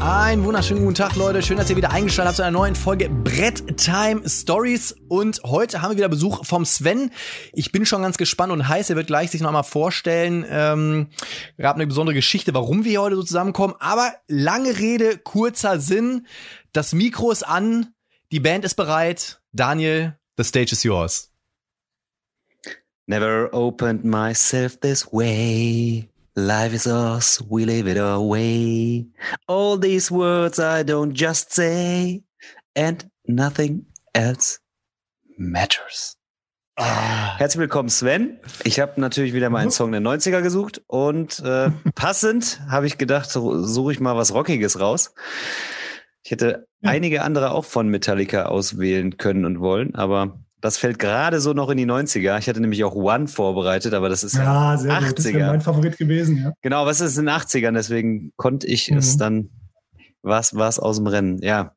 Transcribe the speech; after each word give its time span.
Einen 0.00 0.44
wunderschönen 0.44 0.82
guten 0.82 0.94
Tag, 0.94 1.16
Leute. 1.16 1.42
Schön, 1.42 1.56
dass 1.56 1.70
ihr 1.70 1.76
wieder 1.76 1.90
eingeschaltet 1.90 2.28
habt 2.28 2.36
zu 2.36 2.42
einer 2.42 2.56
neuen 2.56 2.74
Folge 2.74 3.08
Brett 3.08 3.76
Time 3.76 4.28
Stories. 4.28 4.94
Und 5.08 5.42
heute 5.44 5.82
haben 5.82 5.90
wir 5.90 5.96
wieder 5.96 6.08
Besuch 6.08 6.44
vom 6.44 6.64
Sven. 6.64 7.10
Ich 7.52 7.72
bin 7.72 7.86
schon 7.86 8.02
ganz 8.02 8.18
gespannt 8.18 8.52
und 8.52 8.68
heiß. 8.68 8.90
Er 8.90 8.96
wird 8.96 9.08
gleich 9.08 9.30
sich 9.30 9.40
noch 9.40 9.50
mal 9.50 9.62
vorstellen. 9.62 10.44
Ähm, 10.48 11.08
gab 11.56 11.76
eine 11.76 11.86
besondere 11.86 12.14
Geschichte, 12.14 12.54
warum 12.54 12.84
wir 12.84 12.90
hier 12.90 13.02
heute 13.02 13.16
so 13.16 13.22
zusammenkommen. 13.22 13.74
Aber 13.80 14.12
lange 14.28 14.78
Rede, 14.78 15.18
kurzer 15.18 15.80
Sinn. 15.80 16.26
Das 16.72 16.92
Mikro 16.92 17.30
ist 17.30 17.42
an. 17.42 17.94
Die 18.30 18.40
Band 18.40 18.64
ist 18.64 18.74
bereit. 18.74 19.40
Daniel, 19.52 20.18
the 20.36 20.44
stage 20.44 20.72
is 20.72 20.84
yours. 20.84 21.32
Never 23.06 23.48
opened 23.52 24.04
myself 24.04 24.78
this 24.80 25.10
way. 25.10 26.10
Life 26.38 26.72
is 26.72 26.86
us, 26.86 27.42
we 27.50 27.64
live 27.64 27.88
it 27.88 27.98
away. 27.98 29.08
All 29.48 29.76
these 29.76 30.08
words 30.08 30.60
I 30.60 30.84
don't 30.84 31.12
just 31.12 31.52
say, 31.52 32.22
and 32.76 33.10
nothing 33.26 33.86
else 34.14 34.60
matters. 35.36 36.14
Ah. 36.78 37.34
Herzlich 37.38 37.58
willkommen, 37.58 37.88
Sven. 37.88 38.38
Ich 38.62 38.78
habe 38.78 39.00
natürlich 39.00 39.32
wieder 39.32 39.50
mal 39.50 39.58
einen 39.62 39.72
Song 39.72 39.90
der 39.90 40.00
90er 40.00 40.40
gesucht 40.40 40.80
und 40.86 41.40
äh, 41.40 41.72
passend 41.96 42.60
habe 42.70 42.86
ich 42.86 42.98
gedacht, 42.98 43.28
so- 43.28 43.64
suche 43.64 43.90
ich 43.90 43.98
mal 43.98 44.14
was 44.16 44.32
Rockiges 44.32 44.78
raus. 44.78 45.12
Ich 46.22 46.30
hätte 46.30 46.68
Ja. 46.82 46.90
einige 46.90 47.22
andere 47.22 47.50
auch 47.50 47.64
von 47.64 47.88
Metallica 47.88 48.44
auswählen 48.44 49.16
können 49.16 49.44
und 49.44 49.58
wollen, 49.58 49.96
aber 49.96 50.38
das 50.60 50.78
fällt 50.78 50.98
gerade 50.98 51.40
so 51.40 51.52
noch 51.52 51.70
in 51.70 51.76
die 51.78 51.86
90er. 51.86 52.38
Ich 52.38 52.48
hatte 52.48 52.60
nämlich 52.60 52.82
auch 52.84 52.94
One 52.94 53.28
vorbereitet, 53.28 53.94
aber 53.94 54.08
das 54.08 54.24
ist 54.24 54.34
ja, 54.34 54.72
Ja, 54.72 54.78
sehr 54.78 54.98
gut. 55.00 55.18
Das 55.18 55.26
80er. 55.26 55.34
wäre 55.34 55.50
mein 55.50 55.60
Favorit 55.60 55.96
gewesen, 55.98 56.36
ja. 56.42 56.52
Genau, 56.62 56.84
was 56.86 57.00
ist 57.00 57.16
in 57.16 57.26
den 57.26 57.34
80ern? 57.34 57.72
Deswegen 57.74 58.32
konnte 58.36 58.66
ich 58.66 58.90
es 58.90 59.14
Mhm. 59.14 59.18
dann, 59.18 59.50
was 60.22 60.54
was 60.56 60.78
aus 60.78 60.96
dem 60.96 61.06
Rennen, 61.06 61.38
ja. 61.42 61.74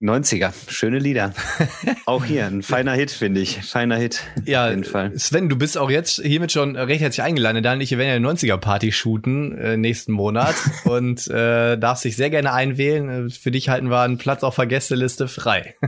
90er, 0.00 0.52
schöne 0.68 0.98
Lieder. 0.98 1.32
auch 2.06 2.24
hier, 2.24 2.46
ein 2.46 2.62
feiner 2.62 2.92
Hit, 2.92 3.10
finde 3.10 3.40
ich. 3.40 3.62
Feiner 3.62 3.96
Hit. 3.96 4.22
Ja, 4.44 4.64
auf 4.66 4.70
jeden 4.70 4.84
Fall. 4.84 5.18
Sven, 5.18 5.48
du 5.48 5.56
bist 5.56 5.78
auch 5.78 5.90
jetzt 5.90 6.20
hiermit 6.22 6.52
schon 6.52 6.76
recht 6.76 7.00
herzlich 7.00 7.22
eingeladen. 7.24 7.62
Daniel 7.62 7.78
und 7.78 7.82
ich 7.82 7.90
werden 7.96 8.08
ja 8.08 8.14
eine 8.16 8.28
90er-Party 8.28 8.92
shooten 8.92 9.56
äh, 9.56 9.76
nächsten 9.78 10.12
Monat 10.12 10.54
und 10.84 11.26
äh, 11.28 11.78
darfst 11.78 12.04
dich 12.04 12.14
sehr 12.14 12.28
gerne 12.28 12.52
einwählen. 12.52 13.28
Äh, 13.28 13.30
Für 13.30 13.50
dich 13.50 13.70
halten 13.70 13.88
wir 13.88 14.00
einen 14.02 14.18
Platz 14.18 14.42
auf 14.44 14.56
der 14.56 14.66
Gästeliste 14.66 15.28
frei. 15.28 15.74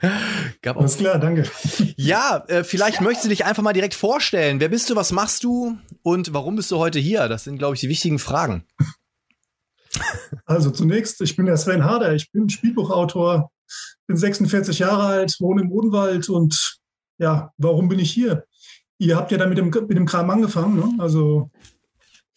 Gab 0.62 0.76
Alles 0.76 0.96
klar, 0.96 1.18
danke. 1.18 1.44
Ja, 1.96 2.44
äh, 2.48 2.64
vielleicht 2.64 3.00
möchtest 3.00 3.24
du 3.24 3.28
dich 3.28 3.44
einfach 3.44 3.62
mal 3.62 3.72
direkt 3.72 3.94
vorstellen. 3.94 4.60
Wer 4.60 4.68
bist 4.68 4.90
du, 4.90 4.96
was 4.96 5.12
machst 5.12 5.44
du 5.44 5.78
und 6.02 6.32
warum 6.32 6.56
bist 6.56 6.70
du 6.70 6.78
heute 6.78 6.98
hier? 6.98 7.28
Das 7.28 7.44
sind, 7.44 7.58
glaube 7.58 7.74
ich, 7.74 7.80
die 7.80 7.88
wichtigen 7.88 8.18
Fragen. 8.18 8.64
Also 10.44 10.70
zunächst, 10.70 11.20
ich 11.20 11.36
bin 11.36 11.46
der 11.46 11.56
Sven 11.56 11.84
Harder, 11.84 12.14
ich 12.14 12.30
bin 12.30 12.48
Spielbuchautor, 12.48 13.50
bin 14.06 14.16
46 14.16 14.78
Jahre 14.78 15.04
alt, 15.04 15.36
wohne 15.40 15.62
im 15.62 15.72
Odenwald 15.72 16.28
und 16.28 16.78
ja, 17.18 17.52
warum 17.56 17.88
bin 17.88 17.98
ich 17.98 18.10
hier? 18.10 18.44
Ihr 18.98 19.16
habt 19.16 19.32
ja 19.32 19.38
dann 19.38 19.48
mit 19.48 19.58
dem, 19.58 19.70
mit 19.70 19.96
dem 19.96 20.06
Kram 20.06 20.30
angefangen, 20.30 20.76
ne? 20.76 21.02
Also 21.02 21.50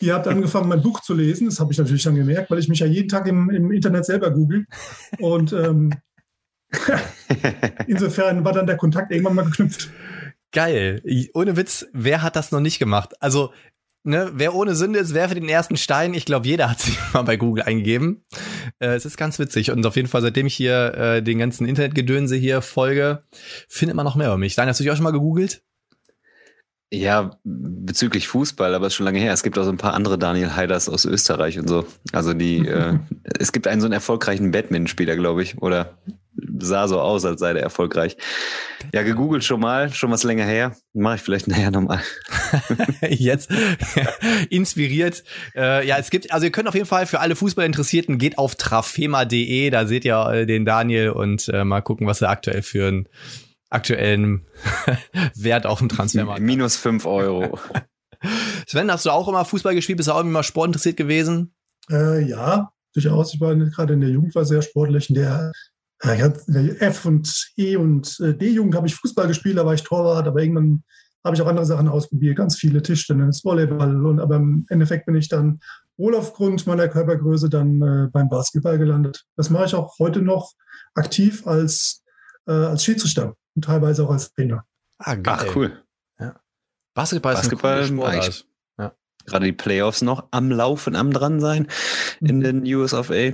ihr 0.02 0.14
habt 0.14 0.28
angefangen, 0.28 0.70
mein 0.70 0.82
Buch 0.82 1.02
zu 1.02 1.14
lesen, 1.14 1.48
das 1.48 1.60
habe 1.60 1.72
ich 1.72 1.78
natürlich 1.78 2.04
dann 2.04 2.16
gemerkt, 2.16 2.50
weil 2.50 2.60
ich 2.60 2.68
mich 2.68 2.80
ja 2.80 2.88
jeden 2.88 3.10
Tag 3.10 3.28
im, 3.28 3.50
im 3.50 3.72
Internet 3.72 4.06
selber 4.06 4.32
google 4.32 4.66
und 5.20 5.54
ähm, 5.54 5.94
insofern 7.88 8.44
war 8.44 8.54
dann 8.54 8.68
der 8.68 8.78
Kontakt 8.78 9.12
irgendwann 9.12 9.36
mal 9.36 9.46
geknüpft. 9.46 9.90
Geil. 10.52 11.02
Ohne 11.34 11.56
Witz, 11.56 11.88
wer 11.94 12.22
hat 12.22 12.36
das 12.36 12.52
noch 12.52 12.60
nicht 12.60 12.80
gemacht? 12.80 13.14
Also, 13.22 13.54
ne, 14.04 14.32
wer 14.34 14.54
ohne 14.54 14.76
Sünde 14.76 15.00
ist, 15.00 15.14
werfe 15.14 15.36
den 15.36 15.48
ersten 15.48 15.78
Stein. 15.78 16.14
Ich 16.14 16.26
glaube, 16.26 16.48
jeder 16.48 16.70
hat 16.70 16.80
sich 16.80 16.98
mal 17.14 17.22
bei 17.24 17.38
Google 17.38 17.64
eingegeben. 17.64 18.24
Äh, 18.80 18.96
es 18.96 19.06
ist 19.06 19.18
ganz 19.18 19.40
witzig. 19.40 19.72
Und 19.72 19.86
auf 19.86 19.96
jeden 19.96 20.08
Fall, 20.08 20.22
seitdem 20.22 20.48
ich 20.48 20.56
hier 20.56 20.94
äh, 20.94 21.24
den 21.24 21.40
ganzen 21.40 21.66
Internetgedönse 21.66 22.36
hier 22.36 22.62
folge, 22.62 23.24
findet 23.68 23.96
man 23.96 24.06
noch 24.06 24.16
mehr 24.16 24.28
über 24.28 24.38
mich. 24.38 24.56
Dein, 24.56 24.68
hast 24.68 24.80
du 24.80 24.84
dich 24.84 24.92
auch 24.92 24.96
schon 24.98 25.04
mal 25.04 25.12
gegoogelt? 25.12 25.64
Ja, 26.94 27.40
bezüglich 27.46 28.28
Fußball, 28.28 28.76
aber 28.76 28.88
ist 28.88 28.96
schon 28.96 29.06
lange 29.06 29.20
her. 29.20 29.32
Es 29.32 29.44
gibt 29.44 29.58
auch 29.58 29.64
so 29.64 29.70
ein 29.70 29.78
paar 29.78 29.94
andere 29.94 30.20
Daniel 30.20 30.58
Heiders 30.58 30.90
aus 30.90 31.06
Österreich 31.06 31.58
und 31.58 31.70
so. 31.70 31.86
Also 32.12 32.34
die, 32.34 32.68
äh, 32.68 33.00
es 33.40 33.54
gibt 33.54 33.68
einen 33.68 33.80
so 33.80 33.88
einen 33.88 33.94
erfolgreichen 33.94 34.52
Batman-Spieler, 34.52 35.16
glaube 35.16 35.42
ich, 35.42 35.62
oder 35.62 35.98
sah 36.60 36.88
so 36.88 37.00
aus, 37.00 37.26
als 37.26 37.40
sei 37.40 37.54
der 37.54 37.64
erfolgreich. 37.64 38.18
Ja, 38.94 39.04
gegoogelt 39.04 39.44
schon 39.44 39.60
mal, 39.60 39.94
schon 39.94 40.12
was 40.12 40.24
länger 40.24 40.46
her. 40.46 40.76
Mache 40.94 41.16
ich 41.16 41.22
vielleicht 41.22 41.48
nachher 41.48 41.72
nochmal. 41.72 42.02
jetzt 43.10 43.50
inspiriert. 44.50 45.24
Äh, 45.56 45.88
ja, 45.88 45.98
es 45.98 46.10
gibt, 46.10 46.32
also 46.32 46.46
ihr 46.46 46.52
könnt 46.52 46.68
auf 46.68 46.76
jeden 46.76 46.88
Fall 46.88 47.06
für 47.06 47.20
alle 47.20 47.36
Fußballinteressierten 47.36 48.18
geht 48.18 48.38
auf 48.38 48.56
trafema.de, 48.56 49.70
da 49.70 49.86
seht 49.86 50.06
ihr 50.06 50.18
äh, 50.28 50.46
den 50.46 50.66
Daniel 50.66 51.12
und 51.12 51.50
äh, 51.50 51.64
mal 51.64 51.82
gucken, 51.82 52.08
was 52.08 52.22
er 52.22 52.30
aktuell 52.30 52.62
für 52.62 52.88
einen 52.88 53.08
aktuellen 53.70 54.46
Wert 55.36 55.66
auf 55.66 55.80
dem 55.80 55.90
Transfermarkt 55.90 56.40
hat. 56.40 56.46
Minus 56.46 56.76
fünf 56.76 57.06
Euro. 57.06 57.58
Sven, 58.68 58.92
hast 58.92 59.06
du 59.06 59.10
auch 59.10 59.28
immer 59.28 59.46
Fußball 59.46 59.74
gespielt? 59.74 59.98
Bist 59.98 60.10
du 60.10 60.14
auch 60.14 60.22
immer 60.22 60.44
sportinteressiert 60.44 60.98
gewesen? 60.98 61.54
Äh, 61.90 62.24
ja, 62.24 62.72
durchaus. 62.94 63.34
Ich 63.34 63.42
war 63.42 63.56
gerade 63.56 63.94
in 63.94 64.02
der 64.02 64.10
Jugend 64.10 64.36
war 64.36 64.46
sehr 64.46 64.62
sportlich. 64.62 65.10
In 65.10 65.16
der, 65.16 65.52
der 66.04 66.82
F 66.82 67.06
und 67.06 67.52
E 67.58 67.76
und 67.76 68.20
äh, 68.20 68.34
D-Jugend 68.34 68.76
habe 68.76 68.88
ich 68.88 68.96
Fußball 68.96 69.28
gespielt, 69.28 69.58
da 69.58 69.66
war 69.66 69.74
ich 69.74 69.84
Torwart, 69.84 70.28
aber 70.28 70.42
irgendwann 70.42 70.84
habe 71.24 71.36
ich 71.36 71.42
auch 71.42 71.48
andere 71.48 71.66
Sachen 71.66 71.88
ausprobiert, 71.88 72.38
ganz 72.38 72.58
viele 72.58 72.82
Tischtennis, 72.82 73.46
Volleyball. 73.46 74.04
Und, 74.06 74.20
aber 74.20 74.38
im 74.38 74.66
Endeffekt 74.70 75.06
bin 75.06 75.16
ich 75.16 75.30
dann 75.30 75.60
wohl 75.98 76.16
aufgrund 76.16 76.66
meiner 76.66 76.88
Körpergröße 76.88 77.50
dann 77.50 77.82
äh, 77.82 78.08
beim 78.12 78.28
Basketball 78.30 78.80
gelandet. 78.80 79.24
Das 79.36 79.52
mache 79.52 79.66
ich 79.66 79.76
auch 79.76 80.00
heute 80.00 80.22
noch 80.24 80.54
aktiv 80.96 81.46
als, 81.46 82.04
äh, 82.48 82.52
als 82.52 82.84
Schiedsrichter 82.84 83.36
und 83.56 83.66
teilweise 83.66 84.04
auch 84.04 84.10
als 84.10 84.34
Trainer. 84.34 84.66
Ah, 84.98 85.14
geil. 85.16 85.38
Ach, 85.40 85.56
cool. 85.56 85.84
Basketball 86.94 87.34
ist 87.34 87.42
Basketball 87.42 87.78
eine 87.84 87.88
coole 87.88 88.00
mag 88.00 88.28
ich. 88.28 88.36
Sportart. 88.36 88.48
Gerade 89.26 89.46
die 89.46 89.52
Playoffs 89.54 90.02
noch 90.02 90.28
am 90.32 90.50
Laufen, 90.50 90.96
am 90.96 91.14
dran 91.14 91.40
sein 91.40 91.68
in 92.20 92.40
Mhm. 92.40 92.42
den 92.42 92.76
US 92.76 92.94
of 92.94 93.12
A. 93.12 93.34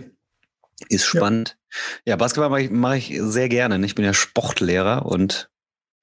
Ist 0.90 1.06
spannend. 1.06 1.58
Ja, 2.06 2.16
Basketball 2.16 2.50
mache 2.50 2.62
ich, 2.62 2.70
mache 2.72 2.98
ich 2.98 3.20
sehr 3.22 3.50
gerne. 3.50 3.84
Ich 3.86 3.96
bin 3.96 4.06
ja 4.06 4.14
Sportlehrer 4.14 5.06
und 5.06 5.50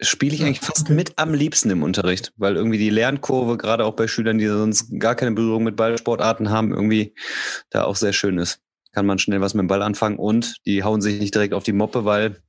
spiele 0.00 0.34
ich 0.34 0.40
Ja, 0.40 0.46
eigentlich 0.46 0.60
fast 0.60 0.90
mit 0.90 1.12
am 1.16 1.34
liebsten 1.34 1.70
im 1.70 1.82
Unterricht, 1.82 2.32
weil 2.36 2.56
irgendwie 2.56 2.78
die 2.78 2.90
Lernkurve, 2.90 3.56
gerade 3.56 3.84
auch 3.84 3.94
bei 3.94 4.08
Schülern, 4.08 4.38
die 4.38 4.46
sonst 4.46 4.88
gar 4.98 5.14
keine 5.14 5.32
Berührung 5.32 5.64
mit 5.64 5.76
Ballsportarten 5.76 6.50
haben, 6.50 6.72
irgendwie 6.72 7.14
da 7.70 7.84
auch 7.84 7.96
sehr 7.96 8.12
schön 8.12 8.38
ist. 8.38 8.60
Kann 8.92 9.06
man 9.06 9.18
schnell 9.18 9.40
was 9.40 9.54
mit 9.54 9.62
dem 9.62 9.68
Ball 9.68 9.82
anfangen 9.82 10.18
und 10.18 10.56
die 10.66 10.84
hauen 10.84 11.00
sich 11.00 11.20
nicht 11.20 11.34
direkt 11.34 11.54
auf 11.54 11.64
die 11.64 11.72
Moppe, 11.72 12.04
weil 12.04 12.42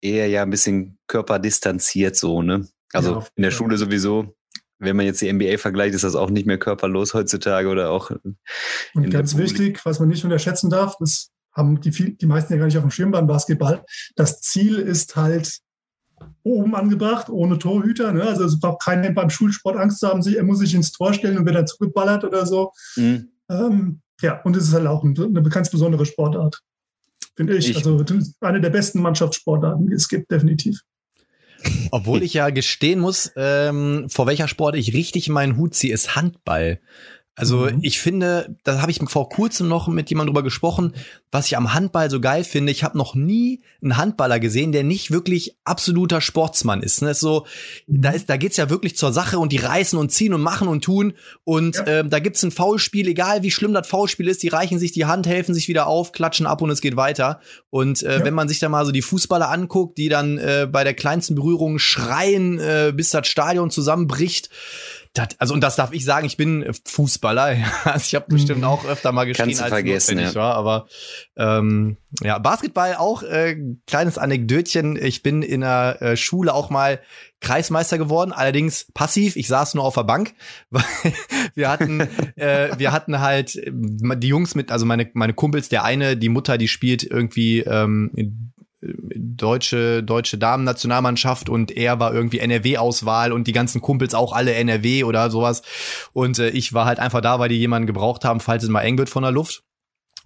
eher 0.00 0.28
ja 0.28 0.42
ein 0.42 0.50
bisschen 0.50 0.98
körperdistanziert 1.06 2.16
so, 2.16 2.42
ne? 2.42 2.68
Also 2.92 3.14
Ja, 3.14 3.26
in 3.36 3.42
der. 3.42 3.50
Schule 3.50 3.76
sowieso. 3.76 4.34
Wenn 4.78 4.96
man 4.96 5.06
jetzt 5.06 5.20
die 5.20 5.32
NBA 5.32 5.58
vergleicht, 5.58 5.94
ist 5.94 6.04
das 6.04 6.14
auch 6.14 6.30
nicht 6.30 6.46
mehr 6.46 6.58
körperlos 6.58 7.12
heutzutage 7.12 7.68
oder 7.68 7.90
auch 7.90 8.10
Und 8.94 9.10
ganz 9.10 9.36
wichtig, 9.36 9.84
was 9.84 10.00
man 10.00 10.08
nicht 10.08 10.24
unterschätzen 10.24 10.70
darf, 10.70 10.96
das 10.98 11.30
haben 11.52 11.80
die, 11.80 11.92
viel, 11.92 12.10
die 12.12 12.26
meisten 12.26 12.52
ja 12.52 12.58
gar 12.58 12.66
nicht 12.66 12.76
auf 12.76 12.84
dem 12.84 12.90
Schirm 12.90 13.10
beim 13.10 13.26
Basketball. 13.26 13.84
Das 14.16 14.40
Ziel 14.40 14.76
ist 14.76 15.16
halt 15.16 15.58
oben 16.42 16.74
angebracht, 16.74 17.28
ohne 17.30 17.58
Torhüter. 17.58 18.12
Ne? 18.12 18.22
Also 18.22 18.44
es 18.44 18.60
braucht 18.60 18.82
keiner 18.82 19.10
beim 19.10 19.30
Schulsport 19.30 19.76
Angst 19.76 20.00
zu 20.00 20.08
haben, 20.08 20.22
er 20.26 20.42
muss 20.44 20.58
sich 20.58 20.74
ins 20.74 20.92
Tor 20.92 21.12
stellen 21.14 21.38
und 21.38 21.46
wird 21.46 21.56
dann 21.56 21.66
zugeballert 21.66 22.24
oder 22.24 22.46
so. 22.46 22.72
Mhm. 22.96 23.28
Ähm, 23.48 24.00
ja, 24.20 24.40
und 24.42 24.56
es 24.56 24.64
ist 24.68 24.74
halt 24.74 24.86
auch 24.86 25.02
ein- 25.02 25.18
eine 25.18 25.42
ganz 25.48 25.70
besondere 25.70 26.04
Sportart, 26.06 26.60
finde 27.36 27.56
ich. 27.56 27.70
Ich- 27.70 27.76
Also 27.76 28.04
eine 28.40 28.60
der 28.60 28.70
besten 28.70 29.00
Mannschaftssportarten, 29.00 29.86
die 29.86 29.94
es 29.94 30.08
gibt, 30.08 30.30
definitiv. 30.30 30.80
Obwohl 31.90 32.22
ich 32.22 32.32
ja 32.34 32.50
gestehen 32.50 33.00
muss, 33.00 33.32
ähm, 33.36 34.06
vor 34.08 34.26
welcher 34.26 34.48
Sport 34.48 34.76
ich 34.76 34.94
richtig 34.94 35.28
meinen 35.28 35.56
Hut 35.56 35.74
ziehe, 35.74 35.92
ist 35.92 36.16
Handball. 36.16 36.80
Also 37.36 37.58
Mhm. 37.70 37.78
ich 37.82 38.00
finde, 38.00 38.54
da 38.64 38.82
habe 38.82 38.90
ich 38.90 39.00
vor 39.06 39.28
kurzem 39.30 39.66
noch 39.68 39.88
mit 39.88 40.10
jemandem 40.10 40.34
drüber 40.34 40.42
gesprochen, 40.42 40.94
was 41.30 41.46
ich 41.46 41.56
am 41.56 41.72
Handball 41.72 42.10
so 42.10 42.20
geil 42.20 42.44
finde. 42.44 42.70
Ich 42.72 42.82
habe 42.84 42.98
noch 42.98 43.14
nie 43.14 43.62
einen 43.82 43.96
Handballer 43.96 44.40
gesehen, 44.40 44.72
der 44.72 44.82
nicht 44.84 45.10
wirklich 45.10 45.56
absoluter 45.64 46.20
Sportsmann 46.20 46.82
ist. 46.82 47.00
Ne? 47.02 47.10
Ist 47.12 47.20
so, 47.20 47.46
da 47.86 48.10
ist, 48.10 48.28
da 48.28 48.36
geht's 48.36 48.56
ja 48.58 48.68
wirklich 48.68 48.96
zur 48.96 49.12
Sache 49.12 49.38
und 49.38 49.52
die 49.52 49.58
reißen 49.58 49.98
und 49.98 50.10
ziehen 50.10 50.34
und 50.34 50.42
machen 50.42 50.68
und 50.68 50.84
tun. 50.84 51.14
Und 51.44 51.76
Ja. 51.76 51.86
ähm, 51.86 52.10
da 52.10 52.18
gibt's 52.18 52.42
ein 52.42 52.50
Foulspiel, 52.50 53.08
egal 53.08 53.42
wie 53.42 53.50
schlimm 53.52 53.72
das 53.72 53.88
Foulspiel 53.88 54.28
ist, 54.28 54.42
die 54.42 54.48
reichen 54.48 54.78
sich 54.78 54.92
die 54.92 55.06
Hand, 55.06 55.26
helfen 55.26 55.54
sich 55.54 55.68
wieder 55.68 55.86
auf, 55.86 56.12
klatschen 56.12 56.46
ab 56.46 56.60
und 56.60 56.70
es 56.70 56.80
geht 56.82 56.96
weiter. 56.96 57.40
Und 57.70 58.02
äh, 58.02 58.18
Ja. 58.18 58.24
wenn 58.24 58.34
man 58.34 58.48
sich 58.48 58.58
da 58.58 58.68
mal 58.68 58.84
so 58.84 58.92
die 58.92 59.02
Fußballer 59.02 59.48
anguckt, 59.48 59.96
die 59.98 60.08
dann 60.10 60.36
äh, 60.36 60.68
bei 60.70 60.84
der 60.84 60.94
kleinsten 60.94 61.36
Berührung 61.36 61.78
schreien, 61.78 62.58
äh, 62.58 62.92
bis 62.94 63.10
das 63.10 63.28
Stadion 63.28 63.70
zusammenbricht, 63.70 64.50
Das, 65.12 65.28
also 65.38 65.54
und 65.54 65.60
das 65.60 65.74
darf 65.74 65.92
ich 65.92 66.04
sagen, 66.04 66.24
ich 66.24 66.36
bin 66.36 66.72
Fußballer. 66.84 67.52
Ja. 67.60 67.66
Also 67.84 68.04
ich 68.06 68.14
habe 68.14 68.26
bestimmt 68.28 68.64
auch 68.64 68.84
öfter 68.84 69.12
mal 69.12 69.24
geschrien, 69.24 69.46
Kannst 69.46 69.60
du 69.60 69.64
als 69.64 69.72
vergessen, 69.72 70.14
notwendig 70.14 70.34
ja. 70.34 70.40
war. 70.40 70.54
Aber 70.54 70.86
ähm, 71.36 71.96
ja, 72.22 72.38
Basketball 72.38 72.94
auch 72.94 73.22
äh, 73.22 73.56
kleines 73.86 74.18
Anekdötchen. 74.18 74.96
Ich 74.96 75.22
bin 75.22 75.42
in 75.42 75.62
der 75.62 76.00
äh, 76.00 76.16
Schule 76.16 76.54
auch 76.54 76.70
mal 76.70 77.00
Kreismeister 77.40 77.98
geworden, 77.98 78.32
allerdings 78.32 78.86
passiv. 78.92 79.36
Ich 79.36 79.48
saß 79.48 79.74
nur 79.74 79.84
auf 79.84 79.94
der 79.94 80.04
Bank, 80.04 80.34
weil 80.70 80.84
wir 81.54 81.70
hatten, 81.70 82.00
äh, 82.36 82.78
wir 82.78 82.92
hatten 82.92 83.20
halt 83.20 83.56
äh, 83.56 83.72
die 83.72 84.28
Jungs 84.28 84.54
mit, 84.54 84.70
also 84.70 84.86
meine 84.86 85.10
meine 85.14 85.34
Kumpels. 85.34 85.68
Der 85.68 85.84
eine, 85.84 86.16
die 86.16 86.28
Mutter, 86.28 86.56
die 86.56 86.68
spielt 86.68 87.02
irgendwie 87.02 87.60
ähm, 87.60 88.49
deutsche 88.82 90.02
deutsche 90.02 90.38
Damen-Nationalmannschaft 90.38 91.48
und 91.48 91.70
er 91.70 92.00
war 92.00 92.14
irgendwie 92.14 92.38
NRW-Auswahl 92.38 93.32
und 93.32 93.46
die 93.46 93.52
ganzen 93.52 93.80
Kumpels 93.80 94.14
auch 94.14 94.32
alle 94.32 94.54
NRW 94.54 95.04
oder 95.04 95.30
sowas. 95.30 95.62
Und 96.12 96.38
äh, 96.38 96.50
ich 96.50 96.72
war 96.72 96.86
halt 96.86 96.98
einfach 96.98 97.20
da, 97.20 97.38
weil 97.38 97.50
die 97.50 97.58
jemanden 97.58 97.86
gebraucht 97.86 98.24
haben, 98.24 98.40
falls 98.40 98.62
es 98.62 98.70
mal 98.70 98.82
eng 98.82 98.96
wird 98.98 99.10
von 99.10 99.22
der 99.22 99.32
Luft. 99.32 99.62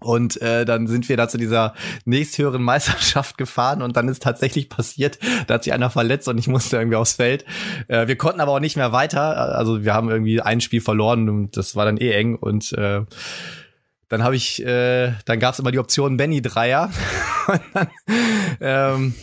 Und 0.00 0.40
äh, 0.42 0.64
dann 0.64 0.86
sind 0.86 1.08
wir 1.08 1.16
da 1.16 1.28
zu 1.28 1.38
dieser 1.38 1.74
nächsthöheren 2.04 2.62
Meisterschaft 2.64 3.38
gefahren 3.38 3.82
und 3.82 3.96
dann 3.96 4.08
ist 4.08 4.22
tatsächlich 4.22 4.68
passiert, 4.68 5.18
da 5.46 5.54
hat 5.54 5.64
sich 5.64 5.72
einer 5.72 5.90
verletzt 5.90 6.28
und 6.28 6.38
ich 6.38 6.46
musste 6.46 6.76
irgendwie 6.76 6.96
aufs 6.96 7.14
Feld. 7.14 7.44
Äh, 7.88 8.06
wir 8.06 8.16
konnten 8.16 8.40
aber 8.40 8.52
auch 8.52 8.60
nicht 8.60 8.76
mehr 8.76 8.92
weiter. 8.92 9.56
Also 9.56 9.84
wir 9.84 9.94
haben 9.94 10.10
irgendwie 10.10 10.40
ein 10.40 10.60
Spiel 10.60 10.80
verloren 10.80 11.28
und 11.28 11.56
das 11.56 11.74
war 11.74 11.86
dann 11.86 11.96
eh 11.96 12.10
eng 12.12 12.36
und 12.36 12.72
äh, 12.72 13.02
dann 14.08 14.22
habe 14.22 14.36
ich, 14.36 14.64
äh, 14.64 15.12
dann 15.24 15.38
gab 15.40 15.54
es 15.54 15.60
immer 15.60 15.70
die 15.70 15.78
Option 15.78 16.16
Benny 16.16 16.42
Dreier. 16.42 16.90
Und 17.46 17.60
dann 17.72 17.88
ähm, 18.60 19.14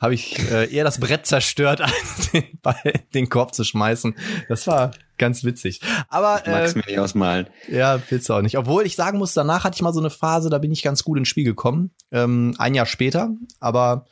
habe 0.00 0.14
ich 0.14 0.38
äh, 0.50 0.72
eher 0.72 0.84
das 0.84 1.00
Brett 1.00 1.26
zerstört, 1.26 1.80
als 1.82 2.30
den 2.32 2.44
Ball 2.62 2.76
in 2.84 3.00
den 3.14 3.28
Korb 3.28 3.54
zu 3.54 3.64
schmeißen. 3.64 4.14
Das 4.48 4.66
war 4.66 4.92
ganz 5.18 5.44
witzig. 5.44 5.80
Aber 6.08 6.42
Magst 6.46 6.76
äh, 6.76 6.78
mir 6.78 6.84
nicht 6.86 6.98
ausmalen. 6.98 7.48
ja, 7.68 8.00
willst 8.08 8.28
du 8.28 8.34
auch 8.34 8.42
nicht. 8.42 8.56
Obwohl 8.56 8.86
ich 8.86 8.94
sagen 8.96 9.18
muss, 9.18 9.34
danach 9.34 9.64
hatte 9.64 9.74
ich 9.74 9.82
mal 9.82 9.92
so 9.92 10.00
eine 10.00 10.10
Phase, 10.10 10.50
da 10.50 10.58
bin 10.58 10.70
ich 10.72 10.82
ganz 10.82 11.02
gut 11.02 11.18
ins 11.18 11.28
Spiel 11.28 11.44
gekommen. 11.44 11.90
Ähm, 12.12 12.54
ein 12.58 12.74
Jahr 12.74 12.86
später. 12.86 13.30
Aber 13.60 14.06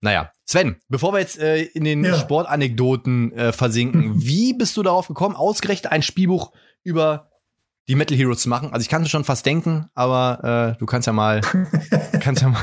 naja, 0.00 0.32
Sven, 0.44 0.76
bevor 0.88 1.12
wir 1.12 1.20
jetzt 1.20 1.38
äh, 1.38 1.62
in 1.62 1.84
den 1.84 2.02
Ja. 2.04 2.18
Sportanekdoten 2.18 3.32
äh, 3.32 3.52
versinken, 3.52 4.12
wie 4.16 4.54
bist 4.54 4.76
du 4.76 4.82
darauf 4.82 5.06
gekommen, 5.08 5.36
ausgerechnet 5.36 5.92
ein 5.92 6.02
Spielbuch 6.02 6.52
über 6.82 7.29
die 7.90 7.96
Metal 7.96 8.16
Heroes 8.16 8.38
zu 8.40 8.48
machen? 8.48 8.72
Also 8.72 8.82
ich 8.82 8.88
kann 8.88 9.02
es 9.02 9.10
schon 9.10 9.24
fast 9.24 9.44
denken, 9.44 9.86
aber 9.94 10.74
äh, 10.74 10.78
du 10.78 10.86
kannst 10.86 11.06
ja 11.06 11.12
mal, 11.12 11.40
kannst 12.20 12.40
ja 12.40 12.48
mal 12.48 12.62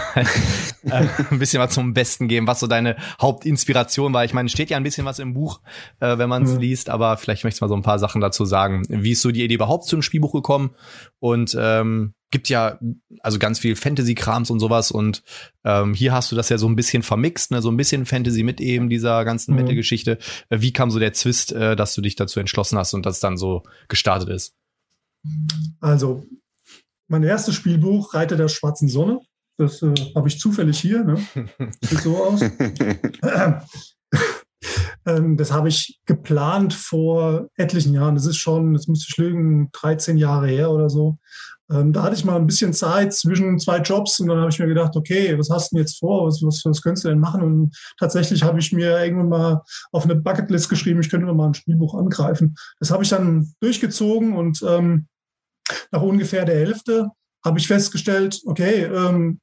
äh, 0.85 1.05
ein 1.29 1.37
bisschen 1.39 1.61
was 1.61 1.73
zum 1.73 1.93
Besten 1.93 2.27
geben, 2.27 2.47
was 2.47 2.59
so 2.61 2.67
deine 2.67 2.95
Hauptinspiration 3.21 4.13
war. 4.13 4.25
Ich 4.25 4.33
meine, 4.33 4.47
es 4.47 4.53
steht 4.53 4.69
ja 4.69 4.77
ein 4.77 4.83
bisschen 4.83 5.05
was 5.05 5.19
im 5.19 5.33
Buch, 5.33 5.59
äh, 5.99 6.17
wenn 6.17 6.29
man 6.29 6.43
es 6.43 6.53
Mhm. 6.53 6.59
liest, 6.59 6.89
aber 6.89 7.17
vielleicht 7.17 7.43
möchtest 7.43 7.61
du 7.61 7.65
mal 7.65 7.69
so 7.69 7.75
ein 7.75 7.81
paar 7.83 7.99
Sachen 7.99 8.21
dazu 8.21 8.45
sagen. 8.45 8.83
Wie 8.89 9.11
ist 9.11 9.21
so 9.21 9.31
die 9.31 9.43
Idee 9.43 9.55
überhaupt 9.55 9.85
zu 9.85 9.95
einem 9.95 10.01
Spielbuch 10.01 10.31
gekommen? 10.33 10.71
Und 11.19 11.55
ähm, 11.59 12.13
gibt 12.31 12.49
ja 12.49 12.77
also 13.21 13.37
ganz 13.39 13.59
viel 13.59 13.75
Fantasy-Krams 13.75 14.49
und 14.49 14.59
sowas 14.59 14.91
und 14.91 15.23
ähm, 15.63 15.93
hier 15.93 16.11
hast 16.13 16.31
du 16.31 16.35
das 16.35 16.49
ja 16.49 16.57
so 16.57 16.67
ein 16.67 16.75
bisschen 16.75 17.01
vermixt, 17.03 17.51
ne? 17.51 17.61
so 17.61 17.69
ein 17.71 17.77
bisschen 17.77 18.05
Fantasy 18.05 18.43
mit 18.43 18.59
eben 18.61 18.89
dieser 18.89 19.23
ganzen 19.25 19.51
Mhm. 19.55 19.61
Metal-Geschichte. 19.61 20.17
Äh, 20.49 20.61
Wie 20.61 20.73
kam 20.73 20.89
so 20.91 20.99
der 20.99 21.13
Zwist, 21.13 21.51
äh, 21.53 21.75
dass 21.75 21.95
du 21.95 22.01
dich 22.01 22.15
dazu 22.15 22.39
entschlossen 22.39 22.77
hast 22.77 22.93
und 22.93 23.05
das 23.05 23.19
dann 23.19 23.37
so 23.37 23.63
gestartet 23.87 24.29
ist? 24.29 24.55
Also, 25.79 26.25
mein 27.07 27.23
erstes 27.23 27.55
Spielbuch, 27.55 28.13
Reiter 28.13 28.35
der 28.35 28.47
schwarzen 28.47 28.89
Sonne, 28.89 29.19
das 29.57 29.81
äh, 29.81 29.93
habe 30.15 30.27
ich 30.27 30.39
zufällig 30.39 30.79
hier. 30.79 31.03
Ne? 31.03 31.17
Sieht 31.81 32.01
so 32.01 32.17
aus. 32.17 32.41
Ähm, 35.05 35.37
das 35.37 35.51
habe 35.51 35.69
ich 35.69 35.99
geplant 36.05 36.73
vor 36.73 37.47
etlichen 37.55 37.93
Jahren. 37.93 38.15
Das 38.15 38.25
ist 38.25 38.37
schon, 38.37 38.73
das 38.73 38.87
müsste 38.87 39.07
ich 39.09 39.17
lügen, 39.17 39.69
13 39.71 40.17
Jahre 40.17 40.47
her 40.47 40.71
oder 40.71 40.89
so. 40.89 41.17
Ähm, 41.69 41.93
da 41.93 42.03
hatte 42.03 42.15
ich 42.15 42.25
mal 42.25 42.35
ein 42.35 42.47
bisschen 42.47 42.73
Zeit 42.73 43.13
zwischen 43.13 43.59
zwei 43.59 43.79
Jobs 43.79 44.19
und 44.19 44.27
dann 44.27 44.39
habe 44.39 44.49
ich 44.49 44.59
mir 44.59 44.67
gedacht, 44.67 44.95
okay, 44.95 45.37
was 45.37 45.49
hast 45.49 45.71
du 45.71 45.75
denn 45.75 45.83
jetzt 45.83 45.99
vor? 45.99 46.27
Was, 46.27 46.41
was, 46.41 46.63
was 46.65 46.81
könntest 46.81 47.05
du 47.05 47.09
denn 47.09 47.19
machen? 47.19 47.41
Und 47.41 47.77
tatsächlich 47.99 48.43
habe 48.43 48.59
ich 48.59 48.71
mir 48.71 49.01
irgendwann 49.03 49.29
mal 49.29 49.61
auf 49.91 50.03
eine 50.03 50.15
Bucketlist 50.15 50.69
geschrieben, 50.69 51.01
ich 51.01 51.09
könnte 51.09 51.31
mal 51.31 51.47
ein 51.47 51.53
Spielbuch 51.53 51.95
angreifen. 51.95 52.55
Das 52.79 52.91
habe 52.91 53.03
ich 53.03 53.09
dann 53.09 53.53
durchgezogen 53.59 54.33
und 54.33 54.63
ähm, 54.67 55.07
nach 55.91 56.01
ungefähr 56.01 56.45
der 56.45 56.55
Hälfte 56.55 57.09
habe 57.45 57.59
ich 57.59 57.67
festgestellt, 57.67 58.41
okay, 58.45 58.83
ähm, 58.83 59.39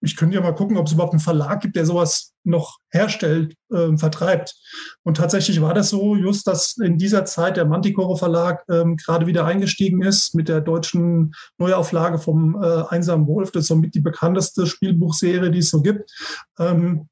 ich 0.00 0.16
könnte 0.16 0.36
ja 0.36 0.42
mal 0.42 0.54
gucken, 0.54 0.76
ob 0.76 0.86
es 0.86 0.92
überhaupt 0.92 1.12
einen 1.12 1.20
Verlag 1.20 1.60
gibt, 1.60 1.74
der 1.74 1.84
sowas 1.84 2.32
noch 2.44 2.78
herstellt, 2.90 3.54
ähm, 3.72 3.98
vertreibt. 3.98 4.54
Und 5.02 5.16
tatsächlich 5.16 5.60
war 5.60 5.74
das 5.74 5.90
so, 5.90 6.14
just, 6.14 6.46
dass 6.46 6.76
in 6.76 6.98
dieser 6.98 7.24
Zeit 7.24 7.56
der 7.56 7.64
Manticore 7.64 8.16
Verlag 8.16 8.64
ähm, 8.70 8.96
gerade 8.96 9.26
wieder 9.26 9.44
eingestiegen 9.44 10.02
ist 10.02 10.34
mit 10.34 10.48
der 10.48 10.60
deutschen 10.60 11.32
Neuauflage 11.58 12.18
vom 12.18 12.62
äh, 12.62 12.84
Einsamen 12.88 13.26
Wolf. 13.26 13.50
Das 13.50 13.62
ist 13.62 13.68
somit 13.68 13.94
die 13.94 14.00
bekannteste 14.00 14.66
Spielbuchserie, 14.66 15.50
die 15.50 15.58
es 15.58 15.70
so 15.70 15.82
gibt. 15.82 16.12
Ähm, 16.58 17.08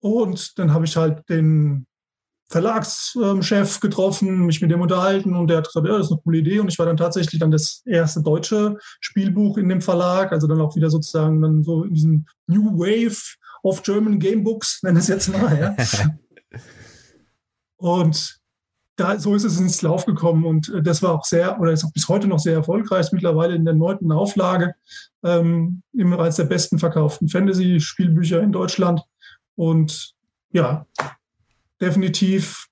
und 0.00 0.58
dann 0.58 0.72
habe 0.72 0.84
ich 0.84 0.96
halt 0.96 1.28
den 1.28 1.86
Verlagschef 2.50 3.80
getroffen, 3.80 4.46
mich 4.46 4.62
mit 4.62 4.70
dem 4.70 4.80
unterhalten 4.80 5.34
und 5.34 5.48
der 5.48 5.58
hat 5.58 5.66
gesagt, 5.66 5.86
ja, 5.86 5.98
das 5.98 6.06
ist 6.06 6.12
eine 6.12 6.20
coole 6.22 6.38
Idee. 6.38 6.60
Und 6.60 6.68
ich 6.68 6.78
war 6.78 6.86
dann 6.86 6.96
tatsächlich 6.96 7.38
dann 7.38 7.50
das 7.50 7.82
erste 7.84 8.22
deutsche 8.22 8.76
Spielbuch 9.00 9.58
in 9.58 9.68
dem 9.68 9.82
Verlag, 9.82 10.32
also 10.32 10.46
dann 10.46 10.60
auch 10.60 10.74
wieder 10.74 10.88
sozusagen 10.88 11.42
dann 11.42 11.62
so 11.62 11.84
in 11.84 11.94
diesem 11.94 12.26
New 12.46 12.78
Wave 12.78 13.20
of 13.62 13.82
German 13.82 14.18
Gamebooks, 14.18 14.82
nenne 14.82 14.98
es 14.98 15.08
jetzt 15.08 15.28
mal. 15.28 15.76
Ja. 15.76 16.60
und 17.76 18.38
da, 18.96 19.18
so 19.18 19.34
ist 19.34 19.44
es 19.44 19.60
ins 19.60 19.82
Lauf 19.82 20.06
gekommen 20.06 20.44
und 20.44 20.70
äh, 20.70 20.82
das 20.82 21.02
war 21.02 21.12
auch 21.12 21.24
sehr, 21.24 21.60
oder 21.60 21.72
ist 21.72 21.84
auch 21.84 21.92
bis 21.92 22.08
heute 22.08 22.26
noch 22.26 22.40
sehr 22.40 22.54
erfolgreich, 22.54 23.12
mittlerweile 23.12 23.54
in 23.54 23.64
der 23.64 23.74
neunten 23.74 24.10
Auflage, 24.10 24.74
ähm, 25.22 25.82
immer 25.92 26.18
eines 26.18 26.36
der 26.36 26.44
besten 26.44 26.78
verkauften 26.78 27.28
Fantasy-Spielbücher 27.28 28.42
in 28.42 28.52
Deutschland. 28.52 29.02
Und 29.54 30.14
ja, 30.50 30.86
definitiv 31.80 32.66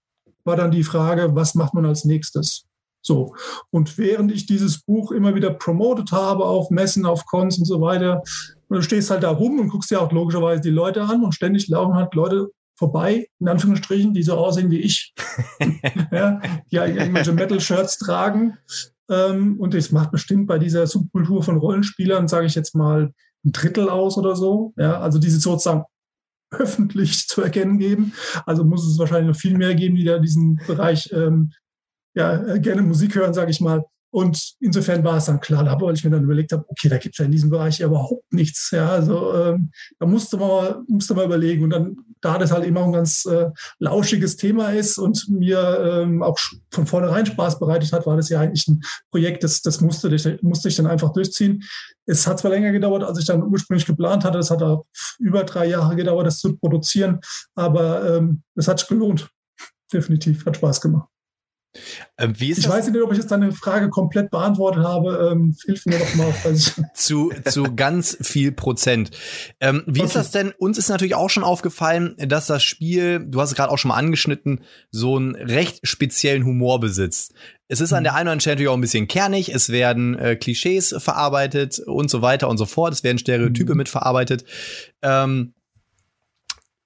war 0.44 0.56
dann 0.56 0.70
die 0.70 0.84
Frage, 0.84 1.34
was 1.34 1.54
macht 1.54 1.74
man 1.74 1.86
als 1.86 2.04
nächstes? 2.04 2.66
So. 3.02 3.34
Und 3.70 3.98
während 3.98 4.32
ich 4.32 4.46
dieses 4.46 4.82
Buch 4.82 5.12
immer 5.12 5.34
wieder 5.34 5.50
promotet 5.50 6.12
habe 6.12 6.44
auf 6.44 6.70
Messen, 6.70 7.06
auf 7.06 7.24
Cons 7.26 7.58
und 7.58 7.64
so 7.64 7.80
weiter, 7.80 8.22
du 8.68 8.82
stehst 8.82 9.10
halt 9.10 9.22
da 9.22 9.30
rum 9.30 9.60
und 9.60 9.68
guckst 9.68 9.90
dir 9.90 10.00
auch 10.00 10.12
logischerweise 10.12 10.60
die 10.60 10.70
Leute 10.70 11.02
an 11.04 11.22
und 11.22 11.32
ständig 11.32 11.68
laufen 11.68 11.94
halt 11.94 12.14
Leute 12.14 12.50
vorbei, 12.76 13.28
in 13.38 13.48
Anführungsstrichen, 13.48 14.12
die 14.12 14.22
so 14.22 14.34
aussehen 14.34 14.70
wie 14.70 14.80
ich, 14.80 15.14
ja, 16.12 16.40
die 16.70 16.78
halt 16.78 16.96
irgendwelche 16.96 17.32
Metal-Shirts 17.32 17.98
tragen. 17.98 18.58
Ähm, 19.08 19.58
und 19.58 19.72
das 19.72 19.92
macht 19.92 20.10
bestimmt 20.10 20.46
bei 20.46 20.58
dieser 20.58 20.86
Subkultur 20.86 21.42
von 21.42 21.56
Rollenspielern, 21.56 22.28
sage 22.28 22.46
ich 22.46 22.54
jetzt 22.54 22.74
mal, 22.74 23.12
ein 23.44 23.52
Drittel 23.52 23.88
aus 23.88 24.18
oder 24.18 24.36
so. 24.36 24.74
Ja, 24.76 25.00
also 25.00 25.18
diese 25.18 25.38
sozusagen 25.38 25.84
öffentlich 26.58 27.18
zu 27.28 27.42
erkennen 27.42 27.78
geben. 27.78 28.12
Also 28.44 28.64
muss 28.64 28.86
es 28.86 28.98
wahrscheinlich 28.98 29.34
noch 29.34 29.40
viel 29.40 29.56
mehr 29.56 29.74
geben, 29.74 29.96
die 29.96 30.04
da 30.04 30.18
diesen 30.18 30.56
Bereich 30.66 31.10
ähm, 31.12 31.52
ja, 32.14 32.54
äh, 32.54 32.60
gerne 32.60 32.82
Musik 32.82 33.14
hören, 33.14 33.34
sage 33.34 33.50
ich 33.50 33.60
mal. 33.60 33.84
Und 34.16 34.54
insofern 34.60 35.04
war 35.04 35.18
es 35.18 35.26
dann 35.26 35.40
klar, 35.40 35.78
weil 35.78 35.94
ich 35.94 36.02
mir 36.02 36.08
dann 36.08 36.24
überlegt 36.24 36.50
habe, 36.50 36.64
okay, 36.68 36.88
da 36.88 36.96
gibt 36.96 37.14
es 37.14 37.18
ja 37.18 37.26
in 37.26 37.32
diesem 37.32 37.50
Bereich 37.50 37.80
ja 37.80 37.86
überhaupt 37.86 38.32
nichts. 38.32 38.70
Ja, 38.70 38.88
also 38.88 39.34
ähm, 39.34 39.70
da 39.98 40.06
musste 40.06 40.38
man, 40.38 40.86
musste 40.88 41.14
man 41.14 41.26
überlegen. 41.26 41.64
Und 41.64 41.68
dann, 41.68 41.96
da 42.22 42.38
das 42.38 42.50
halt 42.50 42.64
immer 42.64 42.82
ein 42.84 42.92
ganz 42.92 43.26
äh, 43.26 43.50
lauschiges 43.78 44.38
Thema 44.38 44.70
ist 44.70 44.96
und 44.96 45.28
mir 45.28 46.00
ähm, 46.00 46.22
auch 46.22 46.38
von 46.70 46.86
vornherein 46.86 47.26
Spaß 47.26 47.58
bereitet 47.58 47.92
hat, 47.92 48.06
war 48.06 48.16
das 48.16 48.30
ja 48.30 48.40
eigentlich 48.40 48.66
ein 48.68 48.80
Projekt, 49.10 49.44
das, 49.44 49.60
das 49.60 49.82
musste, 49.82 50.08
ich, 50.08 50.42
musste 50.42 50.70
ich 50.70 50.76
dann 50.76 50.86
einfach 50.86 51.12
durchziehen. 51.12 51.62
Es 52.06 52.26
hat 52.26 52.38
zwar 52.38 52.52
länger 52.52 52.72
gedauert, 52.72 53.04
als 53.04 53.18
ich 53.18 53.26
dann 53.26 53.42
ursprünglich 53.42 53.84
geplant 53.84 54.24
hatte. 54.24 54.38
Es 54.38 54.50
hat 54.50 54.62
auch 54.62 54.86
über 55.18 55.44
drei 55.44 55.66
Jahre 55.66 55.94
gedauert, 55.94 56.26
das 56.26 56.38
zu 56.38 56.56
produzieren. 56.56 57.20
Aber 57.54 58.16
ähm, 58.16 58.40
es 58.54 58.66
hat 58.66 58.78
sich 58.78 58.88
gelohnt. 58.88 59.28
Definitiv. 59.92 60.46
Hat 60.46 60.56
Spaß 60.56 60.80
gemacht. 60.80 61.10
Ähm, 62.18 62.34
wie 62.38 62.50
ist 62.50 62.58
Ich 62.58 62.68
weiß 62.68 62.88
nicht, 62.88 63.02
ob 63.02 63.12
ich 63.12 63.18
jetzt 63.18 63.30
deine 63.30 63.52
Frage 63.52 63.88
komplett 63.90 64.30
beantwortet 64.30 64.82
habe. 64.84 65.30
Ähm, 65.32 65.56
hilf 65.64 65.84
mir 65.86 65.98
doch 65.98 66.14
mal. 66.14 66.32
Ich 66.54 66.72
zu, 66.94 67.32
zu 67.44 67.74
ganz 67.76 68.16
viel 68.20 68.52
Prozent. 68.52 69.10
Ähm, 69.60 69.82
wie 69.86 70.00
ist 70.00 70.10
Okay. 70.10 70.18
das 70.18 70.30
denn? 70.30 70.52
Uns 70.58 70.78
ist 70.78 70.88
natürlich 70.88 71.14
auch 71.14 71.30
schon 71.30 71.44
aufgefallen, 71.44 72.16
dass 72.18 72.46
das 72.46 72.62
Spiel, 72.62 73.20
du 73.26 73.40
hast 73.40 73.50
es 73.50 73.56
gerade 73.56 73.70
auch 73.70 73.78
schon 73.78 73.90
mal 73.90 73.96
angeschnitten, 73.96 74.60
so 74.90 75.16
einen 75.16 75.34
recht 75.34 75.86
speziellen 75.86 76.44
Humor 76.44 76.80
besitzt. 76.80 77.34
Es 77.68 77.80
ist 77.80 77.92
an 77.92 78.00
Mhm. 78.00 78.04
der 78.04 78.12
einen 78.14 78.22
oder 78.22 78.30
anderen 78.32 78.40
Stelle 78.40 78.54
natürlich 78.54 78.68
auch 78.70 78.74
ein 78.76 78.80
bisschen 78.80 79.08
kernig, 79.08 79.52
es 79.54 79.70
werden 79.70 80.16
äh, 80.18 80.36
Klischees 80.36 80.94
verarbeitet 80.98 81.80
und 81.80 82.08
so 82.10 82.22
weiter 82.22 82.48
und 82.48 82.58
so 82.58 82.66
fort, 82.66 82.92
es 82.92 83.02
werden 83.02 83.18
Stereotype 83.18 83.72
Mhm. 83.72 83.78
mit 83.78 83.88
verarbeitet. 83.88 84.44
Ähm, 85.02 85.52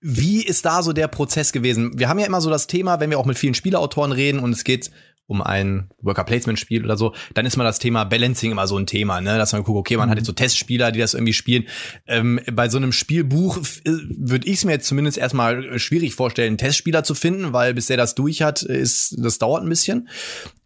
wie 0.01 0.43
ist 0.43 0.65
da 0.65 0.83
so 0.83 0.93
der 0.93 1.09
Prozess 1.09 1.53
gewesen? 1.53 1.99
Wir 1.99 2.09
haben 2.09 2.19
ja 2.19 2.27
immer 2.27 2.41
so 2.41 2.51
das 2.51 2.67
Thema, 2.67 3.01
wenn 3.01 3.11
wir 3.11 3.19
auch 3.19 3.27
mit 3.27 3.39
vielen 3.39 3.55
Spieleautoren 3.55 4.13
reden 4.13 4.41
und 4.41 4.53
es 4.53 4.65
geht 4.65 4.91
um 5.31 5.43
ein 5.43 5.89
Worker 6.03 6.25
Placement 6.25 6.59
Spiel 6.59 6.85
oder 6.85 6.97
so, 6.97 7.15
dann 7.35 7.47
ist 7.47 7.57
mal 7.57 7.63
das 7.63 7.79
Thema 7.79 8.03
Balancing 8.03 8.51
immer 8.51 8.67
so 8.67 8.77
ein 8.77 8.87
Thema, 8.87 9.21
ne, 9.21 9.39
dass 9.39 9.53
man 9.53 9.63
guckt, 9.63 9.79
okay, 9.79 9.97
man 9.97 10.09
mhm. 10.09 10.11
hat 10.11 10.19
jetzt 10.19 10.27
so 10.27 10.33
Testspieler, 10.33 10.91
die 10.91 10.99
das 10.99 11.15
irgendwie 11.15 11.33
spielen. 11.33 11.69
Ähm, 12.09 12.41
bei 12.53 12.69
so 12.69 12.79
einem 12.79 12.91
Spielbuch 12.91 13.59
äh, 13.59 13.93
würde 14.19 14.49
ich 14.49 14.55
es 14.55 14.65
mir 14.65 14.73
jetzt 14.73 14.89
zumindest 14.89 15.19
erstmal 15.19 15.79
schwierig 15.79 16.17
vorstellen, 16.17 16.49
einen 16.49 16.59
Testspieler 16.59 17.05
zu 17.05 17.15
finden, 17.15 17.53
weil 17.53 17.75
bis 17.75 17.87
der 17.87 17.97
das 17.97 18.17
durch 18.17 18.43
hat, 18.43 18.63
ist 18.63 19.15
das 19.19 19.39
dauert 19.39 19.63
ein 19.63 19.69
bisschen. 19.69 20.09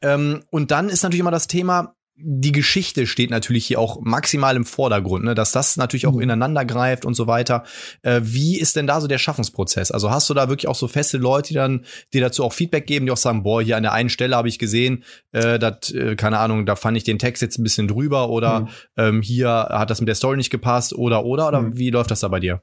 Ähm, 0.01 0.45
und 0.49 0.71
dann 0.71 0.89
ist 0.89 1.03
natürlich 1.03 1.21
immer 1.21 1.31
das 1.31 1.47
Thema, 1.47 1.95
die 2.17 2.53
Geschichte 2.53 3.07
steht 3.07 3.31
natürlich 3.31 3.67
hier 3.67 3.81
auch 3.81 4.01
maximal 4.01 4.55
im 4.55 4.65
Vordergrund, 4.65 5.25
ne? 5.25 5.35
dass 5.35 5.51
das 5.51 5.77
natürlich 5.77 6.07
auch 6.07 6.15
mhm. 6.15 6.23
ineinander 6.23 6.65
greift 6.65 7.05
und 7.05 7.15
so 7.15 7.27
weiter. 7.27 7.65
Äh, 8.03 8.21
wie 8.23 8.59
ist 8.59 8.77
denn 8.77 8.87
da 8.87 9.01
so 9.01 9.09
der 9.09 9.19
Schaffensprozess? 9.19 9.91
Also 9.91 10.11
hast 10.11 10.31
du 10.31 10.35
da 10.35 10.49
wirklich 10.49 10.69
auch 10.69 10.77
so 10.77 10.87
feste 10.87 11.19
Leute, 11.19 11.49
die 11.49 11.55
dann, 11.55 11.85
die 12.13 12.21
dazu 12.21 12.45
auch 12.45 12.53
Feedback 12.53 12.87
geben, 12.87 13.07
die 13.07 13.13
auch 13.13 13.17
sagen, 13.17 13.43
boah, 13.43 13.61
hier 13.61 13.77
an 13.77 13.83
der 13.83 13.93
einen 13.93 14.11
Stelle 14.11 14.37
habe 14.37 14.49
ich 14.49 14.61
gesehen, 14.61 15.03
äh, 15.33 15.59
dat, 15.59 15.91
äh, 15.91 16.15
keine 16.15 16.39
Ahnung, 16.39 16.67
da 16.67 16.77
fand 16.77 16.97
ich 16.97 17.05
den 17.05 17.19
Text 17.19 17.43
jetzt 17.43 17.59
ein 17.59 17.65
bisschen 17.65 17.89
drüber 17.89 18.31
oder 18.31 18.61
mhm. 18.61 18.69
ähm, 18.97 19.23
hier 19.23 19.49
hat 19.49 19.91
das 19.91 20.01
mit 20.01 20.09
der 20.09 20.15
Story 20.15 20.37
nicht 20.37 20.51
gepasst 20.51 20.93
oder 20.93 21.25
oder 21.25 21.49
oder 21.49 21.63
mhm. 21.63 21.77
wie 21.77 21.91
läuft 21.91 22.13
das 22.13 22.21
da 22.21 22.29
bei 22.29 22.41
dir? 22.41 22.63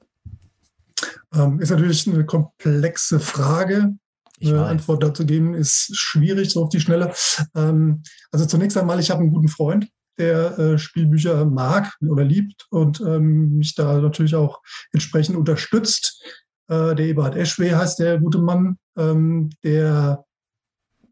Ähm, 1.33 1.59
ist 1.59 1.71
natürlich 1.71 2.07
eine 2.07 2.25
komplexe 2.25 3.19
Frage 3.19 3.95
eine 4.49 4.65
Antwort 4.65 5.03
dazu 5.03 5.25
geben, 5.25 5.53
ist 5.53 5.95
schwierig, 5.95 6.51
so 6.51 6.63
auf 6.63 6.69
die 6.69 6.79
Schnelle. 6.79 7.13
Ähm, 7.55 8.03
also 8.31 8.45
zunächst 8.45 8.77
einmal, 8.77 8.99
ich 8.99 9.11
habe 9.11 9.21
einen 9.21 9.33
guten 9.33 9.47
Freund, 9.47 9.87
der 10.17 10.57
äh, 10.59 10.77
Spielbücher 10.77 11.45
mag 11.45 11.93
oder 12.07 12.23
liebt 12.23 12.67
und 12.69 13.01
ähm, 13.01 13.57
mich 13.57 13.75
da 13.75 13.99
natürlich 13.99 14.35
auch 14.35 14.61
entsprechend 14.91 15.37
unterstützt. 15.37 16.23
Äh, 16.67 16.95
der 16.95 17.07
Eberhard 17.07 17.35
Eschwe 17.35 17.75
heißt 17.75 17.99
der 17.99 18.19
gute 18.19 18.39
Mann, 18.39 18.77
ähm, 18.97 19.49
der 19.63 20.23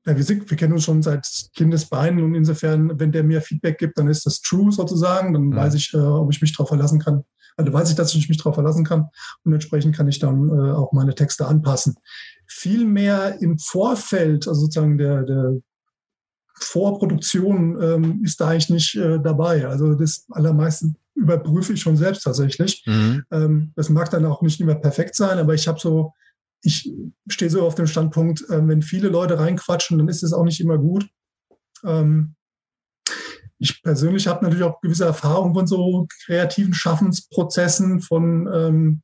ja, 0.05 0.15
wir, 0.15 0.23
sind, 0.23 0.49
wir 0.49 0.57
kennen 0.57 0.73
uns 0.73 0.85
schon 0.85 1.01
seit 1.01 1.27
Kindesbeinen 1.55 2.23
und 2.23 2.33
insofern, 2.33 2.99
wenn 2.99 3.11
der 3.11 3.23
mir 3.23 3.41
Feedback 3.41 3.77
gibt, 3.77 3.97
dann 3.97 4.07
ist 4.07 4.25
das 4.25 4.41
true 4.41 4.71
sozusagen. 4.71 5.33
Dann 5.33 5.51
ja. 5.51 5.57
weiß 5.57 5.73
ich, 5.75 5.93
äh, 5.93 5.97
ob 5.97 6.31
ich 6.31 6.41
mich 6.41 6.55
darauf 6.55 6.69
verlassen 6.69 6.99
kann. 6.99 7.23
Also 7.59 7.73
weiß 7.73 7.89
ich, 7.89 7.95
dass 7.95 8.15
ich 8.15 8.29
mich 8.29 8.37
darauf 8.37 8.55
verlassen 8.55 8.85
kann 8.85 9.09
und 9.43 9.53
entsprechend 9.53 9.95
kann 9.95 10.07
ich 10.07 10.19
dann 10.19 10.49
äh, 10.49 10.71
auch 10.71 10.93
meine 10.93 11.13
Texte 11.13 11.45
anpassen 11.45 11.95
viel 12.49 12.83
mehr 12.83 13.41
im 13.41 13.59
Vorfeld, 13.59 14.47
also 14.47 14.61
sozusagen 14.61 14.97
der, 14.97 15.23
der 15.23 15.61
Vorproduktion 16.55 17.81
ähm, 17.81 18.21
ist 18.25 18.41
da 18.41 18.49
eigentlich 18.49 18.69
nicht 18.69 18.95
äh, 18.95 19.19
dabei. 19.21 19.67
Also 19.67 19.93
das 19.93 20.25
allermeiste 20.31 20.93
überprüfe 21.15 21.73
ich 21.73 21.81
schon 21.81 21.95
selbst 21.95 22.23
tatsächlich. 22.23 22.83
Mhm. 22.85 23.23
Ähm, 23.31 23.71
das 23.75 23.89
mag 23.89 24.09
dann 24.09 24.25
auch 24.25 24.41
nicht 24.41 24.59
immer 24.59 24.75
perfekt 24.75 25.15
sein, 25.15 25.37
aber 25.37 25.53
ich 25.53 25.67
habe 25.67 25.79
so, 25.79 26.13
ich 26.63 26.91
stehe 27.27 27.51
so 27.51 27.61
auf 27.61 27.75
dem 27.75 27.87
Standpunkt, 27.87 28.41
äh, 28.49 28.67
wenn 28.67 28.81
viele 28.81 29.09
Leute 29.09 29.37
reinquatschen, 29.37 29.97
dann 29.97 30.09
ist 30.09 30.23
es 30.23 30.33
auch 30.33 30.43
nicht 30.43 30.59
immer 30.59 30.77
gut. 30.77 31.07
Ähm, 31.85 32.35
ich 33.59 33.83
persönlich 33.83 34.27
habe 34.27 34.43
natürlich 34.43 34.63
auch 34.63 34.81
gewisse 34.81 35.05
Erfahrungen 35.05 35.53
von 35.53 35.67
so 35.67 36.07
kreativen 36.25 36.73
Schaffensprozessen, 36.73 38.01
von 38.01 38.49
ähm, 38.53 39.01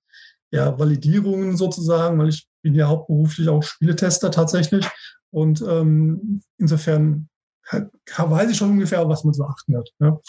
ja, 0.51 0.79
Validierungen 0.79 1.57
sozusagen, 1.57 2.17
weil 2.17 2.29
ich 2.29 2.47
bin 2.61 2.73
ja 2.73 2.87
hauptberuflich 2.87 3.49
auch 3.49 3.61
Spieletester 3.61 4.31
tatsächlich. 4.31 4.87
Und 5.29 5.61
ähm, 5.67 6.41
insofern 6.57 7.27
weiß 7.69 8.51
ich 8.51 8.57
schon 8.57 8.71
ungefähr, 8.71 9.07
was 9.09 9.23
man 9.25 9.33
zu 9.33 9.43
achten 9.43 9.77
hat. 9.77 9.89
Ja. 9.99 10.19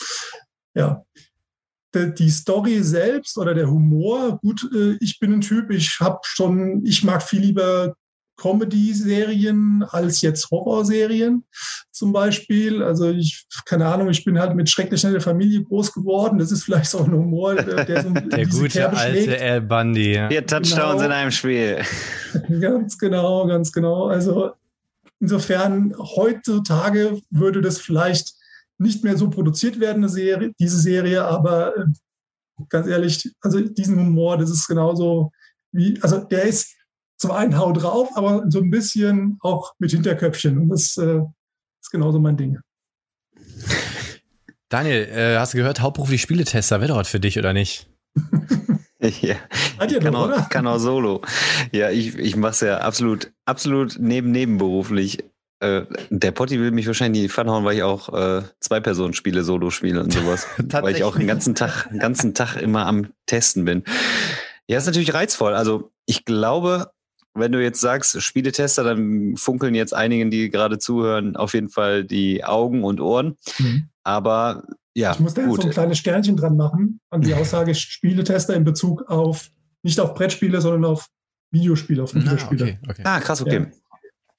ja. 0.74 1.04
Die 1.94 2.30
Story 2.30 2.82
selbst 2.82 3.38
oder 3.38 3.54
der 3.54 3.70
Humor, 3.70 4.38
gut, 4.42 4.68
äh, 4.74 4.98
ich 5.00 5.18
bin 5.18 5.32
ein 5.32 5.40
Typ, 5.40 5.70
ich 5.70 5.98
habe 6.00 6.18
schon, 6.24 6.84
ich 6.84 7.04
mag 7.04 7.22
viel 7.22 7.40
lieber 7.40 7.94
Comedy-Serien 8.36 9.84
als 9.90 10.20
jetzt 10.20 10.50
Horrorserien 10.50 11.44
zum 11.90 12.12
Beispiel. 12.12 12.82
Also 12.82 13.10
ich, 13.10 13.46
keine 13.64 13.86
Ahnung, 13.86 14.10
ich 14.10 14.24
bin 14.24 14.38
halt 14.38 14.54
mit 14.54 14.68
schrecklich 14.68 15.02
in 15.04 15.12
der 15.12 15.20
Familie 15.20 15.62
groß 15.62 15.92
geworden. 15.92 16.38
Das 16.38 16.52
ist 16.52 16.64
vielleicht 16.64 16.90
so 16.90 16.98
ein 16.98 17.12
Humor, 17.12 17.54
der, 17.54 17.84
der 17.84 18.02
so 18.02 18.10
Der 18.10 18.46
gute 18.46 18.90
alte 18.90 19.40
Al 19.40 19.60
Bundy. 19.62 20.14
Ja. 20.14 20.28
Vier 20.28 20.46
Touchdowns 20.46 20.72
genau. 20.72 21.04
in 21.04 21.12
einem 21.12 21.30
Spiel. 21.30 21.82
Ganz 22.60 22.98
genau, 22.98 23.46
ganz 23.46 23.72
genau. 23.72 24.08
Also 24.08 24.52
insofern 25.20 25.94
heutzutage 25.98 27.18
würde 27.30 27.62
das 27.62 27.78
vielleicht 27.78 28.34
nicht 28.78 29.02
mehr 29.04 29.16
so 29.16 29.30
produziert 29.30 29.80
werden, 29.80 29.98
eine 29.98 30.08
Serie, 30.10 30.52
diese 30.58 30.78
Serie, 30.78 31.24
aber 31.24 31.76
äh, 31.76 31.84
ganz 32.68 32.86
ehrlich, 32.86 33.32
also 33.40 33.60
diesen 33.60 33.98
Humor, 33.98 34.36
das 34.36 34.50
ist 34.50 34.66
genauso 34.66 35.32
wie, 35.72 35.98
also 36.02 36.18
der 36.18 36.42
ist 36.42 36.75
zum 37.16 37.30
einen 37.30 37.58
hau 37.58 37.72
drauf, 37.72 38.10
aber 38.14 38.44
so 38.48 38.60
ein 38.60 38.70
bisschen 38.70 39.38
auch 39.40 39.72
mit 39.78 39.90
Hinterköpfchen. 39.90 40.58
Und 40.58 40.68
das 40.68 40.96
äh, 40.96 41.20
ist 41.80 41.90
genauso 41.90 42.18
mein 42.18 42.36
Ding. 42.36 42.58
Daniel, 44.68 45.08
äh, 45.08 45.38
hast 45.38 45.54
du 45.54 45.58
gehört, 45.58 45.80
hauptberuflich 45.80 46.20
Spieletester 46.20 46.80
wäre 46.80 46.92
doch 46.92 47.06
für 47.06 47.20
dich, 47.20 47.38
oder 47.38 47.52
nicht? 47.52 47.88
ja, 49.00 49.36
ich 49.86 50.00
kann, 50.00 50.12
doch, 50.12 50.30
auch, 50.30 50.48
kann 50.48 50.66
auch 50.66 50.78
solo. 50.78 51.22
Ja, 51.72 51.90
ich, 51.90 52.16
ich 52.16 52.36
mache 52.36 52.52
es 52.52 52.60
ja 52.60 52.78
absolut, 52.78 53.32
absolut 53.44 53.96
neben 54.00 54.32
nebenberuflich. 54.32 55.24
Äh, 55.60 55.82
der 56.10 56.32
Potti 56.32 56.58
will 56.58 56.70
mich 56.72 56.86
wahrscheinlich 56.86 57.22
in 57.22 57.28
die 57.28 57.32
Pfanne 57.32 57.52
hauen, 57.52 57.64
weil 57.64 57.76
ich 57.76 57.82
auch 57.82 58.12
äh, 58.12 58.42
zwei 58.60 58.80
Personen 58.80 59.14
spiele, 59.14 59.44
Solo 59.44 59.70
spiele 59.70 60.02
und 60.02 60.12
sowas. 60.12 60.46
weil 60.58 60.96
ich 60.96 61.04
auch 61.04 61.16
den 61.16 61.26
ganzen 61.26 61.54
Tag, 61.54 61.88
den 61.88 61.98
ganzen 61.98 62.34
Tag 62.34 62.56
immer 62.56 62.86
am 62.86 63.12
Testen 63.26 63.64
bin. 63.64 63.84
Ja, 64.66 64.78
ist 64.78 64.86
natürlich 64.86 65.14
reizvoll. 65.14 65.54
Also 65.54 65.92
ich 66.06 66.24
glaube, 66.24 66.90
wenn 67.36 67.52
du 67.52 67.62
jetzt 67.62 67.80
sagst, 67.80 68.20
Spieletester, 68.22 68.82
dann 68.82 69.36
funkeln 69.36 69.74
jetzt 69.74 69.94
einigen, 69.94 70.30
die 70.30 70.50
gerade 70.50 70.78
zuhören, 70.78 71.36
auf 71.36 71.54
jeden 71.54 71.68
Fall 71.68 72.04
die 72.04 72.44
Augen 72.44 72.84
und 72.84 73.00
Ohren. 73.00 73.36
Mhm. 73.58 73.88
Aber 74.02 74.64
ja. 74.94 75.12
Ich 75.12 75.20
muss 75.20 75.34
da 75.34 75.42
jetzt 75.42 75.56
so 75.56 75.62
ein 75.62 75.70
kleines 75.70 75.98
Sternchen 75.98 76.36
dran 76.36 76.56
machen 76.56 77.00
an 77.10 77.20
die 77.20 77.34
Aussage 77.34 77.74
Spieletester 77.74 78.54
in 78.54 78.64
Bezug 78.64 79.08
auf, 79.10 79.50
nicht 79.82 80.00
auf 80.00 80.14
Brettspiele, 80.14 80.60
sondern 80.60 80.86
auf 80.86 81.08
Videospiele, 81.50 82.02
auf 82.02 82.14
Videospiele. 82.14 82.64
Ah, 82.64 82.68
okay, 82.68 82.90
okay. 82.90 83.02
ah 83.04 83.20
krass, 83.20 83.42
okay. 83.42 83.60
Ja. 83.60 83.66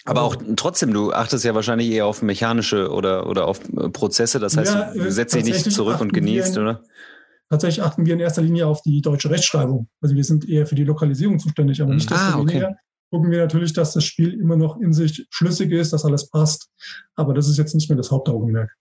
Aber 0.06 0.22
auch 0.22 0.38
trotzdem, 0.56 0.94
du 0.94 1.12
achtest 1.12 1.44
ja 1.44 1.54
wahrscheinlich 1.54 1.92
eher 1.92 2.06
auf 2.06 2.22
mechanische 2.22 2.92
oder, 2.92 3.28
oder 3.28 3.46
auf 3.46 3.60
äh, 3.70 3.90
Prozesse. 3.90 4.40
Das 4.40 4.56
heißt, 4.56 4.74
ja, 4.74 4.94
du 4.94 5.12
setzt 5.12 5.36
dich 5.36 5.44
nicht 5.44 5.72
zurück 5.72 6.00
und 6.00 6.14
genießt, 6.14 6.56
in, 6.56 6.64
oder? 6.64 6.84
Tatsächlich 7.50 7.84
achten 7.84 8.06
wir 8.06 8.14
in 8.14 8.20
erster 8.20 8.42
Linie 8.42 8.68
auf 8.68 8.82
die 8.82 9.02
deutsche 9.02 9.30
Rechtschreibung. 9.30 9.90
Also 10.02 10.16
wir 10.16 10.24
sind 10.24 10.48
eher 10.48 10.66
für 10.66 10.76
die 10.76 10.86
Lokalisierung 10.86 11.40
zuständig, 11.40 11.82
aber 11.82 11.94
nicht 11.94 12.12
ah, 12.12 12.40
okay 12.40 12.74
gucken 13.10 13.32
wir 13.32 13.40
natürlich, 13.40 13.74
dass 13.74 13.94
das 13.94 14.04
Spiel 14.04 14.34
immer 14.40 14.56
noch 14.56 14.80
in 14.80 14.94
sich 14.94 15.28
schlüssig 15.30 15.72
ist, 15.72 15.94
dass 15.94 16.06
alles 16.06 16.30
passt. 16.30 16.70
Aber 17.16 17.34
das 17.34 17.48
ist 17.48 17.58
jetzt 17.58 17.74
nicht 17.74 17.90
mehr 17.90 17.98
das 17.98 18.12
Hauptaugenmerk. 18.12 18.72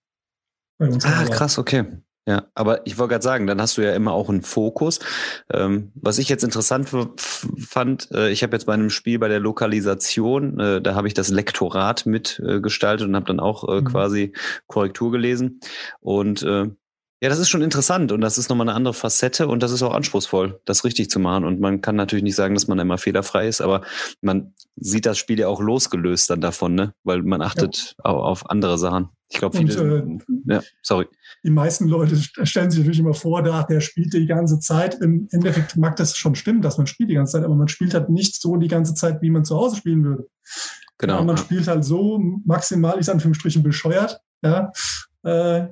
ah, 0.81 1.25
krass, 1.31 1.59
okay. 1.59 1.85
Ja, 2.29 2.49
aber 2.57 2.85
ich 2.87 2.99
wollte 2.99 3.13
gerade 3.13 3.23
sagen, 3.23 3.47
dann 3.47 3.61
hast 3.61 3.79
du 3.79 3.83
ja 3.83 3.95
immer 3.95 4.13
auch 4.13 4.29
einen 4.29 4.43
Fokus. 4.43 4.99
Ähm, 5.53 5.93
was 5.95 6.19
ich 6.19 6.29
jetzt 6.29 6.43
interessant 6.43 6.89
fand, 6.89 8.11
äh, 8.11 8.31
ich 8.31 8.43
habe 8.43 8.57
jetzt 8.57 8.65
bei 8.65 8.75
einem 8.75 8.91
Spiel 8.91 9.21
bei 9.21 9.29
der 9.29 9.39
Lokalisation, 9.39 10.59
äh, 10.59 10.83
da 10.83 10.97
habe 10.97 11.07
ich 11.07 11.15
das 11.15 11.29
Lektorat 11.29 12.05
mitgestaltet 12.05 13.07
äh, 13.07 13.09
und 13.09 13.15
habe 13.15 13.27
dann 13.27 13.39
auch 13.39 13.69
äh, 13.69 13.81
mhm. 13.81 13.85
quasi 13.85 14.33
Korrektur 14.67 15.13
gelesen. 15.13 15.61
Und 16.01 16.43
äh, 16.43 16.67
ja, 17.21 17.31
das 17.31 17.39
ist 17.39 17.49
schon 17.49 17.63
interessant 17.63 18.13
und 18.13 18.21
das 18.21 18.37
ist 18.37 18.51
nochmal 18.51 18.69
eine 18.69 18.77
andere 18.77 18.93
Facette 18.93 19.49
und 19.49 19.63
das 19.63 19.73
ist 19.73 19.83
auch 19.83 19.95
anspruchsvoll, 19.95 20.61
das 20.67 20.85
richtig 20.85 21.09
zu 21.09 21.19
machen. 21.19 21.45
Und 21.45 21.61
man 21.61 21.81
kann 21.81 21.97
natürlich 21.97 22.23
nicht 22.23 22.37
sagen, 22.37 22.55
dass 22.55 22.69
man 22.69 22.79
immer 22.79 22.99
fehlerfrei 22.99 23.49
ist, 23.49 23.63
aber 23.63 23.83
man 24.21 24.53
sieht 24.77 25.07
das 25.07 25.17
Spiel 25.17 25.39
ja 25.39 25.49
auch 25.49 25.63
losgelöst 25.63 26.29
dann 26.29 26.43
davon, 26.43 26.75
ne? 26.75 26.93
Weil 27.05 27.23
man 27.23 27.41
achtet 27.41 27.95
ja. 28.05 28.11
auf 28.11 28.51
andere 28.51 28.77
Sachen. 28.77 29.09
Ich 29.29 29.39
glaube, 29.39 29.57
viele. 29.57 30.03
Und, 30.03 30.23
äh, 30.23 30.55
ja, 30.55 30.63
sorry. 30.83 31.07
Die 31.43 31.51
meisten 31.51 31.89
Leute 31.89 32.17
stellen 32.17 32.71
sich 32.71 32.81
natürlich 32.81 33.01
immer 33.01 33.15
vor, 33.15 33.43
da 33.43 33.63
der 33.63 33.81
spielt 33.81 34.13
die 34.13 34.27
ganze 34.27 34.61
Zeit. 34.61 34.97
Im 35.01 35.27
Endeffekt 35.31 35.77
mag 35.77 35.97
das 35.97 36.17
schon 36.17 36.35
stimmen, 36.35 36.61
dass 36.61 36.77
man 36.77 36.87
spielt 36.87 37.09
die 37.09 37.15
ganze 37.15 37.33
Zeit, 37.33 37.45
aber 37.45 37.57
man 37.57 37.69
spielt 37.69 37.95
halt 37.95 38.11
nicht 38.11 38.41
so 38.41 38.57
die 38.57 38.69
ganze 38.69 38.95
Zeit, 38.95 39.23
wie 39.23 39.31
man 39.31 39.45
zu 39.45 39.57
Hause 39.57 39.77
spielen 39.77 40.05
würde. 40.05 40.29
Genau. 40.99 41.17
Ja, 41.17 41.25
man 41.25 41.39
spielt 41.39 41.67
halt 41.67 41.85
so 41.85 42.19
maximal, 42.45 42.99
ist 42.99 43.09
Anführungsstrichen 43.09 43.63
bescheuert, 43.63 44.21
ja, 44.43 44.71
äh, 45.25 45.69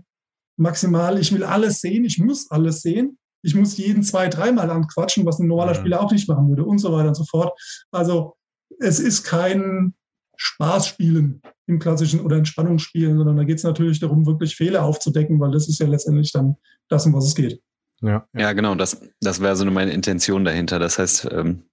maximal, 0.57 1.19
ich 1.19 1.33
will 1.33 1.45
alles 1.45 1.81
sehen, 1.81 2.05
ich 2.05 2.19
muss 2.19 2.51
alles 2.51 2.83
sehen. 2.83 3.19
Ich 3.43 3.55
muss 3.55 3.77
jeden 3.77 4.03
zwei, 4.03 4.29
dreimal 4.29 4.71
anquatschen, 4.71 5.27
was 5.27 5.39
ein 5.39 5.47
normaler 5.47 5.75
Spieler 5.75 6.01
auch 6.01 6.11
nicht 6.11 6.27
machen 6.29 6.49
würde 6.49 6.65
und 6.65 6.79
so 6.79 6.93
weiter 6.93 7.09
und 7.09 7.15
so 7.15 7.25
fort. 7.25 7.53
Also 7.91 8.37
es 8.81 8.99
ist 8.99 9.23
kein 9.23 9.93
Spaßspielen 10.39 11.43
im 11.67 11.79
klassischen 11.79 12.21
oder 12.21 12.37
Entspannungsspielen, 12.37 13.19
sondern 13.19 13.37
da 13.37 13.45
geht 13.45 13.59
es 13.59 13.65
natürlich 13.65 14.01
darum, 14.01 14.25
wirklich 14.25 14.57
Fehler 14.57 14.83
aufzudecken, 14.83 15.39
weil 15.41 15.51
das 15.51 15.69
ist 15.69 15.79
ja 15.79 15.87
letztendlich 15.87 16.33
dann 16.33 16.57
das, 16.89 17.05
um 17.05 17.13
was 17.13 17.27
es 17.27 17.35
geht. 17.35 17.61
Ja, 18.01 18.27
ja 18.35 18.53
genau, 18.55 18.75
das, 18.75 19.01
das 19.21 19.41
wäre 19.41 19.57
so 19.57 19.65
meine 19.67 19.93
Intention 19.93 20.45
dahinter. 20.45 20.79
Das 20.79 20.99
heißt, 20.99 21.29
ähm, 21.31 21.65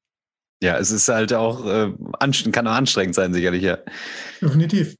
ja, 0.61 0.77
es 0.77 0.91
ist 0.91 1.07
halt 1.07 1.33
auch, 1.33 1.65
äh, 1.65 1.93
kann 2.51 2.67
auch 2.67 2.73
anstrengend 2.73 3.15
sein, 3.15 3.33
sicherlich, 3.33 3.63
ja. 3.63 3.79
Definitiv. 4.41 4.95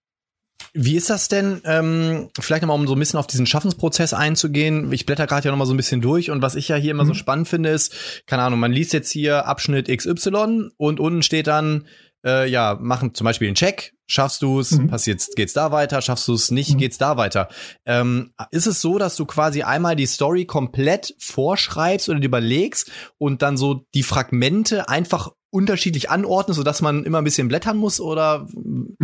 Wie 0.74 0.96
ist 0.96 1.10
das 1.10 1.28
denn, 1.28 1.62
ähm, 1.66 2.30
vielleicht 2.40 2.62
nochmal, 2.62 2.80
um 2.80 2.88
so 2.88 2.96
ein 2.96 3.00
bisschen 3.00 3.20
auf 3.20 3.28
diesen 3.28 3.46
Schaffensprozess 3.46 4.14
einzugehen? 4.14 4.92
Ich 4.94 5.06
blätter 5.06 5.28
gerade 5.28 5.46
ja 5.46 5.52
nochmal 5.52 5.68
so 5.68 5.74
ein 5.74 5.78
bisschen 5.78 6.02
durch 6.02 6.32
und 6.32 6.42
was 6.42 6.56
ich 6.56 6.70
ja 6.70 6.78
hier 6.78 6.92
immer 6.92 7.04
mhm. 7.04 7.10
so 7.10 7.14
spannend 7.14 7.50
finde, 7.50 7.70
ist, 7.70 8.24
keine 8.26 8.44
Ahnung, 8.44 8.60
man 8.60 8.72
liest 8.72 8.94
jetzt 8.94 9.12
hier 9.12 9.48
Abschnitt 9.48 9.90
XY 9.90 10.70
und 10.78 11.00
unten 11.02 11.24
steht 11.24 11.48
dann, 11.48 11.88
äh, 12.26 12.50
ja, 12.50 12.78
machen 12.80 13.14
zum 13.14 13.26
Beispiel 13.26 13.48
einen 13.48 13.56
Check, 13.56 13.94
schaffst 14.08 14.42
du 14.42 14.62
es, 14.62 14.72
mhm. 14.72 14.88
passiert, 14.88 15.26
geht's 15.36 15.54
da 15.54 15.74
weiter, 15.74 16.02
schaffst 16.02 16.28
du 16.30 16.34
es 16.34 16.52
nicht, 16.52 16.74
mhm. 16.76 16.78
geht's 16.78 16.98
da 16.98 17.18
weiter. 17.18 17.50
Ähm, 17.86 18.34
ist 18.52 18.68
es 18.68 18.80
so, 18.82 18.98
dass 18.98 19.18
du 19.18 19.26
quasi 19.26 19.64
einmal 19.64 19.98
die 19.98 20.06
Story 20.06 20.46
komplett 20.46 21.16
vorschreibst 21.20 22.08
oder 22.08 22.22
überlegst 22.22 22.92
und 23.18 23.42
dann 23.42 23.58
so 23.58 23.86
die 23.94 24.04
Fragmente 24.04 24.88
einfach 24.88 25.32
unterschiedlich 25.52 26.10
anordnen, 26.10 26.56
so 26.56 26.64
dass 26.64 26.82
man 26.82 27.04
immer 27.04 27.18
ein 27.18 27.26
bisschen 27.26 27.50
blättern 27.50 27.76
muss 27.78 28.00
oder 28.00 28.48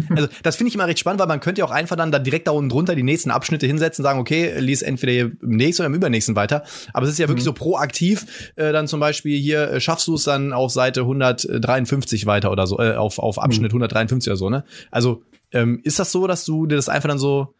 also 0.10 0.27
das 0.44 0.56
finde 0.56 0.70
ich 0.70 0.75
immer 0.75 0.88
recht 0.88 0.98
spannend, 0.98 1.20
weil 1.20 1.27
man 1.27 1.42
könnte 1.42 1.60
ja 1.60 1.66
auch 1.66 1.72
einfach 1.72 1.98
dann 1.98 2.12
da 2.12 2.20
direkt 2.20 2.48
da 2.48 2.51
unten 2.51 2.70
drunter 2.70 2.96
die 2.96 3.04
nächsten 3.04 3.32
Abschnitte 3.32 3.68
hinsetzen, 3.68 4.01
sagen, 4.01 4.18
okay, 4.18 4.58
lies 4.60 4.82
entweder 4.82 5.12
hier 5.12 5.32
im 5.42 5.58
nächsten 5.58 5.82
oder 5.84 5.88
im 5.88 5.94
übernächsten 5.94 6.38
weiter. 6.38 6.63
Aber 6.94 7.06
es 7.06 7.12
ist 7.12 7.20
ja 7.20 7.27
wirklich 7.27 7.44
mhm. 7.44 7.50
so 7.50 7.54
proaktiv, 7.54 8.54
äh, 8.56 8.72
dann 8.72 8.88
zum 8.88 9.01
Beispiel 9.01 9.38
hier 9.38 9.70
äh, 9.72 9.82
schaffst 9.82 10.08
du 10.08 10.16
es 10.16 10.24
dann 10.24 10.54
auf 10.54 10.72
Seite 10.72 11.01
153 11.01 12.25
weiter 12.25 12.50
oder 12.50 12.66
so, 12.66 12.80
äh, 12.80 12.96
auf, 12.96 13.20
auf 13.20 13.39
Abschnitt 13.39 13.74
mhm. 13.74 13.82
153 13.82 14.32
oder 14.32 14.38
so, 14.38 14.50
ne? 14.50 14.63
Also 14.89 15.24
ähm, 15.51 15.82
ist 15.84 16.00
das 16.00 16.13
so, 16.13 16.27
dass 16.27 16.46
du 16.46 16.66
dir 16.66 16.77
das 16.77 16.88
einfach 16.88 17.10
dann 17.10 17.20
so 17.20 17.56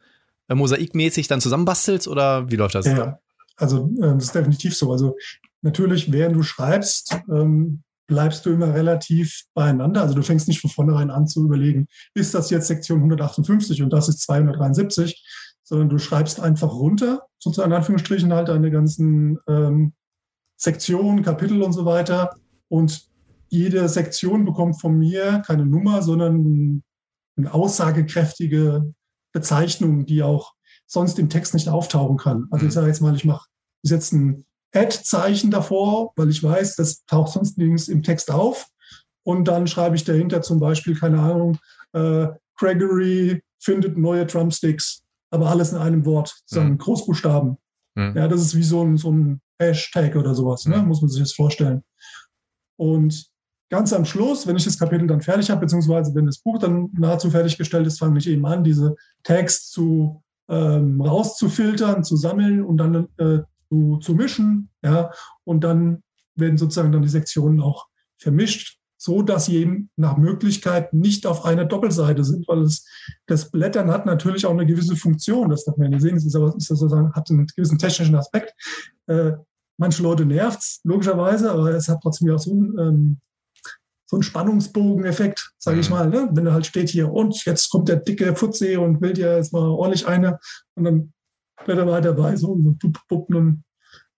äh, 0.48 0.56
mosaikmäßig 0.56 1.28
dann 1.28 1.42
zusammenbastelst 1.42 2.08
oder 2.08 2.50
wie 2.50 2.56
läuft 2.56 2.76
das? 2.76 2.86
Ja, 2.86 3.20
also 3.58 3.90
äh, 3.98 4.14
das 4.14 4.26
ist 4.26 4.36
definitiv 4.36 4.78
so. 4.78 4.94
Also 4.94 5.18
natürlich, 5.62 6.10
während 6.12 6.38
du 6.38 6.44
schreibst, 6.44 7.20
ähm, 7.30 7.84
bleibst 8.08 8.46
du 8.46 8.52
immer 8.52 8.74
relativ 8.74 9.44
beieinander. 9.54 10.02
Also 10.02 10.16
du 10.16 10.22
fängst 10.22 10.48
nicht 10.48 10.62
von 10.62 10.70
vornherein 10.70 11.12
an 11.12 11.28
zu 11.28 11.44
überlegen, 11.44 11.88
ist 12.14 12.34
das 12.34 12.50
jetzt 12.50 12.68
Sektion 12.68 13.00
158 13.00 13.84
und 13.84 13.92
das 13.92 14.10
ist 14.10 14.22
273, 14.22 15.24
sondern 15.64 15.90
du 15.90 15.98
schreibst 15.98 16.40
einfach 16.40 16.74
runter, 16.74 17.28
sozusagen 17.40 17.72
in 17.72 17.78
Anführungsstrichen 17.78 18.34
halt 18.34 18.48
deine 18.48 18.72
ganzen 18.72 19.38
ähm, 19.48 19.94
Sektionen, 20.56 21.24
Kapitel 21.24 21.62
und 21.62 21.74
so 21.74 21.86
weiter. 21.86 22.36
Und 22.70 23.08
jede 23.50 23.88
Sektion 23.90 24.46
bekommt 24.46 24.80
von 24.80 24.98
mir 24.98 25.44
keine 25.46 25.66
Nummer, 25.66 26.02
sondern 26.02 26.84
eine 27.38 27.54
aussagekräftige 27.54 28.94
Bezeichnung, 29.34 30.06
die 30.06 30.24
auch 30.24 30.54
sonst 30.88 31.20
im 31.20 31.30
Text 31.30 31.54
nicht 31.54 31.70
auftauchen 31.70 32.18
kann. 32.18 32.48
Also 32.50 32.66
ich 32.66 32.72
mhm. 32.72 32.76
sage 32.76 32.88
jetzt 32.88 33.02
mal, 33.02 33.16
ich 33.16 33.26
mache 33.26 33.48
ich 33.84 33.90
setze 33.90 34.18
ein 34.18 34.46
Add-Zeichen 34.78 35.52
davor, 35.52 36.14
weil 36.16 36.30
ich 36.30 36.44
weiß, 36.44 36.76
das 36.76 37.04
taucht 37.06 37.34
sonst 37.34 37.58
nirgends 37.58 37.88
im 37.88 38.04
Text 38.04 38.32
auf. 38.32 38.68
Und 39.24 39.48
dann 39.48 39.68
schreibe 39.68 39.96
ich 39.96 40.04
dahinter 40.04 40.42
zum 40.42 40.60
Beispiel, 40.60 40.96
keine 40.96 41.20
Ahnung, 41.20 41.58
äh, 41.94 42.28
Gregory 42.56 43.42
findet 43.60 43.98
neue 43.98 44.26
Trumpsticks, 44.26 45.02
aber 45.32 45.50
alles 45.50 45.74
in 45.74 45.78
einem 45.78 46.06
Wort, 46.06 46.30
sozusagen 46.46 46.72
mhm. 46.72 46.78
Großbuchstaben. 46.78 47.58
Mhm. 47.96 48.14
Ja, 48.16 48.28
das 48.28 48.42
ist 48.42 48.56
wie 48.56 48.64
so 48.64 48.84
ein, 48.84 48.98
so 48.98 49.12
ein 49.12 49.42
Hashtag 49.60 50.16
oder 50.16 50.34
sowas, 50.36 50.66
ne? 50.66 50.78
Mhm. 50.78 50.88
muss 50.88 51.02
man 51.02 51.10
sich 51.10 51.22
das 51.22 51.34
vorstellen. 51.34 51.84
Und 52.78 53.28
ganz 53.70 53.92
am 53.92 54.06
Schluss, 54.06 54.48
wenn 54.48 54.56
ich 54.56 54.64
das 54.64 54.80
Kapitel 54.80 55.08
dann 55.08 55.22
fertig 55.22 55.50
habe, 55.50 55.62
beziehungsweise 55.62 56.14
wenn 56.16 56.26
das 56.26 56.40
Buch 56.40 56.60
dann 56.60 56.90
nahezu 56.94 57.30
fertiggestellt 57.30 57.88
ist, 57.88 58.00
fange 58.00 58.20
ich 58.20 58.28
eben 58.28 58.46
an, 58.46 58.64
diese 58.64 58.96
Tags 59.24 59.70
zu 59.70 60.24
ähm, 60.50 61.02
rauszufiltern, 61.02 62.04
zu 62.04 62.16
sammeln 62.16 62.64
und 62.64 62.78
dann 62.78 63.08
äh, 63.18 63.40
zu, 63.70 63.98
zu 63.98 64.16
mischen. 64.16 64.70
Ja, 64.84 65.12
und 65.44 65.64
dann 65.64 66.04
werden 66.36 66.58
sozusagen 66.58 66.92
dann 66.92 67.02
die 67.02 67.10
Sektionen 67.10 67.62
auch 67.62 67.88
vermischt, 68.18 68.78
so 68.98 69.22
dass 69.22 69.46
sie 69.46 69.58
eben 69.58 69.90
nach 69.96 70.18
Möglichkeit 70.18 70.94
nicht 70.94 71.28
auf 71.28 71.46
einer 71.46 71.66
Doppelseite 71.66 72.24
sind, 72.24 72.48
weil 72.48 72.64
es, 72.64 72.86
das 73.28 73.52
Blättern 73.52 73.92
hat 73.92 74.06
natürlich 74.06 74.46
auch 74.46 74.52
eine 74.52 74.66
gewisse 74.66 74.96
Funktion. 74.96 75.50
Das 75.50 75.66
darf 75.66 75.78
man 75.78 75.92
ja 75.92 76.00
sehen. 76.00 76.18
Es 76.18 76.26
ist 76.26 76.36
aber 76.36 76.56
ist 76.56 76.68
sozusagen, 76.68 77.14
hat 77.14 77.30
einen 77.30 77.48
gewissen 77.56 77.78
technischen 77.78 78.16
Aspekt. 78.16 78.54
Äh, 79.06 79.34
manche 79.78 80.02
Leute 80.02 80.26
nervt 80.26 80.60
es, 80.60 80.80
logischerweise, 80.84 81.52
aber 81.52 81.70
es 81.72 81.88
hat 81.88 82.00
trotzdem 82.02 82.32
auch 82.32 82.40
so 82.40 82.52
einen, 82.52 82.78
ähm, 82.80 83.18
so 84.10 84.18
ein 84.18 84.24
Spannungsbogeneffekt, 84.24 85.52
sage 85.58 85.80
ich 85.80 85.90
mhm. 85.90 85.96
mal. 85.96 86.10
Ne? 86.10 86.30
Wenn 86.32 86.48
er 86.48 86.54
halt 86.54 86.66
steht 86.66 86.90
hier 86.90 87.12
und 87.12 87.46
jetzt 87.46 87.70
kommt 87.70 87.90
der 87.90 87.98
dicke 87.98 88.36
Futsee 88.36 88.78
und 88.78 89.02
will 89.02 89.14
dir 89.14 89.36
jetzt 89.36 89.54
mal 89.54 89.68
ordentlich 89.70 90.08
eine 90.08 90.40
und 90.76 90.86
dann 90.86 91.14
blätter 91.66 91.88
weiter 91.88 92.14
bei, 92.14 92.36
so, 92.36 92.52
und 92.52 92.80
dann 93.30 93.64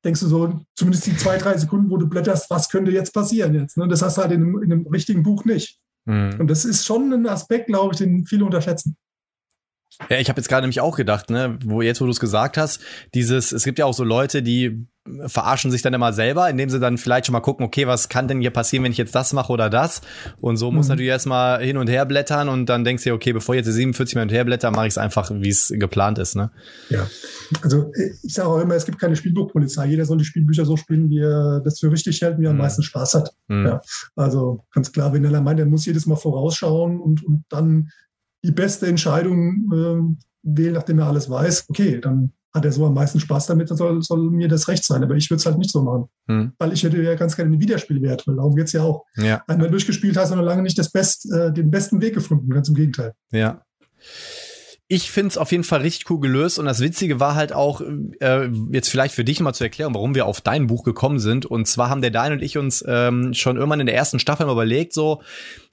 denkst 0.04 0.22
du 0.22 0.28
so, 0.28 0.62
zumindest 0.76 1.08
die 1.08 1.18
zwei, 1.18 1.38
drei 1.38 1.58
Sekunden, 1.58 1.90
wo 1.90 1.98
du 1.98 2.08
blätterst, 2.08 2.50
was 2.50 2.70
könnte 2.70 2.92
jetzt 2.92 3.14
passieren 3.14 3.54
jetzt? 3.54 3.78
Ne? 3.78 3.88
Das 3.88 4.02
hast 4.02 4.18
du 4.18 4.22
halt 4.22 4.32
in 4.32 4.42
einem, 4.42 4.64
in 4.64 4.72
einem 4.72 4.88
richtigen 4.88 5.24
Buch 5.24 5.46
nicht. 5.46 5.80
Mhm. 6.06 6.38
Und 6.40 6.48
das 6.50 6.66
ist 6.66 6.86
schon 6.86 7.12
ein 7.12 7.28
Aspekt, 7.28 7.68
glaube 7.68 7.94
ich, 7.94 8.00
den 8.00 8.26
viele 8.26 8.46
unterschätzen. 8.46 8.96
Ja, 10.10 10.18
ich 10.18 10.30
habe 10.30 10.40
jetzt 10.40 10.48
gerade 10.48 10.64
nämlich 10.64 10.82
auch 10.82 10.96
gedacht, 10.96 11.30
ne, 11.30 11.58
wo 11.66 11.82
jetzt, 11.82 12.00
wo 12.00 12.06
du 12.06 12.12
es 12.12 12.20
gesagt 12.20 12.58
hast, 12.58 12.82
dieses, 13.14 13.52
es 13.52 13.64
gibt 13.64 13.80
ja 13.80 13.86
auch 13.86 13.94
so 13.94 14.04
Leute, 14.04 14.42
die 14.42 14.88
verarschen 15.26 15.72
sich 15.72 15.82
dann 15.82 15.94
immer 15.94 16.14
selber, 16.14 16.50
indem 16.50 16.70
sie 16.70 16.80
dann 16.80 16.98
vielleicht 16.98 17.26
schon 17.26 17.34
mal 17.34 17.40
gucken, 17.40 17.66
okay, 17.66 17.88
was 17.88 18.10
kann 18.10 18.28
denn 18.28 18.42
hier 18.42 18.52
passieren, 18.52 18.84
wenn 18.84 18.92
ich 18.92 18.98
jetzt 18.98 19.16
das 19.16 19.34
mache 19.34 19.52
oder 19.52 19.70
das? 19.70 20.02
Und 20.40 20.58
so 20.58 20.70
mhm. 20.70 20.78
muss 20.78 20.88
natürlich 20.88 21.10
erstmal 21.10 21.64
hin 21.64 21.78
und 21.78 21.90
her 21.90 22.06
blättern 22.06 22.50
und 22.50 22.68
dann 22.68 22.84
denkst 22.84 23.04
du 23.04 23.10
dir, 23.10 23.14
okay, 23.16 23.34
bevor 23.34 23.56
ich 23.56 23.66
jetzt 23.66 23.74
47 23.74 24.16
Mal 24.16 24.22
hin 24.22 24.30
und 24.30 24.34
her 24.34 24.46
blätter, 24.46 24.72
mache 24.72 24.88
ich 24.88 24.94
es 24.94 24.98
einfach, 24.98 25.32
wie 25.32 25.50
es 25.50 25.74
geplant 25.76 26.20
ist, 26.20 26.36
ne? 26.36 26.52
Ja. 26.90 27.08
Also 27.62 27.92
ich 28.24 28.34
sage 28.34 28.50
auch 28.50 28.60
immer, 28.60 28.76
es 28.76 28.86
gibt 28.86 29.00
keine 29.00 29.16
Spielbuchpolizei. 29.16 29.88
Jeder 29.88 30.06
soll 30.06 30.18
die 30.18 30.26
Spielbücher 30.26 30.66
so 30.66 30.78
spielen, 30.78 31.10
wie 31.10 31.20
er 31.20 31.62
das 31.62 31.80
für 31.80 31.92
richtig 31.92 32.22
hält, 32.22 32.38
wie 32.38 32.46
er 32.46 32.54
mhm. 32.54 32.60
am 32.60 32.64
meisten 32.66 32.84
Spaß 32.84 33.16
hat. 33.16 33.34
Mhm. 33.48 33.66
Ja. 33.66 33.82
Also 34.16 34.66
ganz 34.72 34.92
klar, 34.92 35.14
wenn 35.14 35.26
er 35.26 35.42
meint, 35.42 35.60
er 35.60 35.66
muss 35.66 35.86
jedes 35.86 36.06
Mal 36.06 36.18
vorausschauen 36.18 37.00
und, 37.00 37.26
und 37.26 37.46
dann 37.50 37.90
die 38.44 38.52
beste 38.52 38.88
Entscheidung 38.88 39.70
äh, 39.72 40.16
wählen, 40.44 40.74
nachdem 40.74 41.00
er 41.00 41.08
alles 41.08 41.30
weiß, 41.30 41.66
okay, 41.70 42.00
dann 42.00 42.34
hat 42.54 42.66
er 42.66 42.72
so 42.72 42.86
am 42.86 42.96
meisten 42.96 43.20
Spaß 43.20 43.46
damit, 43.46 43.70
dann 43.70 43.78
soll, 43.78 44.02
soll 44.02 44.32
mir 44.32 44.48
das 44.48 44.68
recht 44.68 44.84
sein. 44.84 45.04
Aber 45.04 45.16
ich 45.16 45.30
würde 45.30 45.40
es 45.40 45.46
halt 45.46 45.60
nicht 45.60 45.72
so 45.72 45.84
machen. 45.84 46.06
Hm. 46.28 46.54
Weil 46.58 46.74
ich 46.74 46.84
hätte 46.84 47.02
ja 47.02 47.14
ganz 47.14 47.36
gerne 47.36 47.52
einen 47.52 47.62
Wiederspielwert, 47.62 48.26
weil 48.26 48.38
darum 48.38 48.56
geht's 48.56 48.72
ja 48.72 48.82
auch. 48.82 49.06
Ja. 49.18 49.44
Einmal 49.48 49.70
durchgespielt 49.70 50.18
hast 50.18 50.32
du 50.32 50.36
noch 50.36 50.44
lange 50.44 50.64
nicht 50.64 50.78
das 50.78 50.92
Best, 50.92 51.32
äh, 51.32 51.54
den 51.54 51.70
besten 51.70 52.02
Weg 52.02 52.16
gefunden, 52.16 52.50
ganz 52.50 52.68
im 52.68 52.76
Gegenteil. 52.76 53.14
Ja 53.32 53.62
ich 54.92 55.12
finde 55.12 55.28
es 55.28 55.38
auf 55.38 55.52
jeden 55.52 55.64
Fall 55.64 55.82
richtig 55.82 56.10
cool 56.10 56.20
gelöst 56.20 56.58
und 56.58 56.66
das 56.66 56.80
Witzige 56.80 57.20
war 57.20 57.36
halt 57.36 57.54
auch, 57.54 57.82
äh, 58.22 58.50
jetzt 58.72 58.90
vielleicht 58.90 59.14
für 59.14 59.24
dich 59.24 59.40
mal 59.40 59.54
zu 59.54 59.64
erklären, 59.64 59.94
warum 59.94 60.16
wir 60.16 60.26
auf 60.26 60.42
dein 60.42 60.66
Buch 60.66 60.84
gekommen 60.84 61.20
sind. 61.20 61.46
Und 61.46 61.68
zwar 61.68 61.92
haben 61.92 62.02
der 62.02 62.10
Dein 62.10 62.34
und 62.34 62.42
ich 62.42 62.58
uns 62.58 62.84
ähm, 62.88 63.36
schon 63.36 63.58
irgendwann 63.58 63.82
in 63.82 63.86
der 63.86 63.94
ersten 63.94 64.18
Staffel 64.18 64.48
mal 64.48 64.54
überlegt, 64.54 64.94
so, 64.94 65.22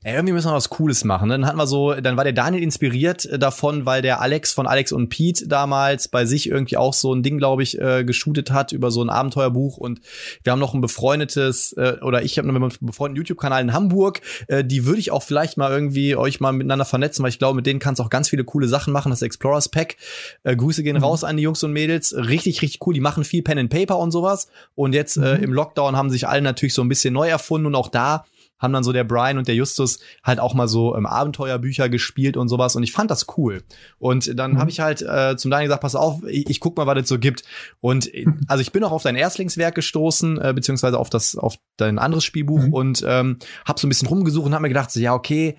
ey, 0.03 0.15
irgendwie 0.15 0.35
müssen 0.35 0.49
wir 0.49 0.55
was 0.55 0.71
Cooles 0.71 1.05
machen. 1.05 1.29
Dann 1.31 1.47
hatten 1.47 1.59
wir 1.59 1.67
so, 1.67 1.95
dann 1.95 2.17
war 2.17 2.25
der 2.25 2.33
Daniel 2.33 2.63
inspiriert 2.63 3.25
äh, 3.25 3.39
davon, 3.39 3.87
weil 3.87 4.03
der 4.03 4.21
Alex 4.21 4.53
von 4.53 4.67
Alex 4.67 4.93
und 4.93 5.09
Pete 5.09 5.49
damals 5.49 6.09
bei 6.09 6.27
sich 6.27 6.49
irgendwie 6.49 6.77
auch 6.77 6.95
so 6.95 7.13
ein 7.13 7.23
Ding, 7.23 7.39
glaube 7.39 7.63
ich, 7.63 7.81
äh, 7.81 8.05
geshootet 8.05 8.51
hat 8.51 8.73
über 8.73 8.91
so 8.91 9.03
ein 9.03 9.11
Abenteuerbuch. 9.11 9.79
Und 9.79 10.01
wir 10.45 10.53
haben 10.53 10.61
noch 10.61 10.75
ein 10.75 10.81
befreundetes, 10.81 11.73
äh, 11.73 11.97
oder 12.03 12.23
ich 12.23 12.39
habe 12.39 12.47
noch 12.47 12.55
einen 12.55 12.73
befreundeten 12.81 13.17
YouTube-Kanal 13.17 13.63
in 13.63 13.73
Hamburg. 13.73 14.21
Äh, 14.47 14.65
die 14.65 14.87
würde 14.87 15.01
ich 15.01 15.11
auch 15.11 15.23
vielleicht 15.23 15.57
mal 15.57 15.73
irgendwie 15.73 16.15
euch 16.15 16.41
mal 16.41 16.53
miteinander 16.53 16.85
vernetzen, 16.85 17.23
weil 17.23 17.31
ich 17.31 17.39
glaube, 17.39 17.57
mit 17.57 17.67
denen 17.67 17.81
kannst 17.81 17.99
du 17.99 18.05
auch 18.05 18.11
ganz 18.11 18.29
viele 18.29 18.45
coole 18.45 18.69
Sachen 18.69 18.93
machen 18.93 19.11
das 19.11 19.23
Explorers 19.23 19.69
Pack. 19.71 19.97
Äh, 20.45 20.55
Grüße 20.55 20.83
gehen 20.83 20.97
mhm. 20.97 21.03
raus 21.03 21.25
an 21.25 21.37
die 21.37 21.43
Jungs 21.43 21.65
und 21.65 21.73
Mädels. 21.73 22.15
Richtig, 22.15 22.63
richtig 22.63 22.87
cool. 22.87 22.95
Die 22.95 23.01
machen 23.01 23.25
viel 23.25 23.43
Pen 23.43 23.59
and 23.59 23.71
Paper 23.71 23.99
und 23.99 24.13
sowas. 24.13 24.49
Und 24.75 24.93
jetzt 24.93 25.17
äh, 25.17 25.21
mhm. 25.21 25.27
äh, 25.27 25.45
im 25.45 25.53
Lockdown 25.53 25.97
haben 25.97 26.11
sich 26.11 26.29
alle 26.29 26.43
natürlich 26.43 26.75
so 26.75 26.83
ein 26.83 26.89
bisschen 26.89 27.15
neu 27.15 27.29
erfunden 27.29 27.67
und 27.67 27.75
auch 27.75 27.89
da 27.89 28.25
haben 28.59 28.73
dann 28.73 28.85
so 28.85 28.92
der 28.92 29.05
Brian 29.05 29.38
und 29.38 29.49
der 29.49 29.55
Justus 29.55 29.99
halt 30.25 30.40
auch 30.40 30.55
mal 30.55 30.69
so 30.69 30.97
ähm, 30.97 31.07
Abenteuerbücher 31.07 31.88
gespielt 31.88 32.37
und 32.37 32.49
sowas 32.49 32.77
und 32.77 32.83
ich 32.83 32.92
fand 32.92 33.11
das 33.11 33.27
cool. 33.37 33.62
Und 33.99 34.38
dann 34.38 34.53
mhm. 34.53 34.59
habe 34.59 34.71
ich 34.71 34.81
halt 34.81 35.03
äh, 35.03 35.37
zum 35.37 35.51
Daniel 35.51 35.69
gesagt, 35.69 35.83
pass 35.83 35.95
auf, 35.95 36.23
ich, 36.27 36.49
ich 36.49 36.61
guck 36.61 36.77
mal, 36.77 36.87
was 36.87 36.99
es 36.99 37.09
so 37.09 37.19
gibt. 37.19 37.42
Und 37.81 38.12
äh, 38.14 38.27
also 38.49 38.61
ich 38.61 38.73
bin 38.73 38.85
auch 38.85 38.92
auf 38.92 39.03
dein 39.03 39.16
Erstlingswerk 39.16 39.75
gestoßen, 39.75 40.40
äh, 40.40 40.53
beziehungsweise 40.55 40.99
auf 40.99 41.11
das, 41.11 41.37
auf 41.37 41.57
dein 41.77 41.99
anderes 41.99 42.25
Spielbuch 42.25 42.62
mhm. 42.62 42.73
und 42.73 43.05
ähm, 43.07 43.38
habe 43.66 43.79
so 43.79 43.87
ein 43.87 43.90
bisschen 43.90 44.09
rumgesucht 44.09 44.47
und 44.47 44.55
habe 44.55 44.62
mir 44.62 44.69
gedacht, 44.69 44.90
so, 44.90 45.01
ja, 45.01 45.14
okay, 45.14 45.57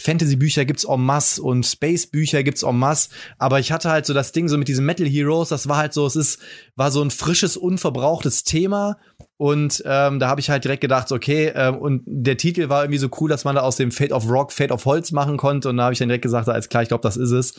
Fantasy-Bücher 0.00 0.64
gibt's 0.64 0.84
en 0.84 1.00
masse 1.00 1.42
und 1.42 1.64
Space-Bücher 1.64 2.42
gibt's 2.42 2.62
en 2.62 2.78
masse, 2.78 3.10
aber 3.38 3.60
ich 3.60 3.72
hatte 3.72 3.90
halt 3.90 4.06
so 4.06 4.14
das 4.14 4.32
Ding 4.32 4.48
so 4.48 4.58
mit 4.58 4.68
diesen 4.68 4.86
Metal 4.86 5.06
Heroes, 5.06 5.48
das 5.48 5.68
war 5.68 5.76
halt 5.76 5.92
so, 5.92 6.06
es 6.06 6.16
ist, 6.16 6.40
war 6.76 6.90
so 6.90 7.02
ein 7.02 7.10
frisches, 7.10 7.56
unverbrauchtes 7.56 8.44
Thema 8.44 8.96
und 9.36 9.82
ähm, 9.86 10.18
da 10.18 10.28
habe 10.28 10.40
ich 10.40 10.50
halt 10.50 10.64
direkt 10.64 10.80
gedacht, 10.80 11.12
okay, 11.12 11.52
ähm, 11.54 11.76
und 11.78 12.02
der 12.06 12.36
Titel 12.36 12.68
war 12.68 12.82
irgendwie 12.82 12.98
so 12.98 13.08
cool, 13.20 13.28
dass 13.28 13.44
man 13.44 13.54
da 13.54 13.62
aus 13.62 13.76
dem 13.76 13.90
Fate 13.90 14.12
of 14.12 14.28
Rock 14.28 14.52
Fate 14.52 14.72
of 14.72 14.84
Holz 14.84 15.12
machen 15.12 15.36
konnte 15.36 15.68
und 15.68 15.76
da 15.76 15.84
habe 15.84 15.92
ich 15.92 15.98
dann 15.98 16.08
direkt 16.08 16.22
gesagt, 16.22 16.48
alles 16.48 16.68
klar, 16.68 16.82
ich 16.82 16.88
glaube, 16.88 17.02
das 17.02 17.16
ist 17.16 17.30
es. 17.30 17.54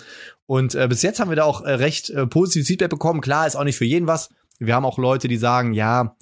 Und 0.45 0.75
äh, 0.75 0.87
bis 0.87 1.01
jetzt 1.01 1.19
haben 1.19 1.29
wir 1.29 1.35
da 1.35 1.43
auch 1.43 1.61
äh, 1.61 1.71
recht 1.71 2.09
äh, 2.09 2.27
positives 2.27 2.67
Feedback 2.67 2.89
bekommen. 2.89 3.21
Klar, 3.21 3.47
ist 3.47 3.55
auch 3.55 3.63
nicht 3.63 3.77
für 3.77 3.85
jeden 3.85 4.07
was. 4.07 4.29
Wir 4.59 4.75
haben 4.75 4.85
auch 4.85 4.97
Leute, 4.99 5.27
die 5.27 5.37
sagen, 5.37 5.73
ja, 5.73 6.15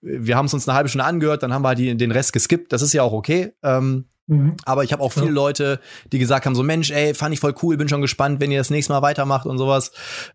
wir 0.00 0.36
haben 0.36 0.46
es 0.46 0.54
uns 0.54 0.68
eine 0.68 0.76
halbe 0.76 0.88
Stunde 0.88 1.04
angehört, 1.04 1.42
dann 1.42 1.52
haben 1.52 1.62
wir 1.62 1.68
halt 1.68 1.78
die, 1.78 1.96
den 1.96 2.12
Rest 2.12 2.32
geskippt. 2.32 2.72
Das 2.72 2.82
ist 2.82 2.92
ja 2.92 3.02
auch 3.02 3.12
okay. 3.12 3.52
Ähm, 3.62 4.06
Mhm. 4.28 4.56
Aber 4.64 4.84
ich 4.84 4.92
habe 4.92 5.02
auch 5.02 5.12
viele 5.12 5.26
ja. 5.26 5.32
Leute, 5.32 5.80
die 6.12 6.18
gesagt 6.18 6.46
haben, 6.46 6.54
so 6.54 6.62
Mensch, 6.62 6.90
ey, 6.90 7.14
fand 7.14 7.34
ich 7.34 7.40
voll 7.40 7.54
cool, 7.62 7.76
bin 7.76 7.88
schon 7.88 8.02
gespannt, 8.02 8.40
wenn 8.40 8.50
ihr 8.52 8.58
das 8.58 8.70
nächste 8.70 8.92
Mal 8.92 9.02
weitermacht 9.02 9.46
und 9.46 9.58
sowas. 9.58 9.90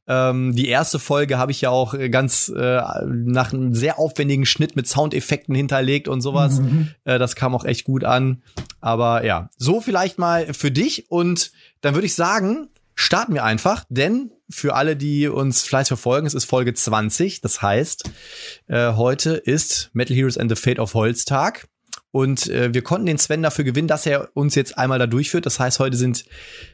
Ähm, 0.08 0.54
die 0.56 0.68
erste 0.68 1.00
Folge 1.00 1.38
habe 1.38 1.52
ich 1.52 1.62
ja 1.62 1.70
auch 1.70 1.96
ganz 2.12 2.50
äh, 2.50 2.82
nach 3.06 3.54
einem 3.54 3.74
sehr 3.74 4.00
aufwendigen 4.00 4.46
Schnitt 4.46 4.76
mit 4.76 4.88
Soundeffekten 4.88 5.56
hinterlegt 5.56 6.08
und 6.08 6.22
sowas. 6.22 6.60
Mhm. 6.60 6.90
Äh, 7.06 7.20
das 7.20 7.36
kam 7.36 7.56
auch 7.56 7.66
echt 7.66 7.86
gut 7.86 8.04
an. 8.04 8.42
Aber 8.82 9.24
ja, 9.24 9.50
so 9.58 9.80
vielleicht 9.80 10.18
mal 10.18 10.54
für 10.54 10.72
dich 10.72 11.10
und 11.10 11.52
dann 11.82 11.94
würde 11.94 12.08
ich 12.08 12.16
sagen, 12.16 12.68
starten 12.96 13.34
wir 13.34 13.44
einfach, 13.44 13.86
denn 13.90 14.32
für 14.50 14.76
alle, 14.76 14.96
die 14.96 15.28
uns 15.28 15.64
fleißig 15.64 15.90
verfolgen, 15.90 16.28
es 16.28 16.34
ist 16.34 16.46
Folge 16.46 16.74
20. 16.74 17.42
Das 17.42 17.62
heißt, 17.62 18.10
äh, 18.68 18.94
heute 18.94 19.32
ist 19.32 19.90
Metal 19.94 20.16
Heroes 20.16 20.38
and 20.38 20.50
the 20.50 20.62
Fate 20.62 20.80
of 20.80 20.94
Holz 20.94 21.26
Tag. 21.26 21.68
Und 22.14 22.48
äh, 22.48 22.72
wir 22.76 22.84
konnten 22.84 23.08
den 23.08 23.18
Sven 23.18 23.42
dafür 23.42 23.66
gewinnen, 23.66 23.88
dass 23.88 24.06
er 24.06 24.30
uns 24.36 24.54
jetzt 24.54 24.78
einmal 24.78 25.00
da 25.00 25.08
durchführt. 25.08 25.48
Das 25.48 25.60
heißt, 25.60 25.80
heute 25.80 25.98
sind 25.98 26.26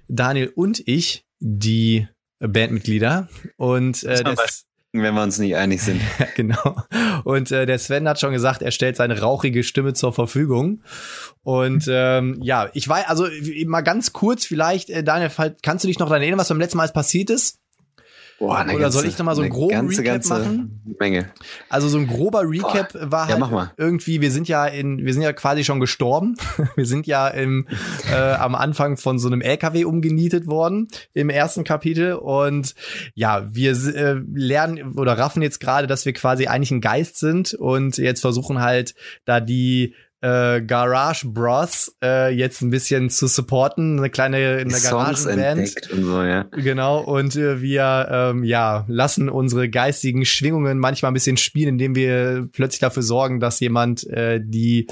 Daniel 0.10 0.52
und 0.54 0.86
ich 0.86 1.26
die 1.40 2.10
Bandmitglieder. 2.40 3.30
Und 3.56 4.04
äh, 4.04 4.22
das, 4.22 4.66
wenn 4.92 5.16
wir 5.16 5.24
uns 5.24 5.40
nicht 5.40 5.56
einig 5.56 5.82
sind. 5.82 6.02
genau. 6.36 6.76
Und 7.24 7.54
äh, 7.54 7.66
der 7.66 7.80
Sven 7.80 8.06
hat 8.10 8.20
schon 8.20 8.34
gesagt, 8.34 8.62
er 8.62 8.72
stellt 8.72 8.98
seine 8.98 9.22
rauchige 9.22 9.64
Stimme 9.64 9.94
zur 9.94 10.12
Verfügung. 10.12 10.84
Und 11.42 11.86
ähm, 11.90 12.38
ja, 12.42 12.70
ich 12.74 12.90
weiß, 12.90 13.06
also 13.08 13.26
mal 13.66 13.80
ganz 13.80 14.12
kurz 14.12 14.44
vielleicht, 14.46 14.90
äh, 14.90 15.06
Daniel, 15.06 15.32
kannst 15.62 15.86
du 15.86 15.88
dich 15.88 16.00
noch 16.00 16.08
daran 16.08 16.22
erinnern, 16.22 16.40
was 16.40 16.50
beim 16.50 16.60
letzten 16.60 16.78
Mal 16.78 16.90
passiert 16.90 17.30
ist? 17.30 17.60
Boah, 18.40 18.62
Oder 18.62 18.80
ganze, 18.80 18.98
soll 18.98 19.06
ich 19.06 19.18
noch 19.18 19.26
mal 19.26 19.36
so 19.36 19.42
einen 19.42 19.52
groben 19.52 19.70
ganze, 19.70 20.00
Recap 20.00 20.14
ganze 20.14 20.34
machen? 20.34 20.82
Menge. 20.98 21.30
Also 21.68 21.90
so 21.90 21.98
ein 21.98 22.08
grober 22.08 22.44
Recap 22.44 22.94
Boah. 22.94 23.12
war 23.12 23.28
halt 23.28 23.40
ja, 23.40 23.72
irgendwie, 23.76 24.22
wir 24.22 24.32
sind 24.32 24.48
ja 24.48 24.66
in, 24.66 25.06
wir 25.06 25.14
sind 25.14 25.22
ja 25.24 25.34
quasi 25.34 25.66
schon 25.66 25.82
gestorben. 25.82 26.36
wir 26.76 26.86
sind 26.86 27.06
ja 27.06 27.28
im, 27.28 27.68
äh, 28.10 28.16
am 28.16 28.56
Anfang 28.56 28.96
von 28.96 29.20
so 29.20 29.28
einem 29.28 29.42
LKW 29.42 29.84
umgenietet 29.84 30.48
worden 30.48 30.88
im 31.14 31.30
ersten 31.30 31.66
Kapitel 31.66 32.14
und 32.14 32.76
ja, 33.14 33.46
wir 33.54 33.72
äh, 33.72 34.22
lernen 34.34 34.98
oder 34.98 35.18
raffen 35.18 35.42
jetzt 35.42 35.60
gerade, 35.60 35.88
dass 35.88 36.06
wir 36.06 36.14
quasi 36.14 36.48
eigentlich 36.48 36.72
ein 36.72 36.82
Geist 36.82 37.18
sind 37.18 37.54
und 37.54 37.98
jetzt 37.98 38.22
versuchen 38.22 38.62
halt 38.62 38.96
da 39.26 39.42
die 39.42 39.96
äh, 40.22 40.62
Garage 40.62 41.28
Bros 41.28 41.96
äh, 42.04 42.34
jetzt 42.34 42.62
ein 42.62 42.70
bisschen 42.70 43.10
zu 43.10 43.28
supporten, 43.28 44.00
eine 44.00 44.10
kleine 44.10 44.58
eine 44.60 44.80
Garagenband. 44.82 45.92
Und 45.92 46.04
so, 46.04 46.24
ja. 46.24 46.44
Genau, 46.52 47.00
und 47.00 47.36
äh, 47.36 47.62
wir 47.62 48.08
ähm, 48.12 48.44
ja, 48.44 48.86
lassen 48.88 49.30
unsere 49.30 49.70
geistigen 49.70 50.26
Schwingungen 50.26 50.80
manchmal 50.80 51.12
ein 51.12 51.14
bisschen 51.14 51.38
spielen, 51.38 51.70
indem 51.70 51.96
wir 51.96 52.48
plötzlich 52.52 52.80
dafür 52.80 53.04
sorgen, 53.04 53.40
dass 53.40 53.60
jemand 53.60 54.08
äh, 54.08 54.40
die 54.44 54.88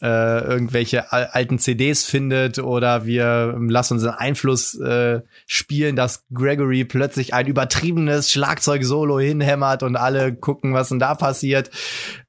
äh, 0.00 0.44
irgendwelche 0.44 1.12
alten 1.12 1.58
CDs 1.58 2.04
findet 2.04 2.58
oder 2.58 3.04
wir 3.04 3.56
lassen 3.58 3.94
unseren 3.94 4.14
Einfluss 4.14 4.78
äh, 4.78 5.22
spielen, 5.46 5.96
dass 5.96 6.24
Gregory 6.32 6.84
plötzlich 6.84 7.34
ein 7.34 7.46
übertriebenes 7.46 8.30
Schlagzeug-Solo 8.30 9.18
hinhämmert 9.18 9.82
und 9.82 9.96
alle 9.96 10.34
gucken, 10.34 10.74
was 10.74 10.90
denn 10.90 10.98
da 10.98 11.14
passiert. 11.14 11.70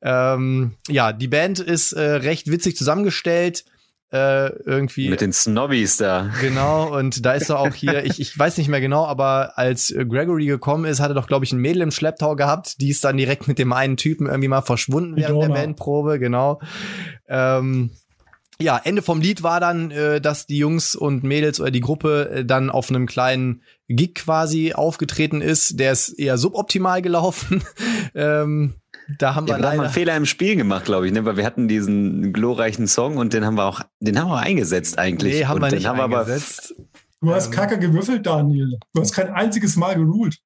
Ähm, 0.02 0.74
ja, 0.88 1.14
die 1.14 1.28
Band 1.28 1.60
ist 1.60 1.94
äh, 1.94 2.02
recht 2.02 2.50
witzig 2.50 2.76
zusammengestellt 2.76 3.66
äh, 4.12 4.50
irgendwie. 4.64 5.10
Mit 5.10 5.22
den 5.22 5.34
Snobbies 5.34 5.98
da. 5.98 6.32
Genau, 6.42 6.96
und 6.98 7.26
da 7.26 7.34
ist 7.34 7.50
er 7.50 7.60
auch 7.60 7.74
hier, 7.74 8.04
ich, 8.06 8.20
ich 8.20 8.38
weiß 8.38 8.58
nicht 8.58 8.68
mehr 8.68 8.82
genau, 8.82 9.06
aber 9.06 9.58
als 9.58 9.94
Gregory 9.96 10.46
gekommen 10.46 10.86
ist, 10.86 11.00
hat 11.00 11.12
er 11.12 11.16
doch, 11.16 11.28
glaube 11.28 11.46
ich, 11.46 11.52
ein 11.52 11.60
Mädel 11.60 11.82
im 11.82 11.92
Schlepptau 11.92 12.36
gehabt, 12.36 12.82
die 12.82 12.90
ist 12.90 13.04
dann 13.04 13.18
direkt 13.18 13.48
mit 13.48 13.60
dem 13.60 13.74
einen 13.74 13.98
Typen 13.98 14.28
irgendwie 14.28 14.48
mal 14.48 14.62
verschwunden 14.62 15.16
während 15.16 15.38
Idona. 15.38 15.54
der 15.54 15.62
Bandprobe, 15.62 16.20
genau. 16.20 16.60
Ähm, 17.28 17.92
ja, 18.62 18.78
Ende 18.84 19.02
vom 19.02 19.22
Lied 19.22 19.42
war 19.42 19.62
dann, 19.62 19.90
äh, 19.92 20.20
dass 20.20 20.46
die 20.46 20.58
Jungs 20.58 20.94
und 20.96 21.24
Mädels 21.24 21.62
oder 21.62 21.72
die 21.72 21.80
Gruppe 21.80 22.30
äh, 22.30 22.46
dann 22.46 22.70
auf 22.70 22.90
einem 22.90 23.06
kleinen 23.06 23.62
Gig 23.88 24.16
quasi 24.16 24.74
aufgetreten 24.74 25.42
ist. 25.42 25.80
Der 25.80 25.94
ist 25.94 26.10
eher 26.10 26.38
suboptimal 26.38 27.02
gelaufen. 27.02 27.64
ähm, 28.16 28.74
da 29.18 29.36
haben 29.36 29.48
wir 29.48 29.56
ja, 29.56 29.58
leider 29.58 29.78
haben 29.78 29.86
einen 29.86 29.94
Fehler 29.94 30.16
im 30.16 30.26
Spiel 30.26 30.56
gemacht, 30.56 30.86
glaube 30.86 31.08
ich, 31.08 31.14
ne? 31.14 31.26
weil 31.26 31.38
wir 31.38 31.46
hatten 31.46 31.68
diesen 31.68 32.34
glorreichen 32.34 32.88
Song 32.88 33.18
und 33.18 33.34
den 33.34 33.46
haben 33.46 33.56
wir 33.56 33.66
auch, 33.66 33.82
den 34.00 34.20
haben 34.20 34.30
wir 34.30 34.40
eingesetzt 34.40 35.00
eigentlich. 35.00 35.34
Nee, 35.34 35.46
haben 35.46 35.56
und 35.56 35.70
wir 35.70 35.76
nicht 35.76 35.88
haben 35.88 36.00
eingesetzt. 36.00 36.76
du 37.22 37.34
hast 37.34 37.52
Kacke 37.52 37.80
gewürfelt, 37.80 38.26
Daniel. 38.26 38.78
Du 38.94 39.02
hast 39.02 39.14
kein 39.14 39.30
einziges 39.30 39.76
Mal 39.76 39.96
geruled. 39.96 40.38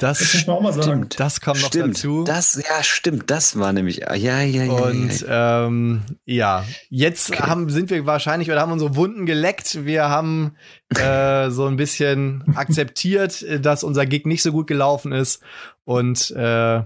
Das, 0.00 0.18
das, 0.18 0.32
ich 0.32 0.48
auch 0.48 0.62
mal 0.62 0.72
sagen. 0.72 0.84
Stimmt, 0.84 1.20
das 1.20 1.40
kam 1.42 1.58
noch 1.58 1.66
stimmt, 1.66 1.96
dazu. 1.96 2.24
Das, 2.24 2.54
ja, 2.56 2.82
stimmt, 2.82 3.30
das 3.30 3.58
war 3.58 3.74
nämlich, 3.74 3.98
ja, 3.98 4.14
ja, 4.14 4.40
ja. 4.40 4.72
Und 4.72 5.20
ja. 5.20 5.66
Ähm, 5.66 6.00
ja, 6.24 6.64
jetzt 6.88 7.30
okay. 7.30 7.42
haben, 7.42 7.68
sind 7.68 7.90
wir 7.90 8.06
wahrscheinlich 8.06 8.50
oder 8.50 8.62
haben 8.62 8.72
unsere 8.72 8.96
Wunden 8.96 9.26
geleckt. 9.26 9.84
Wir 9.84 10.08
haben 10.08 10.56
äh, 10.96 11.50
so 11.50 11.66
ein 11.66 11.76
bisschen 11.76 12.44
akzeptiert, 12.54 13.44
dass 13.62 13.84
unser 13.84 14.06
Gig 14.06 14.24
nicht 14.24 14.42
so 14.42 14.52
gut 14.52 14.68
gelaufen 14.68 15.12
ist 15.12 15.42
und 15.84 16.30
äh, 16.30 16.82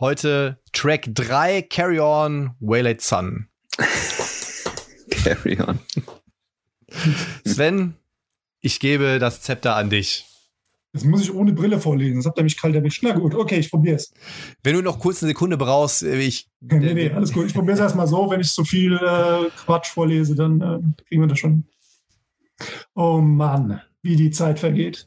Heute 0.00 0.58
Track 0.72 1.10
3, 1.12 1.60
Carry 1.60 2.00
On, 2.00 2.52
Waylate 2.58 3.02
Sun. 3.02 3.48
Carry 5.10 5.60
On. 5.60 5.78
Sven, 7.44 7.96
ich 8.62 8.80
gebe 8.80 9.18
das 9.18 9.42
Zepter 9.42 9.76
an 9.76 9.90
dich. 9.90 10.24
Das 10.94 11.04
muss 11.04 11.20
ich 11.20 11.34
ohne 11.34 11.52
Brille 11.52 11.78
vorlesen, 11.78 12.16
das 12.16 12.24
habt 12.24 12.38
ihr 12.38 12.44
mich 12.44 12.56
kalt 12.56 12.74
erwischt. 12.74 13.02
Na 13.02 13.12
gut, 13.12 13.34
okay, 13.34 13.58
ich 13.58 13.70
probier's. 13.70 14.10
Wenn 14.62 14.74
du 14.74 14.80
noch 14.80 14.98
kurz 14.98 15.22
eine 15.22 15.32
Sekunde 15.32 15.58
brauchst, 15.58 16.02
äh, 16.02 16.18
ich. 16.18 16.48
nee, 16.60 16.94
nee, 16.94 17.10
alles 17.10 17.30
gut. 17.30 17.44
Ich 17.44 17.54
probier's 17.54 17.78
erstmal 17.78 18.06
so. 18.06 18.30
Wenn 18.30 18.40
ich 18.40 18.50
zu 18.50 18.64
viel 18.64 18.94
äh, 18.94 19.50
Quatsch 19.66 19.90
vorlese, 19.90 20.34
dann 20.34 20.62
äh, 20.62 21.04
kriegen 21.08 21.20
wir 21.20 21.28
das 21.28 21.38
schon. 21.38 21.64
Oh 22.94 23.18
Mann, 23.18 23.82
wie 24.00 24.16
die 24.16 24.30
Zeit 24.30 24.60
vergeht. 24.60 25.06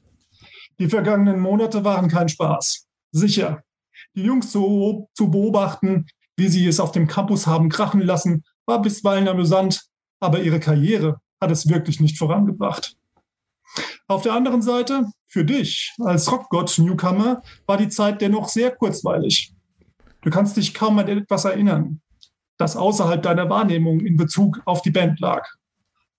Die 0.77 0.88
vergangenen 0.88 1.39
Monate 1.39 1.84
waren 1.84 2.10
kein 2.10 2.29
Spaß. 2.29 2.86
Sicher, 3.12 3.63
die 4.15 4.23
Jungs 4.23 4.52
zu, 4.52 5.10
zu 5.13 5.30
beobachten, 5.30 6.06
wie 6.38 6.47
sie 6.47 6.67
es 6.67 6.80
auf 6.80 6.91
dem 6.91 7.08
Campus 7.08 7.47
haben 7.47 7.69
krachen 7.69 8.02
lassen, 8.02 8.43
war 8.65 8.82
bisweilen 8.82 9.28
amüsant, 9.28 9.84
aber 10.19 10.41
ihre 10.41 10.60
Karriere 10.60 11.19
hat 11.41 11.52
es 11.52 11.69
wirklich 11.69 11.99
nicht 11.99 12.17
vorangebracht. 12.17 12.95
Auf 14.08 14.21
der 14.21 14.34
anderen 14.34 14.62
Seite, 14.62 15.06
für 15.28 15.45
dich 15.45 15.93
als 15.99 16.32
Rockgott-Newcomer 16.32 17.41
war 17.65 17.78
die 17.78 17.89
Zeit 17.89 18.21
dennoch 18.21 18.49
sehr 18.49 18.71
kurzweilig. 18.71 19.54
Du 20.21 20.30
kannst 20.30 20.58
dich 20.58 20.73
kaum 20.73 20.99
an 20.99 21.08
etwas 21.08 21.45
erinnern, 21.45 22.02
das 22.58 22.78
außerhalb 22.78 23.21
deiner 23.21 23.49
Wahrnehmung 23.49 23.99
in 23.99 24.15
Bezug 24.15 24.62
auf 24.65 24.82
die 24.82 24.91
Band 24.91 25.19
lag. 25.19 25.47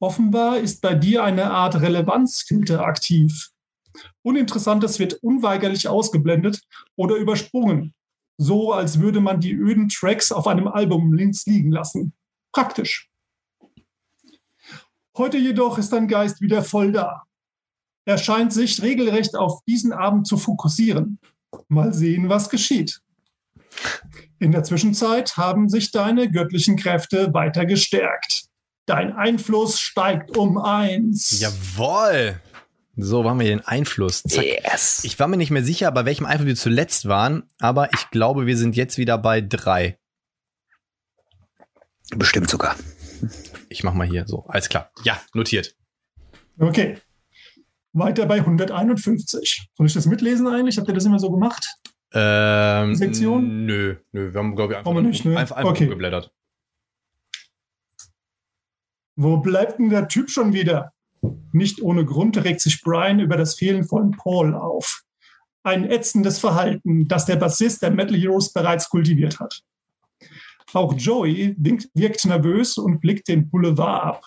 Offenbar 0.00 0.58
ist 0.58 0.82
bei 0.82 0.94
dir 0.94 1.24
eine 1.24 1.50
Art 1.50 1.80
Relevanzfilter 1.80 2.84
aktiv, 2.84 3.50
Uninteressantes 4.22 4.98
wird 4.98 5.14
unweigerlich 5.22 5.88
ausgeblendet 5.88 6.60
oder 6.96 7.16
übersprungen, 7.16 7.94
so 8.38 8.72
als 8.72 9.00
würde 9.00 9.20
man 9.20 9.40
die 9.40 9.52
öden 9.52 9.88
Tracks 9.88 10.32
auf 10.32 10.46
einem 10.46 10.68
Album 10.68 11.12
links 11.12 11.46
liegen 11.46 11.70
lassen. 11.70 12.12
Praktisch. 12.52 13.08
Heute 15.16 15.38
jedoch 15.38 15.78
ist 15.78 15.92
dein 15.92 16.08
Geist 16.08 16.40
wieder 16.40 16.62
voll 16.62 16.92
da. 16.92 17.22
Er 18.04 18.18
scheint 18.18 18.52
sich 18.52 18.82
regelrecht 18.82 19.36
auf 19.36 19.62
diesen 19.64 19.92
Abend 19.92 20.26
zu 20.26 20.36
fokussieren. 20.36 21.18
Mal 21.68 21.94
sehen, 21.94 22.28
was 22.28 22.50
geschieht. 22.50 23.00
In 24.38 24.52
der 24.52 24.64
Zwischenzeit 24.64 25.36
haben 25.36 25.68
sich 25.68 25.90
deine 25.90 26.30
göttlichen 26.30 26.76
Kräfte 26.76 27.32
weiter 27.32 27.64
gestärkt. 27.64 28.46
Dein 28.86 29.12
Einfluss 29.12 29.78
steigt 29.80 30.36
um 30.36 30.58
eins. 30.58 31.40
Jawohl! 31.40 32.40
So, 32.96 33.24
waren 33.24 33.38
wir 33.40 33.46
den 33.46 33.60
Einfluss. 33.60 34.22
Zack. 34.22 34.44
Yes. 34.44 35.02
Ich 35.04 35.18
war 35.18 35.26
mir 35.26 35.36
nicht 35.36 35.50
mehr 35.50 35.64
sicher, 35.64 35.90
bei 35.90 36.04
welchem 36.04 36.26
Einfluss 36.26 36.46
wir 36.46 36.56
zuletzt 36.56 37.08
waren, 37.08 37.44
aber 37.58 37.92
ich 37.92 38.10
glaube, 38.10 38.46
wir 38.46 38.56
sind 38.56 38.76
jetzt 38.76 38.98
wieder 38.98 39.18
bei 39.18 39.40
drei. 39.40 39.98
Bestimmt 42.16 42.48
sogar. 42.48 42.76
Ich 43.68 43.82
mach 43.82 43.94
mal 43.94 44.06
hier 44.06 44.26
so. 44.26 44.44
Alles 44.46 44.68
klar. 44.68 44.90
Ja, 45.02 45.20
notiert. 45.32 45.74
Okay. 46.58 46.98
Weiter 47.92 48.26
bei 48.26 48.36
151. 48.36 49.68
Soll 49.74 49.86
ich 49.86 49.94
das 49.94 50.06
mitlesen 50.06 50.46
eigentlich? 50.46 50.78
Habt 50.78 50.88
ihr 50.88 50.94
das 50.94 51.04
immer 51.04 51.18
so 51.18 51.30
gemacht? 51.30 51.66
Ähm, 52.12 52.94
Sektion? 52.94 53.66
Nö, 53.66 53.96
nö. 54.12 54.32
Wir 54.32 54.38
haben, 54.38 54.54
glaube 54.54 54.74
ich, 54.74 54.78
einfach, 54.78 54.92
nicht, 55.00 55.24
ne? 55.24 55.36
einfach, 55.36 55.56
einfach 55.56 55.72
okay. 55.72 55.88
geblättert. 55.88 56.32
Wo 59.16 59.38
bleibt 59.38 59.78
denn 59.78 59.90
der 59.90 60.06
Typ 60.06 60.30
schon 60.30 60.52
wieder? 60.52 60.92
Nicht 61.52 61.82
ohne 61.82 62.04
Grund 62.04 62.36
regt 62.42 62.60
sich 62.60 62.80
Brian 62.82 63.20
über 63.20 63.36
das 63.36 63.54
Fehlen 63.54 63.84
von 63.84 64.10
Paul 64.12 64.54
auf. 64.54 65.02
Ein 65.62 65.90
ätzendes 65.90 66.38
Verhalten, 66.38 67.08
das 67.08 67.26
der 67.26 67.36
Bassist 67.36 67.82
der 67.82 67.90
Metal 67.90 68.16
Heroes 68.16 68.52
bereits 68.52 68.88
kultiviert 68.88 69.40
hat. 69.40 69.62
Auch 70.72 70.94
Joey 70.94 71.54
wirkt 71.58 72.24
nervös 72.24 72.76
und 72.76 73.00
blickt 73.00 73.28
den 73.28 73.48
Boulevard 73.48 74.04
ab, 74.04 74.26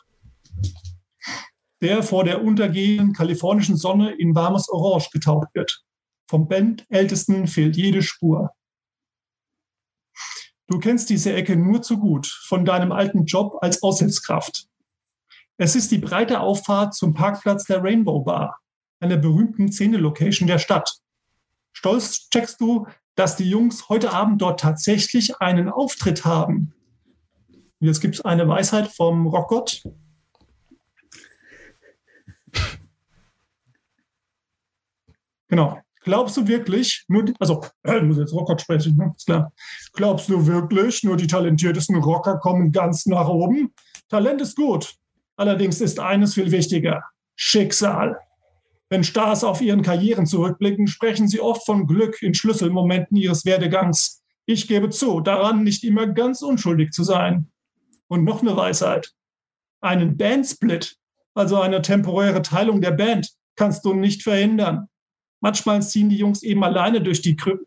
der 1.82 2.02
vor 2.04 2.24
der 2.24 2.44
untergehenden 2.44 3.14
kalifornischen 3.14 3.76
Sonne 3.76 4.12
in 4.12 4.34
warmes 4.34 4.70
Orange 4.70 5.10
getaucht 5.12 5.50
wird. 5.54 5.84
Vom 6.30 6.48
Bandältesten 6.48 7.48
fehlt 7.48 7.76
jede 7.76 8.02
Spur. 8.02 8.52
Du 10.68 10.80
kennst 10.80 11.10
diese 11.10 11.34
Ecke 11.34 11.56
nur 11.56 11.82
zu 11.82 11.98
gut 11.98 12.28
von 12.28 12.66
deinem 12.66 12.92
alten 12.92 13.26
Job 13.26 13.58
als 13.62 13.84
Aushilfskraft. 13.84 14.68
Es 15.60 15.76
ist 15.76 15.92
die 15.92 15.98
breite 15.98 16.40
Auffahrt 16.40 16.94
zum 16.94 17.16
Parkplatz 17.16 17.66
der 17.66 17.84
Rainbow 17.84 18.20
Bar, 18.20 18.60
einer 19.00 19.18
berühmten 19.18 19.72
Szene-Location 19.72 20.48
der 20.48 20.60
Stadt. 20.60 21.00
Stolz 21.74 22.30
checkst 22.30 22.62
du, 22.62 22.86
dass 23.16 23.36
die 23.38 23.50
Jungs 23.50 23.90
heute 23.90 24.12
Abend 24.12 24.40
dort 24.40 24.60
tatsächlich 24.60 25.42
einen 25.42 25.70
Auftritt 25.70 26.26
haben. 26.26 26.74
Jetzt 27.80 28.02
gibt 28.02 28.16
es 28.16 28.22
eine 28.22 28.48
Weisheit 28.48 28.88
vom 28.88 29.26
Rockgott. 29.26 29.84
Genau. 35.48 35.80
Glaubst 36.02 36.38
du 36.38 36.48
wirklich, 36.48 37.04
nur 37.08 37.26
die, 37.26 37.34
also, 37.40 37.66
äh, 37.84 38.00
muss 38.02 38.18
jetzt 38.18 38.34
Rocker 38.34 38.58
sprechen, 38.60 38.96
ne? 38.96 39.14
ist 39.18 39.26
klar. 39.26 39.52
Glaubst 39.94 40.30
du 40.30 40.46
wirklich, 40.46 41.04
nur 41.04 41.18
die 41.18 41.28
talentiertesten 41.28 41.96
Rocker 41.98 42.38
kommen 42.38 42.72
ganz 42.72 43.08
nach 43.08 43.28
oben? 43.28 43.74
Talent 44.08 44.40
ist 44.42 44.56
gut. 44.56 44.96
Allerdings 45.38 45.80
ist 45.82 46.00
eines 46.00 46.34
viel 46.34 46.52
wichtiger. 46.52 47.04
Schicksal. 47.36 48.20
Wenn 48.90 49.04
Stars 49.04 49.44
auf 49.44 49.62
ihren 49.62 49.84
Karrieren 49.84 50.26
zurückblicken, 50.26 50.88
sprechen 50.88 51.28
sie 51.28 51.40
oft 51.40 51.66
von 51.66 51.88
Glück 51.88 52.22
in 52.22 52.34
Schlüsselmomenten 52.34 53.16
ihres 53.16 53.46
Werdegangs. 53.46 54.24
Ich 54.46 54.68
gebe 54.68 54.90
zu, 54.90 55.22
daran 55.22 55.64
nicht 55.64 55.84
immer 55.84 56.08
ganz 56.08 56.42
unschuldig 56.42 56.92
zu 56.92 57.04
sein. 57.04 57.52
Und 58.08 58.24
noch 58.24 58.42
eine 58.42 58.56
Weisheit. 58.56 59.14
Einen 59.82 60.18
Bandsplit, 60.18 60.98
also 61.34 61.62
eine 61.62 61.82
temporäre 61.82 62.42
Teilung 62.42 62.82
der 62.82 62.92
Band, 62.92 63.32
kannst 63.56 63.86
du 63.86 63.94
nicht 63.94 64.24
verhindern. 64.24 64.88
Manchmal 65.40 65.82
ziehen 65.84 66.10
die 66.10 66.18
Jungs 66.18 66.42
eben 66.44 66.64
alleine 66.64 67.02
durch 67.02 67.22
die 67.22 67.36
Krü 67.36 67.58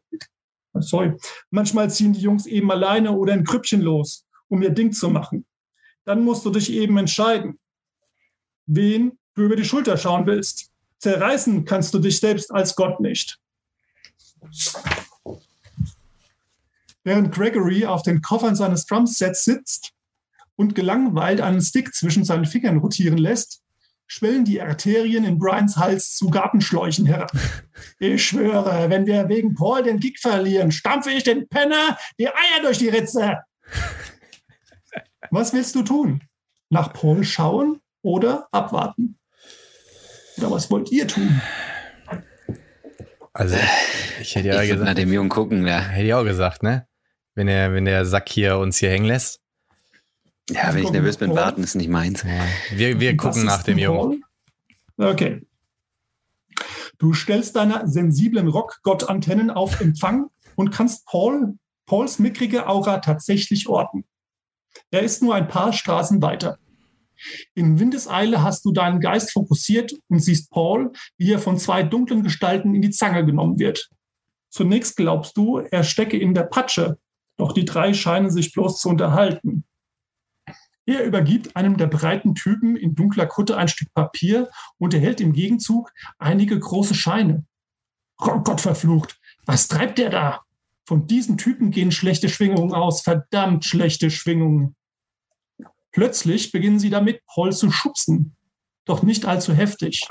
Sorry. 0.74 1.14
Manchmal 1.50 1.90
ziehen 1.90 2.12
die 2.12 2.20
Jungs 2.20 2.46
eben 2.46 2.70
alleine 2.70 3.12
oder 3.12 3.34
in 3.34 3.44
Krüppchen 3.44 3.80
los, 3.80 4.26
um 4.48 4.62
ihr 4.62 4.70
Ding 4.70 4.92
zu 4.92 5.10
machen. 5.10 5.44
Dann 6.04 6.24
musst 6.24 6.44
du 6.44 6.50
dich 6.50 6.72
eben 6.72 6.96
entscheiden, 6.96 7.58
wen 8.66 9.18
du 9.34 9.42
über 9.42 9.56
die 9.56 9.64
Schulter 9.64 9.96
schauen 9.96 10.26
willst. 10.26 10.70
Zerreißen 10.98 11.64
kannst 11.64 11.94
du 11.94 11.98
dich 11.98 12.18
selbst 12.18 12.50
als 12.52 12.74
Gott 12.76 13.00
nicht. 13.00 13.38
Während 17.04 17.32
Gregory 17.34 17.86
auf 17.86 18.02
den 18.02 18.20
Koffern 18.20 18.54
seines 18.54 18.86
Drumsets 18.86 19.44
sitzt 19.44 19.92
und 20.56 20.74
gelangweilt 20.74 21.40
einen 21.40 21.62
Stick 21.62 21.94
zwischen 21.94 22.24
seinen 22.24 22.44
Fingern 22.44 22.78
rotieren 22.78 23.18
lässt, 23.18 23.62
schwellen 24.06 24.44
die 24.44 24.60
Arterien 24.60 25.24
in 25.24 25.38
Brians 25.38 25.76
Hals 25.76 26.16
zu 26.16 26.28
Gartenschläuchen 26.28 27.06
herab. 27.06 27.32
Ich 27.98 28.26
schwöre, 28.26 28.90
wenn 28.90 29.06
wir 29.06 29.28
wegen 29.28 29.54
Paul 29.54 29.82
den 29.82 30.00
Gig 30.00 30.18
verlieren, 30.18 30.72
stampfe 30.72 31.10
ich 31.10 31.22
den 31.22 31.48
Penner 31.48 31.96
die 32.18 32.28
Eier 32.28 32.62
durch 32.62 32.78
die 32.78 32.88
Ritze. 32.88 33.38
Was 35.30 35.52
willst 35.52 35.74
du 35.76 35.82
tun? 35.82 36.22
Nach 36.70 36.92
Paul 36.92 37.24
schauen 37.24 37.80
oder 38.02 38.48
abwarten? 38.50 39.16
Oder 40.38 40.50
was 40.50 40.70
wollt 40.70 40.90
ihr 40.90 41.06
tun? 41.06 41.40
Also, 43.32 43.56
ich 44.20 44.34
hätte 44.34 44.48
ja 44.48 44.62
ich 44.62 44.70
gesagt, 44.70 44.86
nach 44.86 44.94
dem 44.94 45.12
Jungen 45.12 45.28
gucken, 45.28 45.66
ja. 45.66 45.80
hätte 45.80 46.06
ich 46.06 46.14
auch 46.14 46.24
gesagt, 46.24 46.62
ne? 46.62 46.86
Wenn 47.34 47.46
der, 47.46 47.72
wenn 47.72 47.84
der 47.84 48.04
Sack 48.04 48.28
hier 48.28 48.58
uns 48.58 48.78
hier 48.78 48.90
hängen 48.90 49.06
lässt. 49.06 49.40
Ja, 50.50 50.74
wenn 50.74 50.82
ich 50.82 50.90
nervös 50.90 51.16
bin, 51.16 51.34
warten 51.34 51.62
ist 51.62 51.76
nicht 51.76 51.88
meins. 51.88 52.24
Wir, 52.72 52.98
wir 52.98 53.16
gucken 53.16 53.44
nach 53.44 53.62
dem 53.62 53.78
Jungen. 53.78 54.24
Okay. 54.96 55.46
Du 56.98 57.14
stellst 57.14 57.54
deine 57.54 57.86
sensiblen 57.86 58.48
Rockgott-Antennen 58.48 59.50
auf 59.50 59.80
Empfang 59.80 60.28
und 60.56 60.70
kannst 60.70 61.06
Paul, 61.06 61.54
Pauls 61.86 62.18
mickrige 62.18 62.66
Aura 62.66 62.98
tatsächlich 62.98 63.68
orten. 63.68 64.04
Er 64.90 65.02
ist 65.02 65.22
nur 65.22 65.34
ein 65.34 65.48
paar 65.48 65.72
Straßen 65.72 66.22
weiter. 66.22 66.58
In 67.54 67.78
Windeseile 67.78 68.42
hast 68.42 68.64
du 68.64 68.72
deinen 68.72 69.00
Geist 69.00 69.32
fokussiert 69.32 69.92
und 70.08 70.20
siehst 70.20 70.50
Paul, 70.50 70.92
wie 71.18 71.32
er 71.32 71.38
von 71.38 71.58
zwei 71.58 71.82
dunklen 71.82 72.22
Gestalten 72.22 72.74
in 72.74 72.82
die 72.82 72.90
Zange 72.90 73.24
genommen 73.24 73.58
wird. 73.58 73.90
Zunächst 74.48 74.96
glaubst 74.96 75.36
du, 75.36 75.58
er 75.58 75.84
stecke 75.84 76.18
in 76.18 76.34
der 76.34 76.44
Patsche, 76.44 76.98
doch 77.36 77.52
die 77.52 77.64
drei 77.64 77.94
scheinen 77.94 78.30
sich 78.30 78.52
bloß 78.52 78.80
zu 78.80 78.88
unterhalten. 78.88 79.64
Er 80.86 81.04
übergibt 81.04 81.54
einem 81.56 81.76
der 81.76 81.86
breiten 81.86 82.34
Typen 82.34 82.76
in 82.76 82.94
dunkler 82.94 83.26
Kutte 83.26 83.56
ein 83.56 83.68
Stück 83.68 83.94
Papier 83.94 84.50
und 84.78 84.92
erhält 84.92 85.20
im 85.20 85.32
Gegenzug 85.32 85.92
einige 86.18 86.58
große 86.58 86.94
Scheine. 86.94 87.44
Oh 88.18 88.40
Gott 88.40 88.60
verflucht, 88.60 89.20
was 89.46 89.68
treibt 89.68 89.98
der 89.98 90.10
da? 90.10 90.40
Von 90.90 91.06
diesen 91.06 91.38
Typen 91.38 91.70
gehen 91.70 91.92
schlechte 91.92 92.28
Schwingungen 92.28 92.72
aus, 92.72 93.02
verdammt 93.02 93.64
schlechte 93.64 94.10
Schwingungen. 94.10 94.74
Plötzlich 95.92 96.50
beginnen 96.50 96.80
sie 96.80 96.90
damit, 96.90 97.24
Paul 97.26 97.52
zu 97.52 97.70
schubsen, 97.70 98.34
doch 98.86 99.04
nicht 99.04 99.24
allzu 99.24 99.54
heftig. 99.54 100.08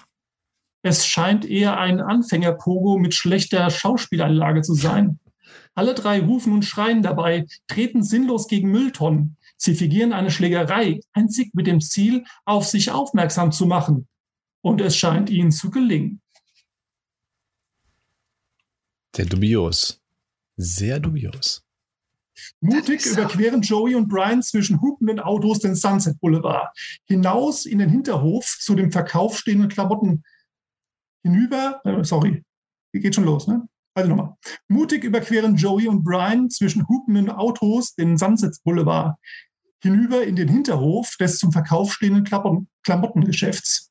Es 0.82 1.06
scheint 1.06 1.44
eher 1.44 1.78
ein 1.78 2.00
Anfängerpogo 2.00 2.98
mit 2.98 3.14
schlechter 3.14 3.70
Schauspielanlage 3.70 4.62
zu 4.62 4.74
sein. 4.74 5.20
Alle 5.76 5.94
drei 5.94 6.22
rufen 6.22 6.54
und 6.54 6.64
schreien 6.64 7.02
dabei, 7.02 7.46
treten 7.68 8.02
sinnlos 8.02 8.48
gegen 8.48 8.72
Mülltonnen. 8.72 9.36
Sie 9.58 9.76
fingieren 9.76 10.14
eine 10.14 10.32
Schlägerei, 10.32 11.02
einzig 11.12 11.54
mit 11.54 11.68
dem 11.68 11.82
Ziel, 11.82 12.24
auf 12.46 12.66
sich 12.66 12.90
aufmerksam 12.90 13.52
zu 13.52 13.66
machen. 13.66 14.08
Und 14.62 14.80
es 14.80 14.96
scheint 14.96 15.30
ihnen 15.30 15.52
zu 15.52 15.72
gelingen. 15.72 16.22
Der 19.18 19.26
dubios. 19.26 19.99
Sehr 20.62 21.00
dubios. 21.00 21.64
Mutig 22.60 23.06
überqueren 23.06 23.62
Joey 23.62 23.96
und 23.96 24.10
Brian 24.10 24.44
zwischen 24.44 24.82
hupenden 24.82 25.22
Autos 25.22 25.60
den 25.60 25.74
Sunset 25.74 26.20
Boulevard, 26.20 26.78
hinaus 27.06 27.66
in 27.66 27.80
den 27.80 27.90
Hinterhof 27.90 28.58
zu 28.60 28.76
dem 28.76 28.92
Verkauf 28.92 29.38
stehenden 29.38 29.70
Klamotten 29.70 30.22
hinüber. 31.24 31.80
Äh, 31.86 32.04
sorry, 32.04 32.44
geht 32.92 33.16
schon 33.16 33.24
los, 33.24 33.48
ne? 33.48 33.70
Also 33.94 34.10
nochmal. 34.10 34.36
Mutig 34.68 35.06
überqueren 35.06 35.56
Joey 35.56 35.88
und 35.88 36.04
Brian 36.04 36.50
zwischen 36.50 36.86
hupenden 36.90 37.30
Autos 37.30 37.96
den 37.96 38.18
Sunset 38.18 38.58
Boulevard, 38.66 39.16
hinüber 39.82 40.26
in 40.26 40.36
den 40.36 40.50
Hinterhof 40.50 41.16
des 41.22 41.38
zum 41.38 41.54
Verkauf 41.54 41.94
stehenden 41.94 42.26
Klamotten 42.26 42.68
Klamottengeschäfts. 42.84 43.89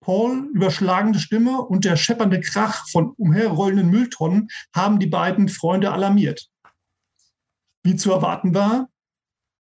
Paul, 0.00 0.50
überschlagende 0.52 1.18
Stimme 1.18 1.62
und 1.62 1.84
der 1.84 1.96
scheppernde 1.96 2.40
Krach 2.40 2.88
von 2.90 3.10
umherrollenden 3.16 3.90
Mülltonnen 3.90 4.48
haben 4.74 4.98
die 4.98 5.06
beiden 5.06 5.48
Freunde 5.48 5.92
alarmiert. 5.92 6.48
Wie 7.82 7.96
zu 7.96 8.12
erwarten 8.12 8.54
war, 8.54 8.88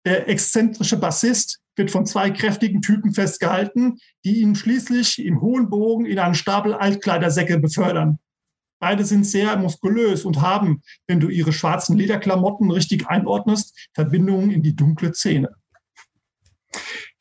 der 0.05 0.27
exzentrische 0.29 0.97
Bassist 0.97 1.59
wird 1.75 1.91
von 1.91 2.05
zwei 2.05 2.29
kräftigen 2.29 2.81
Typen 2.81 3.13
festgehalten, 3.13 3.99
die 4.25 4.41
ihn 4.41 4.55
schließlich 4.55 5.23
im 5.25 5.41
hohen 5.41 5.69
Bogen 5.69 6.05
in 6.05 6.19
einen 6.19 6.35
Stapel 6.35 6.73
Altkleidersäcke 6.73 7.59
befördern. 7.59 8.19
Beide 8.81 9.03
sind 9.03 9.25
sehr 9.25 9.57
muskulös 9.57 10.23
und 10.23 10.41
haben, 10.41 10.81
wenn 11.07 11.19
du 11.19 11.27
ihre 11.27 11.51
schwarzen 11.51 11.97
Lederklamotten 11.97 12.71
richtig 12.71 13.07
einordnest, 13.07 13.89
Verbindungen 13.93 14.51
in 14.51 14.63
die 14.63 14.75
dunkle 14.75 15.13
Szene. 15.13 15.49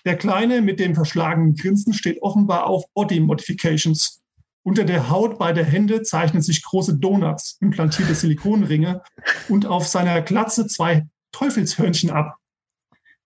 Der 0.08 0.16
Kleine 0.16 0.62
mit 0.62 0.80
dem 0.80 0.94
verschlagenen 0.94 1.54
Grinsen 1.54 1.92
steht 1.92 2.22
offenbar 2.22 2.66
auf 2.66 2.90
Body 2.94 3.20
Modifications. 3.20 4.22
Unter 4.62 4.84
der 4.84 5.10
Haut 5.10 5.38
beider 5.38 5.62
Hände 5.62 6.00
zeichnen 6.00 6.40
sich 6.40 6.64
große 6.64 6.96
Donuts, 6.96 7.58
implantierte 7.60 8.14
Silikonringe 8.14 9.02
und 9.50 9.66
auf 9.66 9.86
seiner 9.86 10.22
Glatze 10.22 10.66
zwei 10.66 11.06
Teufelshörnchen 11.32 12.08
ab. 12.08 12.38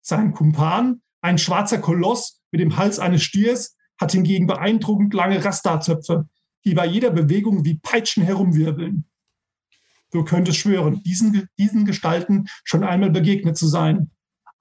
Sein 0.01 0.33
Kumpan, 0.33 1.03
ein 1.21 1.39
schwarzer 1.39 1.79
Koloss 1.79 2.41
mit 2.51 2.61
dem 2.61 2.77
Hals 2.77 2.99
eines 2.99 3.23
Stiers, 3.23 3.77
hat 4.01 4.11
hingegen 4.11 4.49
beeindruckend 4.49 5.15
lange 5.15 5.45
Rastazöpfe, 5.45 6.29
die 6.65 6.75
bei 6.75 6.87
jeder 6.87 7.11
Bewegung 7.11 7.65
wie 7.65 7.79
Peitschen 7.79 8.25
herumwirbeln. 8.25 9.05
Du 10.11 10.25
könntest 10.25 10.59
schwören, 10.59 11.01
diesen, 11.05 11.47
diesen 11.61 11.85
Gestalten 11.87 12.49
schon 12.65 12.83
einmal 12.83 13.11
begegnet 13.11 13.57
zu 13.57 13.69
sein. 13.69 14.11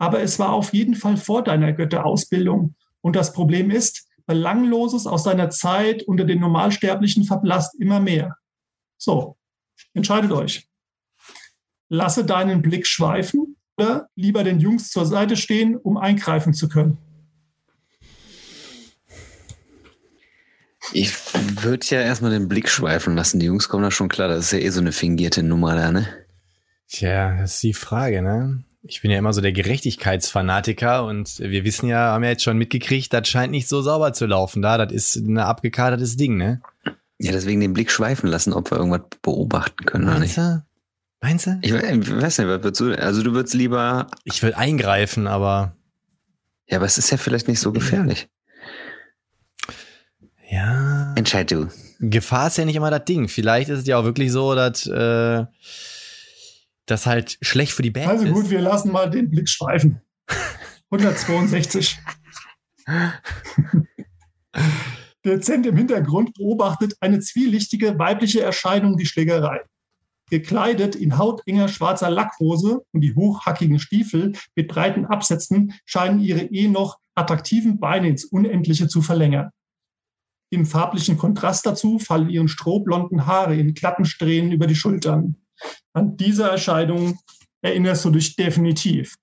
Aber 0.01 0.19
es 0.23 0.39
war 0.39 0.51
auf 0.51 0.73
jeden 0.73 0.95
Fall 0.95 1.15
vor 1.15 1.43
deiner 1.43 1.73
Götterausbildung. 1.73 2.73
Und 3.01 3.15
das 3.15 3.33
Problem 3.33 3.69
ist, 3.69 4.07
Belangloses 4.25 5.05
aus 5.05 5.21
deiner 5.21 5.51
Zeit 5.51 6.01
unter 6.01 6.25
den 6.25 6.39
Normalsterblichen 6.39 7.23
verblasst 7.23 7.79
immer 7.79 7.99
mehr. 7.99 8.35
So, 8.97 9.37
entscheidet 9.93 10.31
euch. 10.31 10.67
Lasse 11.87 12.25
deinen 12.25 12.63
Blick 12.63 12.87
schweifen 12.87 13.57
oder 13.77 14.09
lieber 14.15 14.43
den 14.43 14.59
Jungs 14.59 14.89
zur 14.89 15.05
Seite 15.05 15.37
stehen, 15.37 15.75
um 15.75 15.97
eingreifen 15.97 16.55
zu 16.55 16.67
können. 16.67 16.97
Ich 20.93 21.13
würde 21.61 21.85
ja 21.91 22.01
erstmal 22.01 22.31
den 22.31 22.47
Blick 22.47 22.69
schweifen 22.69 23.15
lassen. 23.15 23.39
Die 23.39 23.45
Jungs 23.45 23.69
kommen 23.69 23.83
da 23.83 23.91
schon 23.91 24.09
klar. 24.09 24.29
Das 24.29 24.45
ist 24.45 24.51
ja 24.51 24.57
eh 24.57 24.69
so 24.69 24.81
eine 24.81 24.93
fingierte 24.93 25.43
Nummer 25.43 25.75
da, 25.75 25.91
ne? 25.91 26.07
Tja, 26.87 27.37
das 27.37 27.53
ist 27.53 27.63
die 27.63 27.75
Frage, 27.75 28.23
ne? 28.23 28.63
Ich 28.83 29.01
bin 29.01 29.11
ja 29.11 29.19
immer 29.19 29.31
so 29.33 29.41
der 29.41 29.51
Gerechtigkeitsfanatiker 29.51 31.05
und 31.05 31.37
wir 31.39 31.63
wissen 31.63 31.87
ja, 31.87 32.13
haben 32.13 32.23
ja 32.23 32.31
jetzt 32.31 32.43
schon 32.43 32.57
mitgekriegt, 32.57 33.13
das 33.13 33.27
scheint 33.27 33.51
nicht 33.51 33.67
so 33.67 33.81
sauber 33.81 34.13
zu 34.13 34.25
laufen 34.25 34.61
da. 34.63 34.77
Das 34.77 34.91
ist 34.91 35.15
ein 35.17 35.37
abgekadertes 35.37 36.17
Ding, 36.17 36.35
ne? 36.37 36.61
Ja, 37.19 37.31
deswegen 37.31 37.59
den 37.61 37.73
Blick 37.73 37.91
schweifen 37.91 38.27
lassen, 38.27 38.53
ob 38.53 38.71
wir 38.71 38.77
irgendwas 38.79 39.01
beobachten 39.21 39.85
können 39.85 40.05
oder 40.05 40.17
Meinst 40.17 40.37
nicht. 40.37 40.47
du? 40.47 40.65
Meinst 41.21 41.45
du? 41.45 41.59
Ich 41.61 41.71
we- 41.71 41.77
ich 42.01 42.11
weiß 42.21 42.39
nicht, 42.39 42.47
was 42.47 42.63
würdest 42.63 42.79
du? 42.81 42.97
Also 42.99 43.21
du 43.21 43.33
würdest 43.33 43.53
lieber. 43.53 44.07
Ich 44.23 44.41
will 44.41 44.55
eingreifen, 44.55 45.27
aber 45.27 45.75
Ja, 46.67 46.77
aber 46.77 46.87
es 46.87 46.97
ist 46.97 47.11
ja 47.11 47.17
vielleicht 47.17 47.47
nicht 47.47 47.59
so 47.59 47.71
gefährlich. 47.71 48.29
ja. 50.49 51.13
Entscheid 51.15 51.51
du. 51.51 51.67
Gefahr 51.99 52.47
ist 52.47 52.57
ja 52.57 52.65
nicht 52.65 52.75
immer 52.75 52.89
das 52.89 53.05
Ding. 53.05 53.27
Vielleicht 53.27 53.69
ist 53.69 53.81
es 53.81 53.87
ja 53.87 53.97
auch 53.97 54.03
wirklich 54.05 54.31
so, 54.31 54.55
dass 54.55 54.87
äh, 54.87 55.45
das 56.85 57.05
halt 57.05 57.37
schlecht 57.41 57.73
für 57.73 57.81
die 57.81 57.91
Band 57.91 58.07
Also 58.07 58.25
ist. 58.25 58.33
gut, 58.33 58.49
wir 58.49 58.61
lassen 58.61 58.91
mal 58.91 59.09
den 59.09 59.29
Blick 59.29 59.49
schweifen. 59.49 60.01
162. 60.91 61.99
Dezent 65.23 65.65
im 65.65 65.77
Hintergrund 65.77 66.33
beobachtet 66.33 66.95
eine 66.99 67.19
zwielichtige 67.19 67.97
weibliche 67.97 68.41
Erscheinung 68.41 68.97
die 68.97 69.05
Schlägerei. 69.05 69.61
Gekleidet 70.29 70.95
in 70.95 71.17
hautenger 71.17 71.67
schwarzer 71.67 72.09
Lackhose 72.09 72.81
und 72.91 73.01
die 73.01 73.15
hochhackigen 73.15 73.79
Stiefel 73.79 74.33
mit 74.55 74.67
breiten 74.67 75.05
Absätzen 75.05 75.73
scheinen 75.85 76.19
ihre 76.19 76.41
eh 76.41 76.67
noch 76.67 76.99
attraktiven 77.15 77.79
Beine 77.79 78.07
ins 78.07 78.25
Unendliche 78.25 78.87
zu 78.87 79.01
verlängern. 79.01 79.51
Im 80.49 80.65
farblichen 80.65 81.17
Kontrast 81.17 81.65
dazu 81.65 81.99
fallen 81.99 82.29
ihren 82.29 82.47
strohblonden 82.47 83.25
Haare 83.25 83.55
in 83.55 83.73
glatten 83.73 84.05
Strähnen 84.05 84.51
über 84.51 84.67
die 84.67 84.75
Schultern. 84.75 85.40
An 85.93 86.17
diese 86.17 86.49
Erscheinung 86.49 87.19
erinnerst 87.61 88.05
du 88.05 88.11
dich 88.11 88.35
definitiv. 88.35 89.15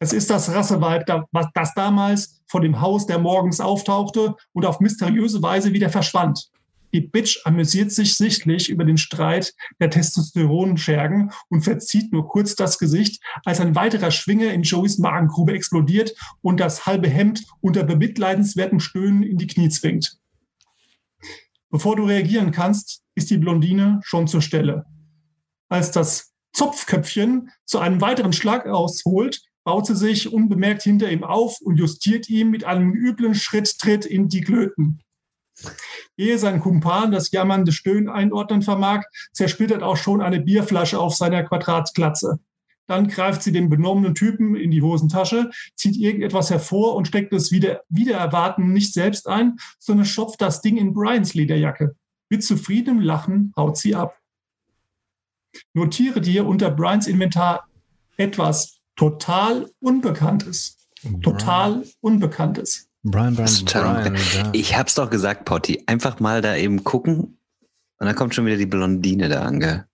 Es 0.00 0.12
ist 0.12 0.30
das 0.30 0.52
Rasseweib, 0.52 1.06
das 1.54 1.74
damals 1.74 2.42
vor 2.46 2.60
dem 2.60 2.80
Haus 2.80 3.06
der 3.06 3.18
morgens 3.18 3.60
auftauchte 3.60 4.34
und 4.52 4.66
auf 4.66 4.80
mysteriöse 4.80 5.42
Weise 5.42 5.72
wieder 5.72 5.88
verschwand. 5.88 6.50
Die 6.92 7.00
Bitch 7.00 7.40
amüsiert 7.44 7.90
sich 7.90 8.16
sichtlich 8.16 8.68
über 8.68 8.84
den 8.84 8.98
Streit 8.98 9.52
der 9.80 9.90
Testosteronschergen 9.90 11.32
und 11.48 11.62
verzieht 11.62 12.12
nur 12.12 12.28
kurz 12.28 12.54
das 12.54 12.78
Gesicht, 12.78 13.20
als 13.44 13.60
ein 13.60 13.74
weiterer 13.74 14.12
Schwinger 14.12 14.52
in 14.52 14.62
Joeys 14.62 14.98
Magengrube 14.98 15.54
explodiert 15.54 16.14
und 16.40 16.60
das 16.60 16.86
halbe 16.86 17.08
Hemd 17.08 17.44
unter 17.60 17.82
bemitleidenswertem 17.82 18.78
Stöhnen 18.78 19.24
in 19.24 19.38
die 19.38 19.48
Knie 19.48 19.70
zwingt. 19.70 20.18
Bevor 21.68 21.96
du 21.96 22.04
reagieren 22.04 22.52
kannst, 22.52 23.02
ist 23.16 23.30
die 23.30 23.38
Blondine 23.38 23.98
schon 24.04 24.28
zur 24.28 24.40
Stelle. 24.40 24.86
Als 25.74 25.90
das 25.90 26.32
Zopfköpfchen 26.52 27.50
zu 27.64 27.80
einem 27.80 28.00
weiteren 28.00 28.32
Schlag 28.32 28.68
ausholt, 28.68 29.42
baut 29.64 29.88
sie 29.88 29.96
sich 29.96 30.32
unbemerkt 30.32 30.84
hinter 30.84 31.10
ihm 31.10 31.24
auf 31.24 31.60
und 31.60 31.78
justiert 31.78 32.28
ihm 32.28 32.52
mit 32.52 32.62
einem 32.62 32.92
üblen 32.92 33.34
Schritttritt 33.34 34.06
in 34.06 34.28
die 34.28 34.42
Glöten. 34.42 35.00
Ehe 36.16 36.38
sein 36.38 36.60
Kumpan 36.60 37.10
das 37.10 37.32
jammernde 37.32 37.72
Stöhnen 37.72 38.08
einordnen 38.08 38.62
vermag, 38.62 39.02
zersplittert 39.32 39.82
auch 39.82 39.96
schon 39.96 40.22
eine 40.22 40.40
Bierflasche 40.40 41.00
auf 41.00 41.16
seiner 41.16 41.42
Quadratglatze. 41.42 42.38
Dann 42.86 43.08
greift 43.08 43.42
sie 43.42 43.50
den 43.50 43.68
benommenen 43.68 44.14
Typen 44.14 44.54
in 44.54 44.70
die 44.70 44.82
Hosentasche, 44.82 45.50
zieht 45.74 45.96
irgendetwas 45.96 46.50
hervor 46.50 46.94
und 46.94 47.08
steckt 47.08 47.32
es 47.32 47.50
wieder, 47.50 47.82
wieder 47.88 48.16
erwarten 48.16 48.72
nicht 48.72 48.92
selbst 48.92 49.26
ein, 49.26 49.56
sondern 49.80 50.06
schopft 50.06 50.40
das 50.40 50.60
Ding 50.60 50.76
in 50.76 50.94
Brians 50.94 51.34
Lederjacke. 51.34 51.96
Mit 52.30 52.44
zufriedenem 52.44 53.00
Lachen 53.00 53.52
haut 53.56 53.76
sie 53.76 53.96
ab. 53.96 54.16
Notiere 55.72 56.20
dir 56.20 56.46
unter 56.46 56.70
Brians 56.70 57.06
Inventar 57.06 57.68
etwas 58.16 58.78
total 58.96 59.70
Unbekanntes. 59.80 60.78
Total 61.22 61.84
Unbekanntes. 62.00 62.88
Brian, 63.02 63.34
Brian, 63.34 63.64
Brian. 63.66 64.48
Ich 64.52 64.76
hab's 64.76 64.94
doch 64.94 65.10
gesagt, 65.10 65.44
Potti. 65.44 65.82
Einfach 65.86 66.20
mal 66.20 66.40
da 66.40 66.56
eben 66.56 66.84
gucken. 66.84 67.38
Und 67.98 68.06
dann 68.06 68.14
kommt 68.14 68.34
schon 68.34 68.46
wieder 68.46 68.56
die 68.56 68.66
Blondine 68.66 69.28
da 69.28 69.42
angerauscht. 69.42 69.86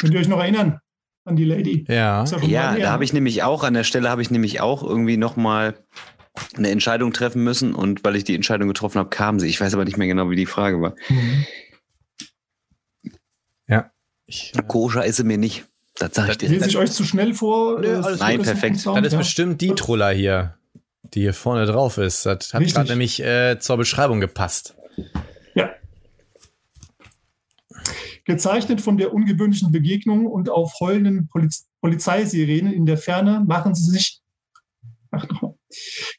Könnt 0.00 0.14
ihr 0.14 0.20
euch 0.20 0.28
noch 0.28 0.40
erinnern? 0.40 0.80
an 1.28 1.36
die 1.36 1.44
Lady. 1.44 1.84
Ja, 1.88 2.24
ja 2.40 2.74
da 2.76 2.90
habe 2.90 3.04
ich 3.04 3.12
nämlich 3.12 3.42
auch, 3.42 3.62
an 3.62 3.74
der 3.74 3.84
Stelle 3.84 4.08
habe 4.08 4.22
ich 4.22 4.30
nämlich 4.30 4.60
auch 4.60 4.82
irgendwie 4.82 5.16
nochmal 5.16 5.74
eine 6.56 6.70
Entscheidung 6.70 7.12
treffen 7.12 7.44
müssen 7.44 7.74
und 7.74 8.04
weil 8.04 8.16
ich 8.16 8.24
die 8.24 8.34
Entscheidung 8.34 8.68
getroffen 8.68 8.98
habe, 8.98 9.10
kam 9.10 9.38
sie. 9.38 9.48
Ich 9.48 9.60
weiß 9.60 9.74
aber 9.74 9.84
nicht 9.84 9.98
mehr 9.98 10.06
genau, 10.06 10.30
wie 10.30 10.36
die 10.36 10.46
Frage 10.46 10.80
war. 10.80 10.94
Mhm. 11.08 11.44
Ich, 14.28 14.52
äh, 14.54 14.62
Koscher 14.62 15.04
ist 15.04 15.16
sie 15.16 15.24
mir 15.24 15.38
nicht. 15.38 15.64
Das 15.96 16.14
sage 16.14 16.32
ich 16.32 16.38
dir. 16.38 16.50
Lese 16.50 16.68
ich 16.68 16.76
euch 16.76 16.92
zu 16.92 17.02
schnell 17.02 17.34
vor? 17.34 17.80
Nö, 17.80 18.00
Nein, 18.18 18.42
perfekt. 18.42 18.76
Das 18.86 19.02
ist 19.02 19.12
ja. 19.12 19.18
bestimmt 19.18 19.60
die 19.60 19.70
Truller 19.70 20.10
hier, 20.10 20.54
die 21.02 21.20
hier 21.20 21.34
vorne 21.34 21.66
drauf 21.66 21.98
ist. 21.98 22.26
Das 22.26 22.54
hat 22.54 22.62
gerade 22.62 22.90
nämlich 22.90 23.20
äh, 23.20 23.58
zur 23.58 23.78
Beschreibung 23.78 24.20
gepasst. 24.20 24.76
Ja. 25.54 25.70
Gezeichnet 28.24 28.82
von 28.82 28.98
der 28.98 29.12
ungewöhnlichen 29.12 29.72
Begegnung 29.72 30.26
und 30.26 30.50
auf 30.50 30.78
heulenden 30.78 31.28
Poliz 31.28 31.66
Polizeisirenen 31.80 32.72
in 32.72 32.86
der 32.86 32.98
Ferne 32.98 33.44
machen 33.46 33.74
sie 33.74 33.90
sich 33.92 34.20
ach, 35.12 35.24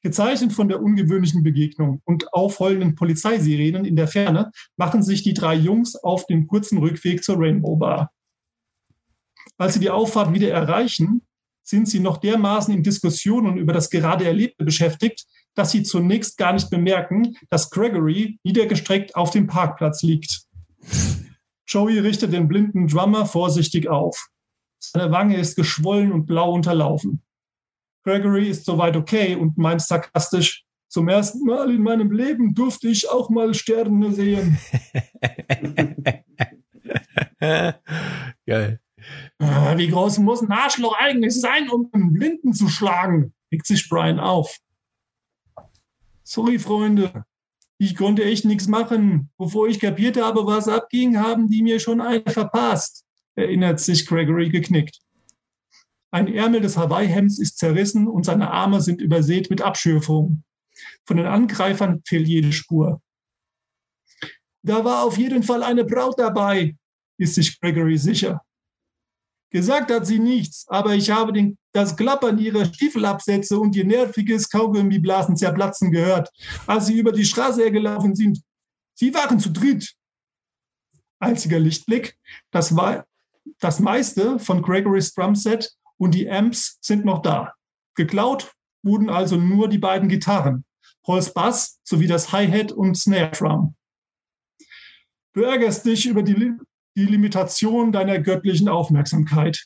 Gezeichnet 0.02 0.54
von 0.54 0.68
der 0.68 0.82
ungewöhnlichen 0.82 1.44
Begegnung 1.44 2.02
und 2.06 2.34
aufheulenden 2.34 2.96
Polizeisirenen 2.96 3.86
in 3.86 3.96
der 3.96 4.08
Ferne 4.08 4.52
machen 4.78 5.04
sich 5.04 5.24
die 5.24 5.34
drei 5.34 5.56
Jungs 5.56 5.96
auf 5.96 6.26
den 6.26 6.48
kurzen 6.48 6.78
Rückweg 6.78 7.24
zur 7.24 7.40
Rainbow 7.40 7.76
Bar. 7.76 8.12
Als 9.58 9.74
sie 9.74 9.80
die 9.80 9.90
Auffahrt 9.90 10.34
wieder 10.34 10.52
erreichen, 10.52 11.22
sind 11.64 11.88
sie 11.88 12.00
noch 12.00 12.18
dermaßen 12.18 12.74
in 12.74 12.84
Diskussionen 12.84 13.58
über 13.58 13.74
das 13.74 13.90
gerade 13.90 14.26
Erlebte 14.26 14.66
beschäftigt, 14.66 15.26
dass 15.56 15.72
sie 15.72 15.84
zunächst 15.84 16.38
gar 16.38 16.54
nicht 16.54 16.70
bemerken, 16.70 17.36
dass 17.50 17.70
Gregory 17.70 18.40
niedergestreckt 18.44 19.16
auf 19.16 19.32
dem 19.32 19.48
Parkplatz 19.48 20.02
liegt. 20.02 20.44
Joey 21.68 22.00
richtet 22.00 22.34
den 22.34 22.48
blinden 22.48 22.88
Drummer 22.88 23.26
vorsichtig 23.26 23.88
auf. 23.88 24.30
Seine 24.80 25.12
Wange 25.12 25.38
ist 25.38 25.56
geschwollen 25.56 26.12
und 26.12 26.26
blau 26.26 26.54
unterlaufen. 26.54 27.22
Gregory 28.04 28.50
ist 28.50 28.66
soweit 28.66 28.96
okay 28.96 29.36
und 29.36 29.58
meint 29.58 29.82
sarkastisch, 29.82 30.66
zum 30.90 31.08
ersten 31.08 31.46
Mal 31.46 31.70
in 31.70 31.84
meinem 31.84 32.12
Leben 32.12 32.56
durfte 32.56 32.88
ich 32.88 33.08
auch 33.10 33.30
mal 33.30 33.54
Sterne 33.54 34.12
sehen. 34.12 34.58
Geil. 38.48 38.80
Ah, 39.38 39.78
wie 39.78 39.88
groß 39.88 40.18
muss 40.18 40.42
ein 40.42 40.52
Arschloch 40.52 40.98
eigentlich 40.98 41.40
sein, 41.40 41.70
um 41.70 41.90
einen 41.94 42.14
Blinden 42.14 42.54
zu 42.54 42.68
schlagen? 42.68 43.34
Regt 43.52 43.68
sich 43.68 43.88
Brian 43.88 44.20
auf. 44.20 44.58
Sorry, 46.24 46.58
Freunde. 46.58 47.24
Ich 47.78 47.96
konnte 47.96 48.24
echt 48.24 48.46
nichts 48.46 48.68
machen. 48.68 49.30
Bevor 49.38 49.68
ich 49.68 49.80
kapiert 49.80 50.20
habe, 50.22 50.46
was 50.46 50.68
abging, 50.68 51.18
haben 51.20 51.50
die 51.50 51.62
mir 51.62 51.80
schon 51.80 52.02
eine 52.02 52.24
verpasst, 52.28 53.06
erinnert 53.36 53.80
sich 53.80 54.08
Gregory 54.08 54.50
geknickt. 54.50 55.00
Ein 56.12 56.28
Ärmel 56.28 56.62
des 56.62 56.78
Hawaii-Hemds 56.78 57.40
ist 57.40 57.58
zerrissen 57.58 58.08
und 58.08 58.26
seine 58.26 58.52
Arme 58.52 58.82
sind 58.82 59.02
übersät 59.02 59.50
mit 59.50 59.62
Abschürfungen. 59.62 60.44
Von 61.06 61.18
den 61.18 61.28
Angreifern 61.28 62.02
fehlt 62.06 62.28
jede 62.28 62.52
Spur. 62.52 63.02
Da 64.64 64.84
war 64.84 65.04
auf 65.04 65.18
jeden 65.18 65.44
Fall 65.44 65.64
eine 65.64 65.86
Braut 65.86 66.20
dabei, 66.20 66.76
ist 67.18 67.36
sich 67.36 67.60
Gregory 67.60 67.98
sicher. 67.98 68.42
Gesagt 69.52 69.92
hat 69.92 70.06
sie 70.06 70.20
nichts, 70.20 70.68
aber 70.68 70.94
ich 70.94 71.10
habe 71.10 71.34
den, 71.34 71.58
das 71.74 71.96
Klappern 71.96 72.38
ihrer 72.38 72.66
Stiefelabsätze 72.66 73.60
und 73.60 73.76
ihr 73.76 73.86
nerviges 73.86 74.50
Kaugummiblasen 74.50 75.36
zerplatzen 75.36 75.92
gehört, 75.92 76.30
als 76.68 76.88
sie 76.88 77.00
über 77.00 77.12
die 77.12 77.26
Straße 77.26 77.62
hergelaufen 77.62 78.16
sind. 78.16 78.42
Sie 78.94 79.14
waren 79.14 79.40
zu 79.40 79.50
dritt. 79.50 79.96
Einziger 81.20 81.60
Lichtblick, 81.60 82.16
das 82.52 82.76
war 82.76 83.06
das 83.60 83.80
meiste 83.80 84.38
von 84.40 84.62
Gregorys 84.62 85.14
Drumset 85.14 85.76
und 86.00 86.16
die 86.16 86.30
Amps 86.30 86.80
sind 86.82 87.06
noch 87.06 87.22
da. 87.22 87.54
Geklaut 87.96 88.52
wurden 88.84 89.10
also 89.10 89.36
nur 89.36 89.68
die 89.68 89.78
beiden 89.78 90.10
Gitarren, 90.10 90.66
Pauls 91.04 91.34
Bass 91.34 91.80
sowie 91.84 92.08
das 92.08 92.32
Hi-Hat 92.32 92.72
und 92.72 92.96
Snare 92.96 93.32
Drum. 93.32 93.76
Du 95.34 95.42
ärgerst 95.42 95.86
dich 95.86 96.06
über 96.06 96.24
die 96.24 96.54
die 96.96 97.06
Limitation 97.06 97.92
deiner 97.92 98.20
göttlichen 98.20 98.68
Aufmerksamkeit. 98.68 99.66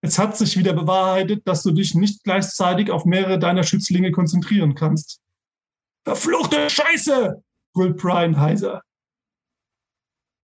Es 0.00 0.18
hat 0.18 0.36
sich 0.36 0.56
wieder 0.56 0.72
bewahrheitet, 0.72 1.46
dass 1.46 1.62
du 1.62 1.72
dich 1.72 1.94
nicht 1.94 2.24
gleichzeitig 2.24 2.90
auf 2.90 3.04
mehrere 3.04 3.38
deiner 3.38 3.62
Schützlinge 3.62 4.12
konzentrieren 4.12 4.74
kannst. 4.74 5.20
Verfluchte 6.04 6.68
Scheiße! 6.68 7.42
brüllt 7.74 7.96
Brian 7.96 8.38
heiser. 8.38 8.82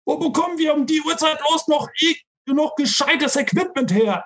Wo 0.07 0.19
bekommen 0.19 0.59
wir 0.59 0.75
um 0.75 0.87
die 0.87 1.03
Uhrzeit 1.03 1.41
los 1.51 1.67
noch, 1.67 1.89
noch 2.47 2.77
gescheites 2.77 3.37
Equipment 3.37 3.93
her? 3.93 4.25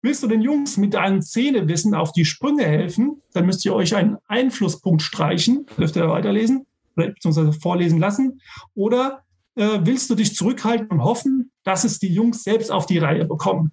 Willst 0.00 0.22
du 0.22 0.28
den 0.28 0.42
Jungs 0.42 0.76
mit 0.76 0.94
deinen 0.94 1.22
Zähnewissen 1.22 1.94
auf 1.94 2.12
die 2.12 2.24
Sprünge 2.24 2.64
helfen, 2.64 3.20
dann 3.32 3.46
müsst 3.46 3.64
ihr 3.64 3.74
euch 3.74 3.96
einen 3.96 4.16
Einflusspunkt 4.26 5.02
streichen, 5.02 5.66
dürft 5.76 5.96
ihr 5.96 6.08
weiterlesen, 6.08 6.66
beziehungsweise 6.94 7.52
vorlesen 7.52 7.98
lassen. 7.98 8.40
Oder 8.74 9.24
äh, 9.56 9.80
willst 9.82 10.08
du 10.08 10.14
dich 10.14 10.36
zurückhalten 10.36 10.88
und 10.88 11.02
hoffen, 11.02 11.50
dass 11.64 11.82
es 11.82 11.98
die 11.98 12.12
Jungs 12.12 12.44
selbst 12.44 12.70
auf 12.70 12.86
die 12.86 12.98
Reihe 12.98 13.24
bekommen? 13.24 13.72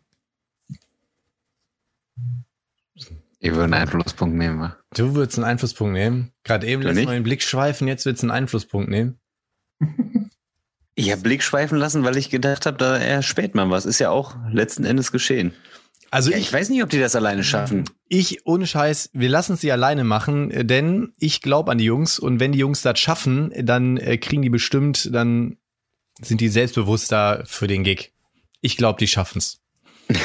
Ich 3.39 3.51
würde 3.51 3.65
einen 3.65 3.73
Einflusspunkt 3.75 4.35
nehmen. 4.35 4.73
Du 4.95 5.13
würdest 5.13 5.37
einen 5.37 5.45
Einflusspunkt 5.45 5.93
nehmen. 5.93 6.31
Gerade 6.43 6.65
eben 6.65 6.81
lässt 6.81 7.05
man 7.05 7.13
den 7.13 7.23
Blick 7.23 7.43
schweifen, 7.43 7.87
jetzt 7.87 8.07
willst 8.07 8.23
du 8.23 8.27
einen 8.27 8.35
Einflusspunkt 8.35 8.89
nehmen. 8.89 9.19
Ich 10.95 11.11
habe 11.11 11.21
Blick 11.21 11.43
schweifen 11.43 11.77
lassen, 11.77 12.03
weil 12.05 12.17
ich 12.17 12.29
gedacht 12.29 12.65
habe, 12.65 12.77
da 12.77 12.97
erspäht 12.97 13.53
man 13.53 13.69
was. 13.69 13.85
Ist 13.85 13.99
ja 13.99 14.09
auch 14.09 14.35
letzten 14.49 14.85
Endes 14.85 15.11
geschehen. 15.11 15.53
Also 16.11 16.31
ja, 16.31 16.37
ich, 16.37 16.45
ich, 16.45 16.53
weiß 16.53 16.69
nicht, 16.69 16.83
ob 16.83 16.89
die 16.89 16.99
das 16.99 17.15
alleine 17.15 17.43
schaffen. 17.43 17.85
Ich, 18.07 18.45
ohne 18.45 18.67
Scheiß, 18.67 19.09
wir 19.13 19.29
lassen 19.29 19.55
sie 19.57 19.71
alleine 19.71 20.03
machen, 20.03 20.67
denn 20.67 21.13
ich 21.17 21.41
glaube 21.41 21.71
an 21.71 21.77
die 21.77 21.85
Jungs 21.85 22.19
und 22.19 22.39
wenn 22.39 22.51
die 22.51 22.59
Jungs 22.59 22.81
das 22.81 22.99
schaffen, 22.99 23.51
dann 23.57 23.97
äh, 23.97 24.17
kriegen 24.17 24.41
die 24.41 24.49
bestimmt 24.49 25.13
dann 25.13 25.57
sind 26.21 26.41
die 26.41 26.47
selbstbewusster 26.47 27.43
für 27.45 27.67
den 27.67 27.83
Gig. 27.83 28.13
Ich 28.61 28.77
glaube, 28.77 28.99
die 28.99 29.07
schaffen's. 29.07 29.61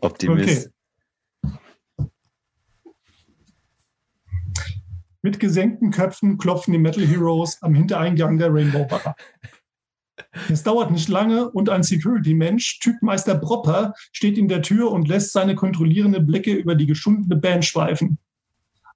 Optimist. 0.00 0.68
Okay. 0.68 2.08
Mit 5.22 5.40
gesenkten 5.40 5.90
Köpfen 5.90 6.38
klopfen 6.38 6.72
die 6.72 6.78
Metal 6.78 7.04
Heroes 7.04 7.60
am 7.62 7.74
Hintereingang 7.74 8.38
der 8.38 8.52
Rainbow 8.52 8.84
Bar. 8.86 9.16
Es 10.50 10.62
dauert 10.62 10.90
nicht 10.90 11.08
lange 11.08 11.50
und 11.50 11.70
ein 11.70 11.82
Security-Mensch, 11.82 12.80
Typmeister 12.80 13.34
Bropper, 13.34 13.94
steht 14.12 14.38
in 14.38 14.48
der 14.48 14.62
Tür 14.62 14.90
und 14.90 15.08
lässt 15.08 15.32
seine 15.32 15.54
kontrollierende 15.54 16.20
Blicke 16.20 16.52
über 16.52 16.74
die 16.74 16.86
geschundene 16.86 17.36
Band 17.36 17.64
schweifen. 17.64 18.18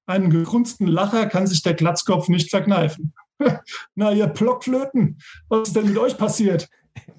Einen 0.06 0.30
gegrunzten 0.30 0.86
Lacher 0.86 1.26
kann 1.26 1.46
sich 1.46 1.62
der 1.62 1.74
Glatzkopf 1.74 2.28
nicht 2.28 2.50
verkneifen. 2.50 3.14
Na, 3.94 4.12
ihr 4.12 4.26
Blockflöten, 4.26 5.18
was 5.48 5.68
ist 5.68 5.76
denn 5.76 5.86
mit 5.86 5.98
euch 5.98 6.16
passiert? 6.16 6.68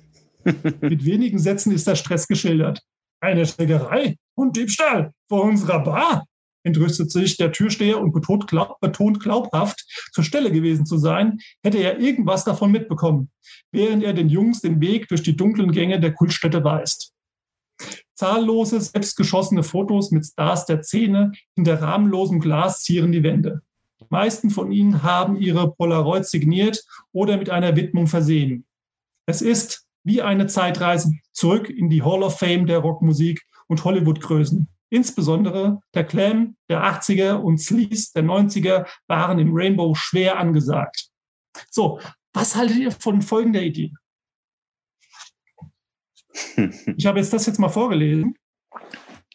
mit 0.44 1.06
wenigen 1.06 1.40
Sätzen 1.40 1.72
ist 1.72 1.88
der 1.88 1.96
Stress 1.96 2.28
geschildert. 2.28 2.82
Eine 3.22 3.46
Schlägerei 3.46 4.18
und 4.36 4.58
Diebstahl 4.58 5.14
vor 5.30 5.44
unserer 5.44 5.80
Bar? 5.80 6.26
Entrüstet 6.64 7.12
sich 7.12 7.38
der 7.38 7.52
Türsteher 7.52 8.02
und 8.02 8.14
betont, 8.14 8.48
glaub, 8.48 8.80
betont 8.80 9.20
glaubhaft, 9.20 9.86
zur 10.12 10.24
Stelle 10.24 10.52
gewesen 10.52 10.86
zu 10.86 10.98
sein, 10.98 11.40
hätte 11.64 11.78
er 11.78 12.00
irgendwas 12.00 12.44
davon 12.44 12.72
mitbekommen, 12.72 13.30
während 13.72 14.04
er 14.04 14.14
den 14.14 14.30
Jungs 14.30 14.62
den 14.62 14.82
Weg 14.82 15.08
durch 15.10 15.24
die 15.24 15.36
dunklen 15.36 15.72
Gänge 15.72 16.00
der 16.00 16.14
Kultstätte 16.14 16.64
weist. 16.64 17.14
Zahllose, 18.16 18.80
selbstgeschossene 18.80 19.64
Fotos 19.64 20.12
mit 20.12 20.26
Stars 20.26 20.66
der 20.66 20.84
Szene 20.84 21.32
hinter 21.56 21.82
rahmenlosem 21.82 22.40
Glas 22.40 22.82
zieren 22.82 23.12
die 23.12 23.24
Wände. 23.24 23.62
Die 24.00 24.06
meisten 24.10 24.50
von 24.50 24.72
ihnen 24.72 25.04
haben 25.04 25.36
ihre 25.36 25.74
Polaroid 25.74 26.26
signiert 26.26 26.84
oder 27.12 27.38
mit 27.38 27.50
einer 27.50 27.76
Widmung 27.76 28.08
versehen. 28.08 28.66
Es 29.26 29.42
ist 29.42 29.88
wie 30.04 30.22
eine 30.22 30.48
Zeitreise 30.48 31.14
zurück 31.32 31.70
in 31.70 31.90
die 31.90 32.04
Hall 32.04 32.24
of 32.24 32.38
Fame 32.38 32.68
der 32.68 32.80
Rockmusik 32.80 33.42
und 33.68 33.84
Hollywood-Größen. 33.84 34.68
Insbesondere 34.94 35.82
der 35.96 36.04
Clam 36.04 36.56
der 36.70 36.84
80er 36.84 37.34
und 37.34 37.58
Sleaze 37.58 38.12
der 38.14 38.24
90er 38.24 38.86
waren 39.08 39.40
im 39.40 39.50
Rainbow 39.52 39.96
schwer 39.96 40.38
angesagt. 40.38 41.08
So, 41.72 42.00
was 42.32 42.56
haltet 42.56 42.78
ihr 42.78 42.92
von 42.92 43.24
folgender 43.24 43.64
Idee? 43.64 43.92
Ich 46.96 47.08
habe 47.08 47.18
jetzt 47.18 47.34
das 47.34 47.48
jetzt 47.48 47.60
mal 47.60 47.70
vorgelesen 47.70 48.36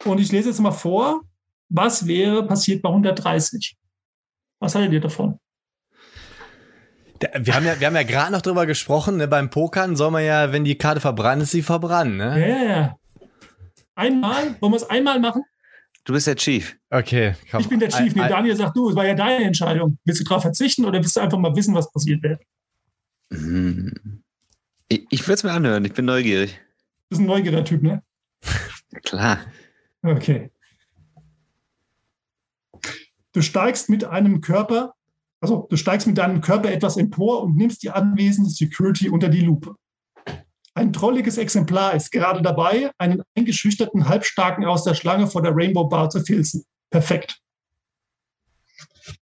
und 0.05 0.21
ich 0.21 0.31
lese 0.31 0.51
jetzt 0.51 0.61
mal 0.61 0.71
vor, 0.71 1.23
was 1.69 2.07
wäre 2.07 2.47
passiert 2.47 2.81
bei 2.81 2.91
130? 2.91 3.77
Was 4.61 4.77
haltet 4.77 4.93
ihr 4.93 5.01
davon? 5.01 5.41
Wir 7.21 7.55
haben 7.57 7.67
ja, 7.67 7.81
wir 7.81 7.87
haben 7.89 7.97
ja 7.97 8.05
gerade 8.05 8.31
noch 8.31 8.43
drüber 8.43 8.65
gesprochen, 8.65 9.17
ne? 9.17 9.27
beim 9.27 9.51
Pokern 9.51 9.97
soll 9.97 10.13
man 10.13 10.25
ja, 10.25 10.53
wenn 10.53 10.65
die 10.65 10.79
Karte 10.79 11.01
verbrannt 11.01 11.43
ist, 11.43 11.51
sie 11.51 11.63
verbrannt, 11.63 12.17
ne? 12.17 12.41
Ja, 12.41 12.47
ja, 12.47 12.65
ja. 12.65 12.97
Einmal? 13.99 14.55
Wollen 14.61 14.73
wir 14.73 14.77
es 14.77 14.89
einmal 14.89 15.19
machen? 15.19 15.43
Du 16.05 16.13
bist 16.13 16.29
der 16.29 16.37
Chief. 16.37 16.77
Okay. 16.89 17.35
Komm. 17.51 17.61
Ich 17.61 17.69
bin 17.69 17.81
der 17.81 17.89
Chief. 17.89 18.15
Nee, 18.15 18.29
Daniel 18.29 18.55
sagt 18.55 18.77
du, 18.77 18.91
es 18.91 18.95
war 18.95 19.05
ja 19.05 19.15
deine 19.15 19.45
Entscheidung. 19.45 19.99
Willst 20.05 20.21
du 20.21 20.25
darauf 20.25 20.43
verzichten 20.43 20.85
oder 20.85 21.01
willst 21.01 21.17
du 21.17 21.21
einfach 21.21 21.37
mal 21.37 21.55
wissen, 21.57 21.75
was 21.75 21.91
passiert 21.91 22.23
wäre? 22.23 22.39
Hm. 23.33 24.23
Ich, 24.89 25.05
ich 25.11 25.23
würde 25.23 25.35
es 25.35 25.43
mir 25.43 25.51
anhören. 25.51 25.85
Ich 25.85 25.95
bin 25.95 26.05
neugierig. 26.05 26.53
Du 26.53 27.09
bist 27.09 27.23
ein 27.23 27.27
neugieriger 27.27 27.65
Typ, 27.65 27.83
ne? 27.83 28.03
Klar. 29.03 29.41
Okay. 30.03 30.53
Du 33.33 33.43
steigst 33.43 33.91
mit 33.91 34.05
einem 34.05 34.41
Körper, 34.41 34.95
also 35.41 35.67
du 35.69 35.77
steigst 35.77 36.07
mit 36.07 36.19
deinem 36.19 36.41
Körper 36.41 36.71
etwas 36.71 36.97
empor 36.97 37.43
und 37.43 37.57
nimmst 37.57 37.83
die 37.83 37.91
anwesende 37.91 38.49
Security 38.49 39.09
unter 39.09 39.29
die 39.29 39.41
Lupe. 39.41 39.75
Ein 40.79 40.93
trolliges 40.93 41.39
Exemplar 41.39 41.95
ist 41.95 42.13
gerade 42.13 42.41
dabei, 42.41 42.93
einen 42.99 43.25
eingeschüchterten 43.37 44.09
Halbstarken 44.09 44.65
aus 44.65 44.85
der 44.85 44.95
Schlange 44.95 45.27
vor 45.27 45.43
der 45.43 45.51
Rainbow 45.53 45.89
Bar 45.89 46.09
zu 46.09 46.21
filzen. 46.21 46.65
Perfekt. 46.89 47.41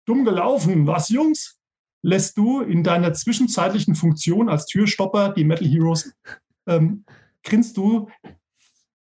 Dumm 0.04 0.26
gelaufen, 0.26 0.86
was, 0.86 1.08
Jungs? 1.08 1.58
Lässt 2.02 2.36
du 2.36 2.60
in 2.60 2.84
deiner 2.84 3.14
zwischenzeitlichen 3.14 3.94
Funktion 3.94 4.50
als 4.50 4.66
Türstopper 4.66 5.30
die 5.30 5.44
Metal 5.44 5.66
Heroes, 5.66 6.12
ähm, 6.66 7.06
grinst 7.42 7.78
du 7.78 8.10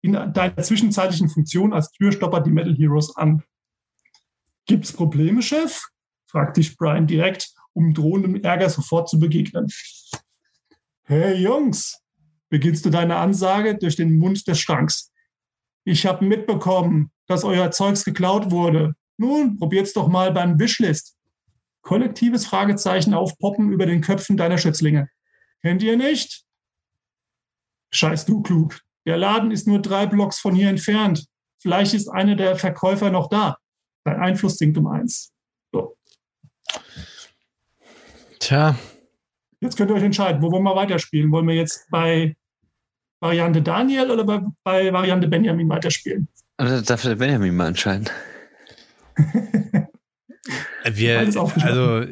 in 0.02 0.14
deiner 0.14 0.56
zwischenzeitlichen 0.56 1.28
Funktion 1.28 1.74
als 1.74 1.92
Türstopper 1.92 2.40
die 2.40 2.52
Metal 2.52 2.74
Heroes 2.74 3.18
an. 3.18 3.44
Gibt's 4.66 4.94
Probleme, 4.94 5.42
Chef? 5.42 5.82
fragt 6.26 6.56
dich 6.56 6.78
Brian 6.78 7.06
direkt, 7.06 7.54
um 7.74 7.94
drohendem 7.94 8.42
Ärger 8.42 8.70
sofort 8.70 9.10
zu 9.10 9.20
begegnen. 9.20 9.70
Hey 11.04 11.36
Jungs, 11.36 12.05
beginnst 12.56 12.86
du 12.86 12.90
deine 12.90 13.18
Ansage 13.18 13.76
durch 13.76 13.98
den 13.98 14.18
Mund 14.18 14.48
des 14.48 14.62
Schranks. 14.62 15.12
Ich 15.84 16.06
habe 16.06 16.24
mitbekommen, 16.24 17.12
dass 17.28 17.44
euer 17.44 17.70
Zeugs 17.72 18.06
geklaut 18.06 18.50
wurde. 18.50 18.96
Nun, 19.18 19.58
probiert's 19.58 19.92
doch 19.92 20.08
mal 20.08 20.32
beim 20.32 20.58
Wishlist. 20.58 21.18
Kollektives 21.82 22.46
Fragezeichen 22.46 23.14
aufpoppen 23.14 23.74
über 23.74 23.86
den 23.86 24.00
Köpfen 24.00 24.38
deiner 24.38 24.58
Schützlinge. 24.58 25.10
Kennt 25.64 25.84
ihr 25.84 25.98
nicht? 25.98 26.46
Scheiß 27.92 28.26
du 28.26 28.42
klug. 28.42 28.80
Der 29.06 29.18
Laden 29.18 29.52
ist 29.52 29.68
nur 29.68 29.82
drei 29.82 30.06
Blocks 30.06 30.40
von 30.40 30.56
hier 30.56 30.70
entfernt. 30.70 31.28
Vielleicht 31.62 31.94
ist 31.94 32.08
einer 32.08 32.38
der 32.38 32.56
Verkäufer 32.56 33.12
noch 33.12 33.28
da. 33.28 33.58
Dein 34.06 34.22
Einfluss 34.22 34.56
sinkt 34.60 34.78
um 34.78 34.88
eins. 34.88 35.34
So. 35.74 35.98
Tja. 38.40 38.80
Jetzt 39.60 39.76
könnt 39.76 39.92
ihr 39.92 39.96
euch 39.96 40.04
entscheiden, 40.04 40.42
wo 40.42 40.54
wollen 40.54 40.64
wir 40.64 40.78
weiterspielen? 40.78 41.34
Wollen 41.34 41.50
wir 41.50 41.56
jetzt 41.56 41.86
bei 41.90 42.38
Variante 43.20 43.62
Daniel 43.62 44.12
oder 44.12 44.24
bei, 44.24 44.42
bei 44.64 44.92
Variante 44.94 45.28
Benjamin 45.28 45.70
weiterspielen? 45.70 46.28
Also 46.58 46.82
darf 46.82 47.02
der 47.02 47.16
Benjamin 47.16 47.56
mal 47.56 47.68
entscheiden. 47.68 48.10
wir, 50.86 51.20
also 51.62 52.06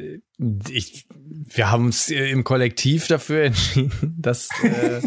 ich, 0.70 1.08
wir 1.18 1.72
haben 1.72 1.86
uns 1.86 2.10
im 2.10 2.44
Kollektiv 2.44 3.08
dafür 3.08 3.46
entschieden, 3.46 4.16
dass 4.18 4.50
äh, 4.64 5.02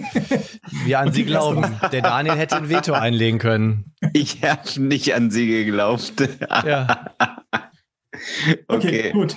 wir 0.84 1.00
an 1.00 1.12
sie 1.12 1.24
glauben. 1.24 1.78
Der 1.92 2.02
Daniel 2.02 2.36
hätte 2.36 2.56
ein 2.56 2.68
Veto 2.68 2.92
einlegen 2.92 3.38
können. 3.38 3.92
Ich 4.12 4.42
habe 4.42 4.80
nicht 4.80 5.14
an 5.14 5.30
sie 5.30 5.46
geglaubt. 5.46 6.14
ja. 6.50 7.10
okay. 8.68 9.08
okay, 9.08 9.12
gut. 9.12 9.36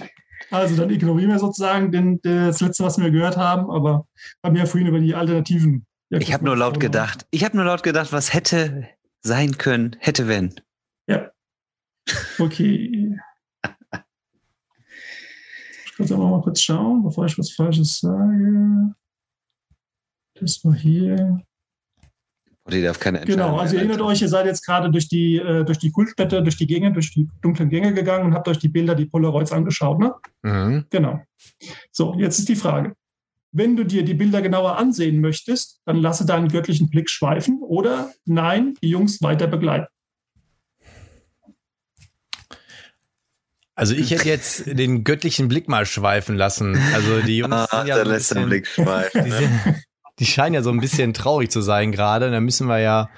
Also 0.52 0.76
dann 0.76 0.90
ignorieren 0.90 1.30
wir 1.30 1.40
sozusagen 1.40 1.92
den, 1.92 2.20
das 2.22 2.60
letzte, 2.62 2.84
was 2.84 2.98
wir 2.98 3.12
gehört 3.12 3.38
haben, 3.38 3.70
aber 3.70 4.08
haben 4.44 4.56
ja 4.56 4.66
vorhin 4.66 4.88
über 4.88 5.00
die 5.00 5.14
Alternativen 5.14 5.86
ja, 6.10 6.20
ich 6.20 6.34
habe 6.34 6.46
nur 6.46 6.58
laut 6.58 6.80
gedacht. 6.80 7.26
Ich 7.32 7.44
habe 7.44 7.56
nur 7.56 7.66
laut 7.66 7.84
gedacht, 7.84 8.12
was 8.12 8.34
hätte 8.34 8.88
sein 9.22 9.58
können, 9.58 9.96
hätte 10.00 10.28
wenn. 10.28 10.60
Ja. 11.08 11.32
Okay. 12.40 13.18
ich 15.86 16.00
muss 16.00 16.12
aber 16.12 16.28
mal 16.28 16.42
kurz 16.42 16.62
schauen, 16.62 17.04
bevor 17.04 17.26
ich 17.26 17.38
was 17.38 17.52
Falsches 17.52 18.00
sage. 18.00 18.96
Das 20.40 20.64
war 20.64 20.74
hier. 20.74 21.42
Die 22.72 22.84
darf 22.84 23.00
keine 23.00 23.22
Genau, 23.22 23.58
also 23.58 23.76
ihr 23.76 23.80
erinnert 23.80 24.02
euch, 24.02 24.22
ihr 24.22 24.30
seid 24.30 24.46
jetzt 24.46 24.64
gerade 24.64 24.92
durch 24.92 25.10
die, 25.10 25.38
äh, 25.38 25.64
durch 25.66 25.80
die 25.80 25.92
Kultstätte, 25.92 26.44
durch 26.44 26.56
die 26.56 26.68
Gänge, 26.68 26.94
durch 26.94 27.12
die 27.12 27.28
dunklen 27.42 27.70
Gänge 27.70 27.94
gegangen 27.94 28.26
und 28.26 28.34
habt 28.36 28.48
euch 28.48 28.60
die 28.60 28.70
Bilder, 28.70 28.94
die 28.94 29.08
Polaroids 29.08 29.52
angeschaut, 29.52 30.00
ne? 30.00 30.14
Mhm. 30.44 30.86
Genau. 30.92 31.20
So, 31.92 32.14
jetzt 32.20 32.38
ist 32.38 32.48
die 32.48 32.56
Frage. 32.56 32.96
Wenn 33.52 33.76
du 33.76 33.84
dir 33.84 34.04
die 34.04 34.14
Bilder 34.14 34.42
genauer 34.42 34.78
ansehen 34.78 35.22
möchtest, 35.22 35.82
dann 35.86 35.98
lasse 35.98 36.26
deinen 36.26 36.50
göttlichen 36.50 36.90
Blick 36.90 37.10
schweifen 37.10 37.60
oder 37.62 38.12
nein, 38.26 38.76
die 38.84 38.90
Jungs 38.90 39.22
weiter 39.22 39.48
begleiten. 39.48 39.88
Also 43.76 43.96
ich 43.96 44.12
hätte 44.12 44.28
jetzt 44.28 44.66
den 44.68 45.06
göttlichen 45.06 45.48
Blick 45.48 45.70
mal 45.70 45.86
schweifen 45.86 46.36
lassen. 46.36 46.78
Also 46.94 47.22
die 47.22 47.38
Jungs 47.38 47.54
ah, 47.54 47.68
sind 47.72 47.88
ja 47.88 48.04
so 48.04 48.12
bisschen, 48.12 48.46
Blick 48.46 48.68
schweifen, 48.68 49.24
die, 49.24 49.32
sind, 49.32 49.50
die, 50.20 50.26
scheinen 50.26 50.54
ja 50.54 50.62
so 50.62 50.70
ein 50.70 50.82
bisschen 50.82 51.14
traurig 51.14 51.50
zu 51.50 51.62
sein 51.62 51.92
gerade. 51.92 52.30
Da 52.30 52.42
müssen 52.42 52.68
wir 52.68 52.80
ja, 52.80 53.10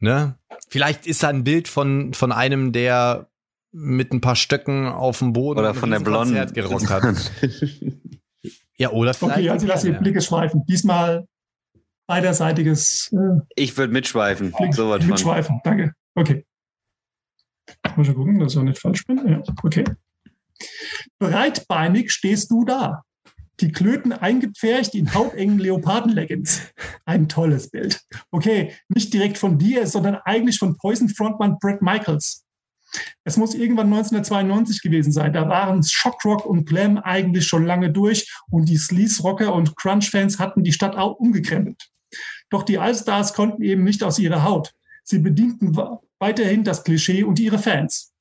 ne? 0.00 0.36
Vielleicht 0.68 1.06
ist 1.06 1.22
da 1.22 1.28
ein 1.28 1.44
Bild 1.44 1.68
von, 1.68 2.12
von 2.12 2.32
einem, 2.32 2.72
der 2.72 3.30
mit 3.72 4.12
ein 4.12 4.20
paar 4.20 4.36
Stöcken 4.36 4.88
auf 4.88 5.20
dem 5.20 5.32
Boden 5.32 5.60
oder 5.60 5.74
von 5.74 5.90
der 5.90 6.00
Blonden 6.00 6.52
gerockt 6.52 6.90
hat. 6.90 7.04
Ja, 8.80 8.90
oder 8.92 9.12
vielleicht. 9.12 9.38
Okay, 9.38 9.50
also 9.50 9.66
lass 9.66 9.82
die 9.82 9.92
Blicke 9.92 10.22
schweifen. 10.22 10.64
Diesmal 10.66 11.26
beiderseitiges. 12.06 13.12
Äh, 13.12 13.42
ich 13.54 13.76
würde 13.76 13.92
mitschweifen. 13.92 14.52
Blick, 14.52 14.74
so 14.74 14.88
was 14.88 15.04
mitschweifen, 15.04 15.56
von. 15.56 15.60
danke. 15.64 15.92
Okay. 16.14 16.46
Muss 17.94 18.08
ich 18.08 18.14
gucken, 18.14 18.38
dass 18.38 18.52
ich 18.52 18.58
auch 18.58 18.62
nicht 18.62 18.80
falsch 18.80 19.06
bin. 19.06 19.18
Ja, 19.28 19.42
okay. 19.62 19.84
Breitbeinig 21.18 22.10
stehst 22.10 22.50
du 22.50 22.64
da. 22.64 23.02
Die 23.60 23.70
Klöten 23.70 24.12
eingepfercht 24.14 24.94
in 24.94 25.12
hautengen 25.12 25.58
Leopardenleggings. 25.58 26.72
Ein 27.04 27.28
tolles 27.28 27.68
Bild. 27.68 28.00
Okay, 28.30 28.74
nicht 28.88 29.12
direkt 29.12 29.36
von 29.36 29.58
dir, 29.58 29.86
sondern 29.86 30.16
eigentlich 30.24 30.58
von 30.58 30.78
Poison 30.78 31.10
Frontman 31.10 31.58
Brett 31.58 31.82
Michaels. 31.82 32.46
Es 33.24 33.36
muss 33.36 33.54
irgendwann 33.54 33.86
1992 33.86 34.82
gewesen 34.82 35.12
sein. 35.12 35.32
Da 35.32 35.48
waren 35.48 35.82
Shockrock 35.82 36.44
und 36.44 36.66
Glam 36.66 36.98
eigentlich 36.98 37.46
schon 37.46 37.64
lange 37.64 37.90
durch 37.90 38.32
und 38.50 38.68
die 38.68 38.76
Sleaze-Rocker 38.76 39.54
und 39.54 39.76
Crunch-Fans 39.76 40.38
hatten 40.38 40.64
die 40.64 40.72
Stadt 40.72 40.96
auch 40.96 41.16
umgekrempelt. 41.16 41.90
Doch 42.50 42.64
die 42.64 42.78
Allstars 42.78 43.34
konnten 43.34 43.62
eben 43.62 43.84
nicht 43.84 44.02
aus 44.02 44.18
ihrer 44.18 44.42
Haut. 44.42 44.72
Sie 45.04 45.18
bedienten 45.18 45.76
weiterhin 46.18 46.64
das 46.64 46.84
Klischee 46.84 47.22
und 47.22 47.38
ihre 47.38 47.58
Fans. 47.58 48.12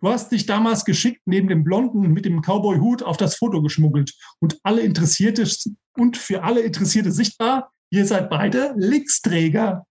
Du 0.00 0.08
hast 0.08 0.30
dich 0.30 0.46
damals 0.46 0.84
geschickt 0.84 1.22
neben 1.24 1.48
dem 1.48 1.64
Blonden 1.64 2.12
mit 2.12 2.24
dem 2.24 2.42
Cowboy-Hut 2.42 3.02
auf 3.02 3.16
das 3.16 3.36
Foto 3.36 3.62
geschmuggelt 3.62 4.12
und 4.40 4.58
alle 4.62 4.82
Interessierte 4.82 5.48
und 5.96 6.16
für 6.16 6.42
alle 6.42 6.60
Interessierte 6.60 7.12
sichtbar, 7.12 7.72
ihr 7.90 8.06
seid 8.06 8.28
beide 8.28 8.74
Linksträger. 8.76 9.86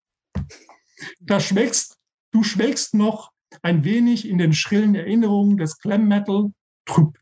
Da 1.20 1.40
schwelgst, 1.40 1.96
du 2.30 2.44
schwelgst 2.44 2.94
noch 2.94 3.33
ein 3.64 3.82
wenig 3.82 4.28
in 4.28 4.36
den 4.36 4.52
schrillen 4.52 4.94
Erinnerungen 4.94 5.56
des 5.56 5.78
Glam 5.78 6.06
Metal, 6.06 6.52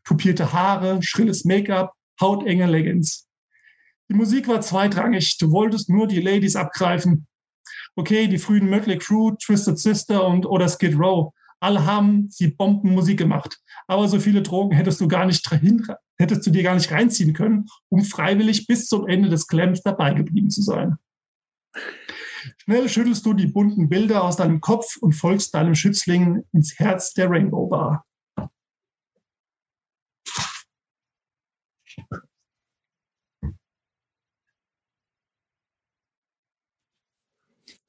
tupierte 0.03 0.51
Haare, 0.51 1.01
schrilles 1.01 1.45
Make-up, 1.45 1.93
hautenge 2.19 2.67
Leggings. 2.67 3.27
Die 4.09 4.13
Musik 4.13 4.49
war 4.49 4.59
zweitrangig. 4.59 5.37
Du 5.37 5.51
wolltest 5.51 5.89
nur 5.89 6.05
die 6.05 6.19
Ladies 6.19 6.57
abgreifen. 6.57 7.27
Okay, 7.95 8.27
die 8.27 8.37
frühen 8.37 8.69
Mötley 8.69 8.97
Crew, 8.97 9.31
Twisted 9.41 9.79
Sister 9.79 10.27
und 10.27 10.45
oder 10.45 10.67
Skid 10.67 10.99
Row. 10.99 11.33
Alle 11.61 11.85
haben 11.85 12.29
sie 12.29 12.47
Bombenmusik 12.47 13.19
gemacht. 13.19 13.57
Aber 13.87 14.09
so 14.09 14.19
viele 14.19 14.41
Drogen 14.41 14.75
hättest 14.75 14.99
du 14.99 15.07
gar 15.07 15.25
nicht 15.25 15.49
hin, 15.49 15.87
hättest 16.17 16.45
du 16.45 16.51
dir 16.51 16.63
gar 16.63 16.75
nicht 16.75 16.91
reinziehen 16.91 17.33
können, 17.33 17.67
um 17.87 18.03
freiwillig 18.03 18.67
bis 18.67 18.87
zum 18.87 19.07
Ende 19.07 19.29
des 19.29 19.47
Clams 19.47 19.81
dabei 19.81 20.13
geblieben 20.13 20.49
zu 20.49 20.61
sein. 20.61 20.97
Schnell 22.63 22.87
schüttelst 22.87 23.25
du 23.25 23.33
die 23.33 23.47
bunten 23.47 23.89
Bilder 23.89 24.23
aus 24.23 24.37
deinem 24.37 24.61
Kopf 24.61 24.95
und 24.95 25.11
folgst 25.11 25.53
deinem 25.53 25.75
Schützling 25.75 26.45
ins 26.53 26.79
Herz 26.79 27.13
der 27.13 27.29
Rainbow 27.29 27.67
Bar. 27.67 28.05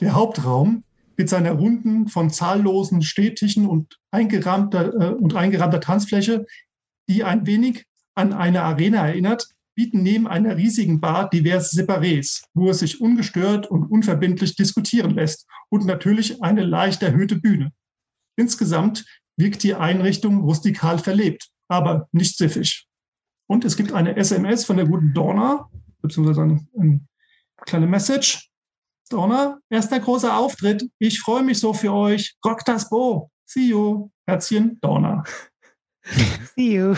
Der 0.00 0.14
Hauptraum 0.14 0.82
mit 1.16 1.28
seiner 1.28 1.52
runden, 1.52 2.08
von 2.08 2.30
zahllosen 2.30 3.00
Städtischen 3.02 3.68
und 3.68 4.00
eingerahmter, 4.10 4.92
äh, 4.92 5.14
und 5.14 5.36
eingerahmter 5.36 5.80
Tanzfläche, 5.80 6.46
die 7.08 7.22
ein 7.22 7.46
wenig 7.46 7.86
an 8.16 8.32
eine 8.32 8.62
Arena 8.62 9.06
erinnert, 9.06 9.53
bieten 9.74 10.02
neben 10.02 10.26
einer 10.26 10.56
riesigen 10.56 11.00
Bar 11.00 11.28
diverse 11.30 11.76
Separés, 11.76 12.44
wo 12.54 12.70
es 12.70 12.80
sich 12.80 13.00
ungestört 13.00 13.70
und 13.70 13.84
unverbindlich 13.84 14.56
diskutieren 14.56 15.10
lässt 15.10 15.46
und 15.68 15.84
natürlich 15.84 16.42
eine 16.42 16.64
leicht 16.64 17.02
erhöhte 17.02 17.36
Bühne. 17.36 17.72
Insgesamt 18.36 19.04
wirkt 19.36 19.62
die 19.62 19.74
Einrichtung 19.74 20.42
rustikal 20.42 20.98
verlebt, 20.98 21.48
aber 21.68 22.08
nicht 22.12 22.36
siffig. 22.36 22.86
Und 23.46 23.64
es 23.64 23.76
gibt 23.76 23.92
eine 23.92 24.16
SMS 24.16 24.64
von 24.64 24.76
der 24.76 24.86
guten 24.86 25.12
Donna, 25.12 25.68
beziehungsweise 26.00 26.42
eine, 26.42 26.66
eine 26.78 27.00
kleine 27.62 27.86
Message. 27.86 28.48
Donna, 29.10 29.58
erster 29.68 30.00
großer 30.00 30.36
Auftritt. 30.36 30.88
Ich 30.98 31.20
freue 31.20 31.42
mich 31.42 31.58
so 31.58 31.74
für 31.74 31.92
euch. 31.92 32.34
Rock 32.44 32.64
das 32.64 32.88
Bo. 32.88 33.30
See 33.44 33.68
you. 33.68 34.10
Herzchen, 34.26 34.78
Donna. 34.80 35.22
See 36.56 36.76
you. 36.76 36.94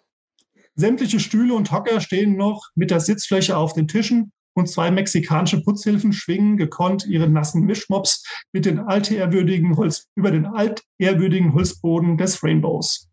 Sämtliche 0.80 1.20
Stühle 1.20 1.54
und 1.54 1.70
Hocker 1.70 2.00
stehen 2.00 2.36
noch 2.36 2.70
mit 2.74 2.90
der 2.90 3.00
Sitzfläche 3.00 3.56
auf 3.56 3.74
den 3.74 3.86
Tischen 3.86 4.32
und 4.54 4.66
zwei 4.68 4.90
mexikanische 4.90 5.62
Putzhilfen 5.62 6.12
schwingen 6.12 6.56
gekonnt 6.56 7.06
ihre 7.06 7.28
nassen 7.28 7.64
Mischmops 7.66 8.24
mit 8.52 8.64
den 8.64 8.78
altehrwürdigen 8.78 9.76
Holz, 9.76 10.08
über 10.16 10.30
den 10.30 10.46
altehrwürdigen 10.46 11.52
Holzboden 11.52 12.16
des 12.16 12.42
Rainbows. 12.42 13.10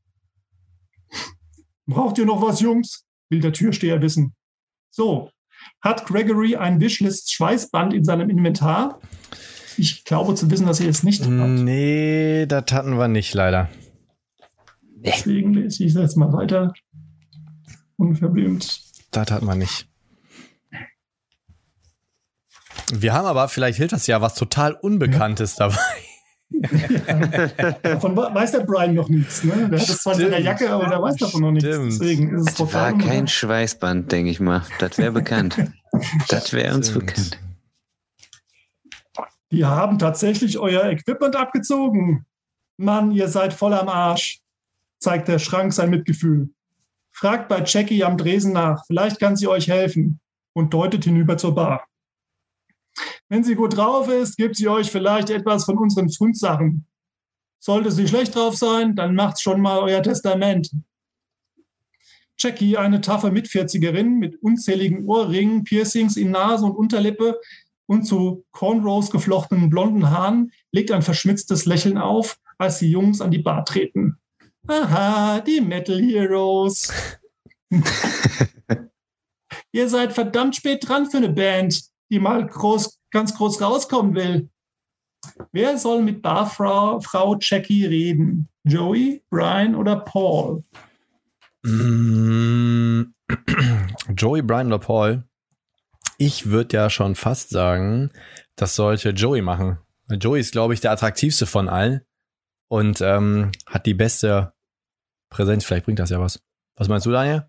Braucht 1.86 2.18
ihr 2.18 2.26
noch 2.26 2.41
was, 2.41 2.61
Jungs? 2.61 3.03
will 3.30 3.41
der 3.41 3.51
Türsteher 3.51 4.01
wissen. 4.01 4.34
So, 4.89 5.30
hat 5.82 6.05
Gregory 6.05 6.55
ein 6.55 6.80
Wishlist-Schweißband 6.80 7.93
in 7.93 8.05
seinem 8.05 8.30
Inventar? 8.30 9.01
Ich 9.78 10.05
glaube 10.05 10.36
zu 10.36 10.49
wissen, 10.49 10.65
dass 10.65 10.80
er 10.80 10.88
es 10.88 11.03
nicht 11.03 11.24
hat. 11.24 11.30
Nee, 11.30 12.45
das 12.45 12.72
hatten 12.72 12.97
wir 12.97 13.09
nicht, 13.09 13.34
leider. 13.34 13.70
Deswegen 14.95 15.53
lese 15.53 15.84
ich 15.84 15.93
jetzt 15.93 16.15
mal 16.15 16.32
weiter. 16.32 16.74
Unverblümt. 17.98 18.82
Das 19.12 19.32
hat 19.32 19.41
man 19.41 19.60
nicht. 19.60 19.88
Wir 22.93 23.14
haben 23.14 23.26
aber, 23.26 23.50
vielleicht 23.50 23.78
hilft 23.78 23.93
das 23.93 24.08
ja, 24.08 24.22
was 24.22 24.36
total 24.36 24.74
Unbekanntes 24.74 25.56
dabei. 25.56 25.76
Ja. 26.50 27.68
Davon 27.84 28.16
weiß 28.16 28.52
der 28.54 28.62
Brian 28.62 28.93
noch 28.93 29.10
nichts. 29.10 29.43
Ne? 29.43 29.68
Der 29.70 29.80
hat 29.80 29.89
es 29.89 30.02
zwar 30.02 30.14
in 30.14 30.20
seiner 30.20 30.39
Jacke, 30.39 30.70
aber 30.70 30.88
der 30.88 31.02
weiß 31.02 31.18
davon 31.18 31.41
noch 31.41 31.52
nichts. 31.52 31.68
Stimmt. 31.68 31.91
Deswegen 31.91 32.34
ist 32.36 32.39
es 32.39 32.45
Das 32.45 32.56
total 32.56 32.93
war 32.93 32.98
kein. 33.00 33.28
Schweißband, 33.28 34.12
denke 34.12 34.32
ich 34.32 34.39
mal. 34.39 34.64
Das 34.80 34.98
wäre 34.98 35.12
bekannt. 35.12 35.58
Das 36.30 36.54
wäre 36.54 36.76
uns 36.76 36.89
Stimmt. 36.89 37.08
bekannt. 37.08 37.39
Die 39.52 39.66
haben 39.66 39.98
tatsächlich 39.98 40.60
euer 40.60 40.86
Equipment 40.86 41.36
abgezogen. 41.36 42.26
Mann, 42.78 43.12
ihr 43.12 43.28
seid 43.30 43.54
voll 43.54 43.74
am 43.74 43.89
Arsch, 43.89 44.41
zeigt 45.00 45.28
der 45.28 45.39
Schrank 45.39 45.74
sein 45.74 45.89
Mitgefühl. 45.89 46.50
Fragt 47.20 47.49
bei 47.49 47.63
Jackie 47.65 48.03
am 48.03 48.15
Dresen 48.15 48.53
nach, 48.53 48.86
vielleicht 48.86 49.20
kann 49.20 49.36
sie 49.36 49.47
euch 49.47 49.68
helfen 49.68 50.20
und 50.53 50.72
deutet 50.72 51.03
hinüber 51.03 51.36
zur 51.36 51.55
Bar. 51.55 51.88
Wenn 53.28 53.43
sie 53.43 53.55
gut 53.55 53.76
drauf 53.76 54.07
ist, 54.07 54.38
gibt 54.38 54.55
sie 54.55 54.68
euch 54.68 54.91
vielleicht 54.91 55.32
etwas 55.32 55.65
von 55.65 55.80
unseren 55.80 56.11
Fundsachen. 56.11 56.86
Sollte 57.57 57.91
sie 57.91 58.07
schlecht 58.07 58.36
drauf 58.36 58.55
sein, 58.55 58.95
dann 58.95 59.15
macht's 59.15 59.41
schon 59.41 59.61
mal 59.61 59.80
euer 59.80 60.03
Testament. 60.03 60.70
Jackie, 62.38 62.78
eine 62.78 63.01
taffe 63.01 63.32
Mitvierzigerin 63.32 64.20
mit 64.20 64.39
unzähligen 64.43 65.07
Ohrringen, 65.07 65.63
Piercings 65.63 66.18
in 66.18 66.30
Nase 66.30 66.65
und 66.65 66.76
Unterlippe 66.76 67.41
und 67.88 68.03
zu 68.03 68.45
Cornrows 68.51 69.09
geflochtenen 69.09 69.72
blonden 69.72 70.11
Haaren, 70.11 70.51
legt 70.72 70.91
ein 70.91 71.01
verschmitztes 71.01 71.65
Lächeln 71.65 71.97
auf, 71.97 72.38
als 72.59 72.78
die 72.78 72.91
Jungs 72.91 73.22
an 73.22 73.32
die 73.32 73.39
Bar 73.39 73.65
treten. 73.65 74.20
Aha, 74.68 75.39
die 75.39 75.61
Metal 75.61 75.99
Heroes. 76.01 76.91
Ihr 79.72 79.89
seid 79.89 80.13
verdammt 80.13 80.55
spät 80.55 80.88
dran 80.88 81.09
für 81.09 81.18
eine 81.18 81.30
Band, 81.30 81.84
die 82.09 82.20
mal 82.20 82.45
groß, 82.45 82.99
ganz 83.11 83.34
groß 83.36 83.61
rauskommen 83.61 84.15
will. 84.15 84.49
Wer 85.51 85.78
soll 85.78 86.01
mit 86.01 86.22
Barfrau 86.22 86.99
Frau 86.99 87.38
Jackie 87.39 87.86
reden? 87.86 88.49
Joey, 88.63 89.24
Brian 89.30 89.76
oder 89.76 89.97
Paul? 89.97 90.63
Mm, 91.63 93.03
Joey, 94.15 94.41
Brian 94.41 94.68
oder 94.68 94.80
Paul? 94.80 95.24
Ich 96.18 96.47
würde 96.47 96.78
ja 96.78 96.89
schon 96.89 97.15
fast 97.15 97.49
sagen, 97.49 98.11
das 98.55 98.76
sollte 98.76 99.11
Joey 99.11 99.41
machen. 99.41 99.78
Joey 100.09 100.39
ist, 100.39 100.51
glaube 100.51 100.74
ich, 100.74 100.82
der 100.82 100.91
attraktivste 100.91 101.45
von 101.45 101.70
allen 101.70 102.01
und 102.70 103.01
ähm, 103.01 103.51
hat 103.65 103.86
die 103.86 103.93
beste 103.93 104.53
Präsenz. 105.30 105.65
Vielleicht 105.65 105.86
bringt 105.86 105.99
das 105.99 106.09
ja 106.09 106.19
was. 106.19 106.39
Was 106.75 106.88
meinst 106.88 107.05
du, 107.05 107.11
Daniel? 107.11 107.45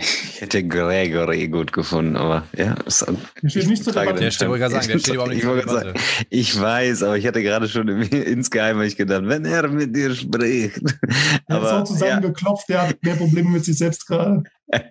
Ich 0.00 0.40
hätte 0.40 0.62
Gregory 0.62 1.48
gut 1.48 1.72
gefunden, 1.72 2.16
aber 2.16 2.44
ja. 2.56 2.74
Ist 2.86 3.04
Hier 3.40 3.50
steht 3.50 3.66
nicht 3.66 3.82
zur 3.82 3.92
Debatte. 3.92 4.20
Der 4.20 4.30
steht, 4.30 4.48
sagen, 4.48 4.70
der 4.70 4.98
steht 5.00 5.14
überhaupt 5.14 5.30
nicht 5.30 5.38
ich, 5.38 5.44
zur 5.44 5.56
Debatte. 5.56 5.86
sagen, 5.86 6.00
ich 6.30 6.60
weiß, 6.60 7.02
aber 7.02 7.18
ich 7.18 7.26
hatte 7.26 7.42
gerade 7.42 7.68
schon 7.68 7.88
im, 7.88 8.02
insgeheim 8.02 8.80
ich 8.82 8.96
gedacht, 8.96 9.22
wenn 9.24 9.44
er 9.44 9.66
mit 9.66 9.96
dir 9.96 10.14
spricht. 10.14 10.80
Er 10.80 11.00
ist 11.00 11.46
so 11.48 11.54
Aber 11.54 11.70
ja, 11.70 11.84
zusammengeklopft, 11.84 12.68
der 12.68 12.88
hat 12.88 13.02
mehr 13.02 13.16
Probleme 13.16 13.50
mit 13.50 13.64
sich 13.64 13.76
selbst 13.76 14.06
gerade. 14.06 14.44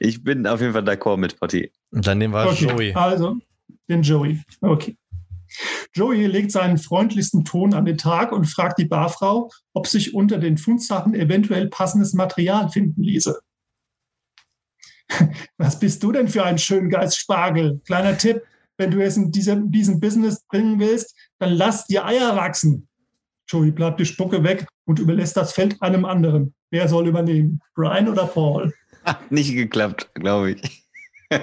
ich 0.00 0.24
bin 0.24 0.48
auf 0.48 0.60
jeden 0.60 0.72
Fall 0.72 0.82
d'accord 0.82 1.18
mit 1.18 1.38
Potti. 1.38 1.70
Und 1.92 2.04
dann 2.04 2.18
nehmen 2.18 2.34
wir 2.34 2.44
Okay, 2.44 2.66
Joey. 2.66 2.94
also 2.94 3.36
den 3.88 4.02
Joey. 4.02 4.42
Okay. 4.60 4.96
Joey 5.92 6.26
legt 6.26 6.52
seinen 6.52 6.78
freundlichsten 6.78 7.44
Ton 7.44 7.74
an 7.74 7.84
den 7.84 7.98
Tag 7.98 8.32
und 8.32 8.46
fragt 8.46 8.78
die 8.78 8.86
Barfrau, 8.86 9.50
ob 9.72 9.86
sich 9.86 10.14
unter 10.14 10.38
den 10.38 10.58
Fundsachen 10.58 11.14
eventuell 11.14 11.68
passendes 11.68 12.14
Material 12.14 12.70
finden 12.70 13.02
ließe. 13.02 13.38
Was 15.56 15.78
bist 15.78 16.02
du 16.02 16.12
denn 16.12 16.28
für 16.28 16.44
ein 16.44 16.58
Schöngeist 16.58 17.18
Spargel? 17.18 17.80
Kleiner 17.86 18.16
Tipp, 18.16 18.42
wenn 18.76 18.90
du 18.90 19.02
es 19.02 19.16
in 19.16 19.32
diesem, 19.32 19.70
diesem 19.70 20.00
Business 20.00 20.44
bringen 20.48 20.78
willst, 20.78 21.14
dann 21.38 21.52
lass 21.52 21.86
die 21.86 22.00
Eier 22.00 22.36
wachsen. 22.36 22.88
Joey 23.48 23.70
bleibt 23.70 23.98
die 23.98 24.06
Spucke 24.06 24.44
weg 24.44 24.66
und 24.84 24.98
überlässt 24.98 25.36
das 25.36 25.52
Feld 25.52 25.80
einem 25.82 26.04
anderen. 26.04 26.54
Wer 26.70 26.88
soll 26.88 27.08
übernehmen? 27.08 27.60
Brian 27.74 28.08
oder 28.08 28.26
Paul? 28.26 28.72
Hat 29.04 29.30
nicht 29.32 29.54
geklappt, 29.54 30.10
glaube 30.14 30.52
ich. 30.52 30.86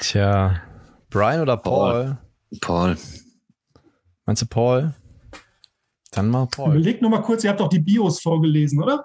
Tja, 0.00 0.62
Brian 1.10 1.40
oder 1.40 1.56
Paul? 1.56 2.18
Paul. 2.60 2.96
Meinst 4.26 4.42
du 4.42 4.46
Paul? 4.46 4.94
Dann 6.12 6.28
mal 6.28 6.46
Paul. 6.46 6.70
Überlegt 6.74 7.02
nur 7.02 7.10
mal 7.10 7.22
kurz, 7.22 7.44
ihr 7.44 7.50
habt 7.50 7.60
doch 7.60 7.68
die 7.68 7.80
Bios 7.80 8.20
vorgelesen, 8.20 8.82
oder? 8.82 9.04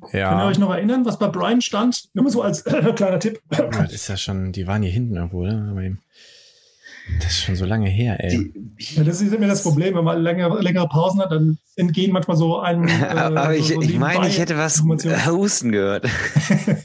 Könnt 0.00 0.14
ihr 0.14 0.20
Ja, 0.20 0.46
euch 0.46 0.58
noch 0.58 0.70
erinnern, 0.70 1.04
was 1.04 1.18
bei 1.18 1.28
Brian 1.28 1.60
stand? 1.60 2.08
Nur 2.14 2.24
mal 2.24 2.30
so 2.30 2.42
als 2.42 2.64
kleiner 2.64 3.18
Tipp. 3.18 3.40
das 3.48 3.92
ist 3.92 4.08
ja 4.08 4.16
schon, 4.16 4.52
die 4.52 4.66
waren 4.66 4.82
hier 4.82 4.90
hinten 4.90 5.14
irgendwo, 5.16 5.44
ne? 5.44 5.68
Aber 5.70 5.82
eben- 5.82 6.00
Das 7.20 7.32
ist 7.32 7.42
schon 7.44 7.56
so 7.56 7.64
lange 7.64 7.88
her, 7.88 8.22
ey. 8.22 8.52
Ja, 8.78 9.04
das 9.04 9.20
ist 9.20 9.32
immer 9.34 9.46
das 9.46 9.62
Problem, 9.62 9.94
wenn 9.96 10.04
man 10.04 10.20
längere, 10.22 10.60
längere 10.60 10.88
Pausen 10.88 11.20
hat, 11.20 11.30
dann 11.32 11.58
entgehen 11.76 12.12
manchmal 12.12 12.36
so 12.36 12.58
einem. 12.60 12.86
Äh, 12.88 13.04
Aber 13.04 13.54
ich, 13.54 13.68
so, 13.68 13.74
so 13.74 13.80
ich 13.82 13.96
meine, 13.98 14.28
ich 14.28 14.38
hätte 14.38 14.56
was. 14.56 14.82
Husten 15.26 15.72
gehört. 15.72 16.06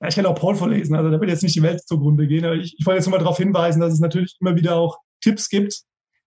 Ja, 0.00 0.08
ich 0.08 0.14
kann 0.14 0.26
auch 0.26 0.34
Paul 0.34 0.54
vorlesen, 0.54 0.94
also 0.94 1.10
da 1.10 1.18
wird 1.20 1.30
jetzt 1.30 1.42
nicht 1.42 1.54
die 1.56 1.62
Welt 1.62 1.80
zugrunde 1.86 2.26
gehen, 2.26 2.44
aber 2.44 2.54
ich, 2.56 2.74
ich 2.78 2.84
wollte 2.84 2.98
jetzt 2.98 3.06
nur 3.06 3.12
mal 3.16 3.22
darauf 3.22 3.38
hinweisen, 3.38 3.80
dass 3.80 3.92
es 3.94 4.00
natürlich 4.00 4.36
immer 4.40 4.54
wieder 4.54 4.76
auch 4.76 4.98
Tipps 5.22 5.48
gibt, 5.48 5.82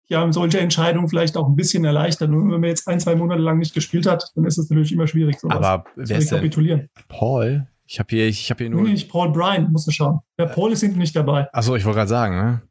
die 0.09 0.17
einem 0.17 0.33
solche 0.33 0.59
Entscheidungen 0.59 1.09
vielleicht 1.09 1.37
auch 1.37 1.47
ein 1.47 1.55
bisschen 1.57 1.85
erleichtern. 1.85 2.33
Und 2.35 2.51
wenn 2.51 2.61
man 2.61 2.71
jetzt 2.71 2.89
ein, 2.89 2.99
zwei 2.99 3.15
Monate 3.15 3.43
lang 3.43 3.59
nicht 3.59 3.75
gespielt 3.75 4.07
hat, 4.07 4.31
dann 4.35 4.47
ist 4.47 4.57
es 4.57 4.71
natürlich 4.71 4.93
immer 4.93 5.07
schwierig, 5.07 5.39
sowas 5.39 5.57
Aber 5.59 5.85
zu 5.85 5.91
wer 5.97 6.17
ist 6.19 6.31
denn? 6.31 6.37
rekapitulieren. 6.39 6.89
Paul? 7.09 7.67
Ich 7.85 7.99
habe 7.99 8.09
hier, 8.11 8.27
ich 8.27 8.51
habe 8.51 8.65
hier 8.65 8.71
Nee, 8.71 8.77
nur. 8.77 8.89
nicht 8.89 9.11
Paul 9.11 9.33
Bryan, 9.33 9.71
musst 9.71 9.87
du 9.87 9.91
schauen. 9.91 10.21
Der 10.39 10.47
Paul 10.47 10.73
ist 10.73 10.81
hinten 10.81 10.99
nicht 10.99 11.15
dabei. 11.17 11.49
Achso, 11.53 11.75
ich 11.77 11.85
wollte 11.85 11.97
gerade 11.99 12.09
sagen, 12.09 12.37
ne? 12.37 12.63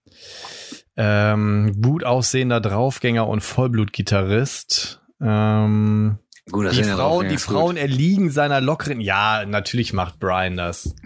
Ähm, 0.96 1.80
gut 1.82 2.04
aussehender 2.04 2.60
Draufgänger 2.60 3.28
und 3.28 3.42
Vollblutgitarrist. 3.42 5.02
Ähm, 5.22 6.18
Gut, 6.52 6.66
das 6.66 6.76
die 6.76 6.84
Frauen, 6.84 6.98
drauf, 6.98 7.24
die 7.24 7.34
ja, 7.34 7.40
Frauen 7.40 7.76
gut. 7.76 7.78
erliegen 7.78 8.32
seiner 8.32 8.62
lockeren. 8.62 9.02
Ja, 9.02 9.46
natürlich 9.46 9.94
macht 9.94 10.20
Brian 10.20 10.58
das. 10.58 10.96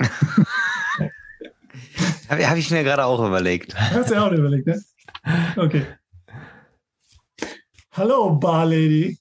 Habe 2.29 2.49
hab 2.49 2.57
ich 2.57 2.71
mir 2.71 2.83
gerade 2.83 3.05
auch 3.05 3.19
überlegt. 3.25 3.75
Hast 3.77 4.09
du 4.09 4.13
ja 4.15 4.25
auch 4.25 4.31
überlegt, 4.31 4.65
ne? 4.65 4.81
Okay. 5.57 5.85
Hallo, 7.91 8.31
Barlady. 8.35 9.19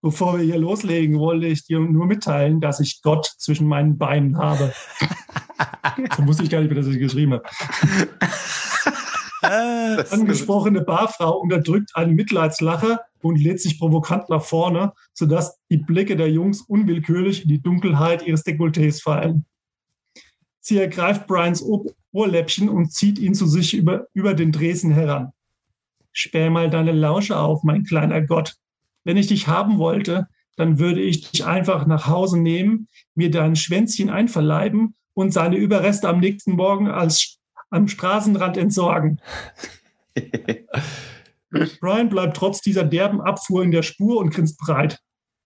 Bevor 0.00 0.38
wir 0.38 0.44
hier 0.44 0.58
loslegen, 0.58 1.18
wollte 1.18 1.46
ich 1.46 1.64
dir 1.64 1.80
nur 1.80 2.06
mitteilen, 2.06 2.60
dass 2.60 2.78
ich 2.78 3.02
Gott 3.02 3.26
zwischen 3.38 3.66
meinen 3.66 3.98
Beinen 3.98 4.38
habe. 4.38 4.72
so 6.16 6.26
wusste 6.26 6.44
ich 6.44 6.50
gar 6.50 6.60
nicht, 6.60 6.70
wie 6.70 6.74
das 6.74 6.86
ich 6.86 6.98
geschrieben 6.98 7.32
habe. 7.32 7.44
Ist 10.00 10.12
Angesprochene 10.12 10.82
Barfrau 10.82 11.38
unterdrückt 11.38 11.90
einen 11.94 12.14
Mitleidslacher 12.14 13.00
und 13.22 13.36
lädt 13.36 13.60
sich 13.60 13.78
provokant 13.78 14.28
nach 14.28 14.42
vorne, 14.42 14.92
sodass 15.12 15.58
die 15.70 15.78
Blicke 15.78 16.16
der 16.16 16.30
Jungs 16.30 16.62
unwillkürlich 16.62 17.42
in 17.42 17.48
die 17.48 17.62
Dunkelheit 17.62 18.26
ihres 18.26 18.44
Dekolletés 18.44 19.02
fallen. 19.02 19.46
Sie 20.60 20.78
ergreift 20.78 21.26
Brians 21.26 21.62
Ohr- 21.62 21.92
Ohrläppchen 22.12 22.68
und 22.68 22.92
zieht 22.92 23.18
ihn 23.18 23.34
zu 23.34 23.46
sich 23.46 23.74
über, 23.74 24.06
über 24.14 24.34
den 24.34 24.52
Dresen 24.52 24.90
heran. 24.92 25.32
Sperr 26.12 26.50
mal 26.50 26.70
deine 26.70 26.92
Lausche 26.92 27.38
auf, 27.38 27.64
mein 27.64 27.84
kleiner 27.84 28.22
Gott. 28.22 28.54
Wenn 29.04 29.16
ich 29.16 29.26
dich 29.26 29.48
haben 29.48 29.78
wollte, 29.78 30.28
dann 30.56 30.78
würde 30.78 31.00
ich 31.00 31.30
dich 31.30 31.44
einfach 31.44 31.86
nach 31.86 32.06
Hause 32.06 32.38
nehmen, 32.38 32.88
mir 33.14 33.30
dein 33.30 33.56
Schwänzchen 33.56 34.10
einverleiben 34.10 34.94
und 35.14 35.32
seine 35.32 35.56
Überreste 35.56 36.08
am 36.08 36.20
nächsten 36.20 36.52
Morgen 36.52 36.88
als 36.88 37.38
am 37.74 37.88
Straßenrand 37.88 38.56
entsorgen. 38.56 39.20
Brian 41.80 42.08
bleibt 42.08 42.36
trotz 42.36 42.60
dieser 42.60 42.84
derben 42.84 43.20
Abfuhr 43.20 43.62
in 43.62 43.70
der 43.70 43.82
Spur 43.82 44.18
und 44.18 44.30
grinst 44.30 44.58
breit. 44.58 44.98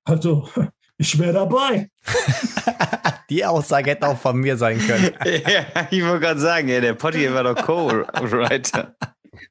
Also, 0.05 0.49
ich 0.97 1.19
wäre 1.19 1.33
dabei. 1.33 1.91
Die 3.31 3.45
Aussage 3.45 3.91
hätte 3.91 4.09
auch 4.09 4.17
von 4.17 4.39
mir 4.39 4.57
sein 4.57 4.79
können. 4.79 5.11
ja, 5.25 5.87
ich 5.91 6.03
wollte 6.03 6.21
gerade 6.21 6.41
sagen, 6.41 6.69
ja, 6.69 6.81
der 6.81 6.95
Potti 6.95 7.33
war 7.33 7.45
doch 7.45 7.57
Co-Writer. 7.57 8.97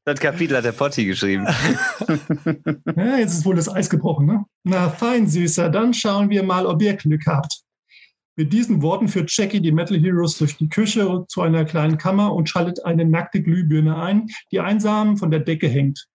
Das 0.03 0.19
Kapitel 0.19 0.57
hat 0.57 0.65
der 0.65 0.71
Potti 0.71 1.05
geschrieben. 1.05 1.45
Ja, 2.95 3.17
jetzt 3.17 3.34
ist 3.34 3.45
wohl 3.45 3.55
das 3.55 3.69
Eis 3.69 3.89
gebrochen, 3.89 4.25
ne? 4.25 4.45
Na 4.63 4.89
fein, 4.89 5.28
Süßer, 5.28 5.69
dann 5.69 5.93
schauen 5.93 6.30
wir 6.30 6.41
mal, 6.41 6.65
ob 6.65 6.82
ihr 6.82 6.95
Glück 6.95 7.28
habt. 7.28 7.61
Mit 8.39 8.53
diesen 8.53 8.83
Worten 8.83 9.07
führt 9.07 9.35
Jackie 9.35 9.61
die 9.61 9.71
Metal 9.71 9.97
Heroes 9.97 10.38
durch 10.38 10.57
die 10.57 10.69
Küche 10.69 11.25
zu 11.27 11.41
einer 11.41 11.65
kleinen 11.65 11.97
Kammer 11.97 12.35
und 12.35 12.47
schaltet 12.47 12.85
eine 12.85 13.03
nackte 13.03 13.41
Glühbirne 13.41 13.99
ein, 13.99 14.27
die 14.51 14.59
einsam 14.59 15.17
von 15.17 15.31
der 15.31 15.39
Decke 15.39 15.67
hängt. 15.67 16.07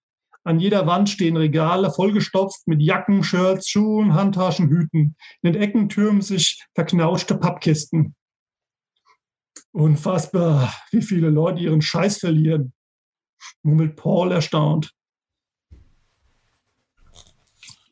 An 0.45 0.61
jeder 0.61 0.87
Wand 0.87 1.11
stehen 1.11 1.37
Regale 1.37 1.91
vollgestopft 1.91 2.67
mit 2.67 2.81
Jacken, 2.81 3.25
Shirts, 3.25 3.69
Schuhen, 3.69 4.15
Handtaschen, 4.15 4.69
Hüten. 4.69 5.17
In 5.43 5.53
den 5.53 5.61
Ecken 5.61 5.89
türmen 5.89 6.23
sich 6.23 6.65
verknauschte 6.77 7.37
Pappkisten. 7.37 8.15
Unfassbar, 9.73 10.73
wie 10.93 11.03
viele 11.03 11.29
Leute 11.29 11.63
ihren 11.63 11.83
Scheiß 11.83 12.19
verlieren, 12.19 12.73
murmelt 13.65 13.97
Paul 13.97 14.31
erstaunt. 14.31 14.93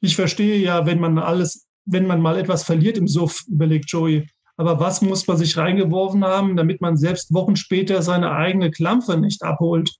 Ich 0.00 0.14
verstehe 0.14 0.56
ja, 0.56 0.86
wenn 0.86 1.00
man 1.00 1.18
alles, 1.18 1.68
wenn 1.84 2.06
man 2.06 2.20
mal 2.20 2.38
etwas 2.38 2.62
verliert 2.64 2.98
im 2.98 3.08
Suff, 3.08 3.44
überlegt 3.48 3.90
Joey. 3.90 4.28
Aber 4.56 4.78
was 4.78 5.00
muss 5.00 5.26
man 5.26 5.38
sich 5.38 5.56
reingeworfen 5.56 6.24
haben, 6.24 6.56
damit 6.56 6.80
man 6.80 6.96
selbst 6.96 7.32
Wochen 7.32 7.56
später 7.56 8.02
seine 8.02 8.32
eigene 8.32 8.70
Klampfe 8.70 9.16
nicht 9.16 9.42
abholt? 9.42 9.94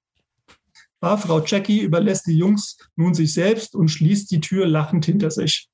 Barfrau 1.01 1.43
Jackie 1.43 1.81
überlässt 1.81 2.26
die 2.26 2.37
Jungs 2.37 2.76
nun 2.95 3.14
sich 3.14 3.33
selbst 3.33 3.74
und 3.74 3.89
schließt 3.89 4.31
die 4.31 4.41
Tür 4.41 4.66
lachend 4.66 5.07
hinter 5.07 5.31
sich. 5.31 5.68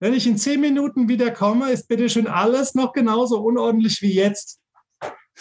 Wenn 0.00 0.14
ich 0.14 0.26
in 0.26 0.38
zehn 0.38 0.60
Minuten 0.60 1.08
wieder 1.08 1.30
komme, 1.30 1.70
ist 1.70 1.88
bitte 1.88 2.08
schön 2.08 2.26
alles 2.26 2.74
noch 2.74 2.92
genauso 2.92 3.40
unordentlich 3.40 4.00
wie 4.02 4.14
jetzt. 4.14 4.60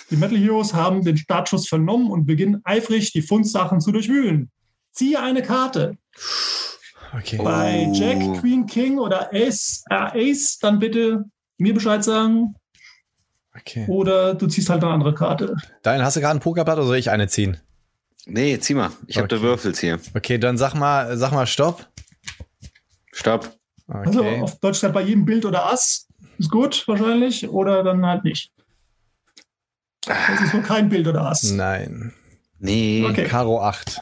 Die 0.09 0.18
Metal 0.18 0.38
Heroes 0.38 0.74
haben 0.74 1.03
den 1.03 1.18
Startschuss 1.18 1.68
vernommen 1.68 2.11
und 2.11 2.26
beginnen 2.26 2.61
eifrig, 2.64 3.11
die 3.14 3.22
Fundsachen 3.22 3.80
zu 3.80 3.91
durchwühlen. 3.91 4.51
Ziehe 4.91 5.20
eine 5.22 5.41
Karte. 5.41 5.97
Okay. 7.16 7.38
Bei 7.43 7.86
Oh. 7.88 7.93
Jack, 7.93 8.39
Queen, 8.41 8.66
King 8.66 8.97
oder 8.99 9.30
Ace, 9.34 9.84
äh, 9.89 10.32
Ace, 10.32 10.57
dann 10.59 10.80
bitte 10.80 11.26
mir 11.57 11.74
Bescheid 11.74 12.03
sagen. 12.03 12.55
okay. 13.55 13.86
Oder 13.88 14.34
du 14.36 14.47
ziehst 14.47 14.70
halt 14.70 14.84
eine 14.84 14.91
andere 14.93 15.14
Karte. 15.14 15.55
Dein, 15.84 16.01
hast 16.03 16.16
du 16.16 16.22
gerade 16.22 16.38
ein 16.38 16.41
Pokerblatt 16.41 16.78
oder 16.78 16.88
soll 16.88 16.97
ich 16.97 17.11
eine 17.11 17.28
ziehen? 17.28 17.57
Nee, 18.26 18.57
zieh 18.59 18.74
mal. 18.74 18.89
Ich 19.07 19.18
habe 19.18 19.26
Okay. 19.26 19.36
da 19.36 19.41
Würfels 19.41 19.80
hier. 19.80 19.99
Okay, 20.16 20.38
dann 20.38 20.57
sag 20.57 20.74
mal, 20.74 21.16
sag 21.18 21.32
mal 21.34 21.45
Stopp. 21.45 21.86
Stopp. 23.11 23.55
Also 23.88 24.22
Okay. 24.22 24.41
auf 24.41 24.59
Deutsch 24.59 24.82
halt 24.82 24.93
bei 24.93 25.01
jedem 25.01 25.26
Bild 25.26 25.45
oder 25.45 25.66
Ass. 25.72 26.07
Ist 26.39 26.49
gut, 26.49 26.88
wahrscheinlich. 26.88 27.47
Oder 27.49 27.84
dann 27.84 28.03
halt 28.05 28.24
nicht. 28.24 28.51
Das 30.05 30.41
ist 30.41 30.53
wohl 30.53 30.61
kein 30.64 30.89
Bild 30.89 31.07
oder 31.07 31.26
Ass. 31.28 31.43
Nein. 31.51 32.14
Nee. 32.59 33.05
Okay. 33.07 33.26
Karo 33.26 33.61
8. 33.61 34.01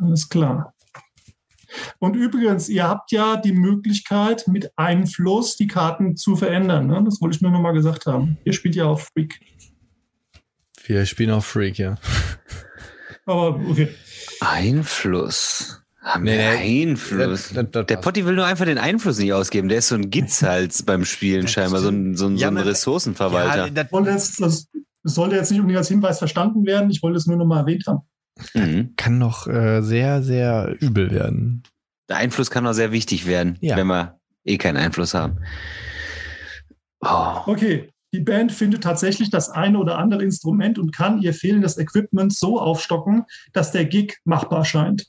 Alles 0.00 0.28
klar. 0.28 0.74
Und 1.98 2.14
übrigens, 2.16 2.68
ihr 2.68 2.86
habt 2.88 3.12
ja 3.12 3.36
die 3.36 3.52
Möglichkeit, 3.52 4.46
mit 4.48 4.70
Einfluss 4.76 5.56
die 5.56 5.66
Karten 5.66 6.16
zu 6.16 6.36
verändern. 6.36 6.86
Ne? 6.86 7.02
Das 7.04 7.20
wollte 7.20 7.36
ich 7.36 7.42
nur 7.42 7.50
noch 7.50 7.60
mal 7.60 7.72
gesagt 7.72 8.06
haben. 8.06 8.38
Ihr 8.44 8.52
spielt 8.52 8.74
ja 8.76 8.84
auf 8.86 9.08
Freak. 9.12 9.40
Wir 10.86 11.04
spielen 11.06 11.30
auf 11.30 11.44
Freak, 11.46 11.78
ja. 11.78 11.96
Aber 13.26 13.60
okay. 13.68 13.88
Einfluss. 14.40 15.82
Haben 16.00 16.24
Nee, 16.24 16.38
wir 16.38 16.56
nee. 16.58 16.82
Einfluss? 16.90 17.48
Das- 17.48 17.52
das- 17.52 17.66
das 17.72 17.86
der. 17.86 17.96
Potti 17.98 18.24
will 18.24 18.34
nur 18.34 18.46
einfach 18.46 18.64
den 18.64 18.78
Einfluss 18.78 19.18
nicht 19.18 19.32
ausgeben. 19.32 19.68
Der 19.68 19.78
ist 19.78 19.88
so 19.88 19.94
ein 19.96 20.08
Gitzhals 20.10 20.82
beim 20.86 21.04
Spielen 21.04 21.48
scheinbar, 21.48 21.80
so 21.80 21.88
ein, 21.90 22.16
so 22.16 22.26
ein, 22.26 22.36
so 22.36 22.42
Ja, 22.42 22.48
ein 22.48 22.56
aber- 22.56 22.66
Ressourcenverwalter. 22.66 23.66
Ja, 23.66 23.70
das, 24.02 24.38
jetzt, 24.38 24.68
sollte 25.02 25.36
jetzt 25.36 25.50
nicht 25.50 25.60
unbedingt 25.60 25.78
als 25.78 25.88
Hinweis 25.88 26.18
verstanden 26.18 26.64
werden. 26.64 26.90
Ich 26.90 27.02
wollte 27.02 27.18
es 27.18 27.26
nur 27.26 27.36
noch 27.36 27.46
mal 27.46 27.60
erwähnt 27.60 27.84
haben. 27.86 28.00
Mhm. 28.54 28.94
kann 28.96 29.18
noch 29.18 29.46
äh, 29.46 29.82
sehr, 29.82 30.22
sehr 30.22 30.76
übel 30.80 31.10
werden. 31.10 31.62
Der 32.08 32.16
Einfluss 32.16 32.50
kann 32.50 32.66
auch 32.66 32.72
sehr 32.72 32.92
wichtig 32.92 33.26
werden, 33.26 33.58
Ja. 33.60 33.76
wenn 33.76 33.86
wir 33.86 34.18
eh 34.44 34.58
keinen 34.58 34.76
Einfluss 34.76 35.14
haben. 35.14 35.38
Oh. 37.00 37.42
Okay, 37.46 37.90
die 38.12 38.20
Band 38.20 38.52
findet 38.52 38.82
tatsächlich 38.82 39.30
das 39.30 39.50
eine 39.50 39.78
oder 39.78 39.98
andere 39.98 40.22
Instrument 40.22 40.78
und 40.78 40.92
kann 40.94 41.20
ihr 41.20 41.34
fehlendes 41.34 41.76
Equipment 41.76 42.34
so 42.34 42.60
aufstocken, 42.60 43.24
dass 43.52 43.72
der 43.72 43.84
Gig 43.84 44.16
machbar 44.24 44.64
scheint. 44.64 45.06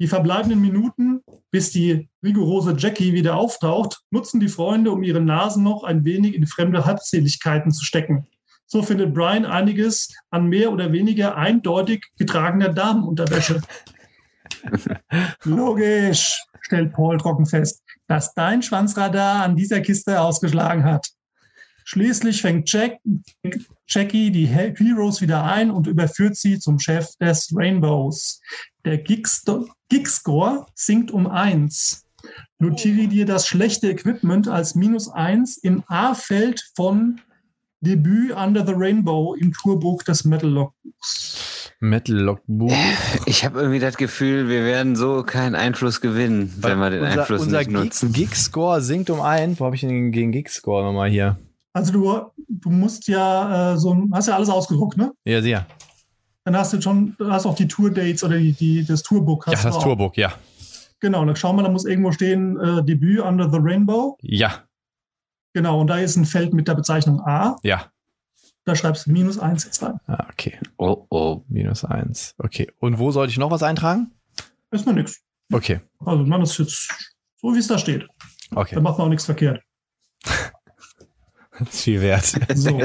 Die 0.00 0.08
verbleibenden 0.08 0.60
Minuten, 0.60 1.22
bis 1.50 1.70
die 1.70 2.08
rigorose 2.22 2.74
Jackie 2.76 3.12
wieder 3.12 3.36
auftaucht, 3.36 4.02
nutzen 4.10 4.40
die 4.40 4.48
Freunde, 4.48 4.90
um 4.90 5.02
ihre 5.02 5.20
Nasen 5.20 5.62
noch 5.62 5.84
ein 5.84 6.04
wenig 6.04 6.34
in 6.34 6.46
fremde 6.46 6.84
Halbseligkeiten 6.84 7.70
zu 7.70 7.84
stecken. 7.84 8.26
So 8.74 8.82
findet 8.82 9.14
Brian 9.14 9.46
einiges 9.46 10.12
an 10.30 10.48
mehr 10.48 10.72
oder 10.72 10.90
weniger 10.90 11.36
eindeutig 11.36 12.06
getragener 12.18 12.70
Damenunterwäsche. 12.70 13.60
Logisch, 15.44 16.42
stellt 16.60 16.92
Paul 16.92 17.18
trocken 17.18 17.46
fest, 17.46 17.84
dass 18.08 18.34
dein 18.34 18.62
Schwanzradar 18.62 19.44
an 19.44 19.54
dieser 19.54 19.80
Kiste 19.80 20.20
ausgeschlagen 20.20 20.82
hat. 20.82 21.06
Schließlich 21.84 22.42
fängt 22.42 22.68
Jack, 22.72 22.98
Jackie 23.86 24.32
die 24.32 24.46
He- 24.46 24.74
Heroes 24.76 25.20
wieder 25.20 25.44
ein 25.44 25.70
und 25.70 25.86
überführt 25.86 26.34
sie 26.34 26.58
zum 26.58 26.80
Chef 26.80 27.14
des 27.20 27.52
Rainbows. 27.54 28.40
Der 28.84 28.98
Gigscore 28.98 30.66
sinkt 30.74 31.12
um 31.12 31.28
eins. 31.28 32.06
Notiere 32.58 33.06
dir 33.06 33.24
das 33.24 33.46
schlechte 33.46 33.88
Equipment 33.88 34.48
als 34.48 34.74
minus 34.74 35.08
eins 35.08 35.58
im 35.58 35.84
A-Feld 35.86 36.60
von 36.74 37.20
Debüt 37.84 38.32
Under 38.34 38.66
the 38.66 38.72
Rainbow 38.74 39.34
im 39.34 39.52
Tourbook 39.52 40.04
des 40.04 40.24
Metal 40.24 40.50
Logbooks. 40.50 41.72
Metal 41.80 42.16
Logbuch. 42.16 42.72
Ich 43.26 43.44
habe 43.44 43.60
irgendwie 43.60 43.78
das 43.78 43.96
Gefühl, 43.96 44.48
wir 44.48 44.64
werden 44.64 44.96
so 44.96 45.22
keinen 45.22 45.54
Einfluss 45.54 46.00
gewinnen, 46.00 46.52
wenn 46.58 46.78
wir 46.78 46.90
den 46.90 47.02
unser, 47.02 47.20
Einfluss 47.20 47.42
unser 47.42 47.58
nicht 47.58 47.70
nutzen. 47.70 48.12
Gig- 48.12 48.30
Gig-Score 48.30 48.80
sinkt 48.80 49.10
um 49.10 49.20
ein. 49.20 49.58
Wo 49.60 49.66
habe 49.66 49.74
ich 49.74 49.82
denn 49.82 50.10
den 50.12 50.32
Gig-Score 50.32 50.82
nochmal 50.84 51.10
hier? 51.10 51.38
Also 51.74 51.92
du, 51.92 52.20
du 52.48 52.70
musst 52.70 53.06
ja 53.08 53.74
äh, 53.74 53.76
so, 53.78 53.96
hast 54.12 54.28
ja 54.28 54.36
alles 54.36 54.48
ausgedruckt, 54.48 54.96
ne? 54.96 55.12
Ja, 55.24 55.42
sehr. 55.42 55.66
Dann 56.44 56.56
hast 56.56 56.72
du 56.72 56.80
schon, 56.80 57.16
du 57.18 57.30
hast 57.30 57.46
auch 57.46 57.54
die 57.54 57.68
Tour-Dates 57.68 58.22
oder 58.24 58.38
die, 58.38 58.52
die, 58.52 58.84
das 58.84 59.02
Tourbook. 59.02 59.46
Ja, 59.46 59.52
hast 59.54 59.64
du 59.64 59.68
das. 59.68 59.78
Tourbook, 59.80 60.16
ja. 60.16 60.32
Genau, 61.00 61.24
dann 61.24 61.36
schau 61.36 61.52
mal, 61.52 61.62
da 61.64 61.68
muss 61.68 61.84
irgendwo 61.84 62.12
stehen 62.12 62.58
äh, 62.60 62.82
Debüt 62.84 63.20
Under 63.20 63.50
the 63.50 63.58
Rainbow. 63.60 64.16
Ja, 64.22 64.62
Genau, 65.54 65.80
und 65.80 65.86
da 65.86 65.98
ist 65.98 66.16
ein 66.16 66.26
Feld 66.26 66.52
mit 66.52 66.68
der 66.68 66.74
Bezeichnung 66.74 67.20
A. 67.20 67.56
ja. 67.62 67.90
Da 68.66 68.74
schreibst 68.74 69.06
du 69.06 69.12
minus 69.12 69.38
eins 69.38 69.64
jetzt 69.64 69.82
rein. 69.82 70.00
Ah, 70.06 70.26
okay. 70.32 70.58
Oh, 70.78 71.04
oh. 71.10 71.42
Minus 71.48 71.84
eins. 71.84 72.34
Okay. 72.38 72.72
Und 72.78 72.98
wo 72.98 73.10
sollte 73.10 73.30
ich 73.30 73.36
noch 73.36 73.50
was 73.50 73.62
eintragen? 73.62 74.10
Erstmal 74.72 74.94
nix. 74.94 75.20
Okay. 75.52 75.82
Also 75.98 76.24
man 76.24 76.40
ist 76.40 76.56
jetzt 76.56 76.88
so, 77.36 77.54
wie 77.54 77.58
es 77.58 77.66
da 77.66 77.78
steht. 77.78 78.08
Okay. 78.54 78.74
Da 78.74 78.80
macht 78.80 78.96
man 78.96 79.06
auch 79.06 79.10
nichts 79.10 79.26
verkehrt. 79.26 79.62
Das 80.22 81.68
ist 81.72 81.82
viel 81.82 82.00
wert. 82.00 82.24
So. 82.54 82.80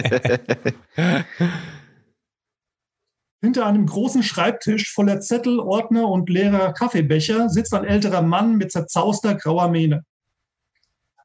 Hinter 3.42 3.66
einem 3.66 3.86
großen 3.86 4.22
Schreibtisch 4.22 4.92
voller 4.92 5.22
Zettel, 5.22 5.62
Ordner 5.62 6.10
und 6.10 6.30
leerer 6.30 6.74
Kaffeebecher 6.74 7.48
sitzt 7.48 7.74
ein 7.74 7.86
älterer 7.86 8.22
Mann 8.22 8.58
mit 8.58 8.74
zerzauster 8.74 9.36
grauer 9.36 9.70
Mähne. 9.70 10.04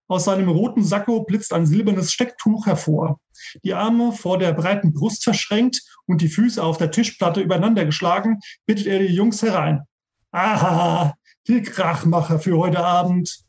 Aus 0.07 0.25
seinem 0.25 0.49
roten 0.49 0.85
Sakko 0.85 1.25
blitzt 1.25 1.53
ein 1.53 1.67
silbernes 1.67 2.13
Stecktuch 2.13 2.67
hervor. 2.67 3.21
Die 3.63 3.73
Arme 3.73 4.13
vor 4.13 4.39
der 4.39 4.53
breiten 4.53 4.93
Brust 4.93 5.25
verschränkt 5.25 5.81
und 6.07 6.21
die 6.21 6.29
Füße 6.29 6.63
auf 6.63 6.77
der 6.77 6.91
Tischplatte 6.91 7.41
übereinander 7.41 7.85
geschlagen, 7.85 8.41
bittet 8.67 8.87
er 8.87 8.99
die 8.99 9.15
Jungs 9.15 9.43
herein. 9.43 9.83
Aha, 10.31 11.15
die 11.49 11.63
Krachmacher 11.63 12.39
für 12.39 12.59
heute 12.59 12.81
Abend. 12.81 13.45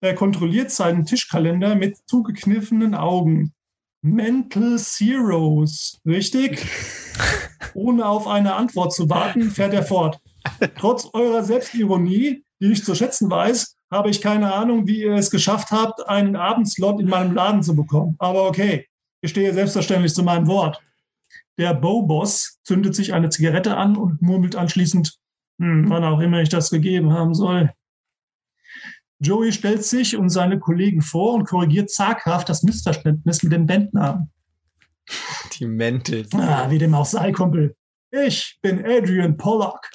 Er 0.00 0.14
kontrolliert 0.14 0.70
seinen 0.70 1.06
Tischkalender 1.06 1.74
mit 1.74 1.96
zugekniffenen 2.06 2.94
Augen. 2.94 3.52
Mental 4.02 4.78
Zeros, 4.78 5.98
richtig? 6.06 6.64
Ohne 7.74 8.06
auf 8.06 8.28
eine 8.28 8.54
Antwort 8.54 8.92
zu 8.92 9.08
warten, 9.08 9.50
fährt 9.50 9.72
er 9.72 9.82
fort. 9.82 10.20
Trotz 10.76 11.08
eurer 11.14 11.42
Selbstironie, 11.42 12.44
die 12.60 12.72
ich 12.72 12.84
zu 12.84 12.94
schätzen 12.94 13.30
weiß, 13.30 13.73
habe 13.94 14.10
ich 14.10 14.20
keine 14.20 14.52
Ahnung, 14.52 14.86
wie 14.86 15.02
ihr 15.02 15.14
es 15.14 15.30
geschafft 15.30 15.70
habt, 15.70 16.06
einen 16.08 16.34
Abendslot 16.34 17.00
in 17.00 17.08
meinem 17.08 17.32
Laden 17.32 17.62
zu 17.62 17.76
bekommen. 17.76 18.16
Aber 18.18 18.48
okay, 18.48 18.86
ich 19.22 19.30
stehe 19.30 19.54
selbstverständlich 19.54 20.12
zu 20.12 20.24
meinem 20.24 20.48
Wort. 20.48 20.82
Der 21.58 21.74
Bow-Boss 21.74 22.58
zündet 22.64 22.96
sich 22.96 23.14
eine 23.14 23.28
Zigarette 23.28 23.76
an 23.76 23.96
und 23.96 24.20
murmelt 24.20 24.56
anschließend, 24.56 25.16
hm, 25.60 25.88
wann 25.88 26.02
auch 26.02 26.18
immer 26.18 26.42
ich 26.42 26.48
das 26.48 26.70
gegeben 26.70 27.12
haben 27.12 27.34
soll. 27.34 27.72
Joey 29.20 29.52
stellt 29.52 29.84
sich 29.84 30.16
und 30.16 30.28
seine 30.28 30.58
Kollegen 30.58 31.00
vor 31.00 31.34
und 31.34 31.44
korrigiert 31.44 31.90
zaghaft 31.90 32.48
das 32.48 32.64
Missverständnis 32.64 33.44
mit 33.44 33.52
dem 33.52 33.66
Bandnamen. 33.66 34.30
Die 35.52 35.66
Mäntel. 35.66 36.26
Ah, 36.32 36.68
wie 36.68 36.78
dem 36.78 36.94
auch 36.94 37.06
sei, 37.06 37.30
Kumpel. 37.30 37.76
Ich 38.10 38.58
bin 38.60 38.84
Adrian 38.84 39.36
Pollock, 39.36 39.88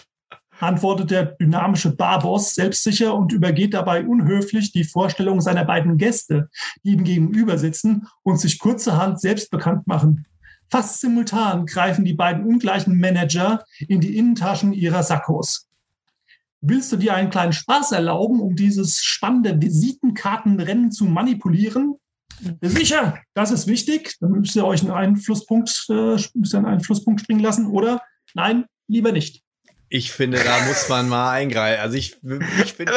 antwortet 0.60 1.12
der 1.12 1.26
dynamische 1.26 1.95
Barboss 1.95 2.55
selbstsicher 2.55 3.14
und 3.16 3.32
übergeht 3.32 3.74
dabei 3.74 4.05
unhöflich 4.05 4.72
die 4.72 4.84
Vorstellung 4.84 5.41
seiner 5.41 5.66
beiden 5.66 5.97
Gäste, 5.97 6.49
die 6.84 6.91
ihm 6.91 7.03
gegenüber 7.03 7.57
sitzen 7.57 8.07
und 8.24 8.39
sich 8.39 8.60
kurzerhand 8.60 9.20
selbst 9.20 9.51
bekannt 9.51 9.88
machen. 9.88 10.26
Fast 10.70 11.01
simultan 11.01 11.66
greifen 11.66 12.05
die 12.05 12.14
beiden 12.14 12.45
ungleichen 12.45 12.99
Manager 12.99 13.66
in 13.88 14.01
die 14.01 14.18
Innentaschen 14.18 14.74
ihrer 14.74 15.01
Sakkos. 15.01 15.68
Willst 16.62 16.91
du 16.91 16.97
dir 16.97 17.16
einen 17.16 17.30
kleinen 17.30 17.53
Spaß 17.53 17.93
erlauben, 17.93 18.41
um 18.41 18.55
dieses 18.55 19.01
spannende 19.01 19.60
Visitenkartenrennen 19.62 20.91
zu 20.91 21.05
manipulieren? 21.05 21.95
Sicher, 22.62 23.18
das 23.34 23.51
ist 23.51 23.68
wichtig. 23.68 24.18
Dann 24.20 24.32
müsst 24.32 24.55
ihr 24.55 24.66
euch 24.66 24.82
einen 24.82 24.91
Einflusspunkt, 24.91 25.86
äh, 25.89 26.18
müsst 26.34 26.53
ihr 26.53 26.57
einen 26.57 26.66
Einflusspunkt 26.66 27.22
springen 27.22 27.41
lassen. 27.41 27.68
Oder 27.68 28.01
nein, 28.34 28.66
lieber 28.88 29.12
nicht. 29.12 29.43
Ich 29.90 30.12
finde, 30.12 30.42
da 30.44 30.66
muss 30.66 30.88
man 30.88 31.10
mal 31.10 31.32
eingreifen. 31.32 31.82
Also 31.82 31.98
ich, 31.98 32.18
ich 32.64 32.74
finde, 32.74 32.94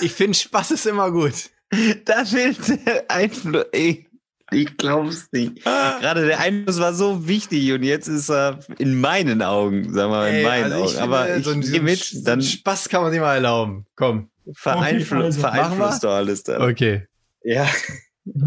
ich 0.00 0.12
finde 0.12 0.38
Spaß 0.38 0.70
ist 0.72 0.86
immer 0.86 1.10
gut. 1.10 1.50
Da 2.04 2.24
fehlt 2.24 2.86
der 2.86 3.10
Einfluss. 3.10 3.66
Ey, 3.72 4.06
ich 4.52 4.76
glaub's 4.76 5.28
nicht. 5.32 5.64
Gerade 5.64 6.26
der 6.26 6.38
Einfluss 6.38 6.78
war 6.78 6.94
so 6.94 7.26
wichtig 7.26 7.72
und 7.72 7.82
jetzt 7.82 8.06
ist 8.06 8.30
er 8.30 8.60
in 8.78 9.00
meinen 9.00 9.42
Augen, 9.42 9.92
sagen 9.92 10.12
wir 10.12 10.16
mal, 10.16 10.28
in 10.28 10.34
Ey, 10.36 10.44
meinen 10.44 10.72
also 10.72 10.84
Augen. 10.84 10.98
Aber 10.98 11.24
finde, 11.24 11.66
ich 11.66 11.66
so 11.66 11.82
mit, 11.82 12.26
dann 12.28 12.40
Spaß 12.40 12.88
kann 12.88 13.02
man 13.02 13.10
sich 13.10 13.20
mal 13.20 13.34
erlauben. 13.34 13.86
Komm. 13.96 14.30
vereinflu 14.52 15.16
Okay, 15.16 15.24
also, 15.26 15.40
vereinflusst 15.40 16.04
du 16.04 16.08
alles 16.08 16.44
dann. 16.44 16.62
Okay. 16.62 17.08
Ja, 17.42 17.68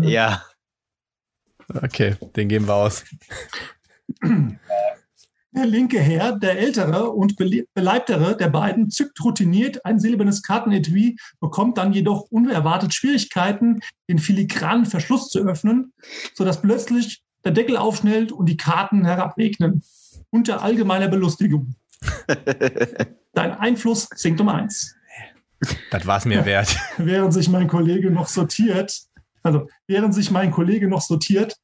ja. 0.02 0.46
Okay, 1.84 2.16
den 2.36 2.48
geben 2.48 2.68
wir 2.68 2.76
aus. 2.76 3.04
Der 5.52 5.66
linke 5.66 6.00
Herr, 6.00 6.38
der 6.38 6.60
ältere 6.60 7.10
und 7.10 7.36
bele- 7.38 7.66
beleibtere 7.74 8.38
der 8.38 8.50
beiden, 8.50 8.92
zückt 8.92 9.24
routiniert 9.24 9.84
ein 9.84 10.00
silbernes 10.00 10.44
Kartenetui, 10.44 11.18
bekommt 11.40 11.80
dann 11.80 11.92
jedoch 11.92 12.28
unerwartet 12.30 12.94
Schwierigkeiten, 12.94 13.80
den 14.08 14.20
filigranen 14.20 14.86
Verschluss 14.86 15.30
zu 15.30 15.40
öffnen, 15.40 15.92
sodass 16.36 16.62
plötzlich 16.62 17.24
der 17.44 17.52
Deckel 17.52 17.78
aufschnellt 17.78 18.32
und 18.32 18.46
die 18.48 18.58
Karten 18.58 19.06
herabregnen. 19.06 19.82
Unter 20.30 20.62
allgemeiner 20.62 21.08
Belustigung. 21.08 21.74
Dein 23.34 23.52
Einfluss 23.54 24.08
sinkt 24.16 24.40
um 24.42 24.50
eins. 24.50 24.96
Das 25.90 26.06
war's 26.06 26.26
mir 26.26 26.46
wert. 26.46 26.78
während 26.98 27.34
sich 27.34 27.50
mein 27.50 27.68
Kollege 27.68 28.12
noch 28.12 28.28
sortiert, 28.28 29.02
also 29.42 29.68
während 29.88 30.14
sich 30.14 30.30
mein 30.30 30.52
Kollege 30.52 30.88
noch 30.88 31.02
sortiert, 31.02 31.56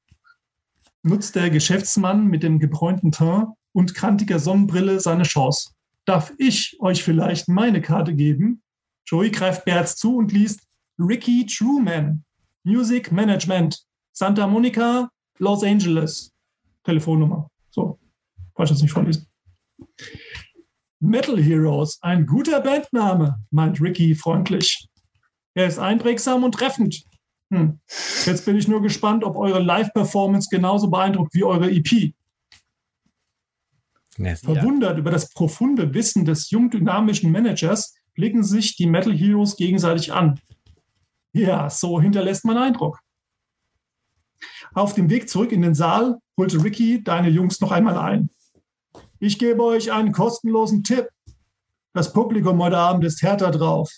nutzt 1.03 1.36
der 1.36 1.51
Geschäftsmann 1.51 2.25
mit 2.25 2.41
dem 2.41 2.57
gebräunten 2.57 3.11
Teint 3.11 3.49
und 3.76 3.93
krantiger 3.93 4.39
Sonnenbrille 4.39 5.01
seine 5.01 5.23
Chance. 5.23 5.71
Darf 6.05 6.34
ich 6.38 6.78
euch 6.80 7.03
vielleicht 7.03 7.49
meine 7.49 7.82
Karte 7.82 8.15
geben? 8.15 8.61
Joey 9.05 9.30
greift 9.30 9.65
Berz 9.65 9.97
zu 9.97 10.15
und 10.15 10.32
liest 10.32 10.61
Ricky 10.97 11.45
Truman, 11.45 12.23
Music 12.63 13.11
Management, 13.11 13.84
Santa 14.13 14.47
Monica, 14.47 15.09
Los 15.39 15.61
Angeles. 15.63 16.32
Telefonnummer. 16.86 17.49
So, 17.69 17.99
wollte 18.55 18.71
ich 18.71 18.78
jetzt 18.78 18.82
nicht 18.84 18.93
vorlesen. 18.93 19.28
Metal 21.01 21.38
Heroes, 21.38 21.99
ein 22.01 22.26
guter 22.26 22.61
Bandname, 22.61 23.43
meint 23.51 23.82
Ricky 23.82 24.15
freundlich. 24.15 24.88
Er 25.53 25.67
ist 25.67 25.80
einprägsam 25.80 26.45
und 26.45 26.53
treffend. 26.53 27.03
Hm. 27.51 27.80
Jetzt 28.26 28.45
bin 28.45 28.55
ich 28.55 28.69
nur 28.69 28.82
gespannt, 28.82 29.26
ob 29.26 29.36
eure 29.36 29.61
Live-Performance 29.61 30.47
genauso 30.49 30.89
beeindruckt 30.89 31.34
wie 31.34 31.43
eure 31.43 31.69
EP. 31.69 32.13
Ja. 34.18 34.36
Verwundert 34.36 34.97
über 34.97 35.11
das 35.11 35.30
profunde 35.30 35.93
Wissen 35.93 36.26
des 36.26 36.49
jung 36.49 36.70
dynamischen 36.70 37.32
Managers 37.32 37.95
blicken 38.13 38.43
sich 38.43 38.76
die 38.78 38.88
Metal 38.88 39.13
Heroes 39.13 39.57
gegenseitig 39.57 40.13
an. 40.13 40.39
Ja, 41.34 41.70
so 41.70 41.99
hinterlässt 41.99 42.45
man 42.45 42.57
Eindruck. 42.57 42.99
Auf 44.74 44.93
dem 44.93 45.09
Weg 45.09 45.30
zurück 45.30 45.51
in 45.51 45.61
den 45.61 45.76
Saal 45.76 46.20
holte 46.38 46.63
Ricky 46.63 47.03
deine 47.03 47.30
Jungs 47.30 47.59
noch 47.59 47.72
einmal 47.72 47.97
ein. 47.97 48.30
Ich 49.20 49.39
gebe 49.39 49.63
euch 49.63 49.91
einen 49.91 50.11
kostenlosen 50.11 50.84
Tipp. 50.84 51.09
Das 51.93 52.13
Publikum 52.13 52.61
heute 52.61 52.78
Abend 52.78 53.03
ist 53.03 53.22
härter 53.22 53.51
drauf. 53.51 53.91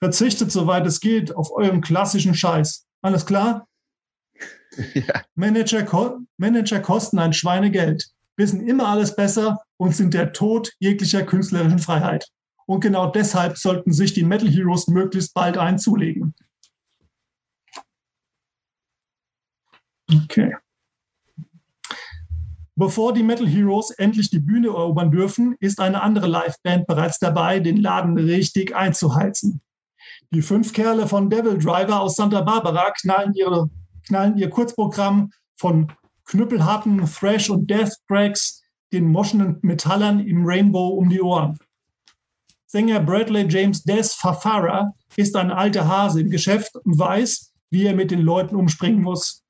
Verzichtet, 0.00 0.50
soweit 0.50 0.86
es 0.86 1.00
geht, 1.00 1.34
auf 1.34 1.50
euren 1.52 1.80
klassischen 1.80 2.34
Scheiß. 2.34 2.86
Alles 3.02 3.26
klar? 3.26 3.66
Ja. 4.94 5.22
Manager, 5.34 6.18
Manager 6.38 6.80
kosten 6.80 7.18
ein 7.18 7.34
Schweinegeld, 7.34 8.10
wissen 8.36 8.66
immer 8.66 8.88
alles 8.88 9.14
besser 9.14 9.60
und 9.76 9.94
sind 9.94 10.14
der 10.14 10.32
Tod 10.32 10.72
jeglicher 10.78 11.22
künstlerischen 11.22 11.78
Freiheit. 11.78 12.28
Und 12.66 12.80
genau 12.80 13.10
deshalb 13.10 13.58
sollten 13.58 13.92
sich 13.92 14.14
die 14.14 14.24
Metal 14.24 14.48
Heroes 14.48 14.88
möglichst 14.88 15.34
bald 15.34 15.58
einzulegen. 15.58 16.34
Okay. 20.24 20.54
Bevor 22.74 23.12
die 23.12 23.22
Metal 23.22 23.46
Heroes 23.46 23.90
endlich 23.90 24.30
die 24.30 24.40
Bühne 24.40 24.68
erobern 24.68 25.10
dürfen, 25.10 25.56
ist 25.60 25.78
eine 25.78 26.02
andere 26.02 26.26
Liveband 26.26 26.86
bereits 26.86 27.18
dabei, 27.18 27.60
den 27.60 27.76
Laden 27.76 28.16
richtig 28.16 28.74
einzuheizen. 28.74 29.60
Die 30.30 30.42
fünf 30.42 30.72
Kerle 30.72 31.06
von 31.06 31.28
Devil 31.28 31.58
Driver 31.58 32.00
aus 32.00 32.16
Santa 32.16 32.40
Barbara 32.40 32.90
knallen, 32.92 33.34
ihre, 33.34 33.68
knallen 34.06 34.38
ihr 34.38 34.48
Kurzprogramm 34.48 35.30
von 35.56 35.92
knüppelharten 36.32 37.04
Thrash- 37.04 37.50
und 37.50 37.68
Death-Tracks 37.68 38.62
den 38.90 39.06
moschenden 39.06 39.58
Metallern 39.60 40.20
im 40.20 40.46
Rainbow 40.46 40.88
um 40.88 41.10
die 41.10 41.20
Ohren. 41.20 41.58
Sänger 42.66 43.00
Bradley 43.00 43.46
James 43.48 43.84
Des 43.84 44.14
Fafara 44.14 44.94
ist 45.16 45.36
ein 45.36 45.50
alter 45.50 45.86
Hase 45.86 46.22
im 46.22 46.30
Geschäft 46.30 46.74
und 46.74 46.98
weiß, 46.98 47.52
wie 47.70 47.84
er 47.84 47.94
mit 47.94 48.10
den 48.10 48.22
Leuten 48.22 48.56
umspringen 48.56 49.02
muss. 49.02 49.42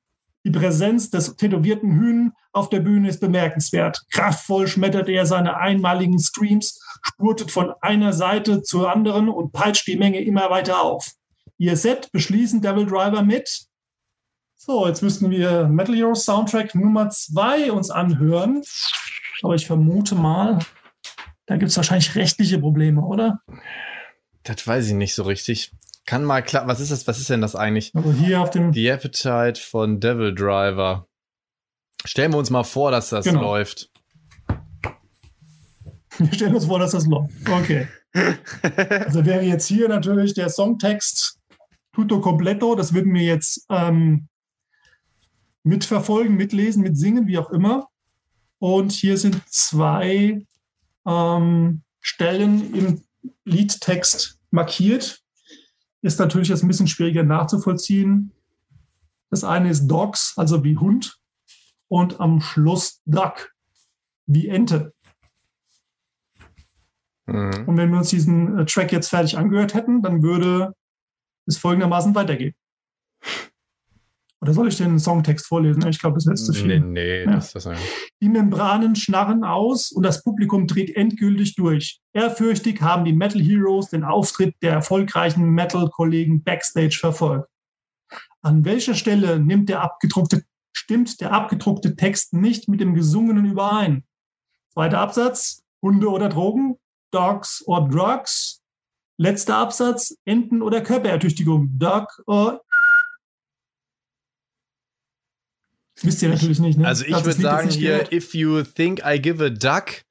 Die 0.45 0.51
Präsenz 0.51 1.09
des 1.09 1.37
tätowierten 1.37 1.95
Hühn 1.95 2.33
auf 2.53 2.69
der 2.69 2.81
Bühne 2.81 3.09
ist 3.11 3.21
bemerkenswert. 3.21 4.03
Kraftvoll 4.11 4.67
schmettert 4.67 5.09
er 5.09 5.25
seine 5.25 5.59
einmaligen 5.59 6.19
Screams, 6.19 6.81
spurtet 7.03 7.53
von 7.53 7.73
einer 7.81 8.13
Seite 8.13 8.63
zur 8.63 8.91
anderen 8.91 9.29
und 9.29 9.53
peitscht 9.53 9.87
die 9.87 9.97
Menge 9.97 10.21
immer 10.21 10.51
weiter 10.51 10.83
auf. 10.83 11.13
Ihr 11.59 11.77
Set 11.77 12.11
beschließen 12.11 12.61
Devil 12.61 12.87
Driver 12.87 13.23
mit. 13.23 13.69
So, 14.65 14.87
jetzt 14.87 15.03
müssten 15.03 15.29
wir 15.29 15.67
Metal 15.67 15.93
Heroes 15.97 16.25
Soundtrack 16.25 16.77
Nummer 16.77 17.11
zwei 17.11 17.73
uns 17.73 17.91
anhören. 17.91 18.63
Aber 19.43 19.57
ich 19.57 19.67
vermute 19.67 20.15
mal, 20.15 20.61
da 21.47 21.57
gibt 21.57 21.73
es 21.73 21.77
wahrscheinlich 21.77 22.15
rechtliche 22.15 22.61
Probleme, 22.61 23.01
oder? 23.05 23.41
Das 24.45 24.65
weiß 24.65 24.87
ich 24.87 24.95
nicht 24.95 25.15
so 25.17 25.25
richtig. 25.25 25.73
Kann 26.07 26.23
mal 26.25 26.43
klar. 26.43 26.69
Was 26.69 26.79
ist 26.79 26.93
das? 26.93 27.09
Was 27.09 27.19
ist 27.19 27.29
denn 27.29 27.41
das 27.41 27.57
eigentlich? 27.57 27.91
Also 27.97 28.13
hier 28.13 28.41
auf 28.41 28.51
dem. 28.51 28.73
The 28.73 28.93
Appetite 28.93 29.61
von 29.61 29.99
Devil 29.99 30.33
Driver. 30.33 31.09
Stellen 32.05 32.33
wir 32.33 32.39
uns 32.39 32.51
mal 32.51 32.63
vor, 32.63 32.93
dass 32.93 33.09
das 33.11 33.25
Genau. 33.25 33.43
läuft. 33.43 33.91
Wir 36.19 36.33
stellen 36.35 36.55
uns 36.55 36.67
vor, 36.67 36.79
dass 36.79 36.93
das 36.93 37.07
läuft. 37.07 37.35
Okay. 37.51 37.89
Also 38.63 39.25
wäre 39.25 39.43
jetzt 39.43 39.67
hier 39.67 39.89
natürlich 39.89 40.35
der 40.35 40.51
Songtext 40.51 41.41
tutto 41.95 42.21
completo. 42.21 42.77
Das 42.77 42.93
würden 42.93 43.13
wir 43.15 43.23
jetzt 43.23 43.65
ähm, 43.71 44.29
mitverfolgen, 45.65 46.37
mitlesen, 46.37 46.83
mitsingen, 46.83 47.27
wie 47.27 47.39
auch 47.39 47.51
immer. 47.51 47.89
Und 48.59 48.93
hier 48.93 49.19
sind 49.19 49.43
zwei 49.49 50.47
ähm, 51.07 51.83
Stellen 52.01 52.75
im 52.75 53.03
Liedtext 53.45 54.39
markiert. 54.51 55.21
Ist 56.03 56.19
natürlich 56.19 56.49
jetzt 56.49 56.63
ein 56.63 56.69
bisschen 56.69 56.89
schwieriger 56.89 57.23
nachzuvollziehen. 57.23 58.33
Das 59.31 59.45
eine 59.45 59.71
ist 59.71 59.87
Dogs, 59.87 60.35
also 60.37 60.63
wie 60.65 60.77
Hund, 60.77 61.19
und 61.89 62.21
am 62.21 62.41
Schluss 62.41 63.01
Duck, 63.07 63.53
wie 64.27 64.49
Ente. 64.49 64.93
Mhm. 67.27 67.65
Und 67.67 67.77
wenn 67.77 67.91
wir 67.91 67.99
uns 67.99 68.11
diesen 68.11 68.59
äh, 68.59 68.65
Track 68.67 68.93
jetzt 68.93 69.09
fertig 69.09 69.39
angehört 69.39 69.75
hätten, 69.75 70.03
dann 70.03 70.23
würde 70.23 70.75
es 71.47 71.59
folgendermaßen 71.59 72.15
weitergehen. 72.15 72.55
Oder 74.43 74.55
soll 74.55 74.67
ich 74.69 74.77
den 74.77 74.99
Songtext 74.99 75.47
vorlesen? 75.47 75.87
Ich 75.87 76.01
glaube, 76.01 76.17
das 76.17 76.27
ist 76.27 76.31
jetzt 76.31 76.47
zu 76.47 76.67
Nee, 76.67 76.75
viel. 76.75 76.81
nee, 76.81 77.23
Ja. 77.23 77.31
das, 77.37 77.53
das, 77.53 77.69
Die 78.21 78.29
Membranen 78.29 78.97
schnarren 78.97 79.45
aus 79.45 79.93
und 79.93 80.03
das 80.03 80.25
Publikum 80.25 80.67
dreht 80.67 80.97
endgültig 80.97 81.55
durch. 81.55 82.01
Ehrfürchtig 82.13 82.83
haben 82.83 83.05
die 83.05 83.13
Metal 83.13 83.41
Heroes 83.41 83.91
den 83.91 84.03
Auftritt 84.03 84.57
der 84.61 84.73
erfolgreichen 84.73 85.49
Metal-Kollegen 85.51 86.43
backstage 86.43 86.99
verfolgt. 86.99 87.49
An 88.41 88.65
welcher 88.65 88.95
Stelle 88.95 89.39
nimmt 89.39 89.69
der 89.69 89.81
abgedruckte, 89.81 90.43
stimmt 90.73 91.21
der 91.21 91.33
abgedruckte 91.33 91.95
Text 91.95 92.33
nicht 92.33 92.69
mit 92.69 92.81
dem 92.81 92.95
Gesungenen 92.95 93.45
überein? 93.47 94.03
Zweiter 94.71 94.99
Absatz, 94.99 95.63
Hunde 95.81 96.09
oder 96.11 96.29
Drogen, 96.29 96.79
Dogs 97.13 97.63
or 97.69 97.89
Drugs. 97.89 98.61
Letzter 99.19 99.59
Absatz, 99.59 100.17
Enten 100.25 100.63
oder 100.63 100.81
Körperertüchtigung, 100.81 101.79
Dog 101.79 102.09
or... 102.27 102.62
Wisst 106.05 106.23
ihr 106.23 106.29
natürlich 106.29 106.59
nicht, 106.59 106.79
ne? 106.79 106.87
Also 106.87 107.05
ich 107.05 107.13
würde 107.25 107.41
sagen 107.41 107.71
hier, 107.71 107.91
gehört. 107.99 108.13
if 108.13 108.35
you 108.35 108.63
think 108.63 109.03
I 109.05 109.21
give 109.21 109.45
a 109.45 109.49
duck, 109.51 110.03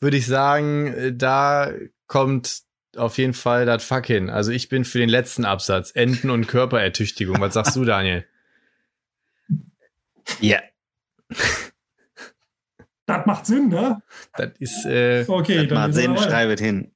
würde 0.00 0.16
ich 0.16 0.26
sagen, 0.26 0.86
äh, 0.94 1.12
da 1.14 1.72
kommt 2.06 2.62
auf 2.96 3.18
jeden 3.18 3.34
Fall 3.34 3.66
das 3.66 3.84
Fuck 3.84 4.06
hin. 4.06 4.30
Also 4.30 4.50
ich 4.52 4.68
bin 4.68 4.84
für 4.84 4.98
den 4.98 5.08
letzten 5.08 5.44
Absatz, 5.44 5.92
Enten- 5.94 6.30
und 6.30 6.46
Körperertüchtigung. 6.48 7.40
Was 7.40 7.54
sagst 7.54 7.76
du, 7.76 7.84
Daniel? 7.84 8.24
Ja, 10.40 10.60
Das 13.06 13.26
macht 13.26 13.46
Sinn, 13.46 13.68
ne? 13.68 14.00
Das 14.36 14.50
ist, 14.60 14.84
äh, 14.86 15.24
Okay, 15.26 15.66
das 15.66 15.76
macht 15.76 15.94
Sinn, 15.94 16.16
schreibet 16.16 16.60
hin. 16.60 16.92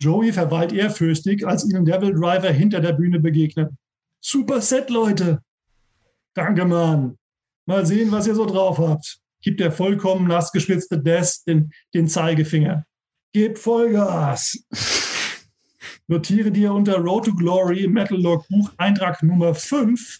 Joey 0.00 0.32
verweilt 0.32 0.72
ehrfürchtig, 0.72 1.46
als 1.46 1.68
ihnen 1.68 1.84
Devil 1.84 2.14
Driver 2.14 2.50
hinter 2.50 2.80
der 2.80 2.92
Bühne 2.92 3.18
begegnet. 3.18 3.70
Super 4.20 4.60
Set, 4.60 4.90
Leute. 4.90 5.40
Danke, 6.34 6.64
Mann. 6.64 7.16
Mal 7.66 7.84
sehen, 7.84 8.12
was 8.12 8.26
ihr 8.26 8.34
so 8.34 8.46
drauf 8.46 8.78
habt. 8.78 9.18
Gibt 9.42 9.60
der 9.60 9.72
vollkommen 9.72 10.28
nass 10.28 10.52
geschwitzte 10.52 11.00
Des 11.00 11.44
den, 11.44 11.72
den 11.94 12.08
Zeigefinger. 12.08 12.84
Gebt 13.32 13.58
Vollgas. 13.58 14.64
Notiere 16.06 16.50
dir 16.50 16.72
unter 16.72 16.96
Road 16.96 17.26
to 17.26 17.34
Glory 17.34 17.84
im 17.84 17.92
Metal 17.92 18.20
Log 18.20 18.48
Buch 18.48 18.70
Eintrag 18.78 19.22
Nummer 19.22 19.54
5, 19.54 20.18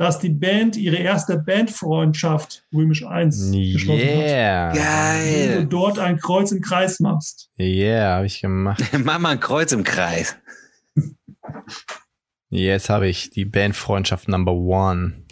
dass 0.00 0.18
die 0.18 0.30
Band 0.30 0.78
ihre 0.78 0.96
erste 0.96 1.36
Bandfreundschaft, 1.36 2.64
römisch 2.72 3.04
1, 3.04 3.52
geschlossen 3.52 4.00
hat. 4.00 4.08
yeah. 4.08 4.72
Wenn 4.72 5.42
du 5.44 5.58
Geil. 5.58 5.66
dort 5.66 5.98
ein 5.98 6.18
Kreuz 6.18 6.52
im 6.52 6.62
Kreis 6.62 7.00
machst. 7.00 7.50
Yeah, 7.58 8.14
habe 8.16 8.24
ich 8.24 8.40
gemacht. 8.40 8.82
Mach 9.04 9.18
mal 9.18 9.32
ein 9.32 9.40
Kreuz 9.40 9.72
im 9.72 9.84
Kreis. 9.84 10.36
Jetzt 12.48 12.88
habe 12.88 13.08
ich 13.08 13.28
die 13.28 13.44
Bandfreundschaft 13.44 14.26
Number 14.26 14.54
One. 14.54 15.26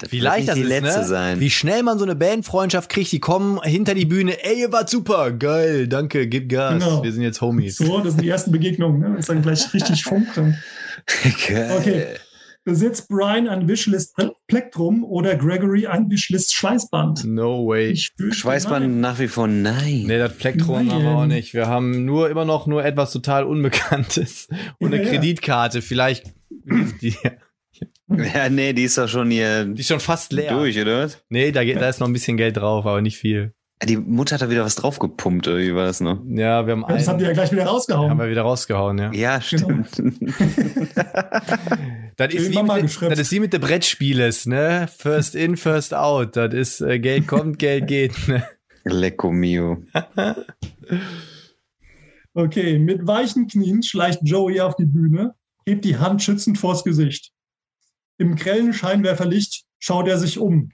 Das 0.00 0.10
Wie 0.10 0.18
leicht 0.18 0.48
das 0.48 0.56
die 0.56 0.62
ist, 0.62 0.68
letzte 0.68 0.98
ne? 0.98 1.06
sein. 1.06 1.38
Wie 1.38 1.50
schnell 1.50 1.84
man 1.84 1.96
so 2.00 2.04
eine 2.04 2.16
Bandfreundschaft 2.16 2.90
kriegt, 2.90 3.12
die 3.12 3.20
kommen 3.20 3.62
hinter 3.62 3.94
die 3.94 4.06
Bühne. 4.06 4.42
Ey, 4.42 4.62
ihr 4.62 4.72
wart 4.72 4.90
super, 4.90 5.30
geil, 5.30 5.86
danke, 5.86 6.26
gib 6.26 6.48
Gas. 6.48 6.82
Genau. 6.82 7.04
Wir 7.04 7.12
sind 7.12 7.22
jetzt 7.22 7.40
Homies. 7.40 7.76
So, 7.76 8.00
das 8.00 8.14
sind 8.14 8.22
die 8.22 8.30
ersten 8.30 8.50
Begegnungen. 8.50 8.98
Ne? 8.98 9.10
Das 9.10 9.20
ist 9.20 9.28
dann 9.28 9.42
gleich 9.42 9.72
richtig 9.72 10.02
funkt. 10.02 10.36
Dann 10.36 10.58
Geil. 11.46 11.76
Okay. 11.78 12.06
Besitzt 12.68 13.08
Brian 13.08 13.48
ein 13.48 13.66
Wishlist 13.66 14.14
Plektrum 14.46 15.02
oder 15.02 15.36
Gregory 15.36 15.86
ein 15.86 16.10
Wishlist 16.10 16.54
Schweißband? 16.54 17.24
No 17.24 17.66
way. 17.66 17.96
Schweißband 17.96 18.86
nein. 18.86 19.00
nach 19.00 19.18
wie 19.18 19.26
vor 19.28 19.46
nein. 19.48 20.02
Nee, 20.06 20.18
das 20.18 20.36
Plektron 20.36 20.84
Nein. 20.84 20.94
haben 20.94 21.02
wir 21.02 21.10
auch 21.12 21.24
nicht. 21.26 21.54
Wir 21.54 21.66
haben 21.66 22.04
nur 22.04 22.28
immer 22.28 22.44
noch 22.44 22.66
nur 22.66 22.84
etwas 22.84 23.10
total 23.10 23.44
Unbekanntes. 23.44 24.48
Und 24.78 24.92
eine 24.92 24.98
Ja, 25.02 25.10
ja. 25.10 25.18
Kreditkarte, 25.18 25.80
vielleicht 25.80 26.34
die. 27.00 27.14
Ja, 28.34 28.50
nee, 28.50 28.74
die 28.74 28.82
ist 28.84 28.98
doch 28.98 29.08
schon 29.08 29.30
hier 29.30 29.64
Die 29.64 29.80
ist 29.80 29.88
schon 29.88 30.00
fast 30.00 30.34
leer. 30.34 30.52
durch, 30.52 30.78
oder? 30.78 31.04
was? 31.04 31.22
Nee, 31.30 31.52
da, 31.52 31.64
geht, 31.64 31.76
da 31.80 31.88
ist 31.88 32.00
noch 32.00 32.06
ein 32.06 32.12
bisschen 32.12 32.36
Geld 32.36 32.58
drauf, 32.58 32.84
aber 32.84 33.00
nicht 33.00 33.16
viel. 33.16 33.54
Die 33.84 33.96
Mutter 33.96 34.34
hat 34.34 34.42
da 34.42 34.50
wieder 34.50 34.64
was 34.64 34.74
draufgepumpt, 34.74 35.46
oder 35.46 35.58
wie 35.58 35.72
war 35.74 35.84
das 35.84 36.00
noch? 36.00 36.20
Ja, 36.26 36.66
wir 36.66 36.72
haben 36.72 36.84
Ja, 36.88 36.96
Das 36.96 37.06
haben 37.06 37.18
die 37.18 37.26
einen, 37.26 37.36
ja 37.36 37.42
gleich 37.42 37.52
wieder 37.52 37.66
rausgehauen. 37.66 38.10
haben 38.10 38.18
wir 38.18 38.28
wieder 38.28 38.42
rausgehauen, 38.42 38.98
ja. 38.98 39.12
Ja, 39.12 39.40
stimmt. 39.40 39.88
Das 42.16 42.34
ist, 42.34 42.50
wie 42.50 42.60
mit, 42.60 43.00
das 43.12 43.18
ist 43.20 43.30
wie 43.30 43.38
mit 43.38 43.52
der 43.52 43.60
Brettspieles, 43.60 44.46
ne? 44.46 44.88
First 44.88 45.36
in, 45.36 45.56
first 45.56 45.94
out. 45.94 46.34
Das 46.34 46.52
ist 46.52 46.80
äh, 46.80 46.98
Geld 46.98 47.28
kommt, 47.28 47.58
Geld 47.60 47.86
geht. 47.86 48.26
Ne? 48.26 48.42
Lecco 48.84 49.30
mio. 49.30 49.84
Okay, 52.34 52.78
mit 52.78 53.04
weichen 53.06 53.48
Knien 53.48 53.82
schleicht 53.82 54.20
Joey 54.22 54.60
auf 54.60 54.76
die 54.76 54.84
Bühne, 54.86 55.34
hebt 55.66 55.84
die 55.84 55.96
Hand 55.96 56.22
schützend 56.22 56.56
vors 56.58 56.84
Gesicht. 56.84 57.32
Im 58.16 58.36
grellen 58.36 58.72
Scheinwerferlicht 58.72 59.64
schaut 59.80 60.06
er 60.06 60.18
sich 60.18 60.38
um, 60.38 60.70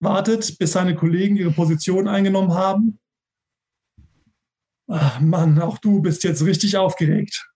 wartet, 0.00 0.58
bis 0.58 0.72
seine 0.72 0.94
Kollegen 0.94 1.36
ihre 1.36 1.50
Position 1.50 2.08
eingenommen 2.08 2.54
haben. 2.54 2.98
Ach 4.86 5.20
Mann, 5.20 5.60
auch 5.60 5.78
du 5.78 6.00
bist 6.00 6.24
jetzt 6.24 6.44
richtig 6.44 6.76
aufgeregt. 6.76 7.50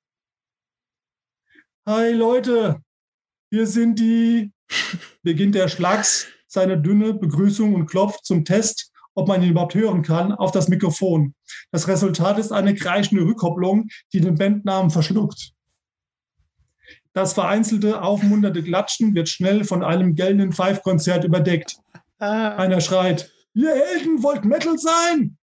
Hi 1.86 2.12
Leute, 2.12 2.82
wir 3.50 3.66
sind 3.66 3.98
die, 3.98 4.52
beginnt 5.22 5.54
der 5.54 5.68
Schlags 5.68 6.28
seine 6.46 6.78
dünne 6.78 7.14
Begrüßung 7.14 7.74
und 7.74 7.86
klopft 7.86 8.26
zum 8.26 8.44
Test, 8.44 8.92
ob 9.14 9.28
man 9.28 9.42
ihn 9.42 9.50
überhaupt 9.50 9.74
hören 9.74 10.02
kann, 10.02 10.32
auf 10.32 10.52
das 10.52 10.68
Mikrofon. 10.68 11.34
Das 11.70 11.88
Resultat 11.88 12.38
ist 12.38 12.52
eine 12.52 12.74
kreischende 12.74 13.24
Rückkopplung, 13.24 13.88
die 14.12 14.20
den 14.20 14.36
Bandnamen 14.36 14.90
verschluckt. 14.90 15.52
Das 17.14 17.34
vereinzelte, 17.34 18.02
aufmunternde 18.02 18.62
Klatschen 18.62 19.14
wird 19.14 19.28
schnell 19.28 19.64
von 19.64 19.82
einem 19.82 20.14
gellenden 20.14 20.52
Five-Konzert 20.52 21.24
überdeckt. 21.24 21.76
Einer 22.30 22.80
schreit, 22.80 23.30
ihr 23.54 23.74
Helden 23.74 24.22
wollt 24.22 24.44
Metal 24.44 24.78
sein? 24.78 25.36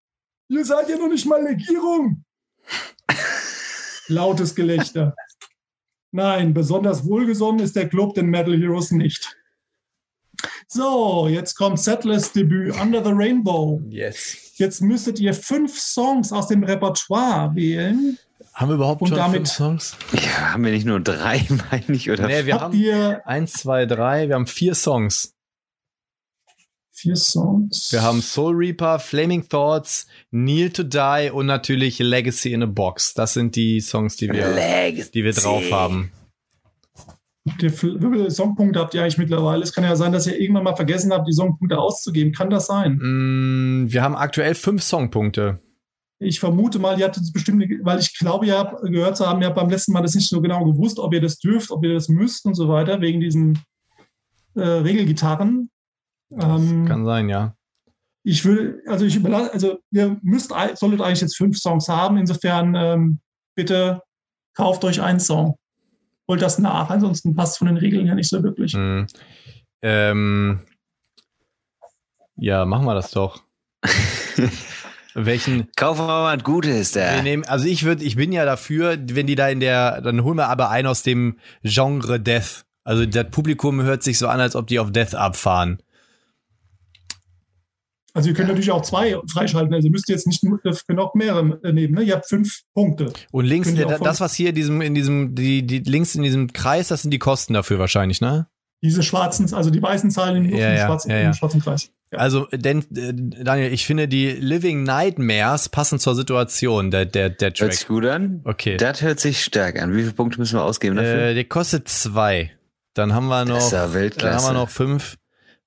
Ihr 0.47 0.63
seid 0.63 0.89
ja 0.89 0.97
noch 0.97 1.09
nicht 1.09 1.25
mal 1.25 1.41
Legierung. 1.43 2.23
Lautes 4.07 4.55
Gelächter. 4.55 5.13
Nein, 6.11 6.53
besonders 6.53 7.05
wohlgesonnen 7.05 7.59
ist 7.63 7.75
der 7.75 7.89
Club 7.89 8.15
den 8.15 8.27
Metal 8.27 8.57
Heroes 8.57 8.91
nicht. 8.91 9.35
So, 10.67 11.27
jetzt 11.27 11.55
kommt 11.55 11.79
Settlers 11.79 12.31
Debüt 12.31 12.79
Under 12.79 13.03
the 13.03 13.11
Rainbow. 13.13 13.81
Yes. 13.89 14.53
Jetzt 14.55 14.81
müsstet 14.81 15.19
ihr 15.19 15.33
fünf 15.33 15.77
Songs 15.77 16.31
aus 16.31 16.47
dem 16.47 16.63
Repertoire 16.63 17.53
wählen. 17.55 18.17
Haben 18.53 18.69
wir 18.69 18.75
überhaupt 18.75 19.01
Und 19.01 19.09
schon 19.09 19.17
damit- 19.17 19.37
fünf 19.39 19.49
Songs? 19.49 19.97
Ja, 20.13 20.53
haben 20.53 20.63
wir 20.63 20.71
nicht 20.71 20.85
nur 20.85 20.99
drei, 21.01 21.45
meine 21.71 21.83
ich, 21.89 22.09
oder? 22.09 22.25
Nee, 22.27 22.45
wir 22.45 22.53
Habt 22.53 22.63
haben 22.63 22.73
ihr 22.79 23.21
eins, 23.27 23.53
zwei, 23.53 23.85
drei. 23.85 24.27
Wir 24.29 24.35
haben 24.35 24.47
vier 24.47 24.75
Songs. 24.75 25.35
Vier 26.99 27.15
Songs? 27.15 27.89
Wir 27.91 28.01
haben 28.01 28.21
Soul 28.21 28.55
Reaper, 28.55 28.99
Flaming 28.99 29.47
Thoughts, 29.47 30.07
Kneel 30.31 30.69
to 30.69 30.83
Die 30.83 31.31
und 31.31 31.45
natürlich 31.45 31.99
Legacy 31.99 32.53
in 32.53 32.63
a 32.63 32.65
Box. 32.65 33.13
Das 33.13 33.33
sind 33.33 33.55
die 33.55 33.79
Songs, 33.79 34.17
die 34.17 34.29
wir, 34.29 34.49
Legacy. 34.53 35.11
die 35.11 35.23
wir 35.23 35.33
drauf 35.33 35.63
haben. 35.71 36.11
Habt 37.49 37.63
wie 37.63 37.69
viele 37.69 38.29
Songpunkte 38.29 38.79
habt 38.79 38.93
ihr 38.93 39.01
eigentlich 39.01 39.17
mittlerweile? 39.17 39.63
Es 39.63 39.73
kann 39.73 39.83
ja 39.83 39.95
sein, 39.95 40.11
dass 40.11 40.27
ihr 40.27 40.39
irgendwann 40.39 40.65
mal 40.65 40.75
vergessen 40.75 41.11
habt, 41.11 41.27
die 41.27 41.33
Songpunkte 41.33 41.79
auszugeben. 41.79 42.33
Kann 42.33 42.49
das 42.49 42.67
sein? 42.67 42.99
Mm, 43.01 43.91
wir 43.91 44.03
haben 44.03 44.15
aktuell 44.15 44.55
fünf 44.55 44.83
Songpunkte. 44.83 45.59
Ich 46.19 46.41
vermute 46.41 46.79
mal, 46.79 46.99
ihr 46.99 47.05
hattet 47.05 47.23
es 47.23 47.31
bestimmt, 47.31 47.63
weil 47.81 47.99
ich 47.99 48.17
glaube, 48.17 48.45
ihr 48.45 48.57
habt 48.57 48.81
gehört 48.83 49.15
zu 49.15 49.25
haben, 49.25 49.41
ihr 49.41 49.47
habt 49.47 49.55
beim 49.55 49.69
letzten 49.69 49.93
Mal 49.93 50.01
das 50.01 50.15
nicht 50.15 50.27
so 50.27 50.41
genau 50.41 50.65
gewusst, 50.65 50.99
ob 50.99 51.13
ihr 51.13 51.21
das 51.21 51.39
dürft, 51.39 51.71
ob 51.71 51.83
ihr 51.85 51.93
das 51.93 52.09
müsst 52.09 52.45
und 52.45 52.55
so 52.55 52.67
weiter, 52.67 52.99
wegen 52.99 53.21
diesen 53.21 53.57
äh, 54.55 54.61
Regelgitarren. 54.61 55.69
Ähm, 56.31 56.85
Kann 56.85 57.05
sein, 57.05 57.29
ja. 57.29 57.55
ich 58.23 58.45
will, 58.45 58.83
also 58.87 59.05
ich 59.05 59.15
überlasse, 59.15 59.53
also 59.53 59.79
ihr 59.91 60.17
müsst, 60.21 60.53
solltet 60.75 61.01
eigentlich 61.01 61.21
jetzt 61.21 61.37
fünf 61.37 61.57
Songs 61.57 61.87
haben. 61.89 62.17
Insofern 62.17 62.75
ähm, 62.75 63.19
bitte 63.55 64.01
kauft 64.55 64.83
euch 64.83 65.01
einen 65.01 65.19
Song. 65.19 65.55
Holt 66.27 66.41
das 66.41 66.59
nach, 66.59 66.89
ansonsten 66.89 67.33
passt 67.33 67.57
von 67.57 67.67
den 67.67 67.77
Regeln 67.77 68.05
ja 68.05 68.13
nicht 68.13 68.29
so 68.29 68.43
wirklich. 68.43 68.75
Mhm. 68.75 69.07
Ähm, 69.81 70.59
ja, 72.35 72.65
machen 72.65 72.85
wir 72.85 72.93
das 72.93 73.11
doch. 73.11 73.41
Welchen? 75.15 75.69
Kaufen 75.75 76.01
wir 76.01 76.07
mal 76.07 76.37
was 76.37 76.43
Gutes. 76.43 76.95
Wir 76.95 77.23
nehmen, 77.23 77.43
also 77.45 77.65
ich 77.65 77.83
würde, 77.83 78.03
ich 78.03 78.15
bin 78.15 78.31
ja 78.31 78.45
dafür, 78.45 78.97
wenn 79.01 79.27
die 79.27 79.35
da 79.35 79.49
in 79.49 79.59
der, 79.59 80.01
dann 80.01 80.23
holen 80.23 80.37
wir 80.37 80.47
aber 80.47 80.69
einen 80.69 80.87
aus 80.87 81.03
dem 81.03 81.39
Genre 81.63 82.19
Death. 82.19 82.65
Also 82.83 83.05
das 83.05 83.29
Publikum 83.31 83.81
hört 83.81 84.03
sich 84.03 84.17
so 84.17 84.27
an, 84.27 84.39
als 84.39 84.55
ob 84.55 84.67
die 84.67 84.79
auf 84.79 84.91
Death 84.91 85.15
abfahren. 85.15 85.81
Also 88.13 88.29
ihr 88.29 88.35
könnt 88.35 88.47
ja. 88.47 88.53
natürlich 88.53 88.71
auch 88.71 88.81
zwei 88.81 89.17
freischalten. 89.31 89.73
Also 89.73 89.87
ihr 89.87 89.91
müsst 89.91 90.09
jetzt 90.09 90.27
nicht 90.27 90.43
nur 90.43 90.59
noch 90.89 91.13
mehrere 91.13 91.43
nehmen. 91.71 91.93
Ne? 91.93 92.03
Ihr 92.03 92.15
habt 92.15 92.27
fünf 92.27 92.61
Punkte. 92.73 93.13
Und 93.31 93.45
links, 93.45 93.73
der, 93.73 93.99
das, 93.99 94.19
was 94.19 94.33
hier 94.33 94.49
in 94.49 94.55
diesem, 94.55 94.81
in 94.81 94.95
diesem, 94.95 95.35
die, 95.35 95.65
die 95.65 95.79
links 95.79 96.15
in 96.15 96.23
diesem 96.23 96.51
Kreis, 96.53 96.87
das 96.87 97.03
sind 97.03 97.11
die 97.11 97.19
Kosten 97.19 97.53
dafür 97.53 97.79
wahrscheinlich, 97.79 98.21
ne? 98.21 98.47
Diese 98.81 99.03
schwarzen, 99.03 99.53
also 99.53 99.69
die 99.71 99.81
weißen 99.81 100.09
Zahlen 100.09 100.45
in 100.45 100.55
ja, 100.55 100.71
ja, 100.71 100.85
schwarzen, 100.85 101.11
ja, 101.11 101.19
ja. 101.19 101.33
schwarzen 101.33 101.61
Kreis. 101.61 101.91
Ja. 102.11 102.19
Also, 102.19 102.47
denn, 102.51 102.79
äh, 102.95 103.13
Daniel, 103.43 103.73
ich 103.73 103.85
finde, 103.85 104.07
die 104.07 104.31
Living 104.31 104.83
Nightmares 104.83 105.69
passen 105.69 105.99
zur 105.99 106.15
Situation, 106.15 106.89
der, 106.89 107.05
der, 107.05 107.29
der 107.29 107.53
Track. 107.53 107.67
Hört 107.67 107.73
sich 107.73 107.87
gut 107.87 108.05
an. 108.05 108.41
Okay. 108.45 108.77
Das 108.77 109.01
hört 109.01 109.19
sich 109.19 109.43
stark 109.43 109.81
an. 109.81 109.93
Wie 109.93 110.01
viele 110.01 110.13
Punkte 110.13 110.39
müssen 110.39 110.57
wir 110.57 110.63
ausgeben 110.63 110.95
dafür? 110.95 111.19
Äh, 111.19 111.33
der 111.35 111.43
kostet 111.43 111.89
zwei. 111.89 112.51
Dann 112.93 113.13
haben 113.13 113.27
wir 113.27 113.45
noch, 113.45 113.69
dann 113.69 113.93
haben 113.93 114.43
wir 114.43 114.53
noch 114.53 114.69
fünf. 114.69 115.17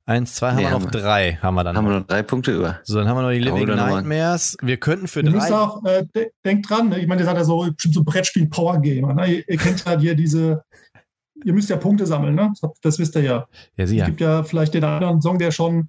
Eins, 0.05 0.34
zwei, 0.34 0.48
haben 0.50 0.57
Nee, 0.57 0.62
wir 0.62 0.70
noch 0.70 0.80
haben 0.80 0.92
wir- 0.92 1.00
drei, 1.00 1.38
haben 1.40 1.55
wir 1.55 1.62
dann. 1.64 1.76
Haben 1.76 1.84
wir 1.88 1.98
noch. 2.00 2.07
drei 2.07 2.22
Punkte 2.22 2.53
über. 2.53 2.80
So, 2.82 2.98
dann 2.98 3.09
haben 3.09 3.16
wir 3.18 3.22
noch 3.22 3.30
die 3.30 3.38
Living. 3.38 3.66
Nightmares. 3.68 4.57
Wir 4.61 4.76
könnten 4.76 5.07
für 5.07 5.20
Ihr 5.20 5.30
müsst 5.30 5.48
drei. 5.50 5.55
auch, 5.55 5.84
äh, 5.84 6.05
de 6.14 6.30
denkt 6.44 6.68
dran, 6.68 6.88
ne? 6.88 6.98
ich 6.98 7.07
meine, 7.07 7.22
ihr 7.22 7.24
seid 7.24 7.36
ja 7.36 7.44
so, 7.44 7.70
bestimmt 7.72 7.94
so 7.94 8.03
Brettspiel 8.03 8.48
Power 8.48 8.80
Gamer. 8.80 9.14
Ne? 9.14 9.26
Ihr, 9.36 9.48
ihr 9.48 9.57
kennt 9.59 9.84
ja 9.84 9.96
hier 9.98 10.14
diese, 10.16 10.64
ihr 11.44 11.53
müsst 11.53 11.70
ja 11.70 11.76
Punkte 11.76 12.05
sammeln, 12.07 12.34
ne? 12.34 12.53
Das, 12.82 12.98
wisst 12.98 13.14
ihr 13.14 13.22
ja. 13.22 13.32
Ja, 13.76 13.84
Es 13.84 13.90
sicher. 13.90 14.07
gibt 14.07 14.20
ja 14.20 14.42
vielleicht 14.42 14.74
den 14.74 14.82
anderen 14.82 15.22
Song, 15.22 15.38
der 15.38 15.53
schon 15.53 15.88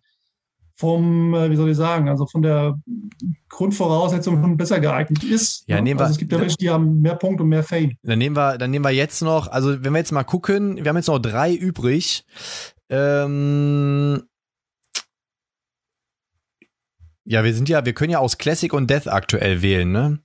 vom, 0.76 1.34
äh, 1.34 1.50
wie 1.52 1.56
soll 1.56 1.70
ich 1.72 1.78
sagen, 1.78 2.08
also 2.10 2.26
von 2.28 2.42
der 2.44 2.80
Grundvoraussetzung 3.50 4.42
schon 4.42 4.58
besser 4.58 4.80
geeignet 4.80 5.24
ist. 5.24 5.64
Ja, 5.68 5.76
ne? 5.78 5.84
nehmen 5.84 6.00
wir- 6.00 6.04
also 6.06 6.14
es 6.14 6.18
gibt 6.18 6.32
ja 6.32 6.40
welche, 6.40 6.58
die 6.58 6.70
haben 6.70 7.02
mehr 7.02 7.16
Punkte 7.16 7.44
und 7.44 7.50
mehr 7.50 7.64
Fame. 7.64 7.94
Dann 8.04 8.18
nehmen 8.20 8.36
wir, 8.36 8.58
dann 8.58 8.72
nehmen 8.72 8.84
wir 8.86 8.92
jetzt 8.92 9.22
noch, 9.22 9.48
also 9.48 9.84
wenn 9.84 9.92
wir 9.94 10.00
jetzt 10.00 10.12
mal 10.12 10.24
gucken, 10.24 10.78
wir 10.78 10.90
haben 10.90 10.96
jetzt 10.98 11.08
noch 11.08 11.20
drei 11.20 11.54
übrig. 11.54 12.26
Ähm, 12.90 14.24
ja, 17.26 17.44
wir 17.44 17.54
sind 17.54 17.70
ja, 17.70 17.86
wir 17.86 17.94
können 17.94 18.12
ja 18.12 18.20
aus 18.20 18.38
Classic 18.38 18.72
und 18.74 18.90
Death 18.90 19.08
aktuell 19.08 19.62
wählen, 19.62 19.92
ne? 19.92 20.20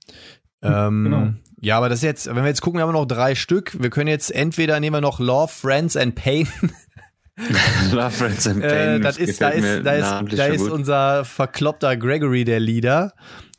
Ähm, 0.61 1.03
genau. 1.05 1.33
Ja, 1.61 1.77
aber 1.77 1.89
das 1.89 1.99
ist 1.99 2.03
jetzt, 2.03 2.27
wenn 2.27 2.35
wir 2.37 2.47
jetzt 2.47 2.61
gucken, 2.61 2.79
wir 2.79 2.83
haben 2.85 2.93
noch 2.93 3.05
drei 3.05 3.35
Stück. 3.35 3.75
Wir 3.81 3.89
können 3.89 4.07
jetzt 4.07 4.33
entweder 4.33 4.79
nehmen 4.79 4.95
wir 4.97 5.01
noch 5.01 5.19
Love, 5.19 5.49
Friends 5.49 5.97
and 5.97 6.15
Pain. 6.15 6.47
Love, 7.91 8.11
Friends 8.11 8.47
and 8.47 8.63
Äh, 8.63 8.67
Pain. 8.67 9.01
das 9.01 9.17
ist, 9.17 9.41
da 9.41 9.49
ist, 9.49 9.85
da 9.85 9.93
ist, 9.93 10.37
da 10.37 10.45
ist 10.47 10.69
unser 10.69 11.25
verkloppter 11.25 11.97
Gregory 11.97 12.43
der 12.45 12.59
Leader. 12.59 13.13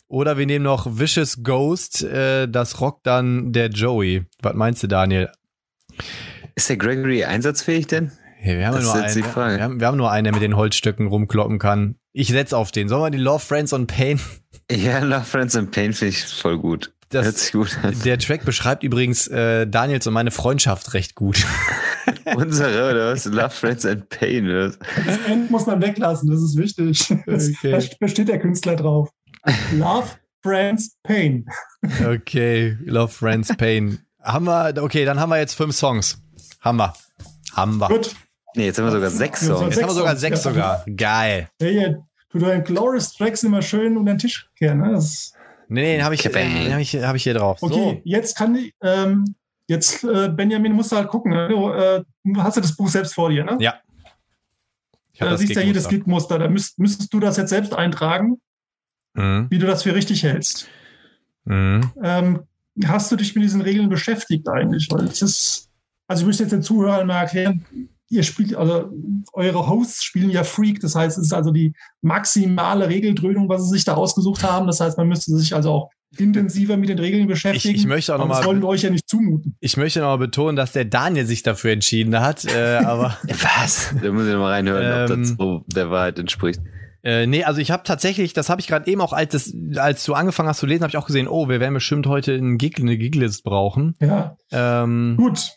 Oder 0.09 0.39
wir 0.39 0.47
nehmen 0.47 0.65
noch 0.65 0.99
Vicious 0.99 1.43
Ghost, 1.45 2.03
äh, 2.03 2.49
das 2.49 2.81
rockt 2.81 3.07
dann 3.07 3.53
der 3.53 3.69
Joey. 3.69 4.25
Was 4.43 4.55
meinst 4.55 4.83
du, 4.83 4.87
Daniel? 4.89 5.31
Ist 6.57 6.69
der 6.69 6.79
Gregory 6.79 7.25
einsatzfähig 7.25 7.87
denn? 7.87 8.13
Hey, 8.43 8.59
wir, 8.59 8.67
haben 8.69 8.75
Das 8.77 8.85
nur 8.85 9.05
ist 9.07 9.17
einen. 9.17 9.57
Wir, 9.59 9.63
haben, 9.63 9.81
wir 9.81 9.87
haben 9.87 9.97
nur 9.99 10.11
einen, 10.11 10.25
der 10.25 10.33
mit 10.33 10.41
den 10.43 10.57
Holzstöcken 10.57 11.07
rumkloppen 11.09 11.59
kann. 11.59 11.97
Ich 12.13 12.29
setz 12.29 12.53
auf 12.55 12.71
den. 12.73 12.89
Sollen 12.89 13.03
wir 13.03 13.11
die 13.11 13.19
Love, 13.23 13.41
Friends 13.41 13.73
und 13.75 13.87
Pain? 13.87 14.19
Ja, 14.71 15.01
Love, 15.01 15.25
Friends 15.25 15.55
and 15.57 15.71
Pain 15.73 15.93
finde 15.93 16.15
ich 16.15 16.25
voll 16.25 16.59
gut. 16.59 16.93
Das- 17.11 17.27
Hört 17.27 17.37
sich 17.39 17.53
gut 17.53 17.77
an. 17.83 17.95
Der 18.05 18.19
Track 18.19 18.45
beschreibt 18.45 18.83
übrigens 18.83 19.27
äh, 19.29 19.67
Daniels 19.67 20.07
und 20.07 20.15
meine 20.15 20.31
Freundschaft 20.31 20.95
recht 20.95 21.17
gut. 21.17 21.45
Unsere, 22.37 22.91
oder 22.91 23.13
was? 23.13 23.25
Love, 23.27 23.51
Friends 23.51 23.85
and 23.85 24.09
Pain. 24.09 24.47
Oder? 24.47 24.69
Das 24.71 25.19
End 25.27 25.51
muss 25.51 25.67
man 25.67 25.83
weglassen, 25.83 26.31
das 26.31 26.41
ist 26.41 26.57
wichtig. 26.57 27.13
Das, 27.27 27.49
Okay. 27.63 27.89
Da 28.01 28.09
steht 28.09 28.29
der 28.29 28.39
Künstler 28.39 28.77
drauf. 28.77 29.11
Love, 29.77 30.07
Friends, 30.43 30.97
Pain. 31.03 31.45
Okay, 32.07 32.79
Love, 32.85 33.09
Friends, 33.13 33.55
Pain. 33.57 33.99
Haben 34.23 34.47
wir, 34.47 34.83
okay, 34.83 35.05
dann 35.05 35.19
haben 35.21 35.31
wir 35.31 35.39
jetzt 35.39 35.55
fünf 35.55 35.75
Songs. 35.75 36.23
Haben 36.61 36.79
wir. 36.79 36.95
Haben 37.53 37.79
wir. 37.79 37.89
Gut. 37.89 38.15
Nee, 38.57 38.67
jetzt 38.67 38.79
haben 38.79 38.87
wir 38.87 38.93
sogar 38.93 39.11
sechs 39.11 39.47
Songs. 39.47 39.75
Jetzt 39.75 39.83
haben 39.83 39.91
wir 39.91 39.95
sogar 39.95 40.17
sechs 40.17 40.45
ja. 40.45 40.51
sogar. 40.51 40.85
Geil. 40.97 41.49
Hey, 41.61 41.81
ja, 41.81 41.95
du 42.31 42.39
deinen 42.39 42.65
Glorious 42.65 43.13
Tracks 43.15 43.43
immer 43.43 43.63
schön 43.63 43.97
unter 43.97 44.13
den 44.13 44.19
Tisch 44.19 44.49
kehren. 44.57 44.81
Ne? 44.81 44.93
Das, 44.93 45.33
Nee, 45.73 45.83
nee, 45.83 45.97
den 45.99 46.05
habe 46.05 46.17
ich, 46.17 46.27
äh, 46.27 46.31
den 46.31 46.73
hab 46.73 46.81
ich, 46.81 46.97
hab 46.97 47.15
ich 47.15 47.23
hier 47.23 47.35
drauf. 47.35 47.63
okay, 47.63 48.03
jetzt 48.05 48.37
kann 48.37 48.57
ich, 48.57 48.75
ähm, 48.83 49.37
jetzt, 49.69 50.03
äh, 50.03 50.29
Benjamin, 50.29 50.73
musst 50.73 50.91
du 50.91 50.97
halt 50.97 51.07
gucken. 51.07 51.31
Ne? 51.31 51.49
Du, 51.49 51.71
äh, 51.71 52.03
hast 52.39 52.57
du 52.57 52.61
das 52.61 52.75
Buch 52.75 52.89
selbst 52.89 53.15
vor 53.15 53.31
dir, 53.31 53.45
ne? 53.45 53.57
Ja. 53.61 53.75
Ich 55.13 55.21
Da 55.21 55.31
das 55.31 55.41
siehst 55.41 55.55
ja 55.55 55.63
jedes 55.63 55.89
Gigmuster. 55.89 56.41
Da 56.41 56.49
müsst, 56.49 56.77
müsstest 56.81 57.15
du 57.15 57.21
das 57.21 57.37
jetzt 57.37 57.51
selbst 57.51 57.73
eintragen, 57.73 58.41
Mhm. 59.15 59.47
wie 59.51 59.59
du 59.59 59.67
das 59.67 59.85
für 59.85 59.95
richtig 59.95 60.25
hältst. 60.25 60.67
Mhm. 61.45 61.93
Ähm, 62.03 62.41
hast 62.87 63.13
du 63.13 63.17
dich 63.17 63.35
mit 63.37 63.45
diesen 63.45 63.61
Regeln 63.61 63.89
beschäftigt 63.89 64.49
eigentlich? 64.49 64.89
Weil 64.91 65.05
es 65.05 65.23
ist, 65.23 65.69
also 66.09 66.23
ich 66.23 66.27
möchte 66.27 66.43
jetzt 66.43 66.53
den 66.53 66.63
Zuhörern 66.63 67.07
mal 67.07 67.21
erklären, 67.21 67.65
ihr 68.11 68.23
spielt, 68.25 68.55
also 68.55 68.91
eure 69.33 69.69
Hosts 69.69 70.03
spielen 70.05 70.31
ja 70.31 70.45
Freak, 70.45 70.81
das 70.81 70.95
heißt, 70.95 71.17
es 71.19 71.27
ist 71.27 71.33
also 71.33 71.51
die 71.53 71.73
maximale 72.03 72.89
Regeldröhnung, 72.89 73.49
was 73.49 73.63
sie 73.65 73.71
sich 73.71 73.85
da 73.85 73.95
ausgesucht 73.95 74.43
haben. 74.43 74.67
Das 74.67 74.81
heißt, 74.81 74.99
man 74.99 75.09
müsste 75.09 75.31
sich 75.37 75.55
also 75.55 75.71
auch 75.71 75.91
intensiver 76.19 76.77
mit 76.77 76.89
den 76.89 76.99
Regeln 76.99 77.29
beschäftigen. 77.29 77.75
Ich- 77.75 77.83
ich 77.83 77.87
möchte 77.87 78.13
auch 78.13 78.19
noch 78.19 78.25
Aber 78.25 78.35
Das 78.35 78.41
mal- 78.41 78.47
wollen 78.49 78.63
wir 78.63 78.69
euch 78.69 78.83
ja 78.83 78.91
nicht 78.91 79.09
zumuten. 79.09 79.55
Ich 79.61 79.77
möchte 79.77 80.01
noch 80.01 80.07
mal 80.09 80.17
betonen, 80.19 80.57
dass 80.57 80.73
der 80.73 80.85
Daniel 80.85 81.25
sich 81.25 81.45
dafür 81.45 81.71
entschieden 81.71 82.19
hat, 82.21 82.45
äh, 82.45 82.79
aber 82.85 83.17
Was? 83.29 83.95
Da 84.03 84.11
muss 84.11 84.27
ich 84.27 84.33
noch 84.33 84.41
mal 84.41 84.51
reinhören, 84.55 85.05
ob 85.05 85.11
Ähm, 85.17 85.23
das 85.23 85.37
so 85.39 85.63
der 85.69 85.91
Wahrheit 85.91 86.19
entspricht. 86.19 86.61
Äh, 87.03 87.27
nee, 87.27 87.45
also 87.45 87.61
ich 87.61 87.71
habe 87.71 87.85
tatsächlich, 87.85 88.33
das 88.35 88.51
habe 88.51 88.61
ich 88.61 88.67
gerade 88.67 88.91
eben 88.91 89.01
auch, 89.01 89.13
als, 89.15 89.33
das, 89.33 89.55
als 89.77 90.05
du 90.05 90.13
angefangen 90.15 90.49
hast 90.51 90.59
zu 90.59 90.67
lesen, 90.67 90.83
habe 90.83 90.91
ich 90.91 90.97
auch 90.99 91.07
gesehen, 91.07 91.29
oh, 91.29 91.49
wir 91.49 91.59
werden 91.61 91.73
bestimmt 91.75 92.07
heute 92.07 92.35
einen 92.35 92.59
Gig, 92.59 92.75
eine 92.79 92.99
Giglist 92.99 93.43
brauchen. 93.45 93.95
Ja, 94.01 94.37
Ähm, 94.53 95.15
gut. 95.17 95.53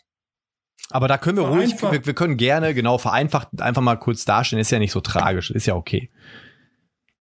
Aber 0.94 1.08
da 1.08 1.18
können 1.18 1.38
wir 1.38 1.48
ruhig, 1.48 1.82
wir, 1.82 2.06
wir 2.06 2.14
können 2.14 2.36
gerne, 2.36 2.72
genau, 2.72 2.98
vereinfacht 2.98 3.60
einfach 3.60 3.82
mal 3.82 3.96
kurz 3.96 4.24
darstellen. 4.24 4.60
Ist 4.60 4.70
ja 4.70 4.78
nicht 4.78 4.92
so 4.92 5.00
tragisch, 5.00 5.50
ist 5.50 5.66
ja 5.66 5.74
okay. 5.74 6.08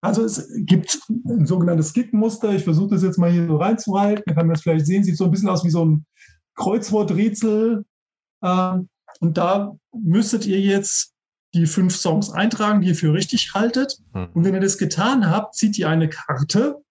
Also 0.03 0.23
es 0.23 0.47
gibt 0.67 1.01
ein 1.09 1.47
sogenanntes 1.47 1.95
Gigmuster. 1.95 2.51
Ich 2.53 2.65
versuche 2.65 2.91
das 2.91 3.03
jetzt 3.03 3.17
mal 3.17 3.33
hier 3.33 3.47
so 3.47 3.57
reinzuhalten. 3.57 4.25
Man 4.27 4.35
kann 4.35 4.49
das 4.51 4.61
vielleicht 4.61 4.85
sehen, 4.85 5.05
sieht 5.05 5.17
so 5.17 5.25
ein 5.25 5.31
bisschen 5.31 5.49
aus 5.49 5.65
wie 5.65 5.71
so 5.71 5.87
ein 5.87 6.05
Kreuzworträtsel. 6.55 7.87
Ähm, 8.45 8.91
und 9.21 9.39
da 9.39 9.73
müsstet 9.95 10.45
ihr 10.45 10.61
jetzt 10.61 11.15
die 11.55 11.65
fünf 11.65 11.97
Songs 11.97 12.29
eintragen, 12.31 12.83
die 12.83 12.89
ihr 12.89 12.95
für 12.95 13.15
richtig 13.15 13.55
haltet. 13.55 13.97
Hm. 14.13 14.29
Und 14.35 14.45
wenn 14.45 14.53
ihr 14.53 14.61
das 14.61 14.77
getan 14.77 15.31
habt, 15.31 15.55
zieht 15.55 15.79
ihr 15.79 15.89
eine 15.89 16.11
Karte. 16.11 16.83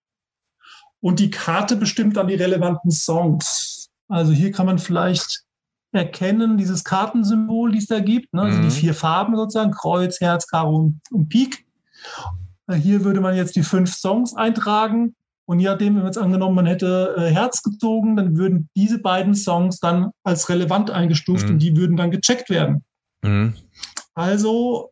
Und 0.99 1.19
die 1.19 1.29
Karte 1.29 1.75
bestimmt 1.75 2.17
dann 2.17 2.27
die 2.27 2.33
relevanten 2.33 2.89
Songs. 2.89 3.91
Also 4.07 4.31
hier 4.31 4.51
kann 4.51 4.65
man 4.65 4.79
vielleicht 4.79 5.45
erkennen, 5.91 6.57
dieses 6.57 6.83
Kartensymbol, 6.83 7.71
die 7.71 7.77
es 7.79 7.87
da 7.87 7.99
gibt. 7.99 8.33
Ne? 8.33 8.43
Also 8.43 8.57
Mhm. 8.59 8.63
die 8.63 8.69
vier 8.71 8.93
Farben 8.93 9.35
sozusagen, 9.35 9.71
Kreuz, 9.71 10.19
Herz, 10.21 10.47
Karo 10.47 10.75
und- 10.77 11.01
und 11.11 11.29
Pik. 11.29 11.65
Äh, 12.67 12.75
Hier 12.75 13.03
würde 13.03 13.19
man 13.21 13.35
jetzt 13.35 13.55
die 13.55 13.63
fünf 13.63 13.93
Songs 13.93 14.35
eintragen. 14.35 15.15
Und 15.45 15.59
je 15.59 15.65
nachdem, 15.65 15.95
wenn 15.95 16.03
man 16.03 16.05
jetzt 16.05 16.17
angenommen, 16.17 16.55
man 16.55 16.65
hätte 16.65 17.13
äh, 17.17 17.29
Herz 17.29 17.61
gezogen, 17.61 18.15
dann 18.15 18.37
würden 18.37 18.69
diese 18.75 18.99
beiden 18.99 19.35
Songs 19.35 19.79
dann 19.79 20.11
als 20.23 20.47
relevant 20.47 20.89
eingestuft 20.91 21.47
Mhm. 21.47 21.53
und 21.53 21.59
die 21.59 21.75
würden 21.75 21.97
dann 21.97 22.11
gecheckt 22.11 22.49
werden. 22.49 22.83
Mhm. 23.21 23.53
Also 24.13 24.91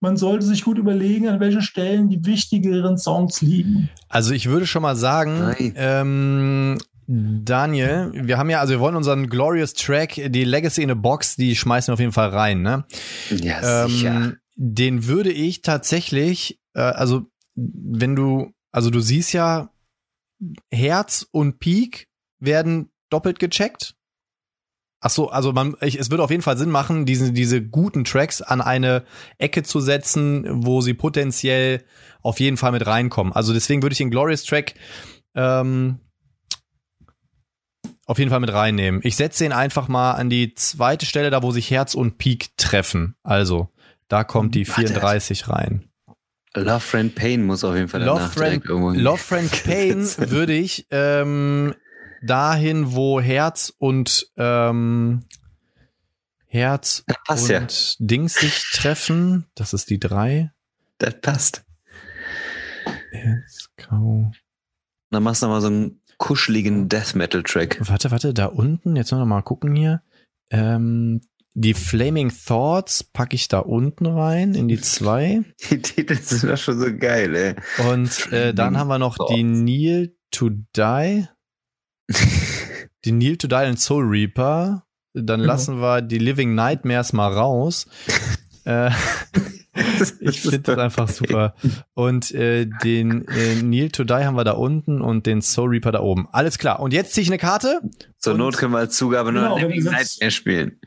man 0.00 0.16
sollte 0.16 0.44
sich 0.46 0.62
gut 0.62 0.78
überlegen, 0.78 1.26
an 1.28 1.40
welchen 1.40 1.62
Stellen 1.62 2.08
die 2.08 2.24
wichtigeren 2.24 2.96
Songs 2.98 3.40
liegen. 3.42 3.88
Also 4.08 4.34
ich 4.34 4.46
würde 4.48 4.66
schon 4.66 4.82
mal 4.82 4.94
sagen, 4.94 5.54
ähm, 5.74 6.78
Daniel, 7.08 8.10
wir 8.14 8.36
haben 8.36 8.50
ja, 8.50 8.60
also 8.60 8.74
wir 8.74 8.80
wollen 8.80 8.96
unseren 8.96 9.28
Glorious 9.28 9.74
Track, 9.74 10.14
die 10.14 10.44
Legacy 10.44 10.82
in 10.82 10.90
a 10.90 10.94
Box, 10.94 11.36
die 11.36 11.54
schmeißen 11.54 11.88
wir 11.88 11.94
auf 11.94 12.00
jeden 12.00 12.12
Fall 12.12 12.30
rein, 12.30 12.62
ne? 12.62 12.84
Ja, 13.30 13.86
sicher. 13.86 14.08
Ähm, 14.08 14.36
den 14.56 15.06
würde 15.06 15.30
ich 15.30 15.62
tatsächlich, 15.62 16.60
äh, 16.74 16.80
also 16.80 17.26
wenn 17.54 18.16
du, 18.16 18.52
also 18.72 18.90
du 18.90 19.00
siehst 19.00 19.32
ja, 19.32 19.70
Herz 20.70 21.26
und 21.30 21.60
Peak 21.60 22.08
werden 22.40 22.90
doppelt 23.08 23.38
gecheckt. 23.38 23.94
Ach 25.00 25.10
so, 25.10 25.28
also 25.30 25.52
man, 25.52 25.76
ich, 25.82 25.98
es 25.98 26.10
würde 26.10 26.24
auf 26.24 26.30
jeden 26.30 26.42
Fall 26.42 26.56
Sinn 26.56 26.70
machen, 26.70 27.06
diese, 27.06 27.32
diese 27.32 27.62
guten 27.62 28.04
Tracks 28.04 28.42
an 28.42 28.60
eine 28.60 29.04
Ecke 29.38 29.62
zu 29.62 29.80
setzen, 29.80 30.44
wo 30.64 30.80
sie 30.80 30.94
potenziell 30.94 31.84
auf 32.22 32.40
jeden 32.40 32.56
Fall 32.56 32.72
mit 32.72 32.86
reinkommen. 32.86 33.32
Also 33.32 33.52
deswegen 33.52 33.82
würde 33.82 33.92
ich 33.92 33.98
den 33.98 34.10
Glorious 34.10 34.44
Track 34.44 34.74
ähm, 35.34 36.00
auf 38.06 38.18
jeden 38.18 38.30
Fall 38.30 38.40
mit 38.40 38.52
reinnehmen. 38.52 39.00
Ich 39.04 39.16
setze 39.16 39.44
ihn 39.44 39.52
einfach 39.52 39.88
mal 39.88 40.12
an 40.12 40.30
die 40.30 40.54
zweite 40.54 41.04
Stelle, 41.06 41.30
da 41.30 41.42
wo 41.42 41.50
sich 41.50 41.70
Herz 41.70 41.94
und 41.94 42.18
Peak 42.18 42.56
treffen. 42.56 43.16
Also, 43.22 43.68
da 44.08 44.24
kommt 44.24 44.54
die 44.54 44.66
Warte. 44.66 44.82
34 44.82 45.48
rein. 45.48 45.88
Love 46.54 46.80
Friend 46.80 47.14
Pain 47.14 47.44
muss 47.44 47.64
auf 47.64 47.74
jeden 47.74 47.88
Fall 47.88 48.02
Love 48.02 48.30
Friend. 48.30 48.64
Love 48.64 49.18
Friend 49.18 49.50
Pain 49.64 50.06
würde 50.30 50.54
ich, 50.54 50.86
ähm, 50.90 51.74
dahin, 52.22 52.94
wo 52.94 53.20
Herz 53.20 53.74
und 53.76 54.30
ähm, 54.38 55.24
Herz 56.46 57.04
und 57.28 57.48
ja. 57.48 57.66
Dings 57.98 58.34
sich 58.34 58.70
treffen. 58.72 59.46
Das 59.54 59.74
ist 59.74 59.90
die 59.90 60.00
drei. 60.00 60.52
Das 60.98 61.20
passt. 61.20 61.64
Herz, 63.10 63.68
Kau. 63.76 64.32
Dann 65.10 65.22
machst 65.22 65.42
du 65.42 65.48
mal 65.48 65.60
so 65.60 65.66
einen 65.66 66.00
kuscheligen 66.18 66.88
Death 66.88 67.14
Metal 67.14 67.42
Track. 67.42 67.78
Warte, 67.88 68.10
warte, 68.10 68.34
da 68.34 68.46
unten, 68.46 68.96
jetzt 68.96 69.12
noch 69.12 69.24
mal 69.26 69.42
gucken 69.42 69.74
hier. 69.74 70.02
Ähm, 70.50 71.20
die 71.54 71.74
Flaming 71.74 72.30
Thoughts 72.30 73.02
packe 73.02 73.34
ich 73.34 73.48
da 73.48 73.60
unten 73.60 74.06
rein 74.06 74.54
in 74.54 74.68
die 74.68 74.80
zwei. 74.80 75.42
Die 75.70 75.80
Titel 75.80 76.14
sind 76.16 76.50
doch 76.50 76.58
schon 76.58 76.78
so 76.78 76.86
geil, 76.96 77.34
ey. 77.34 77.54
Und 77.90 78.30
äh, 78.32 78.52
dann 78.52 78.76
haben 78.78 78.88
wir 78.88 78.98
noch 78.98 79.14
die 79.14 79.42
Thoughts. 79.42 79.60
Kneel 79.60 80.16
to 80.30 80.50
Die. 80.76 81.26
Die 83.04 83.10
Kneel 83.12 83.36
to 83.38 83.48
Die 83.48 83.68
und 83.68 83.80
Soul 83.80 84.04
Reaper. 84.04 84.84
Dann 85.14 85.40
Genau. 85.40 85.52
lassen 85.52 85.80
wir 85.80 86.02
die 86.02 86.18
Living 86.18 86.54
Nightmares 86.54 87.14
mal 87.14 87.32
raus. 87.32 87.86
äh, 88.64 88.90
ich 90.20 90.40
finde 90.40 90.60
das 90.60 90.78
einfach 90.78 91.08
super. 91.08 91.54
Und 91.94 92.30
äh, 92.32 92.66
den 92.84 93.26
äh, 93.28 93.56
Kneel 93.60 93.90
to 93.90 94.04
Die 94.04 94.12
haben 94.14 94.36
wir 94.36 94.44
da 94.44 94.52
unten 94.52 95.00
und 95.00 95.26
den 95.26 95.42
Soul 95.42 95.70
Reaper 95.70 95.92
da 95.92 96.00
oben. 96.00 96.28
Alles 96.32 96.58
klar. 96.58 96.80
Und 96.80 96.92
jetzt 96.92 97.12
ziehe 97.14 97.22
ich 97.22 97.28
eine 97.28 97.38
Karte. 97.38 97.80
Zur 98.18 98.32
Und- 98.34 98.38
Not 98.40 98.56
können 98.56 98.72
wir 98.72 98.78
als 98.78 98.96
Zugabe 98.96 99.32
nur 99.32 99.42
Genau, 99.42 99.58
jetzt- 99.58 99.84
Nightmare 99.84 100.30
spielen. 100.30 100.80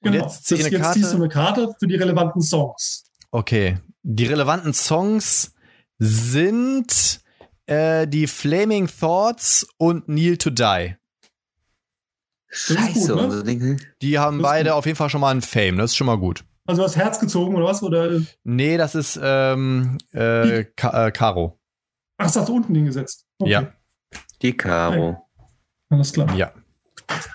Und 0.00 0.12
Genau. 0.12 0.24
jetzt 0.24 0.44
zieh 0.46 0.54
ich 0.56 0.60
eine 0.60 0.70
jetzt 0.70 0.82
Karte. 0.82 1.00
ziehst 1.00 1.12
du 1.12 1.16
eine 1.16 1.28
Karte 1.28 1.74
für 1.78 1.86
die 1.86 1.94
relevanten 1.96 2.42
Songs. 2.42 3.04
Okay. 3.30 3.78
Die 4.02 4.26
relevanten 4.26 4.74
Songs 4.74 5.54
sind 5.98 7.20
äh, 7.66 8.06
die 8.06 8.26
Flaming 8.26 8.86
Thoughts 8.88 9.66
und 9.78 10.04
Kneel 10.04 10.36
to 10.36 10.50
Die. 10.50 10.94
ist 12.50 12.68
gut, 12.68 12.76
Scheiße, 12.78 13.42
ne? 13.44 13.76
Die 14.02 14.18
haben 14.18 14.42
beide 14.42 14.70
gut. 14.70 14.78
auf 14.78 14.86
jeden 14.86 14.96
Fall 14.96 15.08
schon 15.08 15.20
mal 15.22 15.30
einen 15.30 15.40
Fame. 15.42 15.78
Das 15.78 15.92
ist 15.92 15.96
schon 15.96 16.06
mal 16.06 16.18
gut. 16.18 16.44
Also 16.66 16.82
du 16.82 16.86
hast 16.86 16.96
Herz 16.96 17.20
gezogen 17.20 17.54
oder 17.56 17.66
was? 17.66 17.82
Oder 17.82 18.20
Nee, 18.44 18.76
das 18.76 18.94
ist 18.94 19.18
ähm, 19.22 19.98
äh, 20.12 20.64
Ka 20.76 21.08
äh, 21.08 21.10
Caro. 21.12 21.58
ach, 22.16 22.26
das 22.26 22.36
hast 22.36 22.48
du 22.48 22.56
unten 22.56 22.74
hingesetzt. 22.74 23.26
Okay. 23.38 23.50
Ja. 23.50 23.72
Die 24.40 24.56
Caro. 24.56 25.16
Alles 25.90 26.12
klar. 26.12 26.34
Ja. 26.34 26.52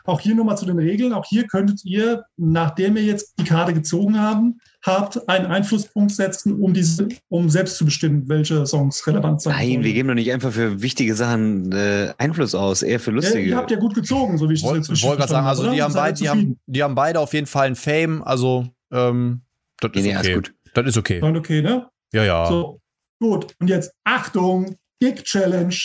Auch 0.06 0.20
hier 0.20 0.34
nochmal 0.34 0.58
zu 0.58 0.66
den 0.66 0.80
Regeln. 0.80 1.14
Auch 1.14 1.26
hier 1.26 1.46
könntet 1.46 1.86
ihr, 1.86 2.24
nachdem 2.38 2.98
ihr 2.98 3.04
jetzt 3.04 3.36
die 3.40 3.44
Karte 3.44 3.74
gezogen 3.74 4.20
haben, 4.20 4.60
habt, 4.84 5.30
einen 5.30 5.46
Einflusspunkt 5.46 6.12
setzen, 6.12 6.60
um 6.60 6.74
diese, 6.74 7.08
um 7.28 7.50
selbst 7.50 7.78
zu 7.78 7.86
bestimmen, 7.86 8.28
welche 8.28 8.66
Songs 8.66 9.06
relevant 9.06 9.42
sein 9.42 9.54
Nein, 9.54 9.70
sollen. 9.74 9.84
wir 9.84 9.94
geben 9.94 10.08
doch 10.08 10.16
nicht 10.16 10.32
einfach 10.32 10.52
für 10.52 10.82
wichtige 10.82 11.14
Sachen 11.14 11.72
äh, 11.72 12.14
Einfluss 12.18 12.56
aus, 12.56 12.82
eher 12.82 13.00
für 13.00 13.12
ja, 13.12 13.16
lustige. 13.16 13.50
ihr 13.50 13.56
habt 13.56 13.70
ja 13.70 13.78
gut 13.78 13.94
gezogen, 13.94 14.40
so 14.40 14.50
wie 14.50 14.54
ich 14.54 14.62
das 14.62 14.72
Wollte 14.72 14.92
jetzt 14.92 15.04
wollt 15.04 15.20
gerade 15.20 15.32
sagen, 15.32 15.46
also 15.46 15.72
die 15.72 15.84
haben, 15.84 15.94
beide, 15.94 16.18
die, 16.18 16.30
haben, 16.30 16.58
die 16.66 16.82
haben 16.82 16.96
beide 16.96 17.20
auf 17.20 17.34
jeden 17.34 17.48
Fall 17.48 17.68
einen 17.68 17.76
Fame. 17.76 18.24
Also, 18.24 18.68
ähm, 18.92 19.42
das 19.80 19.92
nee, 19.94 20.00
ist 20.00 20.06
nee, 20.06 20.18
okay. 20.18 20.34
gut. 20.36 20.54
Das 20.74 20.86
ist 20.86 20.98
okay. 20.98 21.20
Dann 21.20 21.38
okay, 21.38 21.62
ne? 21.62 21.90
Ja, 22.14 22.24
ja. 22.24 22.46
So, 22.46 22.82
gut. 23.20 23.56
Und 23.60 23.68
jetzt 23.70 23.94
Achtung, 24.04 24.78
Gig 25.00 25.24
Challenge. 25.24 25.76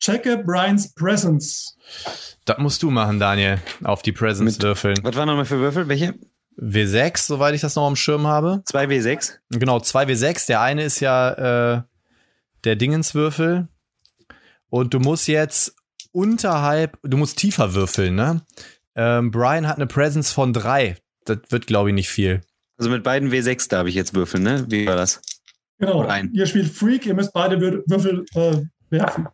Checke 0.00 0.38
Brian's 0.38 0.94
Presence. 0.94 1.76
Das 2.44 2.58
musst 2.58 2.82
du 2.82 2.90
machen, 2.90 3.18
Daniel. 3.18 3.60
Auf 3.82 4.02
die 4.02 4.12
Presents 4.12 4.56
Mit- 4.56 4.62
würfeln. 4.62 4.96
Was 5.02 5.16
waren 5.16 5.26
nochmal 5.26 5.44
für 5.44 5.58
Würfel? 5.58 5.88
Welche? 5.88 6.14
W6, 6.60 7.18
soweit 7.18 7.54
ich 7.54 7.60
das 7.60 7.76
noch 7.76 7.86
am 7.86 7.94
Schirm 7.94 8.26
habe. 8.26 8.62
2W6? 8.68 9.38
Genau, 9.50 9.78
2W6. 9.78 10.46
Der 10.46 10.60
eine 10.60 10.82
ist 10.82 10.98
ja 11.00 11.76
äh, 11.76 11.82
der 12.64 12.76
Dingenswürfel. 12.76 13.68
Und 14.68 14.92
du 14.92 14.98
musst 14.98 15.28
jetzt 15.28 15.76
unterhalb, 16.10 16.98
du 17.02 17.16
musst 17.16 17.38
tiefer 17.38 17.74
würfeln, 17.74 18.16
ne? 18.16 18.42
Ähm, 18.96 19.30
Brian 19.30 19.68
hat 19.68 19.76
eine 19.76 19.86
Presence 19.86 20.32
von 20.32 20.52
3. 20.52 20.96
Das 21.28 21.38
wird, 21.50 21.66
glaube 21.66 21.90
ich, 21.90 21.94
nicht 21.94 22.08
viel. 22.08 22.40
Also 22.76 22.90
mit 22.90 23.02
beiden 23.02 23.30
W6 23.30 23.68
darf 23.68 23.86
ich 23.86 23.94
jetzt 23.94 24.14
würfeln, 24.14 24.42
ne? 24.44 24.64
Wie 24.68 24.86
war 24.86 24.96
das? 24.96 25.20
Genau. 25.78 26.02
Rein. 26.02 26.30
Ihr 26.32 26.46
spielt 26.46 26.70
Freak, 26.70 27.06
ihr 27.06 27.14
müsst 27.14 27.32
beide 27.32 27.56
Wür- 27.56 27.82
Würfel 27.86 28.24
äh, 28.34 28.62
werfen. 28.90 29.28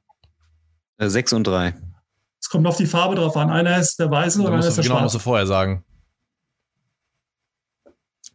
Äh, 0.98 1.08
6 1.08 1.32
und 1.34 1.46
3. 1.46 1.74
Es 2.40 2.48
kommt 2.48 2.66
auf 2.66 2.76
die 2.76 2.86
Farbe 2.86 3.14
drauf 3.14 3.36
an. 3.36 3.50
Einer 3.50 3.78
ist 3.78 3.98
der 3.98 4.10
weiße 4.10 4.38
und 4.38 4.44
Da 4.44 4.48
einer 4.48 4.56
musst 4.58 4.68
ist 4.70 4.76
der 4.76 4.82
genau, 4.84 4.94
musst 5.00 5.12
schwarze. 5.12 5.18
du 5.18 5.22
vorher 5.24 5.46
sagen. 5.46 5.84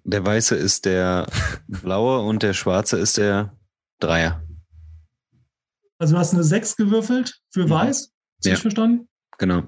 Der 0.04 0.26
weiße 0.26 0.56
ist 0.56 0.86
der 0.86 1.28
blaue 1.68 2.20
und 2.22 2.42
der 2.44 2.54
schwarze 2.54 2.98
ist 2.98 3.18
der 3.18 3.56
Dreier. 4.00 4.44
Also 6.00 6.14
du 6.16 6.20
hast 6.20 6.34
eine 6.34 6.44
6 6.44 6.76
gewürfelt 6.78 7.40
für 7.52 7.66
Mhm. 7.66 7.70
weiß. 7.70 7.98
Hast 8.38 8.46
du 8.46 8.50
Ja. 8.50 8.56
verstanden? 8.56 9.08
Genau. 9.38 9.64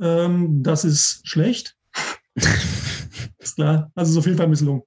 Ähm, 0.00 0.62
das 0.62 0.84
ist 0.84 1.26
schlecht. 1.26 1.76
Ist 3.38 3.56
klar. 3.56 3.90
Also 3.94 4.12
ist 4.12 4.18
auf 4.18 4.26
jeden 4.26 4.38
Fall 4.38 4.48
misslungen. 4.48 4.82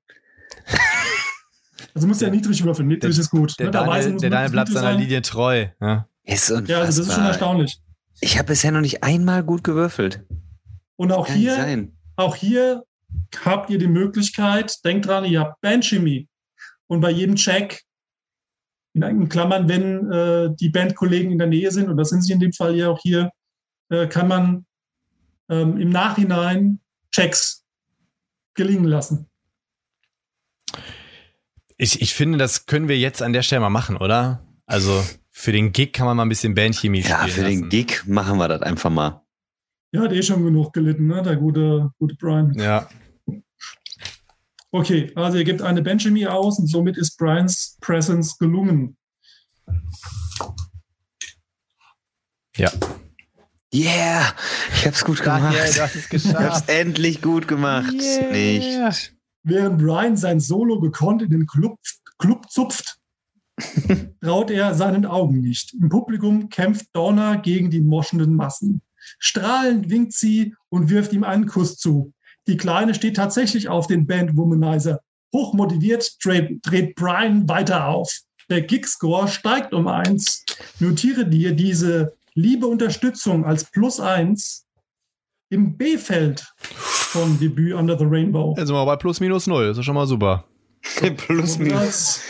Also 1.94 2.08
musst 2.08 2.22
du 2.22 2.26
ja 2.26 2.32
niedrig 2.32 2.64
würfeln. 2.64 2.88
Niedrig 2.88 3.14
der- 3.16 3.22
ist 3.22 3.30
gut. 3.30 3.58
Der 3.60 3.68
ne? 3.68 3.72
Daniel, 3.72 4.12
muss 4.14 4.22
der 4.22 4.30
Daniel 4.30 4.52
bleibt 4.52 4.70
seiner 4.70 4.92
sein. 4.92 5.00
Linie 5.00 5.22
treu. 5.22 5.68
Ja. 5.82 6.08
Ist 6.24 6.52
unfassbar. 6.52 6.78
Ja, 6.78 6.84
also 6.86 7.02
das 7.02 7.10
ist 7.10 7.16
schon 7.16 7.26
erstaunlich. 7.26 7.80
Ich 8.20 8.38
habe 8.38 8.48
bisher 8.48 8.72
noch 8.72 8.82
nicht 8.82 9.04
einmal 9.04 9.44
gut 9.44 9.64
gewürfelt. 9.64 10.24
Und 10.96 11.12
auch 11.12 11.28
Kann 11.28 11.36
hier, 11.36 11.88
auch 12.16 12.36
hier 12.36 12.84
habt 13.46 13.70
ihr 13.70 13.78
die 13.78 13.88
Möglichkeit, 13.88 14.84
denkt 14.84 15.06
dran, 15.08 15.26
ihr 15.26 15.40
habt 15.42 15.62
Bandchemie. 15.62 16.28
Und 16.88 17.02
bei 17.02 17.12
jedem 17.12 17.36
Check, 17.36 17.84
in 18.94 19.04
in 19.04 19.30
Klammern, 19.30 19.70
wenn 19.70 20.12
äh, 20.12 20.50
die 20.60 20.70
Bandkollegen 20.70 21.32
in 21.32 21.38
der 21.38 21.48
Nähe 21.48 21.72
sind, 21.72 21.90
und 21.90 21.98
das 21.98 22.10
sind 22.10 22.24
sie 22.24 22.34
in 22.34 22.40
dem 22.40 22.54
Fall 22.54 22.76
ja 22.76 22.90
auch 22.90 23.00
hier, 23.00 23.30
äh, 23.90 24.08
kann 24.08 24.28
man 24.28 24.66
ähm, 25.50 25.78
im 25.78 25.90
Nachhinein 25.90 26.80
Checks 27.12 27.64
gelingen 28.58 28.86
lassen. 28.86 29.28
Ich, 31.78 32.02
ich 32.02 32.14
finde, 32.14 32.38
das 32.38 32.66
können 32.66 32.88
wir 32.90 32.98
jetzt 32.98 33.22
an 33.22 33.32
der 33.34 33.44
Stelle 33.44 33.62
mal 33.62 33.70
machen, 33.70 33.96
oder? 33.98 34.44
Also 34.66 35.04
für 35.32 35.52
den 35.52 35.72
Gig 35.72 35.94
kann 35.94 36.08
man 36.08 36.18
mal 36.18 36.26
ein 36.26 36.30
bisschen 36.30 36.56
Bandchemie 36.56 37.02
Ja, 37.02 37.20
spielen 37.20 37.30
für 37.32 37.42
lassen. 37.44 37.62
den 37.62 37.70
Gig 37.70 38.04
machen 38.08 38.38
wir 38.38 38.48
das 38.48 38.62
einfach 38.64 38.90
mal. 38.90 39.22
Ja, 39.94 40.02
hat 40.02 40.12
eh 40.12 40.22
schon 40.24 40.44
genug 40.44 40.74
gelitten, 40.74 41.08
ne? 41.08 41.22
der 41.22 41.38
gute, 41.38 41.92
gute 42.00 42.16
Brian. 42.16 42.54
Ja. 42.56 42.90
Okay, 44.72 45.12
also 45.16 45.38
ihr 45.38 45.46
gebt 45.46 45.62
eine 45.62 45.82
Benchemie 45.82 46.28
aus 46.28 46.60
und 46.60 46.68
somit 46.68 46.98
ist 46.98 47.16
Brians 47.18 47.78
Presence 47.80 48.38
gelungen. 48.38 48.98
Ja. 52.58 52.72
Yeah! 53.74 54.34
Ich 54.74 54.86
hab's 54.86 55.04
gut 55.04 55.22
gemacht. 55.22 55.44
Daniel, 55.44 55.74
du 55.74 55.82
hast 55.82 55.96
es 55.96 56.06
ich 56.06 56.12
hab's 56.12 56.24
geschafft. 56.24 56.70
endlich 56.70 57.22
gut 57.22 57.48
gemacht. 57.48 57.94
Yeah. 57.94 58.32
Nicht. 58.32 59.14
Während 59.44 59.78
Brian 59.78 60.18
sein 60.18 60.40
Solo 60.40 60.80
gekonnt 60.80 61.22
in 61.22 61.30
den 61.30 61.46
Club, 61.48 61.78
Club 62.18 62.50
zupft, 62.50 62.98
traut 64.22 64.52
er 64.52 64.74
seinen 64.74 65.06
Augen 65.06 65.42
nicht. 65.42 65.74
Im 65.74 65.90
Publikum 65.90 66.50
kämpft 66.50 66.88
Donna 66.94 67.36
gegen 67.36 67.70
die 67.70 67.82
moschenden 67.82 68.36
Massen. 68.36 68.82
Strahlend 69.20 69.90
winkt 69.90 70.14
sie 70.14 70.54
und 70.70 70.90
wirft 70.90 71.14
ihm 71.14 71.24
einen 71.24 71.48
Kuss 71.48 71.78
zu. 71.78 72.14
Die 72.48 72.58
Kleine 72.58 72.94
steht 72.94 73.16
tatsächlich 73.16 73.68
auf 73.68 73.88
den 73.88 74.06
Band 74.06 74.38
Womanizer. 74.38 75.00
Hochmotiviert 75.34 76.24
dreht, 76.24 76.66
dreht 76.66 76.96
Brian 76.96 77.48
weiter 77.50 77.88
auf. 77.88 78.20
Der 78.50 78.62
Gig-Score 78.62 79.28
steigt 79.28 79.74
um 79.74 79.88
eins. 79.88 80.46
Notiere 80.80 81.26
dir 81.26 81.54
diese 81.54 82.14
liebe 82.38 82.68
Unterstützung 82.68 83.46
als 83.46 83.66
Plus 83.66 84.00
eins 84.00 84.66
im 85.50 85.76
B-Feld 85.76 86.46
vom 86.62 87.40
Debüt 87.40 87.74
Under 87.74 87.98
the 87.98 88.06
Rainbow. 88.06 88.54
Jetzt 88.58 88.68
sind 88.68 88.76
wir 88.76 88.86
bei 88.86 88.96
plus 88.96 89.20
minus 89.20 89.48
null. 89.48 89.68
Das 89.68 89.78
ist 89.78 89.86
schon 89.86 89.96
mal 89.96 90.08
super. 90.08 90.46
Plus 91.18 91.58
minus. 91.58 91.80
Das 91.80 92.24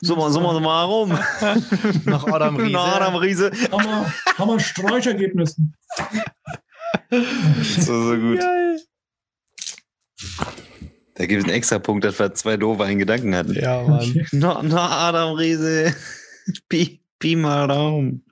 So 0.00 0.16
mal, 0.16 0.30
so 0.32 0.40
mal, 0.40 0.54
so 0.54 0.60
mal 0.60 0.84
rum. 0.84 1.10
Noch 2.04 2.26
Adam 2.26 2.56
Riese. 2.56 2.72
Na, 2.72 2.96
Adam 2.96 3.14
Riese. 3.14 3.52
haben 3.70 3.84
wir, 3.84 4.14
haben 4.38 4.48
wir 4.48 4.60
Streichergebnisse. 4.60 5.56
So, 7.10 8.08
so 8.08 8.16
gut. 8.16 8.38
Geil. 8.38 8.80
Da 11.14 11.26
gibt 11.26 11.40
es 11.40 11.44
einen 11.44 11.54
extra 11.54 11.78
Punkt, 11.78 12.04
dass 12.04 12.18
wir 12.18 12.32
zwei 12.32 12.56
doofe 12.56 12.84
einen 12.84 12.98
Gedanken 12.98 13.34
hatten. 13.34 13.52
Ja, 13.52 13.82
Mann. 13.82 14.26
Na, 14.32 14.62
na, 14.62 15.08
Adam 15.08 15.34
Riese. 15.34 15.94
Pi, 16.70 17.02
Pi 17.18 17.36
mal 17.36 17.68
Daumen. 17.68 18.24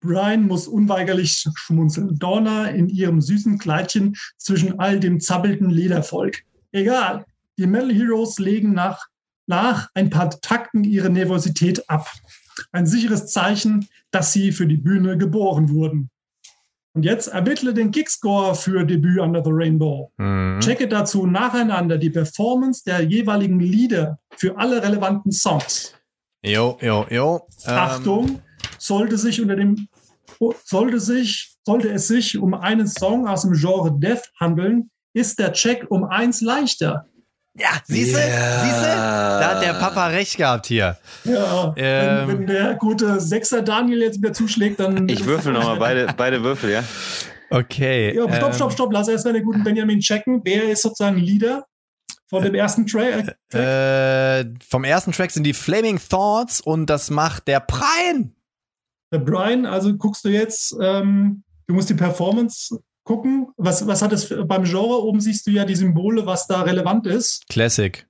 Brian 0.00 0.46
muss 0.46 0.68
unweigerlich 0.68 1.44
schmunzeln. 1.54 2.18
Donna 2.18 2.66
in 2.68 2.88
ihrem 2.88 3.20
süßen 3.20 3.58
Kleidchen 3.58 4.16
zwischen 4.36 4.78
all 4.78 5.00
dem 5.00 5.20
zappelnden 5.20 5.70
Ledervolk. 5.70 6.38
Egal, 6.72 7.24
die 7.58 7.66
Metal 7.66 7.92
Heroes 7.92 8.38
legen 8.38 8.72
nach, 8.72 9.06
nach 9.46 9.88
ein 9.94 10.10
paar 10.10 10.30
Takten 10.30 10.84
ihre 10.84 11.10
Nervosität 11.10 11.88
ab. 11.90 12.06
Ein 12.72 12.86
sicheres 12.86 13.26
Zeichen, 13.26 13.88
dass 14.10 14.32
sie 14.32 14.52
für 14.52 14.66
die 14.66 14.76
Bühne 14.76 15.18
geboren 15.18 15.70
wurden. 15.70 16.10
Und 16.94 17.04
jetzt 17.04 17.28
ermittle 17.28 17.74
den 17.74 17.90
Kickscore 17.90 18.54
für 18.54 18.84
Debüt 18.84 19.20
Under 19.20 19.42
the 19.44 19.50
Rainbow. 19.52 20.10
Mhm. 20.16 20.58
Checke 20.60 20.88
dazu 20.88 21.26
nacheinander 21.26 21.98
die 21.98 22.10
Performance 22.10 22.82
der 22.84 23.02
jeweiligen 23.02 23.60
Lieder 23.60 24.18
für 24.36 24.56
alle 24.58 24.82
relevanten 24.82 25.30
Songs. 25.30 25.94
Jo, 26.42 26.78
jo, 26.80 27.06
jo. 27.10 27.46
Ähm, 27.66 27.74
Achtung, 27.74 28.42
sollte 28.78 29.18
sich 29.18 29.40
unter 29.40 29.56
dem 29.56 29.88
sollte, 30.64 31.00
sich, 31.00 31.54
sollte 31.66 31.88
es 31.88 32.08
sich 32.08 32.38
um 32.38 32.54
einen 32.54 32.86
Song 32.86 33.26
aus 33.26 33.42
dem 33.42 33.54
Genre 33.54 33.92
Death 33.98 34.30
handeln, 34.38 34.90
ist 35.14 35.38
der 35.38 35.52
Check 35.52 35.86
um 35.90 36.04
eins 36.04 36.40
leichter. 36.40 37.06
Ja, 37.54 37.70
siehst 37.86 38.14
du? 38.14 38.20
Ja. 38.20 38.60
Siehst 38.62 38.80
du? 38.82 38.86
Da 38.86 39.54
hat 39.56 39.62
der 39.64 39.72
Papa 39.72 40.06
recht 40.08 40.36
gehabt 40.36 40.66
hier. 40.66 40.96
Ja, 41.24 41.74
Ähm. 41.76 42.28
wenn, 42.28 42.38
wenn 42.40 42.46
der 42.46 42.74
gute 42.76 43.20
Sechser 43.20 43.62
Daniel 43.62 44.02
jetzt 44.02 44.18
wieder 44.18 44.32
zuschlägt, 44.32 44.78
dann. 44.78 45.08
Ich 45.08 45.24
würfel 45.24 45.52
nochmal 45.52 45.76
beide, 45.76 46.06
beide 46.16 46.42
Würfel, 46.44 46.70
ja? 46.70 46.84
Okay. 47.50 48.14
Ja, 48.14 48.22
stopp, 48.28 48.50
ähm, 48.50 48.52
stopp, 48.52 48.72
stopp. 48.72 48.92
Lass 48.92 49.08
erst 49.08 49.24
mal 49.24 49.32
den 49.32 49.44
guten 49.44 49.64
Benjamin 49.64 49.98
checken. 49.98 50.40
Wer 50.44 50.70
ist 50.70 50.82
sozusagen 50.82 51.16
Leader 51.16 51.66
von 52.28 52.44
dem 52.44 52.54
ersten 52.54 52.86
Track? 52.86 53.36
Äh, 53.52 54.44
vom 54.68 54.84
ersten 54.84 55.10
Track 55.12 55.32
sind 55.32 55.44
die 55.44 55.54
Flaming 55.54 55.98
Thoughts 55.98 56.60
und 56.60 56.86
das 56.86 57.10
macht 57.10 57.48
der 57.48 57.60
Prein. 57.60 58.34
Der 59.12 59.18
Brian, 59.18 59.64
also 59.66 59.94
guckst 59.96 60.24
du 60.24 60.28
jetzt, 60.28 60.76
ähm, 60.80 61.42
du 61.66 61.74
musst 61.74 61.88
die 61.90 61.94
Performance 61.94 62.78
gucken. 63.04 63.48
Was, 63.56 63.86
was 63.86 64.02
hat 64.02 64.12
es 64.12 64.32
beim 64.46 64.64
Genre? 64.64 65.02
Oben 65.02 65.20
siehst 65.20 65.46
du 65.46 65.50
ja 65.50 65.64
die 65.64 65.76
Symbole, 65.76 66.26
was 66.26 66.46
da 66.46 66.62
relevant 66.62 67.06
ist. 67.06 67.46
Classic. 67.48 68.06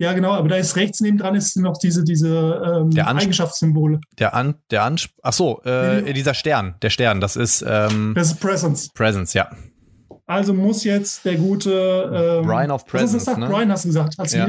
Ja, 0.00 0.12
genau, 0.12 0.32
aber 0.32 0.48
da 0.48 0.56
ist 0.56 0.76
rechts 0.76 1.00
neben 1.00 1.18
dran 1.18 1.34
ist 1.34 1.56
noch 1.56 1.76
diese, 1.78 2.04
diese 2.04 2.62
ähm, 2.64 2.90
Der 2.90 3.08
Eigenschaftssymbole. 3.08 4.00
Der 4.18 4.32
An, 4.34 4.54
der 4.70 4.84
Ansp 4.84 5.10
ach 5.22 5.32
so, 5.32 5.60
äh, 5.64 6.02
Mhm. 6.02 6.14
dieser 6.14 6.34
Stern, 6.34 6.76
der 6.82 6.90
Stern, 6.90 7.20
das 7.20 7.34
ist 7.34 7.64
ähm, 7.66 8.12
Das 8.14 8.30
ist 8.30 8.38
Presence. 8.40 8.90
Presence, 8.90 9.32
ja. 9.34 9.50
Also 10.26 10.52
muss 10.54 10.84
jetzt 10.84 11.24
der 11.24 11.36
gute 11.36 12.38
ähm, 12.42 12.46
Brian 12.46 12.70
of 12.70 12.82
hast 12.82 12.90
Presence, 12.90 13.24
gesagt? 13.24 13.38
ne? 13.38 13.46
Brian 13.48 13.72
hast 13.72 13.84
du 13.86 13.88
gesagt, 13.88 14.14
als 14.20 14.32
Ja. 14.34 14.46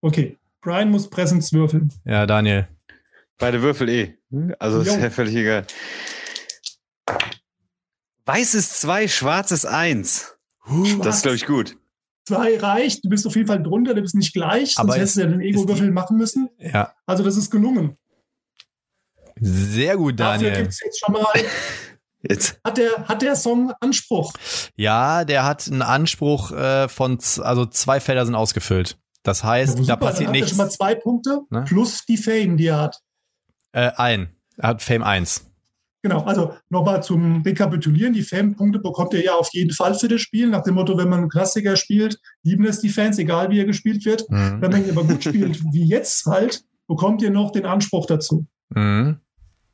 Okay. 0.00 0.38
Brian 0.62 0.90
muss 0.90 1.10
Presence 1.10 1.52
würfeln. 1.52 1.92
Ja, 2.04 2.24
Daniel. 2.24 2.68
Beide 3.42 3.60
Würfel 3.60 3.88
eh. 3.88 4.14
Also 4.60 4.82
ist 4.82 4.86
Jo. 4.94 5.00
ja 5.00 5.10
völlig 5.10 5.34
egal. 5.34 5.66
Weiß 8.24 8.54
ist 8.54 8.80
zwei, 8.80 9.08
schwarz 9.08 9.50
ist 9.50 9.66
eins. 9.66 10.36
Das 11.02 11.16
ist, 11.16 11.22
glaube 11.22 11.34
ich, 11.34 11.46
gut. 11.46 11.76
Zwei 12.28 12.56
reicht, 12.56 13.04
du 13.04 13.08
bist 13.08 13.26
auf 13.26 13.34
jeden 13.34 13.48
Fall 13.48 13.60
drunter, 13.60 13.94
du 13.94 14.00
bist 14.02 14.14
nicht 14.14 14.32
gleich, 14.32 14.74
sonst 14.74 14.78
Aber 14.78 14.94
hättest 14.94 15.16
du 15.16 15.22
ja 15.22 15.26
den 15.26 15.40
Ego-Würfel 15.40 15.90
machen 15.90 16.16
müssen. 16.18 16.48
Ja. 16.58 16.94
Also 17.04 17.24
das 17.24 17.36
ist 17.36 17.50
gelungen. 17.50 17.96
Sehr 19.40 19.96
gut, 19.96 20.20
Dafür 20.20 20.38
Daniel. 20.50 20.62
gibt 20.62 20.72
es 20.74 20.80
jetzt 20.84 21.00
schon 21.04 21.12
mal, 21.14 21.26
Jetzt. 22.22 22.60
hat 22.64 22.78
der, 22.78 23.08
hat 23.08 23.22
der 23.22 23.34
Song 23.34 23.72
Anspruch. 23.80 24.32
Ja, 24.76 25.24
der 25.24 25.44
hat 25.44 25.66
einen 25.66 25.82
Anspruch 25.82 26.52
äh, 26.52 26.88
von, 26.88 27.18
also 27.40 27.66
zwei 27.66 27.98
Felder 27.98 28.24
sind 28.24 28.36
ausgefüllt. 28.36 28.98
Das 29.24 29.42
heißt, 29.42 29.80
Ja, 29.80 29.84
da 29.84 29.96
passiert 29.96 30.28
er 30.28 30.30
nichts. 30.32 30.50
schon 30.50 30.58
mal 30.58 30.70
zwei 30.70 30.94
Punkte 30.94 31.40
Ne? 31.50 31.64
plus 31.66 32.04
die 32.06 32.16
Fame, 32.18 32.56
die 32.56 32.66
er 32.66 32.78
hat. 32.82 33.00
Äh, 33.72 33.90
ein. 33.96 34.28
Er 34.58 34.68
hat 34.70 34.82
Fame 34.82 35.02
1. 35.02 35.48
Genau, 36.04 36.22
also 36.24 36.52
nochmal 36.68 37.02
zum 37.02 37.42
Rekapitulieren. 37.42 38.12
Die 38.12 38.22
Fame-Punkte 38.22 38.80
bekommt 38.80 39.14
ihr 39.14 39.22
ja 39.24 39.34
auf 39.34 39.48
jeden 39.52 39.70
Fall 39.72 39.94
für 39.94 40.08
das 40.08 40.20
Spiel. 40.20 40.48
Nach 40.48 40.62
dem 40.64 40.74
Motto, 40.74 40.98
wenn 40.98 41.08
man 41.08 41.20
einen 41.20 41.28
Klassiker 41.28 41.76
spielt, 41.76 42.18
lieben 42.42 42.64
es 42.64 42.80
die 42.80 42.88
Fans, 42.88 43.18
egal 43.18 43.50
wie 43.50 43.60
er 43.60 43.64
gespielt 43.66 44.04
wird. 44.04 44.28
Mhm. 44.28 44.60
Wenn 44.60 44.70
man 44.72 44.84
ihn 44.84 44.90
aber 44.90 45.04
gut 45.04 45.22
spielt, 45.22 45.62
wie 45.72 45.84
jetzt 45.84 46.26
halt, 46.26 46.64
bekommt 46.88 47.22
ihr 47.22 47.30
noch 47.30 47.52
den 47.52 47.66
Anspruch 47.66 48.06
dazu. 48.06 48.46
Mhm. 48.70 49.18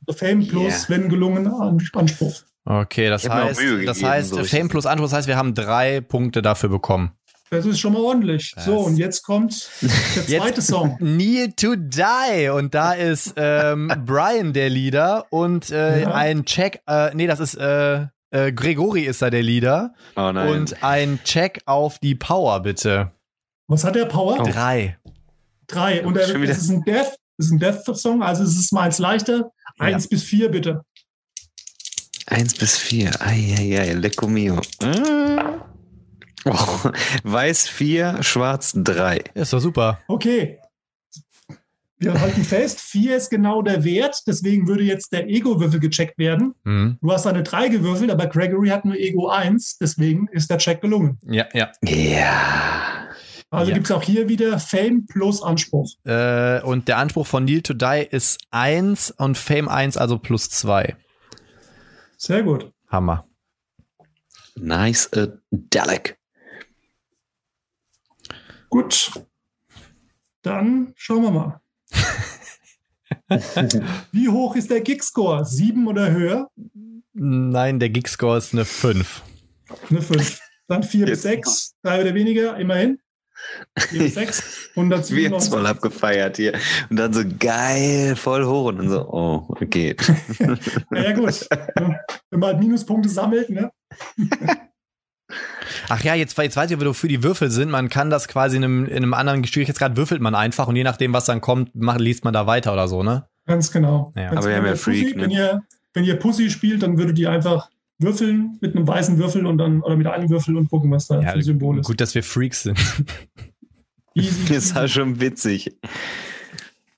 Also 0.06 0.18
Fame 0.18 0.46
plus, 0.46 0.64
Yeah. 0.64 0.84
wenn 0.88 1.08
gelungen, 1.08 1.46
An- 1.48 1.78
Anspruch. 1.94 2.42
Okay, 2.66 3.08
das 3.08 3.26
heißt, 3.28 3.58
das 3.58 3.58
gegeben, 3.96 4.10
heißt, 4.10 4.28
so. 4.28 4.44
Fame 4.44 4.68
plus 4.68 4.84
Anspruch, 4.84 5.06
das 5.06 5.14
heißt, 5.14 5.28
wir 5.28 5.36
haben 5.38 5.54
drei 5.54 6.02
Punkte 6.02 6.42
dafür 6.42 6.68
bekommen. 6.68 7.12
Das 7.50 7.64
ist 7.66 7.78
schon 7.80 7.92
mal 7.94 8.00
ordentlich. 8.02 8.52
Das- 8.54 8.64
So, 8.66 8.78
und 8.80 8.96
jetzt 8.98 9.22
kommt 9.22 9.68
der 9.80 9.88
Jetzt- 10.26 10.42
zweite 10.42 10.62
Song. 10.62 10.96
Need 11.00 11.56
to 11.58 11.76
Die 11.76 12.48
und 12.50 12.74
da 12.74 12.92
ist 12.92 13.34
ähm, 13.36 13.90
Brian 14.06 14.52
der 14.52 14.68
Leader 14.70 15.26
und 15.30 15.70
äh, 15.70 16.02
Ja. 16.02 16.12
ein 16.14 16.44
Check, 16.44 16.80
äh, 16.86 17.14
nee, 17.14 17.26
das 17.26 17.40
ist 17.40 17.54
äh, 17.54 18.06
äh, 18.30 18.52
Gregori 18.52 19.02
ist 19.04 19.22
da 19.22 19.30
der 19.30 19.42
Leader 19.42 19.94
Oh 20.16 20.30
nein. 20.32 20.48
und 20.48 20.82
ein 20.84 21.18
Check 21.24 21.62
auf 21.64 21.98
die 21.98 22.14
Power 22.14 22.60
bitte. 22.60 23.12
Was 23.68 23.84
hat 23.84 23.94
der 23.94 24.04
Power? 24.06 24.42
Drei. 24.42 24.98
Drei. 25.66 26.04
Und 26.04 26.14
wieder. 26.14 26.26
das 26.46 26.58
ist 26.58 26.70
ein 26.70 26.82
Death, 26.84 27.14
das 27.38 27.46
ist 27.46 27.52
ein 27.52 27.58
Death-Song, 27.58 28.22
also 28.22 28.42
es 28.42 28.58
ist 28.58 28.72
mal 28.72 28.82
eins 28.82 28.98
leichter. 28.98 29.50
Eins 29.78 30.08
bis 30.08 30.22
vier, 30.24 30.50
bitte. 30.50 30.82
Eins 32.26 32.54
bis 32.54 32.76
vier. 32.76 33.10
Eieiei, 33.20 33.92
lecco 33.94 34.26
mio. 34.26 34.60
Ah. 34.82 35.64
Oh. 36.44 36.90
Weiß 37.24 37.68
vier, 37.68 38.22
schwarz 38.22 38.72
drei. 38.74 39.22
Ist 39.34 39.52
doch 39.52 39.60
super. 39.60 40.00
Okay. 40.08 40.58
Wir 42.00 42.20
halten 42.20 42.44
fest, 42.44 42.80
vier 42.80 43.16
ist 43.16 43.28
genau 43.28 43.60
der 43.60 43.82
Wert, 43.82 44.22
deswegen 44.28 44.68
würde 44.68 44.84
jetzt 44.84 45.12
der 45.12 45.28
Ego-Würfel 45.28 45.80
gecheckt 45.80 46.16
werden. 46.16 46.54
Mhm. 46.62 46.96
Du 47.02 47.10
hast 47.12 47.26
eine 47.26 47.42
drei 47.42 47.66
gewürfelt, 47.66 48.12
aber 48.12 48.28
Gregory 48.28 48.68
hat 48.68 48.84
nur 48.84 48.94
Ego 48.94 49.28
1, 49.28 49.78
deswegen 49.78 50.28
ist 50.30 50.48
der 50.48 50.58
Check 50.58 50.80
gelungen. 50.80 51.18
Ja, 51.26 51.46
ja. 51.54 51.72
Ja. 51.84 53.08
Also 53.50 53.70
Ja. 53.70 53.74
gibt 53.74 53.86
es 53.86 53.90
auch 53.90 54.02
hier 54.04 54.28
wieder 54.28 54.60
Fame 54.60 55.06
plus 55.06 55.42
Anspruch. 55.42 55.90
Äh, 56.04 56.60
und 56.62 56.86
der 56.86 56.98
Anspruch 56.98 57.26
von 57.26 57.44
Need 57.44 57.66
to 57.66 57.74
Die 57.74 58.06
ist 58.08 58.38
eins 58.52 59.10
und 59.10 59.36
Fame 59.36 59.68
1, 59.68 59.96
also 59.96 60.18
plus 60.18 60.50
zwei. 60.50 60.94
Sehr 62.16 62.44
gut. 62.44 62.70
Hammer. 62.88 63.26
Nice 64.54 65.10
a 65.14 65.28
Dalek. 65.50 66.17
Gut. 68.68 69.12
Dann 70.42 70.92
schauen 70.96 71.22
wir 71.22 71.30
mal. 71.30 71.60
Wie 74.12 74.28
hoch 74.28 74.56
ist 74.56 74.70
der 74.70 74.80
Gig-Score? 74.80 75.44
Sieben 75.44 75.86
oder 75.86 76.10
höher? 76.10 76.50
Nein, 77.20 77.80
der 77.80 77.90
Geekscore 77.90 78.38
ist 78.38 78.52
eine 78.52 78.64
5. 78.64 79.22
Eine 79.90 80.02
fünf. 80.02 80.40
Dann 80.68 80.82
vier 80.82 81.06
bis 81.06 81.10
Jetzt 81.10 81.22
sechs, 81.22 81.74
drei 81.82 82.02
oder 82.02 82.14
weniger, 82.14 82.56
immerhin. 82.58 83.00
Vier 83.78 84.04
bis 84.04 84.14
sechs, 84.14 84.70
Wir 84.74 84.84
jetzt 84.84 85.50
197. 85.50 85.50
voll 85.50 85.66
abgefeiert 85.66 86.36
hier. 86.36 86.52
Und 86.90 86.96
dann 86.96 87.12
so 87.12 87.24
geil, 87.38 88.14
voll 88.14 88.44
hoch. 88.44 88.66
Und 88.66 88.78
dann 88.78 88.88
so, 88.88 89.08
oh, 89.08 89.46
okay. 89.48 89.96
Ja, 90.92 91.02
ja, 91.02 91.12
gut. 91.12 91.48
Wenn 92.30 92.40
man 92.40 92.50
halt 92.50 92.60
Minuspunkte 92.60 93.08
sammelt, 93.08 93.50
ne? 93.50 93.72
Ach 95.90 96.02
ja, 96.04 96.14
jetzt, 96.14 96.36
jetzt 96.36 96.56
weiß 96.56 96.70
ich, 96.70 96.80
wofür 96.80 97.08
die 97.08 97.22
Würfel 97.22 97.50
sind. 97.50 97.70
Man 97.70 97.88
kann 97.88 98.10
das 98.10 98.28
quasi 98.28 98.56
in 98.56 98.64
einem, 98.64 98.86
in 98.86 98.96
einem 98.96 99.14
anderen 99.14 99.44
Schwierigkeitsgrad 99.44 99.96
würfelt 99.96 100.20
man 100.20 100.34
einfach 100.34 100.68
und 100.68 100.76
je 100.76 100.84
nachdem, 100.84 101.12
was 101.12 101.24
dann 101.24 101.40
kommt, 101.40 101.74
macht, 101.74 102.00
liest 102.00 102.24
man 102.24 102.34
da 102.34 102.46
weiter 102.46 102.72
oder 102.72 102.88
so, 102.88 103.02
ne? 103.02 103.26
Ganz 103.46 103.70
genau. 103.72 104.12
Ja. 104.14 104.30
Ganz 104.30 104.38
Aber 104.38 104.48
wir 104.48 104.56
haben 104.56 104.64
genau. 104.64 104.66
ja 104.66 104.72
Bei 104.74 104.78
Pussy, 104.78 105.04
Freak, 105.04 105.16
ne? 105.16 105.22
wenn, 105.22 105.30
ihr, 105.30 105.62
wenn 105.94 106.04
ihr 106.04 106.16
Pussy 106.16 106.50
spielt, 106.50 106.82
dann 106.82 106.98
würdet 106.98 107.18
ihr 107.18 107.30
einfach 107.30 107.70
würfeln 107.98 108.58
mit 108.60 108.76
einem 108.76 108.86
weißen 108.86 109.18
Würfel 109.18 109.46
und 109.46 109.58
dann 109.58 109.80
oder 109.80 109.96
mit 109.96 110.06
einem 110.06 110.28
Würfel 110.28 110.56
und 110.56 110.68
gucken, 110.68 110.90
was 110.90 111.06
da 111.08 111.20
Ja, 111.20 111.30
für 111.30 111.38
ein 111.38 111.42
Symbol 111.42 111.78
ist. 111.78 111.86
gut, 111.86 112.00
dass 112.00 112.14
wir 112.14 112.22
Freaks 112.22 112.64
sind. 112.64 112.78
Easy. 114.14 114.52
Das 114.54 114.74
war 114.74 114.86
schon 114.88 115.20
witzig. 115.20 115.74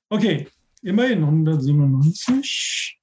Okay, 0.09 0.49
immerhin 0.83 1.23
197. 1.23 2.99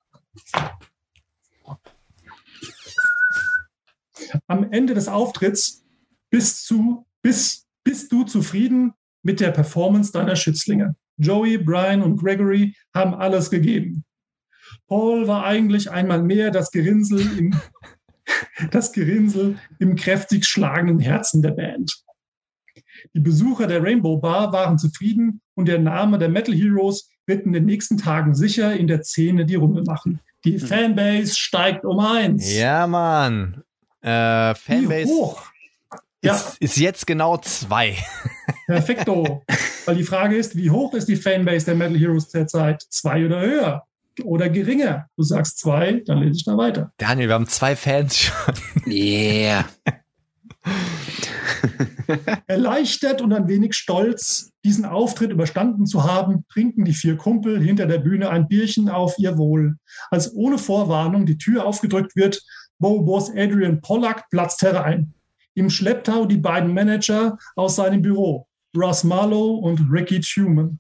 Am 4.48 4.72
Ende 4.72 4.94
des 4.94 5.08
Auftritts 5.08 5.86
bist 6.30 6.70
du, 6.70 7.06
bist, 7.22 7.66
bist 7.84 8.12
du 8.12 8.24
zufrieden 8.24 8.94
mit 9.24 9.40
der 9.40 9.52
Performance 9.52 10.12
deiner 10.12 10.36
Schützlinge. 10.36 10.96
Joey, 11.18 11.58
Brian 11.58 12.02
und 12.02 12.18
Gregory 12.18 12.76
haben 12.94 13.14
alles 13.16 13.50
gegeben. 13.50 14.04
Paul 14.88 15.28
war 15.28 15.46
eigentlich 15.46 15.90
einmal 15.90 16.22
mehr 16.22 16.52
das 16.52 16.72
Gerinnsel 16.72 17.20
im, 17.38 17.56
das 18.72 18.92
Gerinnsel 18.92 19.58
im 19.80 19.96
kräftig 19.96 20.46
schlagenden 20.46 21.00
Herzen 21.00 21.42
der 21.42 21.52
Band. 21.52 22.04
Die 23.14 23.20
Besucher 23.20 23.68
der 23.68 23.84
Rainbow 23.84 24.18
Bar 24.18 24.52
waren 24.52 24.78
zufrieden 24.78 25.42
und 25.56 25.68
der 25.68 25.80
Name 25.80 26.18
der 26.18 26.30
Metal 26.30 26.54
Heroes 26.56 27.10
wird 27.26 27.46
in 27.46 27.54
den 27.54 27.66
nächsten 27.66 27.98
Tagen 27.98 28.34
sicher 28.34 28.76
in 28.76 28.88
der 28.88 29.04
Szene 29.04 29.46
die 29.46 29.56
Runde 29.56 29.84
machen. 29.84 30.20
Die 30.46 30.60
Fanbase 30.60 31.36
steigt 31.36 31.84
um 31.84 32.00
eins. 32.00 32.56
ja, 32.56 32.88
Mann. 32.88 33.64
Äh, 34.02 34.10
Wie 34.10 34.56
Fanbase 34.56 35.12
hoch? 35.12 35.44
Ja, 36.24 36.36
ist, 36.36 36.58
ist 36.60 36.78
jetzt 36.78 37.08
genau 37.08 37.38
zwei. 37.38 37.96
perfekto. 38.66 39.44
Weil 39.86 39.96
die 39.96 40.04
Frage 40.04 40.36
ist, 40.36 40.56
wie 40.56 40.70
hoch 40.70 40.94
ist 40.94 41.08
die 41.08 41.16
Fanbase 41.16 41.66
der 41.66 41.76
Metal 41.76 41.98
Heroes 41.98 42.30
derzeit? 42.30 42.84
Zwei 42.90 43.26
oder 43.26 43.42
höher? 43.42 43.84
Oder 44.24 44.50
geringer? 44.50 45.08
Du 45.16 45.24
sagst 45.24 45.60
zwei, 45.60 46.02
dann 46.06 46.20
lese 46.20 46.38
ich 46.38 46.46
da 46.46 46.58
weiter. 46.58 46.92
Daniel, 46.98 47.28
wir 47.30 47.36
haben 47.36 47.48
zwei 47.48 47.76
Fans 47.76 48.18
schon. 48.18 48.56
Yeah. 48.88 49.66
Erleichtert 52.48 53.22
und 53.22 53.34
ein 53.34 53.48
wenig 53.48 53.76
stolz, 53.76 54.52
diesen 54.64 54.86
Auftritt 54.86 55.32
überstanden 55.32 55.86
zu 55.86 56.04
haben, 56.04 56.46
trinken 56.52 56.86
die 56.86 56.94
vier 56.94 57.18
Kumpel 57.18 57.62
hinter 57.62 57.86
der 57.86 58.00
Bühne 58.00 58.30
ein 58.30 58.48
Bierchen 58.48 58.90
auf 58.90 59.20
ihr 59.20 59.38
Wohl. 59.38 59.78
Als 60.10 60.34
ohne 60.34 60.58
Vorwarnung 60.58 61.26
die 61.26 61.38
Tür 61.38 61.66
aufgedrückt 61.66 62.16
wird, 62.16 62.42
Bobo-Boss 62.80 63.32
Adrian 63.32 63.82
Pollack 63.82 64.30
platzt 64.30 64.62
herein. 64.62 65.14
Im 65.56 65.70
Schlepptau 65.70 66.26
die 66.26 66.38
beiden 66.38 66.74
Manager 66.74 67.38
aus 67.56 67.78
seinem 67.78 68.02
Büro, 68.02 68.48
Russ 68.76 69.04
Marlowe 69.04 69.60
und 69.62 69.80
Ricky 69.92 70.20
Tuman. 70.20 70.80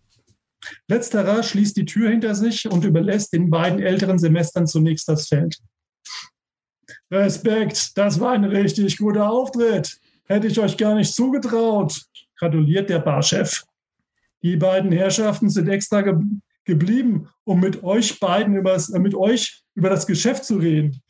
Letzterer 0.88 1.44
schließt 1.44 1.78
die 1.78 1.86
Tür 1.86 2.10
hinter 2.10 2.36
sich 2.36 2.70
und 2.70 2.84
überlässt 2.84 3.34
den 3.34 3.50
beiden 3.50 3.80
älteren 3.80 4.20
Semestern 4.20 4.68
zunächst 4.68 5.08
das 5.08 5.28
Feld. 5.28 5.58
Respekt, 7.12 7.98
das 7.98 8.20
war 8.20 8.34
ein 8.34 8.44
richtig 8.44 8.98
guter 8.98 9.30
Auftritt. 9.30 9.98
Hätte 10.26 10.48
ich 10.48 10.60
euch 10.60 10.78
gar 10.78 10.96
nicht 10.96 11.14
zugetraut, 11.14 12.02
gratuliert 12.38 12.90
der 12.90 13.00
Barchef. 13.00 13.64
Die 14.44 14.58
beiden 14.58 14.92
Herrschaften 14.92 15.50
sind 15.50 15.70
extra 15.70 16.02
ge 16.02 16.16
geblieben, 16.66 17.30
um 17.46 17.62
mit 17.62 17.82
euch 17.82 18.20
beiden 18.20 18.58
übers, 18.58 18.90
äh, 18.90 19.00
mit 19.00 19.16
euch 19.16 19.64
über 19.74 19.90
das 19.90 20.06
Geschäft 20.06 20.44
zu 20.44 20.58
reden. 20.58 21.02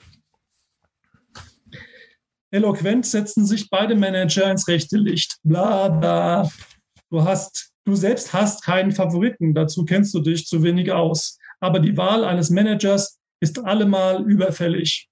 Eloquent 2.52 3.06
setzen 3.06 3.46
sich 3.46 3.70
beide 3.70 3.96
Manager 3.96 4.50
ins 4.50 4.68
rechte 4.68 4.98
Licht. 4.98 5.38
Bla 5.44 5.90
bla. 5.90 6.50
Du 7.10 7.24
hast, 7.24 7.72
du 7.86 7.96
selbst 7.96 8.34
hast 8.34 8.64
keinen 8.64 8.92
Favoriten, 8.92 9.54
dazu 9.54 9.86
kennst 9.86 10.14
du 10.14 10.20
dich 10.20 10.46
zu 10.46 10.64
wenig 10.64 10.92
aus. 10.92 11.38
Aber 11.60 11.80
die 11.80 11.98
Wahl 11.98 12.24
eines 12.24 12.50
Managers 12.50 13.20
ist 13.42 13.64
allemal 13.64 14.24
überfällig. 14.30 15.10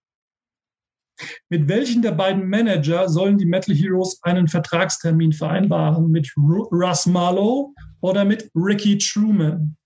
Mit 1.49 1.67
welchen 1.67 2.01
der 2.01 2.11
beiden 2.11 2.47
Manager 2.49 3.07
sollen 3.07 3.37
die 3.37 3.45
Metal 3.45 3.73
Heroes 3.73 4.19
einen 4.23 4.47
Vertragstermin 4.47 5.31
vereinbaren? 5.31 6.11
Mit 6.11 6.33
Russ 6.37 7.05
Marlowe 7.05 7.73
oder 8.01 8.25
mit 8.25 8.49
Ricky 8.53 8.97
Truman? 8.97 9.77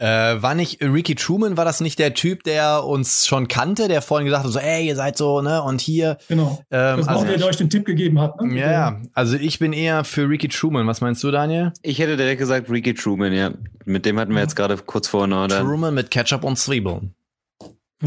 Äh, 0.00 0.40
war 0.40 0.54
nicht 0.54 0.82
Ricky 0.82 1.14
Truman, 1.14 1.58
war 1.58 1.66
das 1.66 1.82
nicht 1.82 1.98
der 1.98 2.14
Typ, 2.14 2.42
der 2.44 2.86
uns 2.86 3.26
schon 3.26 3.48
kannte, 3.48 3.86
der 3.86 4.00
vorhin 4.00 4.24
gesagt 4.24 4.44
hat, 4.44 4.50
so, 4.50 4.58
ey, 4.58 4.86
ihr 4.86 4.96
seid 4.96 5.18
so, 5.18 5.42
ne, 5.42 5.62
und 5.62 5.82
hier. 5.82 6.16
Genau. 6.26 6.64
Ähm, 6.70 6.96
das 6.96 7.08
also, 7.08 7.26
der 7.26 7.46
euch 7.46 7.58
den 7.58 7.68
Tipp 7.68 7.84
gegeben 7.84 8.18
hat. 8.18 8.40
Ne? 8.40 8.58
Ja, 8.58 8.72
ja, 8.72 9.00
also 9.12 9.36
ich 9.36 9.58
bin 9.58 9.74
eher 9.74 10.04
für 10.04 10.26
Ricky 10.26 10.48
Truman. 10.48 10.86
Was 10.86 11.02
meinst 11.02 11.22
du, 11.22 11.30
Daniel? 11.30 11.74
Ich 11.82 11.98
hätte 11.98 12.16
direkt 12.16 12.38
gesagt 12.38 12.70
Ricky 12.70 12.94
Truman, 12.94 13.34
ja. 13.34 13.50
Mit 13.84 14.06
dem 14.06 14.18
hatten 14.18 14.32
wir 14.32 14.40
jetzt 14.40 14.56
gerade 14.56 14.78
kurz 14.78 15.06
vorhin, 15.06 15.34
oder? 15.34 15.60
Truman 15.60 15.92
mit 15.92 16.10
Ketchup 16.10 16.44
und 16.44 16.56
Zwiebeln. 16.56 17.14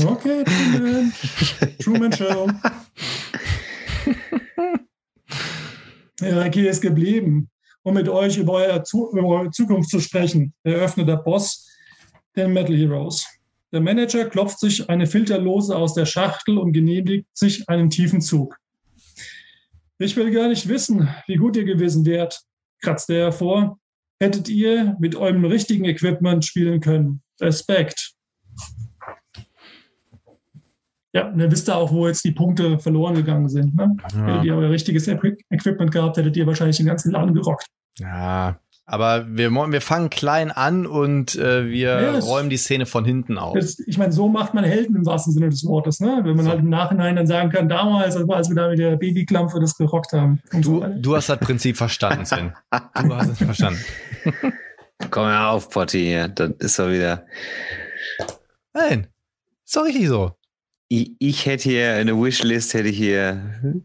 Okay, 0.03 0.43
Truman. 0.45 1.13
Truman 1.79 2.11
Show. 2.11 2.49
ja, 6.21 6.39
Ricky 6.39 6.67
ist 6.67 6.81
geblieben, 6.81 7.51
um 7.83 7.93
mit 7.93 8.09
euch 8.09 8.35
über, 8.37 8.53
euer 8.53 8.83
Zu 8.83 9.11
über 9.11 9.27
eure 9.27 9.51
Zukunft 9.51 9.91
zu 9.91 9.99
sprechen, 9.99 10.55
eröffnet 10.63 11.07
der 11.07 11.17
Boss 11.17 11.69
den 12.35 12.53
Metal 12.53 12.75
Heroes. 12.75 13.25
Der 13.71 13.81
Manager 13.81 14.25
klopft 14.25 14.59
sich 14.59 14.87
eine 14.89 15.07
Filterlose 15.07 15.75
aus 15.75 15.95
der 15.95 16.05
Schachtel 16.05 16.57
und 16.57 16.73
genehmigt 16.73 17.25
sich 17.33 17.67
einen 17.69 17.89
tiefen 17.89 18.21
Zug. 18.21 18.57
Ich 19.97 20.15
will 20.15 20.31
gar 20.31 20.47
nicht 20.47 20.67
wissen, 20.67 21.09
wie 21.27 21.37
gut 21.37 21.55
ihr 21.55 21.65
gewesen 21.65 22.05
wärt, 22.05 22.39
kratzte 22.81 23.13
er 23.15 23.25
hervor. 23.25 23.79
Hättet 24.19 24.47
ihr 24.49 24.95
mit 24.99 25.15
eurem 25.15 25.45
richtigen 25.45 25.85
Equipment 25.85 26.45
spielen 26.45 26.81
können. 26.81 27.21
Respekt. 27.41 28.13
Ja, 31.13 31.29
dann 31.29 31.51
wisst 31.51 31.69
ihr 31.69 31.75
auch, 31.75 31.91
wo 31.91 32.07
jetzt 32.07 32.23
die 32.25 32.31
Punkte 32.31 32.79
verloren 32.79 33.15
gegangen 33.15 33.49
sind. 33.49 33.75
Ne? 33.75 33.95
Ja. 34.13 34.25
Hättet 34.25 34.45
ihr 34.45 34.55
euer 34.55 34.69
richtiges 34.69 35.07
Equipment 35.07 35.91
gehabt, 35.91 36.17
hättet 36.17 36.37
ihr 36.37 36.47
wahrscheinlich 36.47 36.77
den 36.77 36.87
ganzen 36.87 37.11
Laden 37.11 37.33
gerockt. 37.33 37.67
Ja, 37.99 38.59
aber 38.93 39.25
wir, 39.27 39.49
wir 39.49 39.81
fangen 39.81 40.11
klein 40.11 40.51
an 40.51 40.85
und 40.85 41.33
äh, 41.33 41.65
wir 41.65 41.99
ja, 41.99 42.19
räumen 42.19 42.51
die 42.51 42.57
Szene 42.57 42.85
von 42.85 43.03
hinten 43.05 43.39
auf. 43.39 43.55
Das, 43.55 43.79
ich 43.79 43.97
meine, 43.97 44.11
so 44.11 44.29
macht 44.29 44.53
man 44.53 44.63
Helden 44.63 44.95
im 44.95 45.03
wahrsten 45.03 45.33
Sinne 45.33 45.49
des 45.49 45.65
Wortes, 45.65 45.99
ne? 45.99 46.21
Wenn 46.23 46.35
man 46.35 46.45
so. 46.45 46.51
halt 46.51 46.59
im 46.59 46.69
Nachhinein 46.69 47.15
dann 47.15 47.25
sagen 47.25 47.49
kann, 47.49 47.67
damals, 47.67 48.15
als 48.15 48.49
wir 48.49 48.55
da 48.55 48.69
mit 48.69 48.77
der 48.77 48.95
Babyklampfe 48.95 49.59
das 49.59 49.75
gerockt 49.75 50.13
haben. 50.13 50.43
Du, 50.51 50.61
so 50.61 50.85
du 50.95 51.15
hast 51.15 51.27
das 51.27 51.39
Prinzip 51.39 51.75
verstanden, 51.75 52.23
Sven. 52.27 52.53
Du 52.69 53.15
hast 53.15 53.29
es 53.29 53.39
verstanden. 53.39 53.79
Komm 55.09 55.23
ja 55.23 55.49
auf, 55.49 55.71
Potti, 55.71 55.99
hier. 55.99 56.27
Das 56.27 56.51
ist 56.59 56.77
doch 56.77 56.91
wieder. 56.91 57.25
Nein, 58.75 59.07
ist 59.65 59.75
doch 59.75 59.85
richtig 59.85 60.07
so. 60.07 60.33
Ich, 60.87 61.13
ich 61.17 61.47
hätte 61.47 61.67
hier 61.67 61.95
eine 61.95 62.15
Wishlist, 62.15 62.75
hätte 62.75 62.89
ich 62.89 62.97
hier 62.97 63.81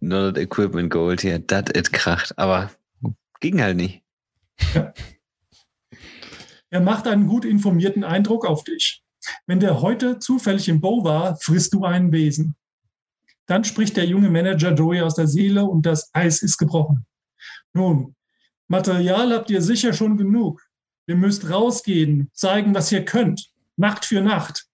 Not 0.00 0.38
Equipment 0.38 0.88
Gold 0.88 1.20
hier. 1.20 1.40
Das 1.40 1.64
it 1.74 1.92
kracht. 1.92 2.32
Aber 2.38 2.70
ging 3.40 3.60
halt 3.60 3.76
nicht. 3.76 4.02
Er 6.72 6.80
macht 6.80 7.08
einen 7.08 7.26
gut 7.26 7.44
informierten 7.44 8.04
Eindruck 8.04 8.46
auf 8.46 8.62
dich. 8.62 9.02
Wenn 9.46 9.58
der 9.58 9.82
heute 9.82 10.20
zufällig 10.20 10.68
im 10.68 10.80
Bow 10.80 11.02
war, 11.02 11.36
frisst 11.36 11.74
du 11.74 11.84
einen 11.84 12.12
Besen. 12.12 12.54
Dann 13.46 13.64
spricht 13.64 13.96
der 13.96 14.06
junge 14.06 14.30
Manager 14.30 14.72
Joey 14.72 15.00
aus 15.00 15.16
der 15.16 15.26
Seele 15.26 15.64
und 15.64 15.84
das 15.84 16.10
Eis 16.14 16.42
ist 16.42 16.58
gebrochen. 16.58 17.04
Nun, 17.72 18.14
Material 18.68 19.32
habt 19.32 19.50
ihr 19.50 19.62
sicher 19.62 19.92
schon 19.92 20.16
genug. 20.16 20.62
Ihr 21.08 21.16
müsst 21.16 21.50
rausgehen, 21.50 22.30
zeigen, 22.32 22.72
was 22.72 22.92
ihr 22.92 23.04
könnt, 23.04 23.50
Nacht 23.76 24.04
für 24.04 24.20
Nacht. 24.20 24.66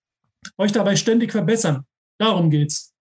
Euch 0.59 0.73
dabei 0.73 0.97
ständig 0.97 1.33
verbessern. 1.33 1.87
Darum 2.19 2.51
geht's. 2.51 2.93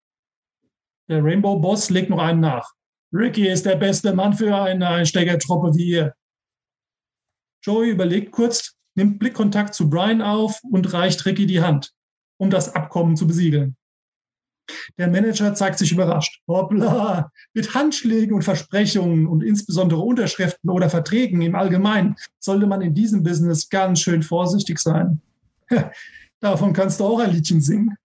Der 1.10 1.22
Rainbow 1.22 1.60
Boss 1.60 1.90
legt 1.90 2.10
noch 2.10 2.20
einen 2.20 2.40
nach. 2.40 2.72
Ricky 3.12 3.48
ist 3.48 3.66
der 3.66 3.76
beste 3.76 4.14
Mann 4.14 4.34
für 4.34 4.56
eine 4.56 4.88
Einsteigertruppe 4.88 5.76
wie 5.76 5.90
ihr. 5.90 6.14
Joey 7.66 7.90
überlegt 7.90 8.32
kurz, 8.32 8.76
nimmt 8.96 9.18
Blickkontakt 9.18 9.74
zu 9.74 9.90
Brian 9.90 10.22
auf 10.22 10.62
und 10.64 10.94
reicht 10.94 11.26
Ricky 11.26 11.48
die 11.48 11.62
Hand, 11.62 11.92
um 12.38 12.52
das 12.52 12.76
Abkommen 12.76 13.18
zu 13.18 13.26
besiegeln. 13.26 13.76
Der 14.98 15.08
Manager 15.08 15.54
zeigt 15.54 15.80
sich 15.80 15.92
überrascht. 15.92 16.42
Hoppla, 16.48 17.32
mit 17.54 17.74
Handschlägen 17.74 18.36
und 18.36 18.44
Versprechungen 18.44 19.28
und 19.28 19.44
insbesondere 19.44 20.02
Unterschriften 20.02 20.70
oder 20.70 20.90
Verträgen 20.90 21.42
im 21.42 21.56
Allgemeinen 21.56 22.16
sollte 22.40 22.68
man 22.68 22.82
in 22.82 22.94
diesem 22.94 23.24
Business 23.24 23.70
ganz 23.70 24.00
schön 24.02 24.24
vorsichtig 24.24 24.80
sein. 24.80 25.22
Davon 26.40 26.74
kannst 26.74 27.00
du 27.00 27.06
auch 27.06 27.20
ein 27.20 27.32
Liedchen 27.32 27.62
singen. 27.62 27.96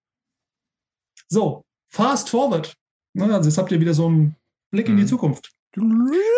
So, 1.29 1.65
fast 1.89 2.31
forward. 2.31 2.75
Also 3.19 3.49
jetzt 3.49 3.59
habt 3.59 3.73
ihr 3.73 3.81
wieder 3.81 3.95
so 3.95 4.07
einen 4.07 4.37
Blick 4.71 4.89
in 4.89 4.97
die 4.97 5.03
mhm. 5.03 5.09
Zukunft. 5.09 5.53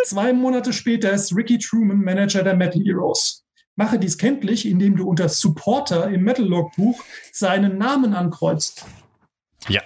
Zwei 0.06 0.32
Monate 0.32 0.72
später 0.72 1.12
ist 1.12 1.34
Ricky 1.34 1.59
Truman 1.59 2.00
Manager 2.00 2.42
der 2.42 2.56
Metal 2.56 2.82
Heroes. 2.82 3.44
Mache 3.76 3.98
dies 3.98 4.18
kenntlich, 4.18 4.66
indem 4.66 4.96
du 4.96 5.09
unter 5.09 5.28
Supporter 5.28 6.09
im 6.09 6.22
Metal 6.22 6.44
Logbuch 6.44 7.02
seinen 7.32 7.78
Namen 7.78 8.12
ankreuzt. 8.12 8.84
Ja. 9.68 9.80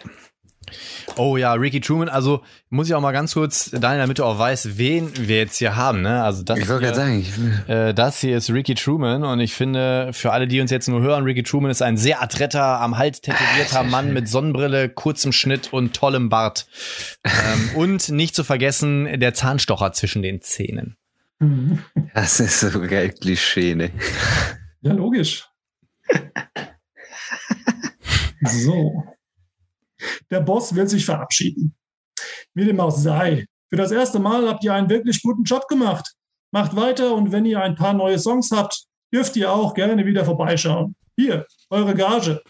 Oh 1.17 1.37
ja, 1.37 1.53
Ricky 1.55 1.81
Truman, 1.81 2.09
also 2.09 2.43
muss 2.69 2.89
ich 2.89 2.95
auch 2.95 3.01
mal 3.01 3.13
ganz 3.13 3.35
kurz, 3.35 3.71
Daniel, 3.71 4.01
damit 4.01 4.19
du 4.19 4.25
auch 4.25 4.39
weißt, 4.39 4.79
wen 4.79 5.11
wir 5.17 5.37
jetzt 5.37 5.57
hier 5.57 5.77
haben, 5.77 6.03
ne? 6.03 6.23
Also 6.23 6.43
das, 6.43 6.59
ich 6.59 6.67
hier, 6.67 6.95
sagen, 6.95 7.21
ich 7.21 7.69
äh, 7.69 7.93
das 7.93 8.21
hier 8.21 8.37
ist 8.37 8.51
Ricky 8.51 8.75
Truman 8.75 9.25
und 9.25 9.41
ich 9.41 9.55
finde, 9.55 10.11
für 10.13 10.33
alle, 10.33 10.47
die 10.47 10.61
uns 10.61 10.71
jetzt 10.71 10.89
nur 10.89 11.01
hören, 11.01 11.25
Ricky 11.25 11.43
Truman 11.43 11.71
ist 11.71 11.83
ein 11.83 11.97
sehr 11.97 12.23
adretter, 12.23 12.81
am 12.81 12.99
Hals 12.99 13.21
tätowierter 13.21 13.85
Mann 13.85 14.13
mit 14.13 14.29
Sonnenbrille, 14.29 14.89
kurzem 14.89 15.33
Schnitt 15.33 15.73
und 15.73 15.95
tollem 15.95 16.29
Bart. 16.29 16.67
ähm, 17.25 17.71
und 17.77 18.09
nicht 18.11 18.35
zu 18.35 18.45
vergessen, 18.45 19.21
der 19.21 19.35
Zahnstocher 19.35 19.93
zwischen 19.93 20.23
den 20.23 20.43
Zähnen. 20.43 20.97
Das 22.15 22.41
ist 22.41 22.61
so 22.61 22.81
geil 22.81 23.11
Klischee, 23.11 23.75
ne? 23.75 23.91
Ja, 24.81 24.95
logisch. 24.95 25.47
so. 28.41 29.05
Der 30.31 30.41
Boss 30.41 30.75
will 30.75 30.89
sich 30.89 31.05
verabschieden. 31.05 31.75
Wie 32.55 32.65
dem 32.65 32.81
auch 32.81 32.97
sei. 32.97 33.47
Für 33.69 33.77
das 33.77 33.91
erste 33.91 34.19
Mal 34.19 34.49
habt 34.49 34.65
ihr 34.65 34.75
einen 34.75 34.89
wirklich 34.89 35.23
guten 35.23 35.45
Job 35.45 35.67
gemacht. 35.69 36.15
Macht 36.53 36.77
weiter 36.77 37.15
und 37.15 37.33
wenn 37.33 37.45
ihr 37.45 37.61
ein 37.61 37.75
paar 37.75 37.93
neue 37.93 38.19
Songs 38.19 38.51
habt, 38.51 38.87
dürft 39.13 39.37
ihr 39.37 39.53
auch 39.53 39.75
gerne 39.75 40.07
wieder 40.07 40.25
vorbeischauen. 40.25 40.95
Hier, 41.17 41.47
eure 41.71 41.95
Gage. 41.95 42.43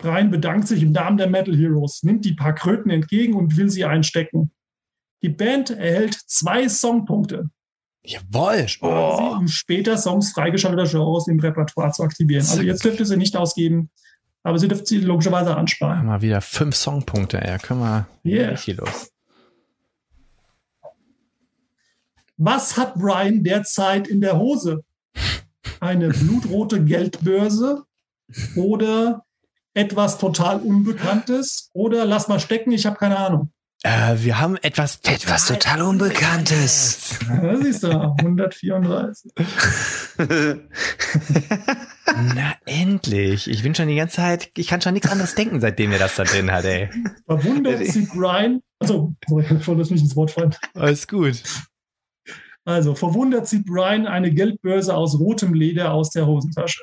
Brian 0.00 0.30
bedankt 0.30 0.68
sich 0.68 0.82
im 0.82 0.92
Namen 0.92 1.16
der 1.16 1.30
Metal 1.30 1.56
Heroes, 1.56 2.02
nimmt 2.02 2.24
die 2.24 2.34
paar 2.34 2.54
Kröten 2.54 2.90
entgegen 2.90 3.34
und 3.34 3.56
will 3.56 3.70
sie 3.70 3.84
einstecken. 3.84 4.52
Die 5.22 5.28
Band 5.28 5.70
erhält 5.70 6.14
zwei 6.26 6.68
Songpunkte. 6.68 7.48
Jawoll. 8.04 8.66
Oh. 8.80 9.16
Sie, 9.16 9.38
um 9.38 9.48
später 9.48 9.96
Songs 9.96 10.32
freigeschalteter 10.32 10.90
Genres 10.90 11.28
im 11.28 11.38
Repertoire 11.38 11.92
zu 11.92 12.02
aktivieren. 12.02 12.44
Also 12.48 12.62
jetzt 12.62 12.84
dürft 12.84 12.98
ihr 12.98 13.06
sie 13.06 13.16
nicht 13.16 13.36
ausgeben. 13.36 13.90
Aber 14.42 14.58
sie 14.58 14.68
dürfen 14.68 14.86
sie 14.86 14.98
logischerweise 14.98 15.56
ansparen. 15.56 16.06
Mal 16.06 16.22
wieder 16.22 16.40
fünf 16.40 16.74
Songpunkte, 16.74 17.40
ey. 17.40 17.58
Können 17.58 17.80
wir 17.80 18.06
yeah. 18.24 18.50
richtig 18.50 18.78
los. 18.78 19.12
Was 22.36 22.76
hat 22.76 22.94
Brian 22.94 23.44
derzeit 23.44 24.08
in 24.08 24.20
der 24.20 24.38
Hose? 24.38 24.82
Eine 25.80 26.08
blutrote 26.08 26.82
Geldbörse 26.84 27.84
oder 28.56 29.24
etwas 29.74 30.18
total 30.18 30.60
Unbekanntes? 30.60 31.70
Oder 31.72 32.04
lass 32.04 32.28
mal 32.28 32.40
stecken, 32.40 32.72
ich 32.72 32.84
habe 32.84 32.96
keine 32.96 33.16
Ahnung. 33.16 33.52
Äh, 33.84 34.16
wir 34.18 34.40
haben 34.40 34.56
etwas 34.56 35.00
total, 35.00 35.14
etwas 35.16 35.46
total 35.46 35.82
Unbekanntes. 35.82 37.18
Ja, 37.28 37.56
siehst 37.56 37.82
du, 37.82 37.90
134. 37.90 39.32
Na, 42.06 42.54
endlich. 42.64 43.48
Ich 43.48 43.62
bin 43.62 43.74
schon 43.74 43.88
die 43.88 43.96
ganze 43.96 44.16
Zeit, 44.16 44.50
ich 44.56 44.66
kann 44.66 44.80
schon 44.80 44.94
nichts 44.94 45.10
anderes 45.10 45.34
denken, 45.34 45.60
seitdem 45.60 45.92
er 45.92 45.98
das 45.98 46.16
da 46.16 46.24
drin 46.24 46.50
hat, 46.50 46.64
ey. 46.64 46.90
Verwundert 47.26 47.84
sie 47.86 48.06
Brian. 48.06 48.60
Also, 48.78 49.14
sorry, 49.28 49.44
ich 49.44 49.66
wollte 49.66 49.80
das 49.80 49.90
nicht 49.90 50.02
ins 50.02 50.16
Wort 50.16 50.32
fallen. 50.32 50.54
Alles 50.74 51.06
gut. 51.06 51.42
Also, 52.64 52.94
verwundert 52.94 53.48
zieht 53.48 53.66
Brian 53.66 54.06
eine 54.06 54.32
Geldbörse 54.32 54.94
aus 54.94 55.18
rotem 55.18 55.54
Leder 55.54 55.92
aus 55.92 56.10
der 56.10 56.26
Hosentasche. 56.26 56.82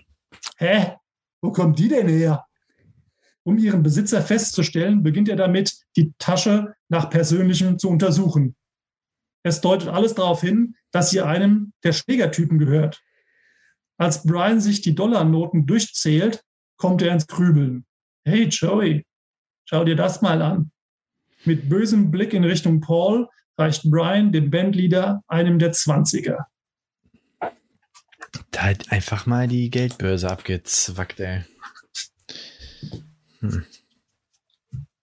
Hä? 0.58 0.96
Wo 1.41 1.52
kommt 1.52 1.80
die 1.80 1.88
denn 1.88 2.08
her? 2.08 2.46
Um 3.44 3.58
ihren 3.58 3.84
Besitzer 3.84 4.22
festzustellen, 4.22 5.04
beginnt 5.04 5.30
er 5.30 5.38
damit, 5.38 5.78
die 5.96 6.14
Tasche 6.20 6.74
nach 6.90 7.10
Persönlichem 7.10 7.80
zu 7.80 7.90
untersuchen. 7.90 8.56
Es 9.44 9.62
deutet 9.62 9.88
alles 9.90 10.16
darauf 10.16 10.41
hin, 10.41 10.76
dass 10.91 11.10
sie 11.10 11.22
einem 11.22 11.72
der 11.84 11.94
Schlägertypen 11.94 12.60
gehört. 12.60 13.02
Als 13.99 14.23
Brian 14.23 14.61
sich 14.61 14.80
die 14.80 14.95
Dollarnoten 14.95 15.65
durchzählt, 15.65 16.41
kommt 16.77 17.01
er 17.01 17.11
ins 17.11 17.27
Grübeln. 17.27 17.85
Hey 18.23 18.45
Joey, 18.45 19.05
schau 19.65 19.84
dir 19.84 19.97
das 19.97 20.21
mal 20.21 20.41
an. 20.41 20.71
Mit 21.43 21.67
bösem 21.67 22.09
Blick 22.09 22.34
in 22.34 22.45
Richtung 22.45 22.80
Paul 22.80 23.27
reicht 23.57 23.84
Brian 23.91 24.31
dem 24.31 24.49
Bandleader 24.49 25.21
einem 25.27 25.59
der 25.59 25.73
Zwanziger. 25.73 26.47
Da 28.51 28.61
hat 28.61 28.89
einfach 28.89 29.26
mal 29.26 29.49
die 29.49 29.69
Geldbörse 29.69 30.31
abgezwackt, 30.31 31.19
ey. 31.19 31.43
Hm. 33.39 33.65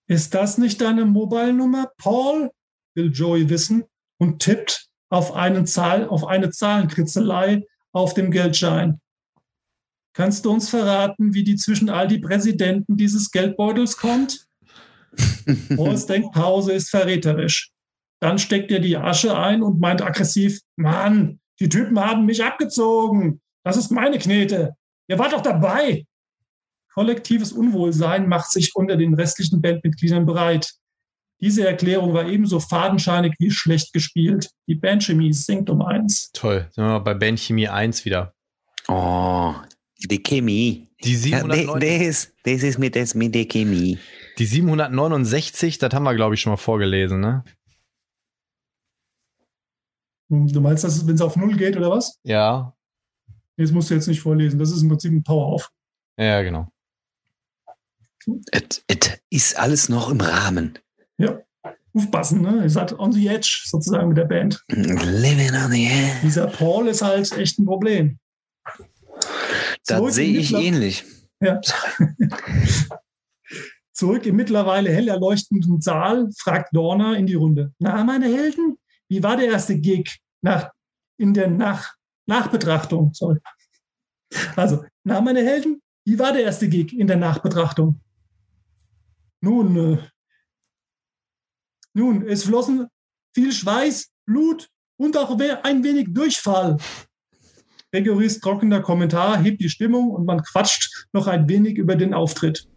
Ist 0.07 0.33
das 0.33 0.57
nicht 0.57 0.81
deine 0.81 1.05
Mobile-Nummer, 1.05 1.91
Paul? 1.97 2.51
will 2.95 3.11
Joey 3.11 3.47
wissen 3.49 3.83
und 4.17 4.39
tippt 4.39 4.89
auf, 5.09 5.33
Zahl, 5.65 6.07
auf 6.07 6.25
eine 6.25 6.49
Zahlenkritzelei 6.49 7.63
auf 7.97 8.13
dem 8.13 8.31
Geldschein. 8.31 8.99
Kannst 10.13 10.45
du 10.45 10.51
uns 10.51 10.69
verraten, 10.69 11.33
wie 11.33 11.43
die 11.43 11.55
zwischen 11.55 11.89
all 11.89 12.07
die 12.07 12.19
Präsidenten 12.19 12.97
dieses 12.97 13.31
Geldbeutels 13.31 13.97
kommt? 13.97 14.47
Pauls 15.75 16.05
Denkpause 16.05 16.73
ist 16.73 16.89
verräterisch. 16.89 17.71
Dann 18.19 18.39
steckt 18.39 18.71
er 18.71 18.79
die 18.79 18.97
Asche 18.97 19.37
ein 19.37 19.61
und 19.61 19.79
meint 19.79 20.01
aggressiv, 20.01 20.59
Mann, 20.75 21.39
die 21.59 21.69
Typen 21.69 21.99
haben 21.99 22.25
mich 22.25 22.43
abgezogen. 22.43 23.41
Das 23.63 23.77
ist 23.77 23.91
meine 23.91 24.17
Knete. 24.17 24.75
Ihr 25.07 25.19
wart 25.19 25.33
doch 25.33 25.41
dabei. 25.41 26.05
Kollektives 26.93 27.51
Unwohlsein 27.51 28.27
macht 28.27 28.51
sich 28.51 28.75
unter 28.75 28.95
den 28.95 29.13
restlichen 29.13 29.61
Bandmitgliedern 29.61 30.25
bereit. 30.25 30.73
Diese 31.39 31.67
Erklärung 31.67 32.13
war 32.13 32.27
ebenso 32.27 32.59
fadenscheinig 32.59 33.33
wie 33.37 33.51
schlecht 33.51 33.93
gespielt. 33.93 34.49
Die 34.67 34.75
Bandchemie 34.75 35.33
sinkt 35.33 35.69
um 35.69 35.81
eins. 35.83 36.31
Toll. 36.33 36.67
Sind 36.71 36.83
wir 36.83 36.89
mal 36.89 36.99
bei 36.99 37.13
Bandchemie 37.13 37.67
1 37.67 38.05
wieder. 38.05 38.33
Oh, 38.87 39.53
die 39.99 40.21
Chemie. 40.21 40.87
Die 41.03 41.13
Ja, 41.13 41.39
709 41.41 41.79
das, 42.43 42.63
ist 42.63 42.79
mit, 42.79 42.95
das 42.95 43.13
mit 43.13 43.35
der 43.35 43.45
Chemie. 43.45 43.99
Die 44.39 44.45
769, 44.45 45.77
das 45.77 45.93
haben 45.93 46.03
wir, 46.03 46.15
glaube 46.15 46.33
ich, 46.33 46.41
schon 46.41 46.51
mal 46.51 46.57
vorgelesen, 46.57 47.19
ne? 47.19 47.43
Hm, 50.29 50.47
Du 50.47 50.59
meinst, 50.61 50.83
dass 50.83 50.95
es, 50.97 51.05
wenn 51.07 51.15
es 51.15 51.21
auf 51.21 51.35
Null 51.35 51.55
geht 51.55 51.77
oder 51.77 51.91
was? 51.91 52.19
Ja. 52.23 52.73
Das 53.57 53.71
musst 53.71 53.89
du 53.89 53.93
jetzt 53.95 54.07
nicht 54.07 54.21
vorlesen. 54.21 54.59
Das 54.59 54.71
ist 54.71 54.81
im 54.81 54.89
Prinzip 54.89 55.11
ein 55.11 55.23
Power-Off. 55.23 55.69
Ja, 56.17 56.41
genau. 56.41 56.67
Es 58.51 58.83
ist 59.29 59.57
alles 59.57 59.89
noch 59.89 60.09
im 60.09 60.19
Rahmen. 60.19 60.77
Ja. 61.17 61.39
Aufpassen, 61.93 62.41
ne? 62.41 62.63
Ihr 62.63 62.69
seid 62.69 62.97
on 62.99 63.11
the 63.11 63.27
edge 63.27 63.63
sozusagen 63.65 64.09
mit 64.09 64.17
der 64.17 64.25
Band. 64.25 64.63
Living 64.67 65.53
on 65.55 65.71
the 65.71 65.85
edge. 65.85 66.19
Dieser 66.23 66.47
Paul 66.47 66.87
ist 66.87 67.01
halt 67.01 67.31
echt 67.37 67.57
ein 67.57 67.65
Problem. 67.65 68.19
Zurück 69.83 70.07
Das 70.07 70.15
sehe 70.15 70.37
ich 70.37 70.53
ähnlich. 70.53 71.03
Ja. 71.41 71.59
Zurück 73.93 74.25
im 74.27 74.35
mittlerweile 74.35 74.91
hell 74.91 75.07
erleuchtenden 75.07 75.81
Saal 75.81 76.29
fragt 76.37 76.75
Dorner 76.75 77.17
in 77.17 77.25
die 77.25 77.33
Runde. 77.33 77.73
Na, 77.79 78.03
meine 78.03 78.27
Helden, 78.27 78.77
wie 79.09 79.23
war 79.23 79.37
der 79.37 79.47
erste 79.47 79.79
Gig 79.79 80.19
nach, 80.41 80.69
in 81.17 81.33
der 81.33 81.47
Nach 81.47 81.95
Nachbetrachtung? 82.27 83.13
Sorry. 83.13 83.39
Also, 84.55 84.83
na, 85.03 85.19
meine 85.21 85.43
Helden, 85.43 85.81
wie 86.05 86.19
war 86.19 86.31
der 86.31 86.43
erste 86.43 86.69
Gig 86.69 86.93
in 86.93 87.07
der 87.07 87.17
Nachbetrachtung? 87.17 87.99
Nun, 89.41 89.93
äh, 89.93 89.97
nun, 91.97 92.27
es 92.27 92.43
flossen 92.43 92.87
viel 93.33 93.51
Schweiß, 93.51 94.11
Blut 94.25 94.69
und 94.97 95.17
auch 95.17 95.37
ein 95.39 95.83
wenig 95.83 96.13
Durchfall. 96.13 96.77
Gregorys 97.91 98.39
trockener 98.39 98.81
Kommentar 98.81 99.41
hebt 99.41 99.61
die 99.61 99.69
Stimmung 99.69 100.11
und 100.11 100.25
man 100.25 100.43
quatscht 100.43 101.07
noch 101.13 101.27
ein 101.27 101.49
wenig 101.49 101.77
über 101.77 101.95
den 101.95 102.13
Auftritt. 102.13 102.67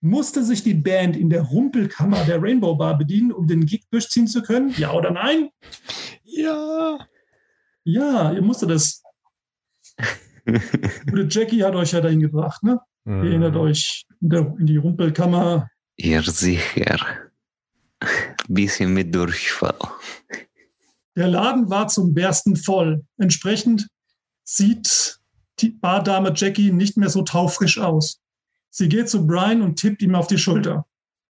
Musste 0.00 0.42
sich 0.44 0.62
die 0.62 0.74
Band 0.74 1.16
in 1.16 1.28
der 1.28 1.42
Rumpelkammer 1.42 2.24
der 2.24 2.42
Rainbow 2.42 2.74
Bar 2.74 2.96
bedienen, 2.96 3.32
um 3.32 3.46
den 3.46 3.66
Gig 3.66 3.84
durchziehen 3.90 4.26
zu 4.26 4.42
können? 4.42 4.72
Ja 4.76 4.92
oder 4.92 5.10
nein? 5.10 5.50
Ja. 6.24 6.98
Ja, 7.84 8.32
ihr 8.32 8.42
musstet 8.42 8.70
das. 8.70 9.02
Gute 10.46 11.28
Jackie 11.28 11.62
hat 11.62 11.74
euch 11.74 11.92
ja 11.92 12.00
dahin 12.00 12.20
gebracht, 12.20 12.62
ne? 12.62 12.80
Ihr 13.04 13.30
erinnert 13.30 13.56
euch 13.56 14.06
in, 14.20 14.30
der, 14.30 14.54
in 14.58 14.66
die 14.66 14.76
Rumpelkammer. 14.76 15.68
Ja, 15.96 16.22
sicher. 16.22 17.29
Bisschen 18.52 18.92
mit 18.92 19.14
Durchfall. 19.14 19.78
Der 21.14 21.28
Laden 21.28 21.70
war 21.70 21.86
zum 21.86 22.14
Bersten 22.14 22.56
voll. 22.56 23.04
Entsprechend 23.16 23.86
sieht 24.42 25.20
die 25.60 25.70
Bardame 25.70 26.32
Jackie 26.34 26.72
nicht 26.72 26.96
mehr 26.96 27.10
so 27.10 27.22
taufrisch 27.22 27.78
aus. 27.78 28.20
Sie 28.70 28.88
geht 28.88 29.08
zu 29.08 29.24
Brian 29.24 29.62
und 29.62 29.76
tippt 29.76 30.02
ihm 30.02 30.16
auf 30.16 30.26
die 30.26 30.38
Schulter. 30.38 30.84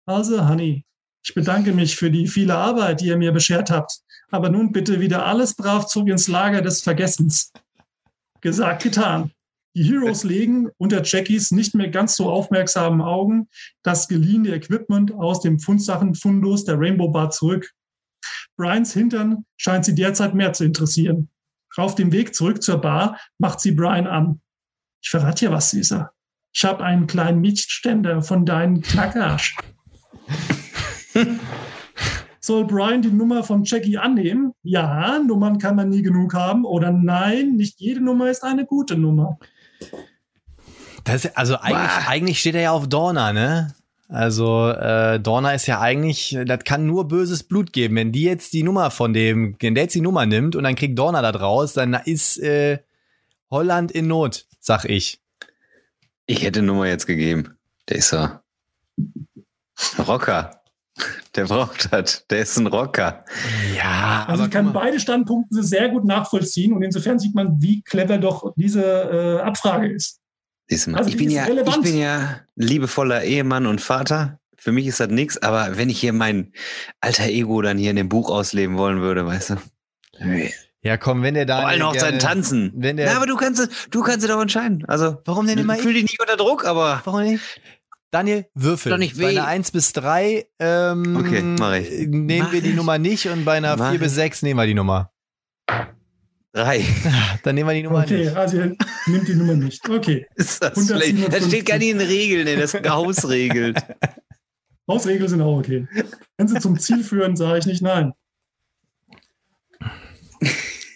Also, 0.06 0.48
Honey, 0.48 0.84
ich 1.24 1.34
bedanke 1.34 1.72
mich 1.72 1.96
für 1.96 2.08
die 2.08 2.28
viele 2.28 2.54
Arbeit, 2.54 3.00
die 3.00 3.06
ihr 3.06 3.16
mir 3.16 3.32
beschert 3.32 3.72
habt. 3.72 3.98
Aber 4.30 4.48
nun 4.48 4.70
bitte 4.70 5.00
wieder 5.00 5.26
alles 5.26 5.54
brav 5.54 5.86
zurück 5.86 6.10
ins 6.10 6.28
Lager 6.28 6.62
des 6.62 6.82
Vergessens. 6.82 7.52
Gesagt, 8.40 8.84
getan. 8.84 9.32
Die 9.74 9.84
Heroes 9.84 10.24
legen 10.24 10.68
unter 10.78 11.02
Jackies 11.02 11.50
nicht 11.50 11.74
mehr 11.74 11.88
ganz 11.88 12.16
so 12.16 12.30
aufmerksamen 12.30 13.00
Augen 13.00 13.48
das 13.82 14.08
geliehene 14.08 14.54
Equipment 14.54 15.12
aus 15.12 15.40
dem 15.40 15.58
Fundsachenfundus 15.60 16.64
der 16.64 16.78
Rainbow 16.78 17.08
Bar 17.08 17.30
zurück. 17.30 17.70
Brians 18.56 18.92
Hintern 18.92 19.44
scheint 19.56 19.84
sie 19.84 19.94
derzeit 19.94 20.34
mehr 20.34 20.52
zu 20.52 20.64
interessieren. 20.64 21.28
Auf 21.76 21.94
dem 21.94 22.10
Weg 22.10 22.34
zurück 22.34 22.62
zur 22.62 22.78
Bar 22.80 23.20
macht 23.38 23.60
sie 23.60 23.70
Brian 23.72 24.08
an. 24.08 24.40
Ich 25.00 25.10
verrate 25.10 25.46
dir 25.46 25.52
was, 25.52 25.70
Süßer. 25.70 26.10
Ich 26.52 26.64
habe 26.64 26.82
einen 26.82 27.06
kleinen 27.06 27.40
Mietständer 27.40 28.20
von 28.20 28.44
deinem 28.44 28.80
Knackarsch. 28.80 29.56
Soll 32.40 32.64
Brian 32.64 33.02
die 33.02 33.10
Nummer 33.10 33.44
von 33.44 33.62
Jackie 33.62 33.98
annehmen? 33.98 34.54
Ja, 34.62 35.20
Nummern 35.20 35.58
kann 35.58 35.76
man 35.76 35.90
nie 35.90 36.02
genug 36.02 36.34
haben. 36.34 36.64
Oder 36.64 36.90
nein, 36.90 37.56
nicht 37.56 37.78
jede 37.78 38.00
Nummer 38.00 38.28
ist 38.30 38.42
eine 38.42 38.66
gute 38.66 38.96
Nummer. 38.96 39.38
Das 41.04 41.26
also 41.36 41.56
eigentlich, 41.56 42.08
eigentlich 42.08 42.40
steht 42.40 42.54
er 42.54 42.62
ja 42.62 42.70
auf 42.72 42.88
Dorna, 42.88 43.32
ne? 43.32 43.74
Also 44.08 44.70
äh, 44.70 45.20
Dorna 45.20 45.52
ist 45.52 45.66
ja 45.66 45.80
eigentlich, 45.80 46.36
das 46.46 46.64
kann 46.64 46.86
nur 46.86 47.08
böses 47.08 47.42
Blut 47.42 47.72
geben. 47.72 47.96
Wenn 47.96 48.12
die 48.12 48.22
jetzt 48.22 48.54
die 48.54 48.62
Nummer 48.62 48.90
von 48.90 49.12
dem, 49.12 49.56
wenn 49.60 49.74
der 49.74 49.84
jetzt 49.84 49.94
die 49.94 50.00
Nummer 50.00 50.24
nimmt 50.24 50.56
und 50.56 50.64
dann 50.64 50.76
kriegt 50.76 50.98
Dorna 50.98 51.20
da 51.20 51.30
draus, 51.30 51.74
dann 51.74 51.92
ist 51.92 52.38
äh, 52.38 52.78
Holland 53.50 53.92
in 53.92 54.06
Not, 54.06 54.46
sag 54.60 54.86
ich. 54.86 55.20
Ich 56.26 56.42
hätte 56.42 56.62
Nummer 56.62 56.86
jetzt 56.86 57.06
gegeben. 57.06 57.56
Der 57.88 57.96
ist 57.96 58.12
ja 58.12 58.42
Rocker. 59.98 60.62
Der 61.34 61.44
braucht 61.44 61.92
das. 61.92 62.26
Der 62.28 62.40
ist 62.40 62.56
ein 62.58 62.66
Rocker. 62.66 63.24
Ja, 63.76 64.24
Also 64.28 64.44
ich 64.44 64.50
kann 64.50 64.72
beide 64.72 64.98
Standpunkte 64.98 65.62
sehr 65.62 65.88
gut 65.88 66.04
nachvollziehen 66.04 66.72
und 66.72 66.82
insofern 66.82 67.18
sieht 67.18 67.34
man, 67.34 67.60
wie 67.62 67.82
clever 67.82 68.18
doch 68.18 68.52
diese 68.56 68.82
äh, 68.84 69.40
Abfrage 69.42 69.88
ist. 69.92 70.20
Siehst 70.66 70.86
du 70.86 70.90
mal, 70.90 70.98
Also 70.98 71.10
ich, 71.10 71.16
bin 71.16 71.28
ist 71.28 71.34
ja, 71.34 71.44
ich 71.44 71.48
relevant. 71.50 71.82
bin 71.82 71.98
ja 71.98 72.40
liebevoller 72.56 73.22
Ehemann 73.24 73.66
und 73.66 73.80
Vater. 73.80 74.38
Für 74.56 74.72
mich 74.72 74.86
ist 74.86 74.98
das 75.00 75.08
nichts, 75.08 75.40
aber 75.40 75.76
wenn 75.78 75.88
ich 75.88 76.00
hier 76.00 76.12
mein 76.12 76.52
alter 77.00 77.26
Ego 77.26 77.62
dann 77.62 77.78
hier 77.78 77.90
in 77.90 77.96
dem 77.96 78.08
Buch 78.08 78.28
ausleben 78.30 78.76
wollen 78.76 79.00
würde, 79.00 79.24
weißt 79.24 79.50
du? 79.50 79.56
ja, 80.82 80.96
komm, 80.96 81.22
wenn 81.22 81.34
der 81.34 81.46
da 81.46 81.60
Vor 81.60 81.68
allem 81.68 81.82
auch 81.82 81.94
sein 81.94 82.18
Tanzen. 82.18 82.72
wenn 82.76 82.96
der- 82.96 83.10
Na, 83.10 83.16
aber 83.16 83.26
du 83.26 83.36
kannst, 83.36 83.60
es- 83.60 83.88
du 83.90 84.02
kannst 84.02 84.24
es 84.24 84.30
doch 84.30 84.40
entscheiden. 84.40 84.84
Also, 84.88 85.18
Warum 85.24 85.46
denn 85.46 85.58
immer 85.58 85.76
ich? 85.78 85.82
dich 85.84 86.02
nicht 86.02 86.20
unter 86.20 86.36
Druck, 86.36 86.64
aber 86.66 87.00
Warum 87.04 87.22
nicht? 87.22 87.42
Daniel, 88.10 88.46
würfel. 88.54 88.90
Doch 88.90 88.98
nicht 88.98 89.18
bei 89.18 89.28
einer 89.30 89.46
1 89.46 89.70
bis 89.70 89.92
3 89.92 90.46
ähm, 90.58 91.16
Okay, 91.16 91.42
mach 91.42 91.74
ich. 91.74 91.90
nehmen 92.08 92.38
Mach 92.38 92.52
wir 92.52 92.62
die 92.62 92.70
ich. 92.70 92.76
Nummer 92.76 92.98
nicht 92.98 93.26
und 93.28 93.44
bei 93.44 93.58
einer 93.58 93.76
Mach 93.76 93.90
4 93.90 93.98
bis 93.98 94.12
ich. 94.12 94.16
6 94.16 94.42
nehmen 94.42 94.58
wir 94.58 94.66
die 94.66 94.74
Nummer. 94.74 95.12
drei. 96.52 96.82
Dann 97.42 97.54
nehmen 97.54 97.68
wir 97.68 97.74
die 97.74 97.82
Nummer 97.82 98.00
Okay, 98.04 98.24
nicht. 98.24 98.36
also 98.36 98.56
ihr 98.56 98.76
nimmt 99.06 99.28
die 99.28 99.34
Nummer 99.34 99.54
nicht. 99.54 99.86
Okay. 99.88 100.26
Ist 100.36 100.62
das 100.62 100.70
157. 100.76 101.18
schlecht? 101.18 101.32
Das 101.34 101.46
steht 101.48 101.66
gar 101.66 101.78
nicht 101.78 101.90
in 101.90 101.98
den 101.98 102.08
Regeln, 102.08 102.46
ey, 102.46 102.56
das 102.56 102.72
ist 102.74 102.88
Hausregelt. 102.88 103.78
Hausregeln 104.88 105.28
sind 105.28 105.42
auch 105.42 105.58
okay. 105.58 105.86
Wenn 106.38 106.48
sie 106.48 106.58
zum 106.60 106.78
Ziel 106.78 107.04
führen, 107.04 107.36
sage 107.36 107.58
ich 107.58 107.66
nicht 107.66 107.82
nein. 107.82 108.14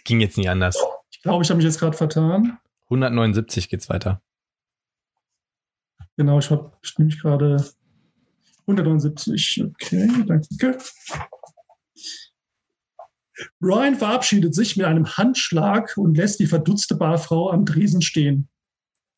Ging 0.04 0.20
jetzt 0.20 0.38
nicht 0.38 0.48
anders. 0.48 0.76
Ich 1.10 1.20
glaube, 1.22 1.44
ich 1.44 1.50
habe 1.50 1.58
mich 1.58 1.66
jetzt 1.66 1.78
gerade 1.78 1.96
vertan. 1.96 2.58
179 2.86 3.68
geht's 3.68 3.88
weiter. 3.88 4.22
Genau, 6.16 6.38
ich 6.38 6.50
habe 6.50 6.72
nämlich 6.98 7.20
gerade 7.20 7.64
179. 8.66 9.64
Okay, 9.64 10.08
danke. 10.26 10.78
Brian 13.60 13.96
verabschiedet 13.96 14.54
sich 14.54 14.76
mit 14.76 14.86
einem 14.86 15.06
Handschlag 15.06 15.96
und 15.96 16.16
lässt 16.16 16.38
die 16.38 16.46
verdutzte 16.46 16.94
Barfrau 16.94 17.50
am 17.50 17.64
Dresen 17.64 18.02
stehen. 18.02 18.48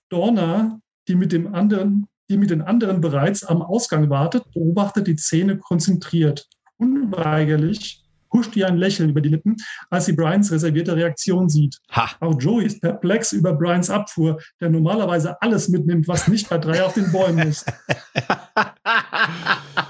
Dorna, 0.08 0.80
die 1.08 1.14
mit, 1.14 1.32
dem 1.32 1.54
anderen, 1.54 2.06
die 2.30 2.36
mit 2.36 2.50
den 2.50 2.62
anderen 2.62 3.00
bereits 3.00 3.44
am 3.44 3.60
Ausgang 3.60 4.08
wartet, 4.10 4.44
beobachtet 4.52 5.06
die 5.06 5.16
Szene 5.16 5.58
konzentriert. 5.58 6.48
Unweigerlich 6.76 8.03
huscht 8.34 8.54
ihr 8.56 8.66
ein 8.66 8.76
Lächeln 8.76 9.10
über 9.10 9.20
die 9.20 9.30
Lippen, 9.30 9.56
als 9.88 10.06
sie 10.06 10.12
Brians 10.12 10.52
reservierte 10.52 10.94
Reaktion 10.94 11.48
sieht. 11.48 11.78
Ha. 11.92 12.10
Auch 12.20 12.38
Joey 12.38 12.66
ist 12.66 12.82
perplex 12.82 13.32
über 13.32 13.54
Brians 13.54 13.88
Abfuhr, 13.88 14.40
der 14.60 14.68
normalerweise 14.68 15.40
alles 15.40 15.68
mitnimmt, 15.68 16.08
was 16.08 16.28
nicht 16.28 16.50
bei 16.50 16.58
drei 16.58 16.84
auf 16.84 16.94
den 16.94 17.10
Bäumen 17.10 17.48
ist. 17.48 17.64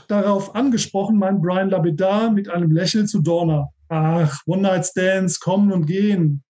Darauf 0.08 0.54
angesprochen 0.54 1.18
meint 1.18 1.42
Brian 1.42 1.70
lapidar 1.70 2.30
mit 2.30 2.48
einem 2.48 2.70
Lächeln 2.70 3.08
zu 3.08 3.20
Dorna. 3.20 3.70
Ach, 3.88 4.40
One-Night-Stands 4.46 5.40
kommen 5.40 5.72
und 5.72 5.86
gehen. 5.86 6.44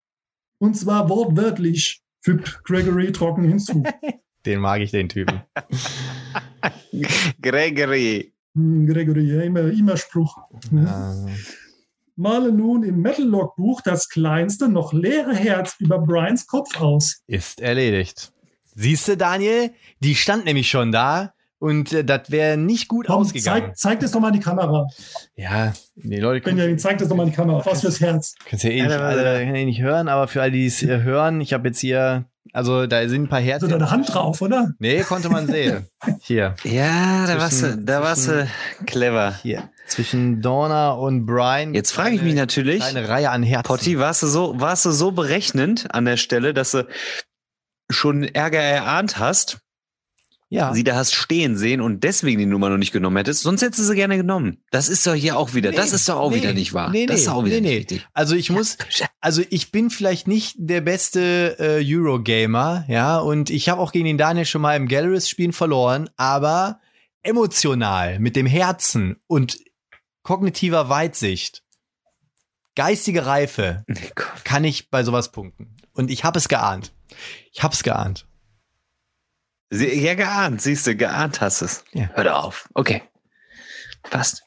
Und 0.58 0.76
zwar 0.76 1.08
wortwörtlich, 1.08 2.00
fügt 2.22 2.62
Gregory 2.64 3.12
trocken 3.12 3.44
hinzu. 3.44 3.82
Den 4.46 4.60
mag 4.60 4.80
ich, 4.80 4.90
den 4.90 5.08
Typen. 5.08 5.42
Gregory. 7.42 8.32
Hm, 8.54 8.86
Gregory, 8.86 9.34
ja, 9.34 9.42
immer, 9.42 9.70
immer 9.70 9.98
Spruch. 9.98 10.34
Also, 10.72 11.28
Male 12.16 12.52
nun 12.52 12.82
im 12.82 13.00
Metal-Log-Buch 13.02 13.80
das 13.82 14.08
kleinste, 14.08 14.68
noch 14.68 14.92
leere 14.92 15.34
Herz 15.34 15.76
über 15.78 15.98
Brians 15.98 16.46
Kopf 16.46 16.80
aus. 16.80 17.22
ist 17.26 17.60
erledigt. 17.60 18.32
Siehst 18.74 19.08
du, 19.08 19.16
Daniel? 19.16 19.70
Die 20.00 20.14
stand 20.14 20.44
nämlich 20.44 20.70
schon 20.70 20.92
da 20.92 21.32
und 21.58 21.92
äh, 21.92 22.04
das 22.04 22.30
wäre 22.30 22.56
nicht 22.56 22.88
gut 22.88 23.06
Komm, 23.08 23.22
ausgegangen. 23.22 23.66
zeig, 23.74 23.78
zeig 23.78 24.00
das 24.00 24.12
doch 24.12 24.20
mal 24.20 24.28
in 24.28 24.34
die 24.34 24.40
Kamera. 24.40 24.86
Ja, 25.36 25.72
die 25.96 26.16
Leute 26.16 26.40
können 26.42 26.56
Benjamin, 26.56 26.78
zeig 26.78 26.98
das 26.98 27.08
doch 27.08 27.16
mal 27.16 27.24
in 27.24 27.30
die 27.30 27.36
Kamera. 27.36 27.64
Was 27.66 27.80
fürs 27.82 28.00
Herz. 28.00 28.34
es 28.50 28.62
ja 28.62 28.70
eh 28.70 28.82
nicht, 28.82 28.92
alle, 28.92 29.38
können 29.40 29.54
eh 29.56 29.64
nicht 29.64 29.80
hören, 29.82 30.08
aber 30.08 30.28
für 30.28 30.40
alle, 30.42 30.52
die 30.52 30.66
es 30.66 30.82
äh, 30.82 31.02
hören, 31.02 31.40
ich 31.40 31.52
habe 31.52 31.68
jetzt 31.68 31.80
hier, 31.80 32.24
also 32.52 32.86
da 32.86 33.06
sind 33.08 33.24
ein 33.24 33.28
paar 33.28 33.40
So 33.40 33.46
Herzen. 33.46 33.68
deine 33.68 33.90
Hand 33.90 34.12
drauf, 34.14 34.40
oder? 34.40 34.72
Nee, 34.78 35.02
konnte 35.02 35.28
man 35.28 35.46
sehen. 35.46 35.86
Hier, 36.20 36.54
Ja, 36.64 37.26
da 37.26 37.38
warst 37.38 37.62
du, 37.62 37.66
Zwischen- 37.66 37.86
da 37.86 38.02
warst 38.02 38.28
du 38.28 38.48
clever. 38.86 39.34
hier. 39.42 39.68
Zwischen 39.90 40.40
Dorna 40.40 40.92
und 40.92 41.26
Brian. 41.26 41.74
Jetzt 41.74 41.90
frage 41.90 42.14
ich 42.14 42.22
mich 42.22 42.34
natürlich, 42.34 42.82
Eine 42.82 43.08
Reihe 43.08 43.30
an 43.30 43.42
Herzen. 43.42 43.66
Potti, 43.66 43.98
warst 43.98 44.22
du 44.22 44.28
so, 44.28 44.54
warst 44.60 44.84
du 44.84 44.92
so 44.92 45.10
berechnend 45.10 45.92
an 45.92 46.04
der 46.04 46.16
Stelle, 46.16 46.54
dass 46.54 46.70
du 46.70 46.86
schon 47.90 48.22
Ärger 48.22 48.60
erahnt 48.60 49.18
hast, 49.18 49.58
ja. 50.48 50.72
sie 50.72 50.84
da 50.84 50.94
hast 50.94 51.12
stehen 51.12 51.56
sehen 51.56 51.80
und 51.80 52.04
deswegen 52.04 52.38
die 52.38 52.46
Nummer 52.46 52.70
noch 52.70 52.76
nicht 52.76 52.92
genommen 52.92 53.16
hättest? 53.16 53.42
Sonst 53.42 53.62
hättest 53.62 53.80
du 53.80 53.82
sie 53.82 53.96
gerne 53.96 54.16
genommen. 54.16 54.58
Das 54.70 54.88
ist 54.88 55.04
doch 55.08 55.14
hier 55.14 55.36
auch 55.36 55.54
wieder, 55.54 55.70
Nee, 55.70 55.76
das 55.76 55.92
ist 55.92 56.08
doch 56.08 56.20
auch 56.20 56.30
nee, 56.30 56.36
wieder 56.36 56.52
nicht 56.52 56.72
wahr. 56.72 56.90
nee, 56.90 57.06
das 57.06 57.22
ist 57.22 57.28
auch 57.28 57.44
wieder 57.44 57.56
nee, 57.56 57.62
nicht 57.62 57.90
nee. 57.90 57.94
richtig. 57.94 58.06
Also 58.12 58.36
ich 58.36 58.50
muss, 58.50 58.78
also 59.20 59.42
ich 59.50 59.72
bin 59.72 59.90
vielleicht 59.90 60.28
nicht 60.28 60.54
der 60.58 60.82
beste 60.82 61.56
äh, 61.58 61.84
Eurogamer, 61.84 62.84
ja, 62.86 63.18
und 63.18 63.50
ich 63.50 63.68
habe 63.68 63.80
auch 63.80 63.90
gegen 63.90 64.04
den 64.04 64.18
Daniel 64.18 64.46
schon 64.46 64.62
mal 64.62 64.76
im 64.76 64.86
Galleries-Spielen 64.86 65.52
verloren, 65.52 66.08
aber 66.16 66.78
emotional, 67.22 68.20
mit 68.20 68.36
dem 68.36 68.46
Herzen 68.46 69.16
und 69.26 69.58
kognitiver 70.22 70.88
Weitsicht, 70.88 71.62
geistige 72.76 73.26
Reife, 73.26 73.84
kann 74.44 74.64
ich 74.64 74.90
bei 74.90 75.02
sowas 75.04 75.32
punkten. 75.32 75.76
Und 75.92 76.10
ich 76.10 76.24
habe 76.24 76.38
es 76.38 76.48
geahnt. 76.48 76.92
Ich 77.52 77.62
habe 77.62 77.74
es 77.74 77.82
geahnt. 77.82 78.26
Sie- 79.70 80.00
Ja, 80.04 80.14
geahnt, 80.14 80.62
siehst 80.62 80.86
du, 80.86 80.94
geahnt 80.96 81.40
hast 81.40 81.62
es. 81.62 81.84
Ja. 81.92 82.10
Hör 82.14 82.42
auf. 82.44 82.68
Okay. 82.74 83.02
Passt. 84.02 84.42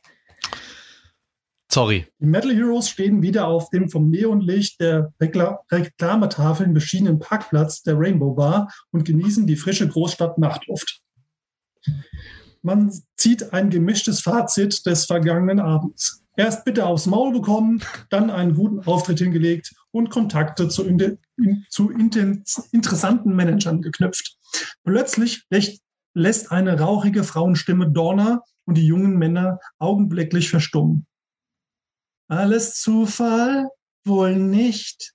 Sorry. 1.72 2.08
Die 2.20 2.26
Metal 2.28 2.54
Heroes 2.54 2.90
stehen 2.90 3.22
wieder 3.24 3.48
auf 3.48 3.70
dem 3.72 3.90
vom 3.90 4.10
Neonlicht 4.10 4.80
der 4.80 5.12
Rekla 5.20 5.60
Reklametafeln 5.72 6.74
beschienenen 6.74 7.20
Parkplatz 7.20 7.82
der 7.82 7.96
Rainbow 7.98 8.34
Bar 8.36 8.72
und 8.92 9.06
genießen 9.06 9.48
die 9.48 9.56
frische 9.56 9.88
Großstadt-Nachtluft. 9.88 11.02
Man 12.64 12.92
zieht 13.18 13.54
ein 13.54 13.70
gemischtes 13.70 14.22
Fazit 14.22 14.86
des 14.86 15.06
vergangenen 15.06 15.60
Abends. 15.60 16.24
Erst 16.36 16.66
bitte 16.66 16.86
aufs 16.86 17.06
Maul 17.06 17.32
bekommen, 17.34 17.84
dann 18.10 18.32
einen 18.32 18.56
guten 18.56 18.80
Auftritt 18.80 19.20
hingelegt 19.20 19.76
und 19.92 20.10
Kontakte 20.10 20.68
zu, 20.68 20.84
in, 20.84 21.20
zu 21.70 21.92
interessanten 21.92 23.36
Managern 23.36 23.82
geknüpft. 23.82 24.38
Plötzlich 24.84 25.46
lässt 26.16 26.52
eine 26.52 26.80
rauchige 26.80 27.24
Frauenstimme 27.24 27.92
Dorna 27.92 28.42
und 28.66 28.78
die 28.78 28.88
jungen 28.88 29.18
Männer 29.18 29.60
augenblicklich 29.78 30.50
verstummen. 30.50 31.06
Alles 32.30 32.82
Zufall? 32.82 33.70
Wohl 34.06 34.38
nicht. 34.38 35.14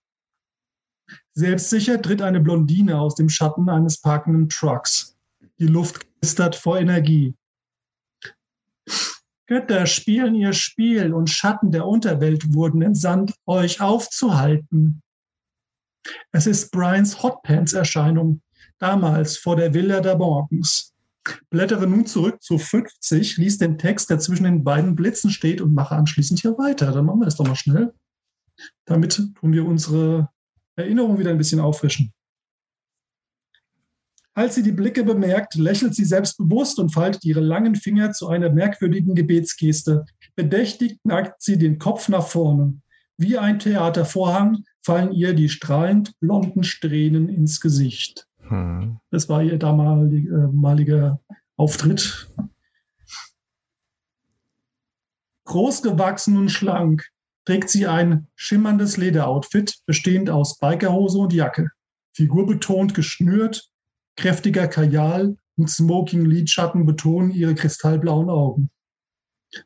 Selbstsicher 1.35 2.01
tritt 2.01 2.23
eine 2.23 2.41
Blondine 2.41 3.01
aus 3.01 3.15
dem 3.15 3.29
Schatten 3.29 3.69
eines 3.69 4.01
parkenden 4.01 4.49
Trucks. 4.49 5.18
Die 5.61 5.67
Luft 5.67 6.07
knistert 6.21 6.55
vor 6.55 6.79
Energie. 6.79 7.35
Götter 9.47 9.87
spielen 9.87 10.35
ihr 10.35 10.53
Spiel 10.53 11.13
und 11.13 11.31
Schatten 11.31 11.73
der 11.73 11.87
Unterwelt 11.87 12.55
wurden 12.55 12.83
entsandt, 12.83 13.35
euch 13.47 13.81
aufzuhalten. 13.81 15.03
Es 16.33 16.47
ist 16.47 16.71
Brians 16.71 17.23
Hotpants-Erscheinung, 17.23 18.43
damals 18.79 19.37
vor 19.39 19.57
der 19.57 19.75
Villa 19.75 20.01
der 20.01 20.17
Morgens. 20.17 20.95
Blättere 21.51 21.87
nun 21.87 22.07
zurück 22.07 22.43
zu 22.43 22.59
50, 22.59 23.39
lies 23.39 23.59
den 23.59 23.79
Text, 23.79 24.11
der 24.11 24.19
zwischen 24.19 24.45
den 24.45 24.65
beiden 24.65 24.95
Blitzen 24.95 25.31
steht 25.31 25.61
und 25.61 25.75
mache 25.75 25.97
anschließend 25.97 26.41
hier 26.41 26.57
weiter. 26.59 26.93
Dann 26.93 27.07
machen 27.07 27.21
wir 27.21 27.25
das 27.25 27.37
doch 27.37 27.47
mal 27.47 27.57
schnell. 27.57 27.93
Damit 28.85 29.17
tun 29.35 29.53
wir 29.53 29.67
unsere 29.67 30.29
Erinnerung 30.77 31.19
wieder 31.19 31.31
ein 31.31 31.39
bisschen 31.39 31.61
auffrischen. 31.61 32.13
Als 34.39 34.55
sie 34.55 34.63
die 34.63 34.71
Blicke 34.71 35.03
bemerkt, 35.03 35.57
lächelt 35.57 35.97
sie 35.97 36.05
selbstbewusst 36.05 36.79
und 36.79 36.91
faltet 36.91 37.25
ihre 37.25 37.41
langen 37.41 37.75
Finger 37.75 38.13
zu 38.13 38.29
einer 38.29 38.51
merkwürdigen 38.51 39.17
Gebetsgeste. 39.17 40.05
Bedächtig 40.37 41.01
neigt 41.03 41.43
sie 41.43 41.59
den 41.59 41.81
Kopf 41.81 42.09
nach 42.09 42.25
vorne. 42.25 42.81
Wie 43.17 43.37
ein 43.37 43.59
Theatervorhang 43.59 44.63
fallen 44.81 45.11
ihr 45.11 45.35
die 45.35 45.49
strahlend 45.49 46.13
blonden 46.21 46.63
Strähnen 46.63 47.29
ins 47.29 47.61
Gesicht. 47.61 48.29
Hm. 48.47 49.01
Das 49.11 49.29
war 49.29 49.43
ihr 49.43 49.59
damaliger 49.59 51.19
Auftritt. 51.57 52.33
Großgewachsen 55.47 56.37
und 56.37 56.51
schlank 56.51 57.09
trägt 57.45 57.71
sie 57.71 57.89
ein 57.89 58.29
schimmerndes 58.37 58.99
Lederoutfit, 58.99 59.81
bestehend 59.85 60.31
aus 60.31 60.61
Bikerhose 60.61 61.19
und 61.19 61.33
Jacke. 61.33 61.71
Figur 62.13 62.47
betont 62.47 62.95
geschnürt, 62.95 63.69
kräftiger 64.19 64.67
Kajal 64.67 65.37
und 65.57 65.71
Smoking-Lidschatten 65.71 66.85
betonen 66.85 67.31
ihre 67.31 67.55
kristallblauen 67.55 68.29
Augen. 68.29 68.71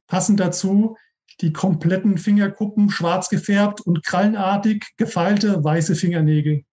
Passend 0.07 0.39
dazu 0.41 0.97
die 1.41 1.53
kompletten 1.53 2.19
Fingerkuppen 2.19 2.91
schwarz 2.91 3.31
gefärbt 3.31 3.81
und 3.81 4.05
krallenartig 4.05 4.85
gefeilte 4.99 5.65
weiße 5.65 5.97
Fingernägel. 5.97 6.65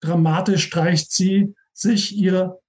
Dramatisch 0.00 0.64
streicht 0.64 1.12
sie 1.12 1.54
sich 1.74 2.16
ihre 2.16 2.60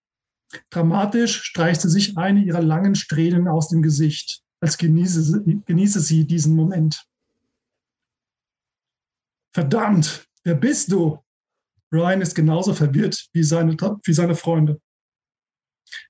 dramatisch 0.70 1.44
streicht 1.44 1.82
sie 1.82 1.90
sich 1.90 2.18
eine 2.18 2.42
ihrer 2.42 2.62
langen 2.62 2.96
Strähnen 2.96 3.48
aus 3.48 3.68
dem 3.68 3.82
Gesicht, 3.82 4.42
als 4.62 4.78
genieße 4.78 5.22
sie, 5.22 5.62
genieße 5.66 6.00
sie 6.00 6.26
diesen 6.26 6.56
Moment. 6.56 7.06
Verdammt, 9.54 10.28
wer 10.44 10.56
bist 10.56 10.92
du? 10.92 11.20
Brian 11.90 12.22
ist 12.22 12.36
genauso 12.36 12.74
verwirrt 12.74 13.30
wie 13.34 13.44
seine, 13.44 13.76
wie 14.04 14.14
seine 14.14 14.36
Freunde. 14.36 14.82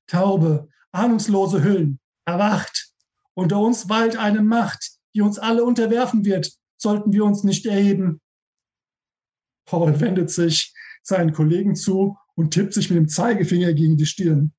Taube, 0.08 0.70
ahnungslose 0.92 1.64
Hüllen, 1.64 2.00
erwacht. 2.26 2.92
Unter 3.34 3.60
uns 3.60 3.88
weilt 3.88 4.18
eine 4.18 4.42
Macht, 4.42 4.98
die 5.14 5.22
uns 5.22 5.38
alle 5.38 5.64
unterwerfen 5.64 6.26
wird, 6.26 6.52
sollten 6.78 7.12
wir 7.14 7.24
uns 7.24 7.44
nicht 7.44 7.66
erheben. 7.66 8.22
Paul 9.66 10.00
wendet 10.00 10.32
sich 10.32 10.74
seinen 11.04 11.34
Kollegen 11.34 11.76
zu 11.76 12.18
und 12.36 12.52
tippt 12.52 12.74
sich 12.74 12.90
mit 12.90 12.98
dem 12.98 13.10
Zeigefinger 13.10 13.74
gegen 13.74 13.98
die 13.98 14.06
Stirn. 14.06 14.54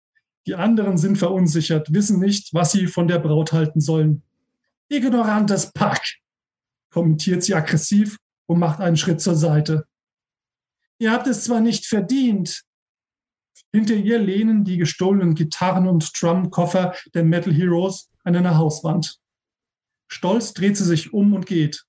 Die 0.46 0.54
anderen 0.54 0.96
sind 0.96 1.18
verunsichert, 1.18 1.92
wissen 1.92 2.20
nicht, 2.20 2.54
was 2.54 2.72
sie 2.72 2.86
von 2.86 3.08
der 3.08 3.18
Braut 3.18 3.52
halten 3.52 3.80
sollen. 3.80 4.22
Ignorantes 4.88 5.72
Pack, 5.72 6.00
kommentiert 6.90 7.42
sie 7.42 7.54
aggressiv 7.54 8.16
und 8.46 8.58
macht 8.58 8.80
einen 8.80 8.96
Schritt 8.96 9.20
zur 9.20 9.34
Seite. 9.34 9.86
Ihr 10.98 11.12
habt 11.12 11.26
es 11.26 11.44
zwar 11.44 11.60
nicht 11.60 11.86
verdient. 11.86 12.64
Hinter 13.72 13.94
ihr 13.94 14.18
lehnen 14.18 14.64
die 14.64 14.78
gestohlenen 14.78 15.34
Gitarren 15.34 15.86
und 15.86 16.10
Drumkoffer 16.20 16.94
der 17.14 17.24
Metal 17.24 17.52
Heroes 17.52 18.10
an 18.24 18.34
einer 18.36 18.56
Hauswand. 18.56 19.20
Stolz 20.10 20.54
dreht 20.54 20.76
sie 20.76 20.84
sich 20.84 21.12
um 21.12 21.34
und 21.34 21.46
geht. 21.46 21.84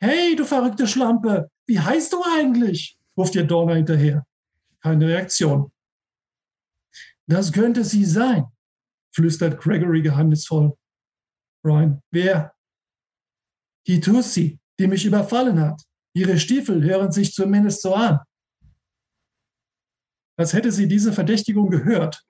Hey, 0.00 0.34
du 0.36 0.44
verrückte 0.44 0.86
Schlampe, 0.86 1.50
wie 1.66 1.80
heißt 1.80 2.12
du 2.12 2.22
eigentlich? 2.22 2.98
ruft 3.16 3.34
ihr 3.34 3.44
Dorner 3.44 3.74
hinterher. 3.74 4.26
Keine 4.80 5.06
Reaktion. 5.06 5.70
Das 7.26 7.52
könnte 7.52 7.84
sie 7.84 8.04
sein, 8.04 8.46
flüstert 9.14 9.60
Gregory 9.60 10.02
geheimnisvoll. 10.02 10.76
Brian, 11.62 12.02
wer? 12.10 12.54
die 13.86 14.00
Tussi, 14.00 14.60
die 14.78 14.86
mich 14.86 15.04
überfallen 15.04 15.60
hat. 15.60 15.82
Ihre 16.14 16.38
Stiefel 16.38 16.82
hören 16.82 17.10
sich 17.10 17.32
zumindest 17.32 17.82
so 17.82 17.94
an. 17.94 18.20
Als 20.36 20.52
hätte 20.52 20.72
sie 20.72 20.88
diese 20.88 21.12
Verdächtigung 21.12 21.70
gehört, 21.70 22.22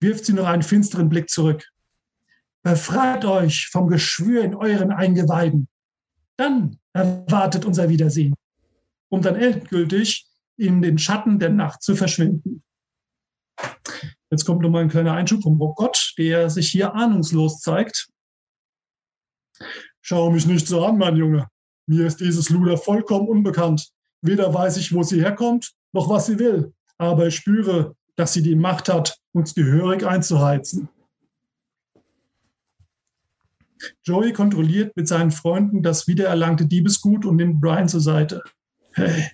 wirft 0.00 0.24
sie 0.24 0.32
noch 0.32 0.46
einen 0.46 0.62
finsteren 0.62 1.08
Blick 1.08 1.28
zurück. 1.28 1.66
Befreit 2.62 3.24
euch 3.24 3.68
vom 3.68 3.88
Geschwür 3.88 4.42
in 4.42 4.54
euren 4.54 4.90
Eingeweiden. 4.90 5.68
Dann 6.36 6.78
erwartet 6.92 7.64
unser 7.64 7.88
Wiedersehen, 7.88 8.34
um 9.08 9.22
dann 9.22 9.36
endgültig 9.36 10.26
in 10.56 10.82
den 10.82 10.98
Schatten 10.98 11.38
der 11.38 11.50
Nacht 11.50 11.82
zu 11.82 11.96
verschwinden. 11.96 12.62
Jetzt 14.30 14.44
kommt 14.44 14.62
nochmal 14.62 14.82
ein 14.82 14.88
kleiner 14.88 15.12
Einschub 15.12 15.42
vom 15.42 15.58
Gott, 15.58 16.14
der 16.18 16.50
sich 16.50 16.70
hier 16.70 16.94
ahnungslos 16.94 17.60
zeigt. 17.60 18.08
Schau 20.00 20.30
mich 20.30 20.46
nicht 20.46 20.66
so 20.66 20.84
an, 20.84 20.98
mein 20.98 21.16
Junge. 21.16 21.48
Mir 21.86 22.06
ist 22.06 22.20
dieses 22.20 22.50
Luder 22.50 22.76
vollkommen 22.76 23.28
unbekannt. 23.28 23.90
Weder 24.22 24.52
weiß 24.52 24.76
ich, 24.76 24.92
wo 24.92 25.02
sie 25.02 25.20
herkommt, 25.20 25.72
noch 25.92 26.08
was 26.08 26.26
sie 26.26 26.38
will. 26.38 26.72
Aber 26.98 27.26
ich 27.28 27.36
spüre, 27.36 27.94
dass 28.16 28.32
sie 28.32 28.42
die 28.42 28.56
Macht 28.56 28.88
hat, 28.88 29.18
uns 29.32 29.54
gehörig 29.54 30.04
einzuheizen. 30.04 30.88
Joey 34.04 34.32
kontrolliert 34.32 34.96
mit 34.96 35.06
seinen 35.06 35.30
Freunden 35.30 35.82
das 35.82 36.08
wiedererlangte 36.08 36.66
Diebesgut 36.66 37.24
und 37.24 37.36
nimmt 37.36 37.60
Brian 37.60 37.88
zur 37.88 38.00
Seite. 38.00 38.42
Hey, 38.92 39.30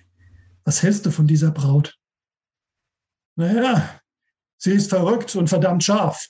was 0.65 0.83
hältst 0.83 1.05
du 1.05 1.11
von 1.11 1.27
dieser 1.27 1.51
Braut? 1.51 1.97
Naja, 3.35 3.99
sie 4.57 4.73
ist 4.73 4.89
verrückt 4.89 5.35
und 5.35 5.47
verdammt 5.47 5.83
scharf. 5.83 6.27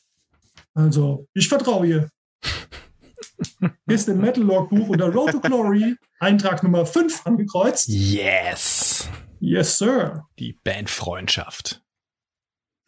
Also, 0.74 1.28
ich 1.34 1.50
vertraue 1.50 1.88
ihr. 1.88 2.10
Ist 3.88 4.10
im 4.10 4.20
Metal 4.20 4.44
Logbuch 4.44 4.90
unter 4.90 5.12
Road 5.12 5.32
to 5.32 5.40
Glory 5.40 5.96
Eintrag 6.20 6.64
Nummer 6.64 6.86
5 6.86 7.26
angekreuzt. 7.26 7.88
Yes. 7.90 9.10
Yes, 9.40 9.78
Sir. 9.78 10.26
Die 10.40 10.54
Bandfreundschaft. 10.64 11.84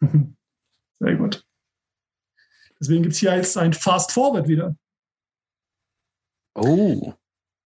Sehr 0.00 1.16
gut. 1.16 1.46
Deswegen 2.80 3.02
gibt 3.02 3.14
es 3.14 3.20
hier 3.20 3.36
jetzt 3.36 3.56
ein 3.56 3.72
Fast 3.72 4.12
Forward 4.12 4.48
wieder. 4.48 4.76
Oh. 6.54 7.14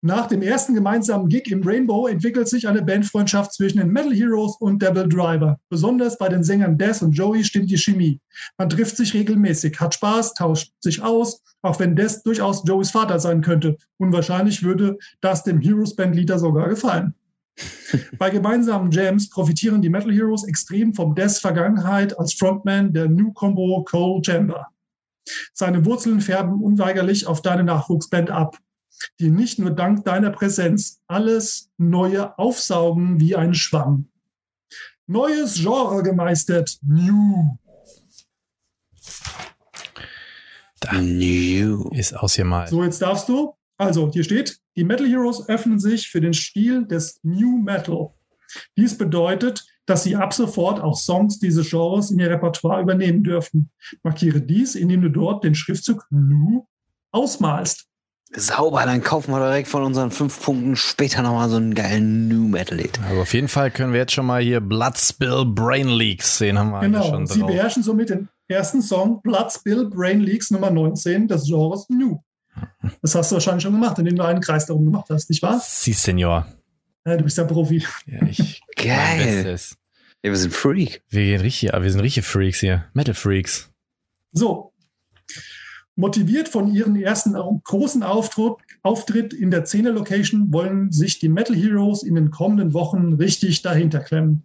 Nach 0.06 0.26
dem 0.26 0.42
ersten 0.42 0.74
gemeinsamen 0.74 1.30
Gig 1.30 1.50
im 1.50 1.62
Rainbow 1.62 2.06
entwickelt 2.06 2.46
sich 2.46 2.68
eine 2.68 2.82
Bandfreundschaft 2.82 3.54
zwischen 3.54 3.78
den 3.78 3.88
Metal 3.88 4.12
Heroes 4.12 4.54
und 4.60 4.82
Devil 4.82 5.08
Driver. 5.08 5.58
Besonders 5.70 6.18
bei 6.18 6.28
den 6.28 6.44
Sängern 6.44 6.76
Des 6.76 7.00
und 7.00 7.12
Joey 7.12 7.42
stimmt 7.42 7.70
die 7.70 7.78
Chemie. 7.78 8.20
Man 8.58 8.68
trifft 8.68 8.98
sich 8.98 9.14
regelmäßig, 9.14 9.80
hat 9.80 9.94
Spaß, 9.94 10.34
tauscht 10.34 10.74
sich 10.78 11.02
aus, 11.02 11.42
auch 11.62 11.80
wenn 11.80 11.96
Des 11.96 12.22
durchaus 12.22 12.62
Joeys 12.66 12.90
Vater 12.90 13.18
sein 13.18 13.40
könnte. 13.40 13.78
Unwahrscheinlich 13.96 14.62
würde 14.62 14.98
das 15.22 15.42
dem 15.42 15.58
Heroes 15.58 15.96
Bandleader 15.96 16.38
sogar 16.38 16.68
gefallen. 16.68 17.14
Bei 18.18 18.28
gemeinsamen 18.28 18.90
Jams 18.90 19.30
profitieren 19.30 19.80
die 19.80 19.88
Metal 19.88 20.12
Heroes 20.12 20.44
extrem 20.44 20.92
vom 20.92 21.14
Des 21.14 21.38
Vergangenheit 21.38 22.18
als 22.18 22.34
Frontman 22.34 22.92
der 22.92 23.08
New 23.08 23.32
Combo 23.32 23.82
Cole 23.84 24.22
Chamber. 24.22 24.66
Seine 25.54 25.86
Wurzeln 25.86 26.20
färben 26.20 26.62
unweigerlich 26.62 27.26
auf 27.26 27.40
deine 27.40 27.64
Nachwuchsband 27.64 28.30
ab 28.30 28.58
die 29.20 29.30
nicht 29.30 29.58
nur 29.58 29.70
dank 29.70 30.04
deiner 30.04 30.30
Präsenz 30.30 31.00
alles 31.06 31.70
Neue 31.76 32.38
aufsaugen 32.38 33.20
wie 33.20 33.36
ein 33.36 33.54
Schwamm. 33.54 34.08
Neues 35.06 35.54
Genre 35.54 36.02
gemeistert, 36.02 36.78
New. 36.82 37.58
Da 40.80 41.00
New. 41.00 41.88
ist 41.90 42.14
aus 42.14 42.34
hier 42.34 42.44
mal. 42.44 42.66
So, 42.68 42.82
jetzt 42.82 43.02
darfst 43.02 43.28
du. 43.28 43.54
Also, 43.76 44.10
hier 44.12 44.24
steht, 44.24 44.60
die 44.76 44.84
Metal 44.84 45.06
Heroes 45.06 45.48
öffnen 45.48 45.78
sich 45.78 46.08
für 46.08 46.20
den 46.20 46.32
Stil 46.32 46.86
des 46.86 47.20
New 47.22 47.58
Metal. 47.58 48.10
Dies 48.76 48.96
bedeutet, 48.96 49.64
dass 49.86 50.04
sie 50.04 50.16
ab 50.16 50.32
sofort 50.32 50.80
auch 50.80 50.96
Songs 50.96 51.38
dieses 51.38 51.68
Genres 51.68 52.10
in 52.10 52.18
ihr 52.18 52.30
Repertoire 52.30 52.82
übernehmen 52.82 53.22
dürfen. 53.22 53.70
Markiere 54.02 54.40
dies, 54.40 54.74
indem 54.74 55.02
du 55.02 55.10
dort 55.10 55.44
den 55.44 55.54
Schriftzug 55.54 56.06
New 56.10 56.66
ausmalst. 57.10 57.86
Sauber, 58.36 58.84
dann 58.84 59.02
kaufen 59.02 59.32
wir 59.32 59.38
direkt 59.38 59.68
von 59.68 59.84
unseren 59.84 60.10
fünf 60.10 60.42
Punkten 60.42 60.76
später 60.76 61.22
nochmal 61.22 61.48
so 61.48 61.56
einen 61.56 61.74
geilen 61.74 62.28
New 62.28 62.48
Metal 62.48 62.76
Lied. 62.76 62.98
Also 63.08 63.22
auf 63.22 63.32
jeden 63.32 63.48
Fall 63.48 63.70
können 63.70 63.92
wir 63.92 64.00
jetzt 64.00 64.12
schon 64.12 64.26
mal 64.26 64.42
hier 64.42 64.60
Blood 64.60 64.98
Spill 64.98 65.44
Brain 65.46 65.88
Leaks 65.88 66.38
sehen, 66.38 66.58
haben 66.58 66.70
wir 66.70 66.80
genau. 66.80 67.04
schon 67.04 67.26
drauf. 67.26 67.34
Sie 67.34 67.42
beherrschen 67.42 67.82
somit 67.82 68.10
den 68.10 68.28
ersten 68.48 68.82
Song 68.82 69.22
Blood 69.22 69.52
Spill 69.52 69.88
Brain 69.88 70.20
Leaks 70.20 70.50
Nummer 70.50 70.70
19 70.70 71.28
des 71.28 71.46
Genres 71.46 71.88
New. 71.88 72.18
Das 73.02 73.14
hast 73.14 73.30
du 73.30 73.36
wahrscheinlich 73.36 73.62
schon 73.62 73.72
gemacht, 73.72 73.98
indem 73.98 74.16
du 74.16 74.24
einen 74.24 74.40
Kreis 74.40 74.66
darum 74.66 74.84
gemacht 74.84 75.06
hast, 75.10 75.30
nicht 75.30 75.42
wahr? 75.42 75.60
Si, 75.62 75.92
Senor. 75.92 76.46
Ja, 77.06 77.16
du 77.16 77.24
bist 77.24 77.38
ja 77.38 77.44
Profi. 77.44 77.84
Ja, 78.06 78.22
ich 78.26 78.62
Geil. 78.76 79.58
Ja, 80.22 80.30
wir 80.30 80.36
sind 80.36 80.54
Freak. 80.54 81.02
Wir 81.08 81.22
gehen 81.24 81.40
richtig, 81.40 81.72
wir 81.72 81.90
sind 81.90 82.00
richtige 82.00 82.24
Freaks 82.24 82.60
hier. 82.60 82.86
Metal 82.94 83.14
Freaks. 83.14 83.70
So, 84.32 84.72
Motiviert 85.96 86.48
von 86.48 86.74
ihrem 86.74 86.96
ersten 86.96 87.34
großen 87.34 88.02
Auftritt, 88.02 89.32
in 89.32 89.50
der 89.50 89.64
Szene-Location 89.64 90.52
wollen 90.52 90.90
sich 90.90 91.20
die 91.20 91.28
Metal 91.28 91.54
Heroes 91.54 92.02
in 92.02 92.16
den 92.16 92.30
kommenden 92.30 92.74
Wochen 92.74 93.12
richtig 93.14 93.62
dahinter 93.62 94.00
klemmen. 94.00 94.42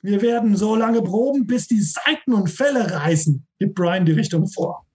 Wir 0.00 0.22
werden 0.22 0.56
so 0.56 0.76
lange 0.76 1.02
proben, 1.02 1.46
bis 1.46 1.66
die 1.66 1.80
Seiten 1.80 2.34
und 2.34 2.50
Fälle 2.50 2.92
reißen, 2.92 3.46
gibt 3.58 3.74
Brian 3.74 4.04
die 4.04 4.12
Richtung 4.12 4.48
vor. 4.48 4.86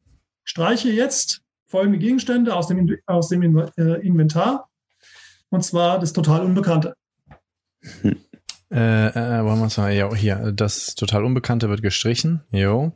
Streiche 0.44 0.90
jetzt 0.90 1.42
folgende 1.66 2.00
Gegenstände 2.00 2.56
aus 2.56 2.68
dem, 2.68 2.98
aus 3.06 3.30
dem 3.30 3.58
äh, 3.78 4.06
Inventar. 4.06 4.70
Und 5.50 5.64
zwar 5.64 6.00
das 6.00 6.14
total 6.14 6.44
Unbekannte. 6.44 6.94
Äh, 8.70 9.08
äh, 9.08 9.46
wollen 9.46 9.60
wir 9.60 9.68
es 9.68 9.78
mal, 9.78 9.94
ja, 9.94 10.14
hier, 10.14 10.52
das 10.52 10.96
total 10.96 11.24
Unbekannte 11.24 11.70
wird 11.70 11.82
gestrichen. 11.82 12.44
Jo. 12.52 12.92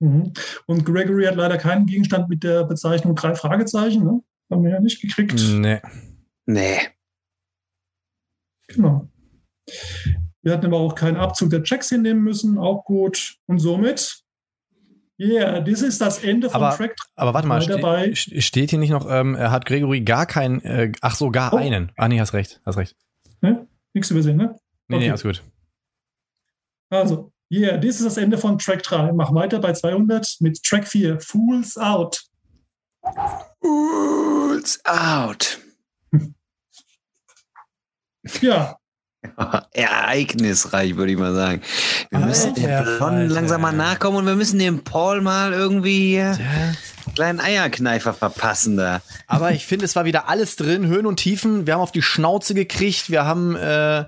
Mhm. 0.00 0.32
Und 0.66 0.84
Gregory 0.84 1.24
hat 1.24 1.36
leider 1.36 1.58
keinen 1.58 1.86
Gegenstand 1.86 2.28
mit 2.28 2.42
der 2.42 2.64
Bezeichnung 2.64 3.14
drei 3.14 3.34
Fragezeichen. 3.34 4.04
Ne? 4.04 4.22
Haben 4.50 4.64
wir 4.64 4.72
ja 4.72 4.80
nicht 4.80 5.00
gekriegt. 5.00 5.34
Nee. 5.34 5.80
Nee. 6.46 6.78
Genau. 8.68 9.08
Wir 10.42 10.52
hatten 10.52 10.66
aber 10.66 10.78
auch 10.78 10.94
keinen 10.94 11.16
Abzug 11.16 11.50
der 11.50 11.62
Checks 11.62 11.88
hinnehmen 11.88 12.22
müssen. 12.22 12.58
Auch 12.58 12.84
gut. 12.84 13.36
Und 13.46 13.58
somit 13.58 14.26
Yeah, 15.18 15.60
das 15.60 15.80
ist 15.80 16.00
das 16.00 16.22
Ende 16.22 16.50
von 16.50 16.62
aber, 16.62 16.76
Track. 16.76 16.94
Aber 17.14 17.32
warte 17.32 17.48
mal, 17.48 17.64
dabei. 17.64 18.14
steht 18.14 18.70
hier 18.70 18.78
nicht 18.78 18.90
noch, 18.90 19.10
ähm, 19.10 19.34
er 19.34 19.50
hat 19.50 19.64
Gregory 19.64 20.02
gar 20.02 20.26
keinen, 20.26 20.60
äh, 20.60 20.92
ach 21.00 21.14
so, 21.14 21.30
gar 21.30 21.54
oh. 21.54 21.56
einen. 21.56 21.90
Ah 21.96 22.08
nee, 22.08 22.20
hast 22.20 22.34
recht, 22.34 22.60
hast 22.66 22.76
recht. 22.76 22.96
Ne? 23.40 23.66
Nichts 23.94 24.10
übersehen, 24.10 24.36
ne? 24.36 24.56
Nee, 24.88 24.96
okay. 24.96 25.04
nee, 25.04 25.08
alles 25.08 25.22
gut. 25.22 25.42
Also, 26.90 27.32
Yeah, 27.50 27.76
das 27.76 27.96
ist 27.96 28.04
das 28.04 28.16
Ende 28.16 28.38
von 28.38 28.58
Track 28.58 28.82
3. 28.82 29.12
Mach 29.12 29.32
weiter 29.32 29.60
bei 29.60 29.72
200 29.72 30.36
mit 30.40 30.62
Track 30.64 30.88
4, 30.88 31.20
Fools 31.20 31.76
Out. 31.78 32.24
Fools 33.60 34.80
Out. 34.84 35.60
ja. 38.40 38.76
Ereignisreich, 39.72 40.96
würde 40.96 41.12
ich 41.12 41.18
mal 41.18 41.34
sagen. 41.34 41.62
Wir 42.10 42.18
Alter, 42.18 42.28
müssen 42.28 42.54
dem 42.54 42.84
Blond 42.84 43.30
langsam 43.30 43.60
mal 43.60 43.72
nachkommen 43.72 44.18
und 44.18 44.26
wir 44.26 44.34
müssen 44.36 44.58
dem 44.58 44.82
Paul 44.82 45.20
mal 45.20 45.52
irgendwie 45.52 46.16
ja. 46.16 46.36
kleinen 47.14 47.40
Eierkneifer 47.40 48.12
verpassen 48.12 48.76
da. 48.76 49.02
Aber 49.26 49.52
ich 49.52 49.66
finde, 49.66 49.84
es 49.84 49.94
war 49.94 50.04
wieder 50.04 50.28
alles 50.28 50.56
drin, 50.56 50.86
Höhen 50.86 51.06
und 51.06 51.16
Tiefen. 51.16 51.66
Wir 51.66 51.74
haben 51.74 51.80
auf 51.80 51.92
die 51.92 52.02
Schnauze 52.02 52.54
gekriegt. 52.54 53.10
Wir 53.10 53.24
haben 53.24 53.54
äh, 53.56 54.04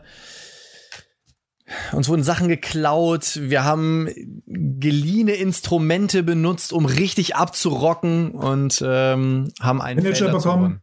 uns 1.92 2.08
wurden 2.08 2.22
Sachen 2.22 2.48
geklaut, 2.48 3.38
wir 3.42 3.64
haben 3.64 4.08
geliehene 4.46 5.32
Instrumente 5.32 6.22
benutzt, 6.22 6.72
um 6.72 6.86
richtig 6.86 7.36
abzurocken 7.36 8.30
und 8.32 8.82
ähm, 8.86 9.52
haben 9.60 9.80
einen 9.80 10.02
Manager 10.02 10.32
bekommen. 10.32 10.80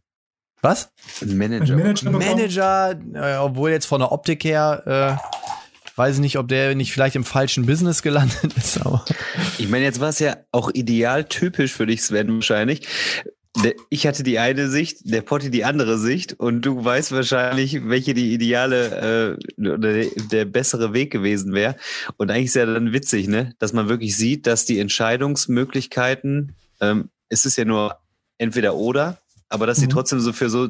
Was? 0.62 0.90
Ein 1.22 1.36
Manager. 1.36 1.76
Manager, 1.76 2.10
Manager 2.10 3.00
äh, 3.14 3.36
obwohl 3.36 3.70
jetzt 3.70 3.86
von 3.86 4.00
der 4.00 4.10
Optik 4.10 4.42
her, 4.44 5.18
äh, 5.20 5.96
weiß 5.96 6.16
ich 6.16 6.20
nicht, 6.20 6.38
ob 6.38 6.48
der 6.48 6.74
nicht 6.74 6.92
vielleicht 6.92 7.16
im 7.16 7.24
falschen 7.24 7.66
Business 7.66 8.02
gelandet 8.02 8.56
ist. 8.56 8.84
Aber. 8.84 9.04
Ich 9.58 9.68
meine, 9.68 9.84
jetzt 9.84 10.00
war 10.00 10.08
es 10.08 10.18
ja 10.18 10.36
auch 10.52 10.70
ideal 10.72 11.24
typisch 11.24 11.72
für 11.72 11.86
dich, 11.86 12.02
Sven, 12.02 12.34
wahrscheinlich 12.34 12.86
ich 13.90 14.06
hatte 14.06 14.22
die 14.22 14.38
eine 14.38 14.68
Sicht, 14.68 15.10
der 15.10 15.22
Potti 15.22 15.50
die 15.50 15.64
andere 15.64 15.98
Sicht 15.98 16.34
und 16.38 16.62
du 16.62 16.84
weißt 16.84 17.12
wahrscheinlich, 17.12 17.88
welche 17.88 18.14
die 18.14 18.32
ideale 18.32 19.36
äh, 19.58 19.66
oder 19.68 20.04
der, 20.04 20.44
bessere 20.44 20.92
Weg 20.92 21.10
gewesen 21.10 21.52
wäre. 21.52 21.76
Und 22.16 22.30
eigentlich 22.30 22.46
ist 22.46 22.56
ja 22.56 22.66
dann 22.66 22.92
witzig, 22.92 23.28
ne, 23.28 23.54
dass 23.58 23.72
man 23.72 23.88
wirklich 23.88 24.16
sieht, 24.16 24.46
dass 24.46 24.64
die 24.64 24.78
Entscheidungsmöglichkeiten, 24.78 26.54
ähm, 26.80 27.10
es 27.28 27.44
ist 27.44 27.56
ja 27.56 27.64
nur 27.64 27.96
entweder 28.38 28.76
oder 28.76 29.18
aber 29.48 29.66
dass 29.66 29.78
sie 29.78 29.86
mhm. 29.86 29.90
trotzdem 29.90 30.20
so 30.20 30.32
für 30.32 30.50
so 30.50 30.68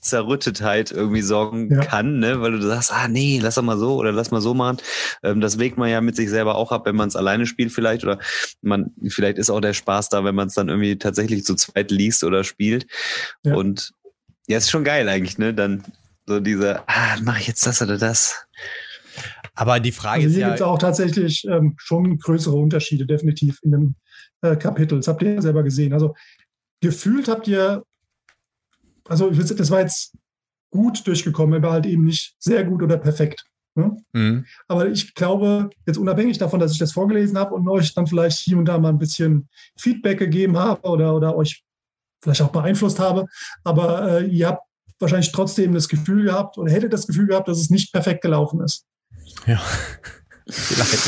Zerrüttetheit 0.00 0.92
irgendwie 0.92 1.22
sorgen 1.22 1.72
ja. 1.72 1.80
kann, 1.80 2.20
ne? 2.20 2.40
weil 2.40 2.52
du 2.52 2.62
sagst, 2.62 2.92
ah 2.92 3.08
nee, 3.08 3.40
lass 3.42 3.56
doch 3.56 3.62
mal 3.62 3.78
so 3.78 3.96
oder 3.96 4.12
lass 4.12 4.30
mal 4.30 4.40
so 4.40 4.54
machen. 4.54 4.78
Ähm, 5.22 5.40
das 5.40 5.58
wägt 5.58 5.78
man 5.78 5.90
ja 5.90 6.00
mit 6.00 6.14
sich 6.14 6.30
selber 6.30 6.54
auch 6.54 6.70
ab, 6.70 6.86
wenn 6.86 6.96
man 6.96 7.08
es 7.08 7.16
alleine 7.16 7.46
spielt 7.46 7.72
vielleicht 7.72 8.04
oder 8.04 8.18
man 8.62 8.92
vielleicht 9.08 9.38
ist 9.38 9.50
auch 9.50 9.60
der 9.60 9.74
Spaß 9.74 10.10
da, 10.10 10.24
wenn 10.24 10.34
man 10.34 10.48
es 10.48 10.54
dann 10.54 10.68
irgendwie 10.68 10.96
tatsächlich 10.96 11.44
zu 11.44 11.56
zweit 11.56 11.90
liest 11.90 12.22
oder 12.22 12.44
spielt. 12.44 12.86
Ja. 13.44 13.54
Und 13.54 13.92
ja, 14.46 14.58
ist 14.58 14.70
schon 14.70 14.84
geil 14.84 15.08
eigentlich, 15.08 15.38
ne? 15.38 15.52
Dann 15.52 15.82
so 16.26 16.40
diese, 16.40 16.88
ah, 16.88 17.16
mache 17.22 17.40
ich 17.40 17.48
jetzt 17.48 17.66
das 17.66 17.82
oder 17.82 17.98
das. 17.98 18.46
Aber 19.54 19.80
die 19.80 19.92
Frage 19.92 20.22
also 20.22 20.28
ist 20.28 20.36
ja. 20.36 20.46
Hier 20.46 20.46
gibt 20.48 20.60
es 20.60 20.66
auch 20.66 20.78
tatsächlich 20.78 21.44
ähm, 21.48 21.74
schon 21.78 22.18
größere 22.18 22.54
Unterschiede, 22.54 23.06
definitiv 23.06 23.58
in 23.62 23.72
dem 23.72 23.94
äh, 24.42 24.56
Kapitel. 24.56 24.98
Das 24.98 25.08
habt 25.08 25.22
ihr 25.22 25.34
ja 25.34 25.42
selber 25.42 25.64
gesehen. 25.64 25.92
Also 25.92 26.14
gefühlt 26.80 27.28
habt 27.28 27.48
ihr 27.48 27.82
also 29.08 29.30
das 29.30 29.70
war 29.70 29.80
jetzt 29.80 30.14
gut 30.70 31.06
durchgekommen, 31.06 31.56
aber 31.56 31.72
halt 31.72 31.86
eben 31.86 32.04
nicht 32.04 32.34
sehr 32.38 32.64
gut 32.64 32.82
oder 32.82 32.98
perfekt. 32.98 33.44
Ne? 33.74 33.96
Mhm. 34.12 34.46
Aber 34.68 34.88
ich 34.88 35.14
glaube, 35.14 35.70
jetzt 35.86 35.98
unabhängig 35.98 36.38
davon, 36.38 36.60
dass 36.60 36.72
ich 36.72 36.78
das 36.78 36.92
vorgelesen 36.92 37.38
habe 37.38 37.54
und 37.54 37.66
euch 37.68 37.94
dann 37.94 38.06
vielleicht 38.06 38.38
hier 38.38 38.58
und 38.58 38.66
da 38.66 38.78
mal 38.78 38.90
ein 38.90 38.98
bisschen 38.98 39.48
Feedback 39.78 40.18
gegeben 40.18 40.58
habe 40.58 40.86
oder, 40.86 41.14
oder 41.14 41.36
euch 41.36 41.64
vielleicht 42.22 42.42
auch 42.42 42.52
beeinflusst 42.52 42.98
habe, 42.98 43.26
aber 43.64 44.20
äh, 44.20 44.26
ihr 44.26 44.48
habt 44.48 44.62
wahrscheinlich 44.98 45.30
trotzdem 45.30 45.72
das 45.72 45.88
Gefühl 45.88 46.24
gehabt 46.24 46.58
oder 46.58 46.72
hättet 46.72 46.92
das 46.92 47.06
Gefühl 47.06 47.28
gehabt, 47.28 47.46
dass 47.46 47.60
es 47.60 47.70
nicht 47.70 47.92
perfekt 47.92 48.22
gelaufen 48.22 48.60
ist. 48.60 48.84
Ja. 49.46 49.60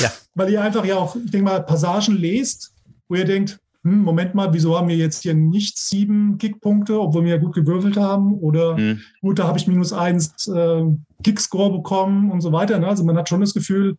Ja. 0.00 0.12
Weil 0.34 0.50
ihr 0.50 0.62
einfach 0.62 0.84
ja 0.84 0.96
auch, 0.96 1.16
ich 1.16 1.30
denke 1.30 1.50
mal, 1.50 1.64
Passagen 1.64 2.16
lest, 2.16 2.72
wo 3.08 3.16
ihr 3.16 3.24
denkt, 3.24 3.58
hm, 3.82 4.02
Moment 4.02 4.34
mal, 4.34 4.52
wieso 4.52 4.76
haben 4.76 4.88
wir 4.88 4.96
jetzt 4.96 5.22
hier 5.22 5.34
nicht 5.34 5.78
sieben 5.78 6.36
Kickpunkte, 6.38 7.00
obwohl 7.00 7.24
wir 7.24 7.32
ja 7.32 7.38
gut 7.38 7.54
gewürfelt 7.54 7.96
haben? 7.96 8.34
Oder 8.34 8.76
hm. 8.76 9.00
gut, 9.22 9.38
da 9.38 9.46
habe 9.46 9.58
ich 9.58 9.66
minus 9.66 9.92
eins 9.92 10.48
äh, 10.48 10.84
Kickscore 11.22 11.72
bekommen 11.72 12.30
und 12.30 12.40
so 12.42 12.52
weiter. 12.52 12.78
Ne? 12.78 12.88
Also 12.88 13.04
man 13.04 13.16
hat 13.16 13.28
schon 13.28 13.40
das 13.40 13.54
Gefühl, 13.54 13.96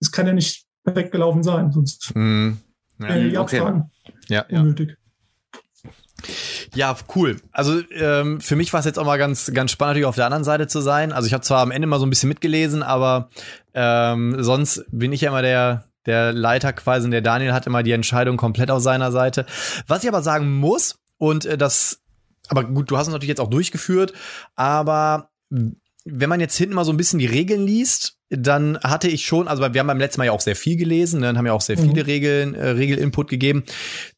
es 0.00 0.10
kann 0.10 0.26
ja 0.26 0.32
nicht 0.32 0.64
perfekt 0.82 1.12
gelaufen 1.12 1.42
sein, 1.42 1.70
sonst 1.70 2.12
hm. 2.14 2.58
ja, 2.98 3.06
äh, 3.06 3.30
die 3.30 3.38
okay. 3.38 3.82
ja, 4.28 4.44
unnötig. 4.50 4.96
Ja, 6.74 6.96
cool. 7.14 7.36
Also 7.52 7.80
ähm, 7.92 8.40
für 8.40 8.56
mich 8.56 8.72
war 8.72 8.80
es 8.80 8.86
jetzt 8.86 8.98
auch 8.98 9.06
mal 9.06 9.16
ganz, 9.16 9.52
ganz 9.52 9.70
spannend, 9.70 9.92
natürlich 9.92 10.06
auf 10.06 10.16
der 10.16 10.26
anderen 10.26 10.44
Seite 10.44 10.66
zu 10.66 10.80
sein. 10.80 11.12
Also 11.12 11.26
ich 11.26 11.32
habe 11.32 11.42
zwar 11.42 11.60
am 11.60 11.70
Ende 11.70 11.86
mal 11.86 11.98
so 11.98 12.06
ein 12.06 12.10
bisschen 12.10 12.28
mitgelesen, 12.28 12.82
aber 12.82 13.28
ähm, 13.74 14.42
sonst 14.42 14.84
bin 14.90 15.12
ich 15.12 15.22
ja 15.22 15.30
immer 15.30 15.42
der, 15.42 15.89
der 16.10 16.32
Leiter 16.32 16.72
quasi, 16.72 17.08
der 17.08 17.20
Daniel 17.22 17.52
hat 17.52 17.66
immer 17.66 17.82
die 17.82 17.92
Entscheidung 17.92 18.36
komplett 18.36 18.70
auf 18.70 18.82
seiner 18.82 19.12
Seite. 19.12 19.46
Was 19.86 20.02
ich 20.02 20.08
aber 20.08 20.22
sagen 20.22 20.58
muss, 20.58 20.98
und 21.18 21.44
äh, 21.44 21.56
das, 21.56 22.02
aber 22.48 22.64
gut, 22.64 22.90
du 22.90 22.96
hast 22.96 23.06
es 23.06 23.12
natürlich 23.12 23.28
jetzt 23.28 23.40
auch 23.40 23.50
durchgeführt, 23.50 24.12
aber 24.56 25.30
wenn 26.04 26.28
man 26.28 26.40
jetzt 26.40 26.56
hinten 26.56 26.74
mal 26.74 26.84
so 26.84 26.92
ein 26.92 26.96
bisschen 26.96 27.18
die 27.18 27.26
Regeln 27.26 27.66
liest, 27.66 28.16
dann 28.30 28.78
hatte 28.78 29.08
ich 29.08 29.26
schon, 29.26 29.48
also 29.48 29.60
wir 29.60 29.80
haben 29.80 29.88
beim 29.88 29.98
letzten 29.98 30.20
Mal 30.20 30.26
ja 30.26 30.32
auch 30.32 30.40
sehr 30.40 30.54
viel 30.54 30.76
gelesen, 30.76 31.20
ne, 31.20 31.26
dann 31.26 31.38
haben 31.38 31.46
ja 31.46 31.52
auch 31.52 31.60
sehr 31.60 31.76
viele 31.76 32.02
mhm. 32.02 32.06
Regeln, 32.06 32.54
äh, 32.54 32.68
Regelinput 32.68 33.28
gegeben, 33.28 33.64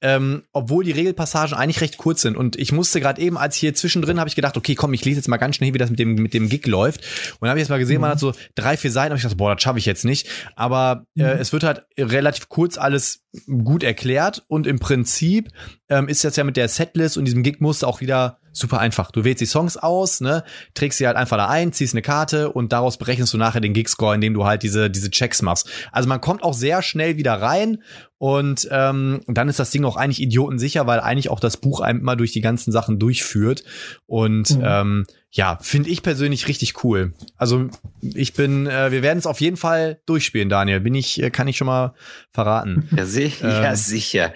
ähm, 0.03 0.43
obwohl 0.53 0.85
die 0.85 0.91
Regelpassagen 0.91 1.57
eigentlich 1.57 1.81
recht 1.81 1.97
kurz 1.97 2.21
sind. 2.21 2.37
Und 2.37 2.57
ich 2.57 2.73
musste 2.73 3.01
gerade 3.01 3.23
eben, 3.23 3.39
als 3.39 3.57
hier 3.57 3.75
zwischendrin, 3.75 4.21
habe 4.21 4.29
ich 4.29 4.37
gedacht, 4.37 4.59
okay, 4.59 4.75
komm, 4.75 4.93
ich 4.93 5.05
lese 5.05 5.17
jetzt 5.17 5.29
mal 5.29 5.39
ganz 5.39 5.57
schnell, 5.57 5.73
wie 5.73 5.79
das 5.79 5.89
mit 5.89 5.99
dem 5.99 6.15
mit 6.17 6.35
dem 6.35 6.51
Gig 6.51 6.67
läuft. 6.67 7.01
Und 7.01 7.43
dann 7.43 7.51
habe 7.51 7.59
ich 7.59 7.63
jetzt 7.63 7.71
mal 7.71 7.79
gesehen, 7.79 7.97
mhm. 7.97 8.03
man 8.03 8.11
hat 8.11 8.21
so 8.21 8.35
drei, 8.55 8.77
vier 8.77 8.91
Seiten, 8.91 9.11
habe 9.11 9.17
ich 9.17 9.23
gedacht, 9.23 9.39
boah, 9.39 9.55
das 9.55 9.63
schaffe 9.63 9.79
ich 9.79 9.87
jetzt 9.87 10.05
nicht. 10.05 10.29
Aber 10.57 11.07
äh, 11.17 11.35
mhm. 11.35 11.41
es 11.41 11.55
wird 11.55 11.65
halt 11.65 11.87
relativ 11.99 12.51
kurz 12.51 12.77
alles 12.77 13.25
gut 13.47 13.83
erklärt 13.83 14.45
und 14.47 14.67
im 14.67 14.79
Prinzip 14.79 15.49
ähm, 15.89 16.09
ist 16.09 16.23
das 16.23 16.37
ja 16.37 16.45
mit 16.45 16.59
der 16.59 16.69
Setlist 16.69 17.17
und 17.17 17.25
diesem 17.25 17.43
Gig-Muster 17.43 17.89
auch 17.89 18.03
wieder 18.03 18.39
super 18.53 18.79
einfach. 18.79 19.11
Du 19.11 19.25
wählst 19.25 19.41
die 19.41 19.47
Songs 19.47 19.77
aus, 19.77 20.21
ne, 20.21 20.45
trägst 20.75 20.99
sie 20.99 21.07
halt 21.07 21.17
einfach 21.17 21.37
da 21.37 21.49
ein, 21.49 21.73
ziehst 21.73 21.95
eine 21.95 22.03
Karte 22.03 22.53
und 22.53 22.73
daraus 22.73 22.99
berechnest 22.99 23.33
du 23.33 23.39
nachher 23.39 23.61
den 23.61 23.73
Gig-Score, 23.73 24.15
indem 24.15 24.35
du 24.35 24.45
halt 24.45 24.63
diese, 24.63 24.91
diese 24.91 25.11
Checks 25.11 25.43
machst. 25.43 25.69
Also 25.91 26.09
man 26.09 26.21
kommt 26.21 26.43
auch 26.43 26.55
sehr 26.55 26.83
schnell 26.83 27.17
wieder 27.17 27.35
rein 27.35 27.79
und 28.23 28.69
ähm, 28.71 29.23
dann 29.27 29.49
ist 29.49 29.59
das 29.59 29.73
Ding 29.73 29.85
auch 29.85 29.97
eigentlich 29.97 30.23
idiotensicher, 30.23 30.87
weil 30.87 31.01
eigentlich 31.01 31.29
auch 31.29 31.41
das 31.41 31.57
Buch 31.57 31.81
einem 31.81 31.99
immer 31.99 32.15
durch 32.15 32.31
die 32.31 32.41
ganzen 32.41 32.71
Sachen 32.71 33.01
durchführt. 33.01 33.65
Und 34.07 34.59
mhm. 34.59 34.63
ähm, 34.65 35.07
ja, 35.33 35.59
finde 35.61 35.91
ich 35.91 36.05
persönlich 36.05 36.47
richtig 36.47 36.85
cool. 36.85 37.15
Also 37.37 37.69
ich 38.01 38.35
bin, 38.35 38.69
äh, 38.69 38.93
wir 38.93 39.03
werden 39.03 39.19
es 39.19 39.27
auf 39.27 39.41
jeden 39.41 39.57
Fall 39.57 40.01
durchspielen, 40.07 40.49
Daniel. 40.49 40.79
Bin 40.79 40.95
ich, 40.95 41.21
äh, 41.21 41.31
kann 41.31 41.49
ich 41.49 41.57
schon 41.57 41.67
mal 41.67 41.95
verraten. 42.33 42.89
Ja, 42.97 43.07
sicher. 43.07 43.57
Ähm, 43.57 43.65
ja, 43.65 43.75
sicher. 43.75 44.33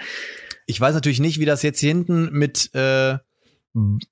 Ich 0.67 0.81
weiß 0.81 0.95
natürlich 0.95 1.21
nicht, 1.21 1.39
wie 1.39 1.45
das 1.45 1.63
jetzt 1.63 1.79
hier 1.79 1.91
hinten 1.91 2.33
mit 2.33 2.75
äh, 2.75 3.19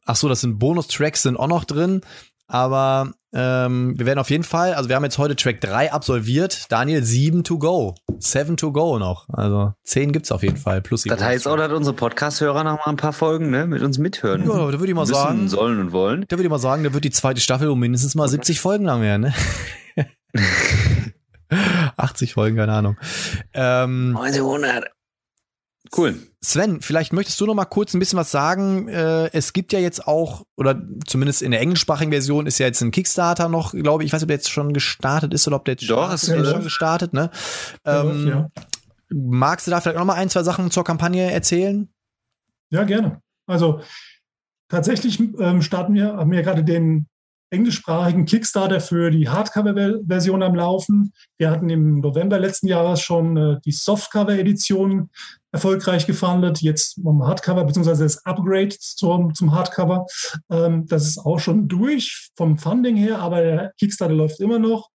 ach 0.04 0.16
so, 0.16 0.28
das 0.28 0.40
sind 0.40 0.58
Bonustracks 0.58 1.22
sind 1.22 1.36
auch 1.36 1.48
noch 1.48 1.64
drin. 1.64 2.02
Aber 2.46 3.12
ähm, 3.32 3.98
wir 3.98 4.04
werden 4.04 4.18
auf 4.18 4.28
jeden 4.28 4.44
Fall, 4.44 4.74
also 4.74 4.88
wir 4.88 4.96
haben 4.96 5.04
jetzt 5.04 5.16
heute 5.16 5.34
Track 5.34 5.62
3 5.62 5.92
absolviert. 5.92 6.70
Daniel, 6.70 7.02
7 7.02 7.42
to 7.42 7.58
go. 7.58 7.94
7 8.18 8.56
to 8.56 8.70
go 8.70 8.98
noch. 8.98 9.28
Also 9.30 9.72
10 9.84 10.12
gibt's 10.12 10.30
auf 10.30 10.42
jeden 10.42 10.58
Fall. 10.58 10.82
Plus 10.82 11.04
das 11.04 11.22
heißt 11.22 11.48
auch, 11.48 11.56
dass 11.56 11.72
unsere 11.72 11.96
Podcast-Hörer 11.96 12.62
noch 12.64 12.76
mal 12.84 12.86
ein 12.86 12.96
paar 12.96 13.14
Folgen 13.14 13.50
ne, 13.50 13.66
mit 13.66 13.82
uns 13.82 13.98
mithören. 13.98 14.42
Ja, 14.42 14.70
da 14.70 14.78
würde 14.78 14.86
ich 14.86 14.94
mal 14.94 15.02
müssen, 15.02 15.14
sagen. 15.14 15.48
sollen 15.48 15.80
und 15.80 15.92
wollen. 15.92 16.26
Da 16.28 16.36
würde 16.36 16.44
ich 16.44 16.50
mal 16.50 16.58
sagen, 16.58 16.84
da 16.84 16.92
wird 16.92 17.04
die 17.04 17.10
zweite 17.10 17.40
Staffel 17.40 17.68
um 17.68 17.80
mindestens 17.80 18.14
mal 18.14 18.28
70 18.28 18.60
Folgen 18.60 18.84
lang 18.84 19.00
werden. 19.00 19.22
Ne? 19.22 19.34
80 21.96 22.34
Folgen, 22.34 22.56
keine 22.56 22.72
Ahnung. 22.72 22.96
Ähm, 23.52 24.18
100. 24.20 24.84
Cool. 25.96 26.18
Sven, 26.40 26.80
vielleicht 26.80 27.12
möchtest 27.12 27.40
du 27.40 27.46
noch 27.46 27.54
mal 27.54 27.64
kurz 27.64 27.94
ein 27.94 27.98
bisschen 28.00 28.18
was 28.18 28.30
sagen. 28.30 28.88
Äh, 28.88 29.30
es 29.32 29.52
gibt 29.52 29.72
ja 29.72 29.78
jetzt 29.78 30.06
auch, 30.06 30.44
oder 30.56 30.82
zumindest 31.06 31.40
in 31.40 31.52
der 31.52 31.60
englischsprachigen 31.60 32.10
Version 32.10 32.46
ist 32.46 32.58
ja 32.58 32.66
jetzt 32.66 32.82
ein 32.82 32.90
Kickstarter 32.90 33.48
noch, 33.48 33.72
glaube 33.72 34.02
ich. 34.02 34.08
Ich 34.08 34.12
weiß 34.12 34.20
nicht, 34.20 34.24
ob 34.24 34.28
der 34.28 34.36
jetzt 34.36 34.50
schon 34.50 34.72
gestartet 34.72 35.32
ist 35.32 35.46
oder 35.46 35.56
ob 35.56 35.64
der 35.64 35.74
jetzt 35.74 35.88
Doch, 35.88 36.12
ist 36.12 36.28
ja. 36.28 36.44
schon 36.44 36.62
gestartet. 36.62 37.12
Ne? 37.12 37.30
Ähm, 37.84 38.26
ja. 38.26 38.48
Magst 39.08 39.66
du 39.66 39.70
da 39.70 39.80
vielleicht 39.80 39.98
noch 39.98 40.04
mal 40.04 40.14
ein, 40.14 40.28
zwei 40.28 40.42
Sachen 40.42 40.70
zur 40.70 40.84
Kampagne 40.84 41.30
erzählen? 41.30 41.88
Ja, 42.70 42.84
gerne. 42.84 43.20
Also 43.46 43.80
tatsächlich 44.68 45.20
ähm, 45.20 45.62
starten 45.62 45.94
wir, 45.94 46.14
haben 46.16 46.30
wir 46.30 46.42
gerade 46.42 46.64
den 46.64 47.06
englischsprachigen 47.54 48.26
Kickstarter 48.26 48.80
für 48.80 49.10
die 49.10 49.28
Hardcover-Version 49.28 50.42
am 50.42 50.54
Laufen. 50.54 51.12
Wir 51.38 51.50
hatten 51.50 51.70
im 51.70 52.00
November 52.00 52.38
letzten 52.38 52.66
Jahres 52.66 53.00
schon 53.00 53.36
äh, 53.36 53.56
die 53.64 53.72
Softcover-Edition 53.72 55.08
erfolgreich 55.52 56.06
gefundet. 56.06 56.60
Jetzt 56.60 56.98
um 57.02 57.24
Hardcover 57.26 57.64
beziehungsweise 57.64 58.04
das 58.04 58.24
Upgrade 58.26 58.76
zum, 58.78 59.34
zum 59.34 59.52
Hardcover. 59.52 60.06
Ähm, 60.50 60.86
das 60.86 61.06
ist 61.06 61.18
auch 61.18 61.38
schon 61.38 61.68
durch 61.68 62.30
vom 62.36 62.58
Funding 62.58 62.96
her, 62.96 63.20
aber 63.20 63.40
der 63.40 63.72
Kickstarter 63.78 64.14
läuft 64.14 64.40
immer 64.40 64.58
noch. 64.58 64.90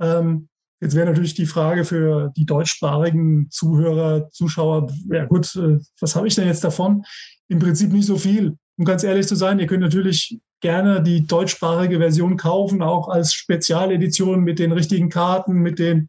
Ähm, 0.00 0.48
Jetzt 0.82 0.96
wäre 0.96 1.06
natürlich 1.06 1.34
die 1.34 1.46
Frage 1.46 1.84
für 1.84 2.32
die 2.36 2.44
deutschsprachigen 2.44 3.48
Zuhörer, 3.50 4.28
Zuschauer, 4.30 4.88
ja 5.12 5.26
gut, 5.26 5.54
äh, 5.54 5.78
was 6.00 6.16
habe 6.16 6.26
ich 6.26 6.34
denn 6.34 6.48
jetzt 6.48 6.64
davon? 6.64 7.04
Im 7.46 7.60
Prinzip 7.60 7.92
nicht 7.92 8.06
so 8.06 8.18
viel. 8.18 8.56
Um 8.76 8.84
ganz 8.84 9.04
ehrlich 9.04 9.28
zu 9.28 9.36
sein, 9.36 9.60
ihr 9.60 9.68
könnt 9.68 9.82
natürlich 9.82 10.40
gerne 10.62 11.02
die 11.02 11.26
deutschsprachige 11.26 11.98
Version 11.98 12.38
kaufen, 12.38 12.82
auch 12.82 13.08
als 13.08 13.34
Spezialedition 13.34 14.40
mit 14.40 14.58
den 14.58 14.72
richtigen 14.72 15.10
Karten, 15.10 15.54
mit 15.54 15.78
den 15.78 16.08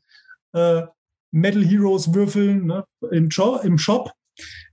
äh, 0.53 0.83
Metal 1.31 1.63
Heroes 1.63 2.13
Würfeln 2.13 2.67
ne, 2.67 2.85
im, 3.11 3.29
im 3.63 3.77
Shop. 3.77 4.11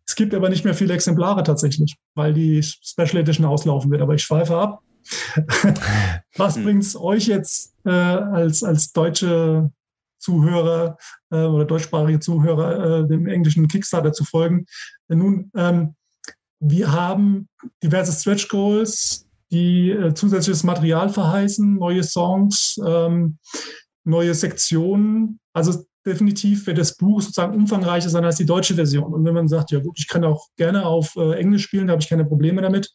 Es 0.06 0.14
gibt 0.14 0.34
aber 0.34 0.48
nicht 0.48 0.64
mehr 0.64 0.74
viele 0.74 0.94
Exemplare 0.94 1.42
tatsächlich, 1.42 1.96
weil 2.14 2.34
die 2.34 2.62
Special 2.62 3.16
Edition 3.16 3.46
auslaufen 3.46 3.90
wird. 3.90 4.02
Aber 4.02 4.14
ich 4.14 4.22
schweife 4.22 4.56
ab. 4.56 4.82
Was 6.36 6.56
hm. 6.56 6.64
bringt 6.64 6.82
es 6.82 6.96
euch 6.96 7.26
jetzt 7.26 7.74
äh, 7.84 7.90
als, 7.90 8.62
als 8.62 8.92
deutsche 8.92 9.70
Zuhörer 10.18 10.98
äh, 11.30 11.44
oder 11.44 11.64
deutschsprachige 11.64 12.20
Zuhörer 12.20 13.00
äh, 13.00 13.08
dem 13.08 13.26
englischen 13.26 13.66
Kickstarter 13.68 14.12
zu 14.12 14.24
folgen? 14.24 14.66
Nun, 15.08 15.50
ähm, 15.56 15.94
wir 16.60 16.92
haben 16.92 17.48
diverse 17.82 18.12
Stretch 18.12 18.48
Goals, 18.48 19.26
die 19.50 19.90
äh, 19.90 20.14
zusätzliches 20.14 20.64
Material 20.64 21.08
verheißen, 21.08 21.76
neue 21.76 22.02
Songs, 22.02 22.80
ähm, 22.84 23.38
neue 24.04 24.34
Sektionen. 24.34 25.40
Also 25.52 25.84
definitiv 26.06 26.66
wird 26.66 26.78
das 26.78 26.96
Buch 26.96 27.20
sozusagen 27.20 27.54
umfangreicher 27.54 28.08
sein 28.08 28.24
als 28.24 28.36
die 28.36 28.46
deutsche 28.46 28.74
Version. 28.74 29.12
Und 29.12 29.24
wenn 29.24 29.34
man 29.34 29.48
sagt, 29.48 29.70
ja 29.70 29.80
gut, 29.80 29.98
ich 29.98 30.08
kann 30.08 30.24
auch 30.24 30.46
gerne 30.56 30.86
auf 30.86 31.14
äh, 31.16 31.38
Englisch 31.38 31.64
spielen, 31.64 31.86
da 31.86 31.92
habe 31.92 32.02
ich 32.02 32.08
keine 32.08 32.24
Probleme 32.24 32.62
damit. 32.62 32.92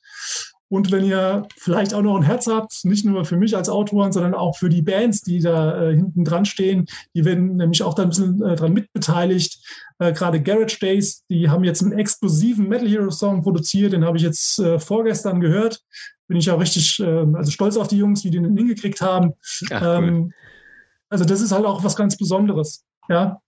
Und 0.68 0.91
wenn 0.91 1.06
ihr 1.06 1.48
vielleicht 1.57 1.94
auch 1.94 2.02
noch 2.02 2.15
ein 2.15 2.23
Herz 2.23 2.48
habt, 2.48 2.84
nicht 2.86 3.06
nur 3.06 3.23
für 3.23 3.38
mich 3.38 3.56
als 3.56 3.69
Autoren, 3.69 4.11
sondern 4.11 4.34
auch 4.34 4.57
für 4.57 4.68
die 4.68 4.82
Bands, 4.82 5.22
die 5.22 5.40
da 5.40 5.90
äh, 5.90 5.95
hinten 5.95 6.26
dran 6.26 6.45
stehen, 6.45 6.88
die 7.14 7.23
werden 7.23 7.57
nämlich 7.57 7.84
auch 7.84 7.94
da 7.94 8.03
ein 8.03 8.10
bisschen 8.10 8.41
äh, 8.41 8.56
dran 8.56 8.73
mitbeteiligt. 8.73 9.60
Äh, 9.99 10.11
Gerade 10.14 10.41
Garage 10.41 10.80
Days, 10.80 11.23
die 11.30 11.49
haben 11.49 11.64
jetzt 11.64 11.84
einen 11.84 11.91
explosiven 11.91 12.68
Metal 12.68 12.88
Hero 12.88 13.11
Song 13.11 13.44
produziert, 13.44 13.94
den 13.94 14.03
habe 14.03 14.18
ich 14.18 14.23
jetzt 14.23 14.57
äh, 14.57 14.80
vorgestern 14.80 15.40
gehört. 15.40 15.82
Bin 16.27 16.38
ich 16.38 16.49
auch 16.49 16.60
richtig 16.60 16.99
ähm, 16.99 17.35
also 17.35 17.52
stolz 17.52 17.77
auf 17.77 17.88
die 17.88 17.97
Jungs, 17.97 18.23
wie 18.23 18.31
die 18.31 18.41
den 18.41 18.57
hingekriegt 18.57 19.02
haben. 19.02 19.34
Ach, 19.72 19.81
cool. 19.81 19.88
ähm, 19.88 20.34
also 21.10 21.23
das 21.23 21.41
ist 21.41 21.52
halt 21.52 21.65
auch 21.65 21.84
was 21.84 21.95
ganz 21.95 22.18
Besonderes. 22.18 22.84
Ja. 23.10 23.39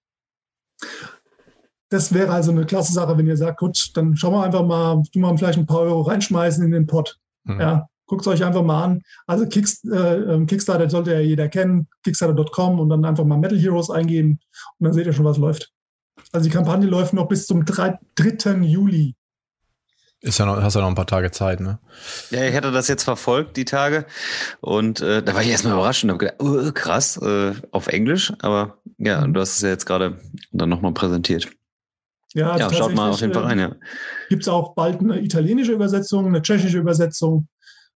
das 1.90 2.14
wäre 2.14 2.32
also 2.32 2.52
eine 2.52 2.66
klasse 2.66 2.94
Sache, 2.94 3.18
wenn 3.18 3.28
ihr 3.28 3.38
sagt, 3.38 3.60
gut, 3.60 3.92
dann 3.96 4.16
schauen 4.16 4.34
wir 4.34 4.44
einfach 4.44 4.66
mal, 4.66 5.02
du 5.12 5.20
mal 5.20 5.36
vielleicht 5.38 5.58
ein 5.58 5.66
paar 5.66 5.80
Euro 5.80 6.02
reinschmeißen 6.02 6.64
in 6.64 6.72
den 6.72 6.86
Pot. 6.86 7.18
Mhm. 7.46 7.60
Ja, 7.60 7.90
guckt 8.06 8.22
es 8.22 8.28
euch 8.28 8.44
einfach 8.44 8.64
mal 8.64 8.84
an. 8.84 9.02
Also 9.26 9.48
Kicks, 9.48 9.84
äh, 9.86 10.16
ähm, 10.34 10.46
Kickstarter 10.46 10.90
sollte 10.90 11.14
ja 11.14 11.20
jeder 11.20 11.48
kennen, 11.48 11.88
kickstarter.com 12.04 12.80
und 12.80 12.90
dann 12.90 13.06
einfach 13.06 13.26
mal 13.26 13.38
Metal 13.38 13.58
Heroes 13.58 13.90
eingeben 13.90 14.40
und 14.80 14.86
dann 14.86 14.94
seht 14.94 15.06
ihr 15.06 15.14
schon, 15.14 15.26
was 15.26 15.38
läuft. 15.38 15.72
Also 16.32 16.50
die 16.50 16.54
Kampagne 16.54 16.88
läuft 16.88 17.14
noch 17.14 17.28
bis 17.28 17.48
zum 17.48 17.64
3. 17.66 17.98
3. 18.16 18.58
Juli. 18.64 19.16
Ist 20.28 20.40
ja 20.40 20.46
noch, 20.46 20.62
hast 20.62 20.76
ja 20.76 20.82
noch 20.82 20.90
ein 20.90 20.96
paar 20.96 21.08
Tage 21.08 21.32
Zeit, 21.32 21.62
ne? 21.62 21.80
Ja, 22.32 22.44
ich 22.44 22.54
hatte 22.54 22.74
das 22.74 22.90
jetzt 22.90 23.04
verfolgt, 23.04 23.56
die 23.56 23.64
Tage. 23.64 24.06
Und 24.60 25.00
äh, 25.00 25.24
da 25.24 25.34
war 25.34 25.42
ich 25.42 25.48
erstmal 25.48 25.72
überrascht 25.72 26.04
und 26.04 26.10
habe 26.10 26.20
gedacht, 26.20 26.36
oh, 26.40 26.70
krass, 26.74 27.16
äh, 27.16 27.54
auf 27.72 27.88
Englisch. 27.88 28.34
Aber 28.42 28.78
ja, 28.98 29.26
du 29.26 29.40
hast 29.40 29.56
es 29.56 29.62
ja 29.62 29.70
jetzt 29.70 29.86
gerade 29.86 30.20
dann 30.52 30.68
nochmal 30.68 30.94
präsentiert. 30.94 31.48
Ja, 32.34 32.52
also 32.52 32.66
ja 32.66 32.74
schaut 32.74 32.94
mal 32.94 33.12
auf 33.12 33.22
jeden 33.22 33.34
Fall 33.34 33.44
rein, 33.44 33.58
ja. 33.58 33.76
Gibt 34.28 34.42
es 34.42 34.50
auch 34.50 34.76
bald 34.76 35.00
eine 35.00 35.22
italienische 35.22 35.72
Übersetzung, 35.72 36.26
eine 36.26 36.42
tschechische 36.42 36.78
Übersetzung. 36.78 37.48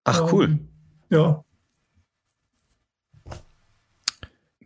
Ach, 0.03 0.31
cool. 0.31 0.45
Ähm, 0.45 0.69
ja. 1.10 1.43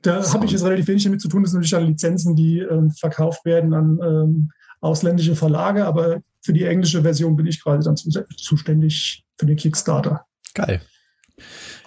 Da 0.01 0.33
habe 0.33 0.45
ich 0.45 0.51
jetzt 0.51 0.65
relativ 0.65 0.87
wenig 0.89 1.05
damit 1.05 1.21
zu 1.21 1.29
tun. 1.29 1.43
Das 1.43 1.51
sind 1.51 1.61
natürlich 1.61 1.71
dann 1.71 1.85
Lizenzen, 1.85 2.35
die 2.35 2.59
ähm, 2.59 2.91
verkauft 2.91 3.45
werden 3.45 3.73
an 3.73 3.99
ähm, 4.03 4.51
ausländische 4.81 5.37
Verlage, 5.37 5.85
aber 5.85 6.19
für 6.43 6.53
die 6.53 6.65
englische 6.65 7.01
Version 7.01 7.35
bin 7.35 7.47
ich 7.47 7.63
quasi 7.63 7.85
dann 7.85 7.95
zuständig 8.37 9.25
für 9.37 9.45
den 9.45 9.55
Kickstarter. 9.55 10.25
Geil. 10.53 10.81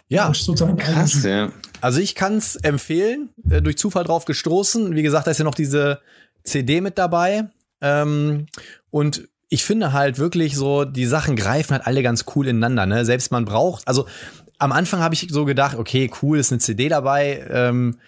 Ja, 0.08 0.32
krass, 0.76 1.24
ja. 1.24 1.52
Also 1.80 2.00
ich 2.00 2.14
kann 2.14 2.36
es 2.36 2.56
empfehlen, 2.56 3.30
äh, 3.50 3.60
durch 3.60 3.76
Zufall 3.76 4.04
drauf 4.04 4.24
gestoßen. 4.24 4.94
Wie 4.94 5.02
gesagt, 5.02 5.26
da 5.26 5.30
ist 5.30 5.38
ja 5.38 5.44
noch 5.44 5.54
diese 5.54 6.00
CD 6.44 6.80
mit 6.80 6.96
dabei. 6.96 7.50
Ähm, 7.80 8.46
und 8.90 9.28
ich 9.48 9.64
finde 9.64 9.92
halt 9.92 10.18
wirklich 10.18 10.56
so, 10.56 10.84
die 10.84 11.06
Sachen 11.06 11.36
greifen 11.36 11.72
halt 11.72 11.86
alle 11.86 12.02
ganz 12.02 12.24
cool 12.34 12.48
ineinander. 12.48 12.86
Ne? 12.86 13.04
Selbst 13.04 13.30
man 13.30 13.44
braucht, 13.44 13.86
also 13.86 14.06
am 14.58 14.72
Anfang 14.72 15.00
habe 15.00 15.14
ich 15.14 15.26
so 15.30 15.44
gedacht, 15.44 15.76
okay, 15.76 16.10
cool, 16.22 16.38
ist 16.38 16.52
eine 16.52 16.60
CD 16.60 16.88
dabei. 16.88 17.46
Ähm, 17.50 17.98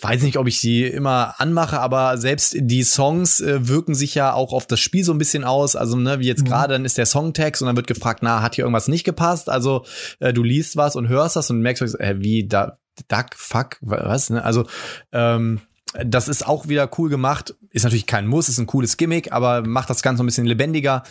weiß 0.00 0.22
nicht, 0.22 0.36
ob 0.38 0.46
ich 0.46 0.60
sie 0.60 0.84
immer 0.84 1.34
anmache, 1.38 1.80
aber 1.80 2.18
selbst 2.18 2.56
die 2.58 2.82
Songs 2.82 3.40
äh, 3.40 3.68
wirken 3.68 3.94
sich 3.94 4.14
ja 4.14 4.32
auch 4.32 4.52
auf 4.52 4.66
das 4.66 4.80
Spiel 4.80 5.04
so 5.04 5.12
ein 5.12 5.18
bisschen 5.18 5.44
aus. 5.44 5.76
Also, 5.76 5.96
ne, 5.96 6.20
wie 6.20 6.26
jetzt 6.26 6.42
mhm. 6.42 6.48
gerade, 6.48 6.74
dann 6.74 6.84
ist 6.84 6.98
der 6.98 7.06
Songtext 7.06 7.62
und 7.62 7.66
dann 7.66 7.76
wird 7.76 7.86
gefragt, 7.86 8.20
na, 8.22 8.42
hat 8.42 8.54
hier 8.54 8.64
irgendwas 8.64 8.88
nicht 8.88 9.04
gepasst? 9.04 9.48
Also, 9.48 9.84
äh, 10.20 10.32
du 10.32 10.42
liest 10.42 10.76
was 10.76 10.96
und 10.96 11.08
hörst 11.08 11.36
das 11.36 11.50
und 11.50 11.60
merkst, 11.60 11.82
äh, 12.00 12.16
wie 12.18 12.46
da, 12.46 12.78
Duck, 13.08 13.34
fuck, 13.36 13.76
was, 13.80 14.30
ne? 14.30 14.42
Also, 14.42 14.66
ähm, 15.12 15.60
das 16.04 16.28
ist 16.28 16.46
auch 16.46 16.68
wieder 16.68 16.90
cool 16.98 17.08
gemacht. 17.08 17.54
Ist 17.70 17.84
natürlich 17.84 18.06
kein 18.06 18.26
Muss, 18.26 18.48
ist 18.48 18.58
ein 18.58 18.66
cooles 18.66 18.96
Gimmick, 18.96 19.32
aber 19.32 19.62
macht 19.66 19.90
das 19.90 20.02
Ganze 20.02 20.22
ein 20.22 20.26
bisschen 20.26 20.46
lebendiger. 20.46 21.04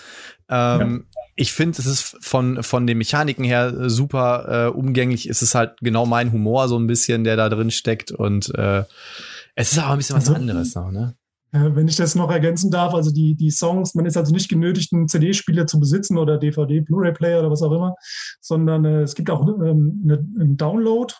Ähm, 0.49 1.05
ja. 1.14 1.14
Ich 1.35 1.51
finde, 1.51 1.79
es 1.79 1.85
ist 1.85 2.17
von, 2.21 2.63
von 2.63 2.87
den 2.87 2.97
Mechaniken 2.97 3.43
her 3.43 3.89
super 3.89 4.67
äh, 4.67 4.69
umgänglich. 4.69 5.27
Es 5.27 5.41
ist 5.41 5.53
halt 5.53 5.77
genau 5.81 6.05
mein 6.05 6.31
Humor 6.31 6.67
so 6.67 6.77
ein 6.79 6.87
bisschen, 6.87 7.23
der 7.23 7.35
da 7.35 7.49
drin 7.49 7.71
steckt. 7.71 8.11
Und 8.11 8.53
äh, 8.55 8.83
es 9.55 9.73
ist 9.73 9.79
aber 9.79 9.93
ein 9.93 9.97
bisschen 9.97 10.15
was 10.15 10.29
also, 10.29 10.39
anderes 10.39 10.75
noch, 10.75 10.91
ne? 10.91 11.15
Wenn 11.51 11.87
ich 11.87 11.95
das 11.95 12.15
noch 12.15 12.29
ergänzen 12.31 12.69
darf, 12.69 12.93
also 12.93 13.11
die, 13.11 13.33
die 13.33 13.49
Songs, 13.49 13.95
man 13.95 14.05
ist 14.05 14.17
also 14.17 14.33
nicht 14.33 14.49
genötigt, 14.49 14.91
einen 14.91 15.07
CD-Spieler 15.07 15.67
zu 15.67 15.79
besitzen 15.79 16.17
oder 16.17 16.37
DVD, 16.37 16.81
Blu-ray-Player 16.81 17.39
oder 17.39 17.49
was 17.49 17.61
auch 17.61 17.71
immer, 17.71 17.95
sondern 18.41 18.83
äh, 18.83 19.03
es 19.03 19.15
gibt 19.15 19.29
auch 19.29 19.47
ähm, 19.47 20.01
eine, 20.03 20.15
einen 20.37 20.57
Download 20.57 21.13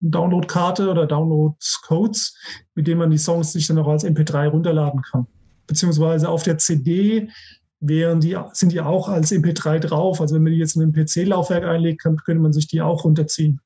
Downloadkarte 0.00 0.90
oder 0.90 1.06
Download-Codes, 1.06 2.36
mit 2.74 2.86
denen 2.86 3.00
man 3.00 3.10
die 3.10 3.18
Songs 3.18 3.52
sich 3.52 3.66
dann 3.66 3.78
auch 3.78 3.88
als 3.88 4.04
MP3 4.04 4.48
runterladen 4.48 5.02
kann. 5.02 5.26
Beziehungsweise 5.66 6.28
auf 6.28 6.44
der 6.44 6.58
CD 6.58 7.30
wären 7.80 8.20
die, 8.20 8.36
sind 8.52 8.72
die 8.72 8.80
auch 8.80 9.08
als 9.08 9.30
MP3 9.30 9.78
drauf. 9.78 10.20
Also 10.20 10.34
wenn 10.34 10.42
man 10.42 10.52
die 10.52 10.58
jetzt 10.58 10.76
in 10.76 10.82
ein 10.82 10.92
PC-Laufwerk 10.92 11.64
einlegt, 11.64 12.02
kann, 12.02 12.16
könnte 12.16 12.42
man 12.42 12.52
sich 12.52 12.66
die 12.66 12.82
auch 12.82 13.04
runterziehen. 13.04 13.60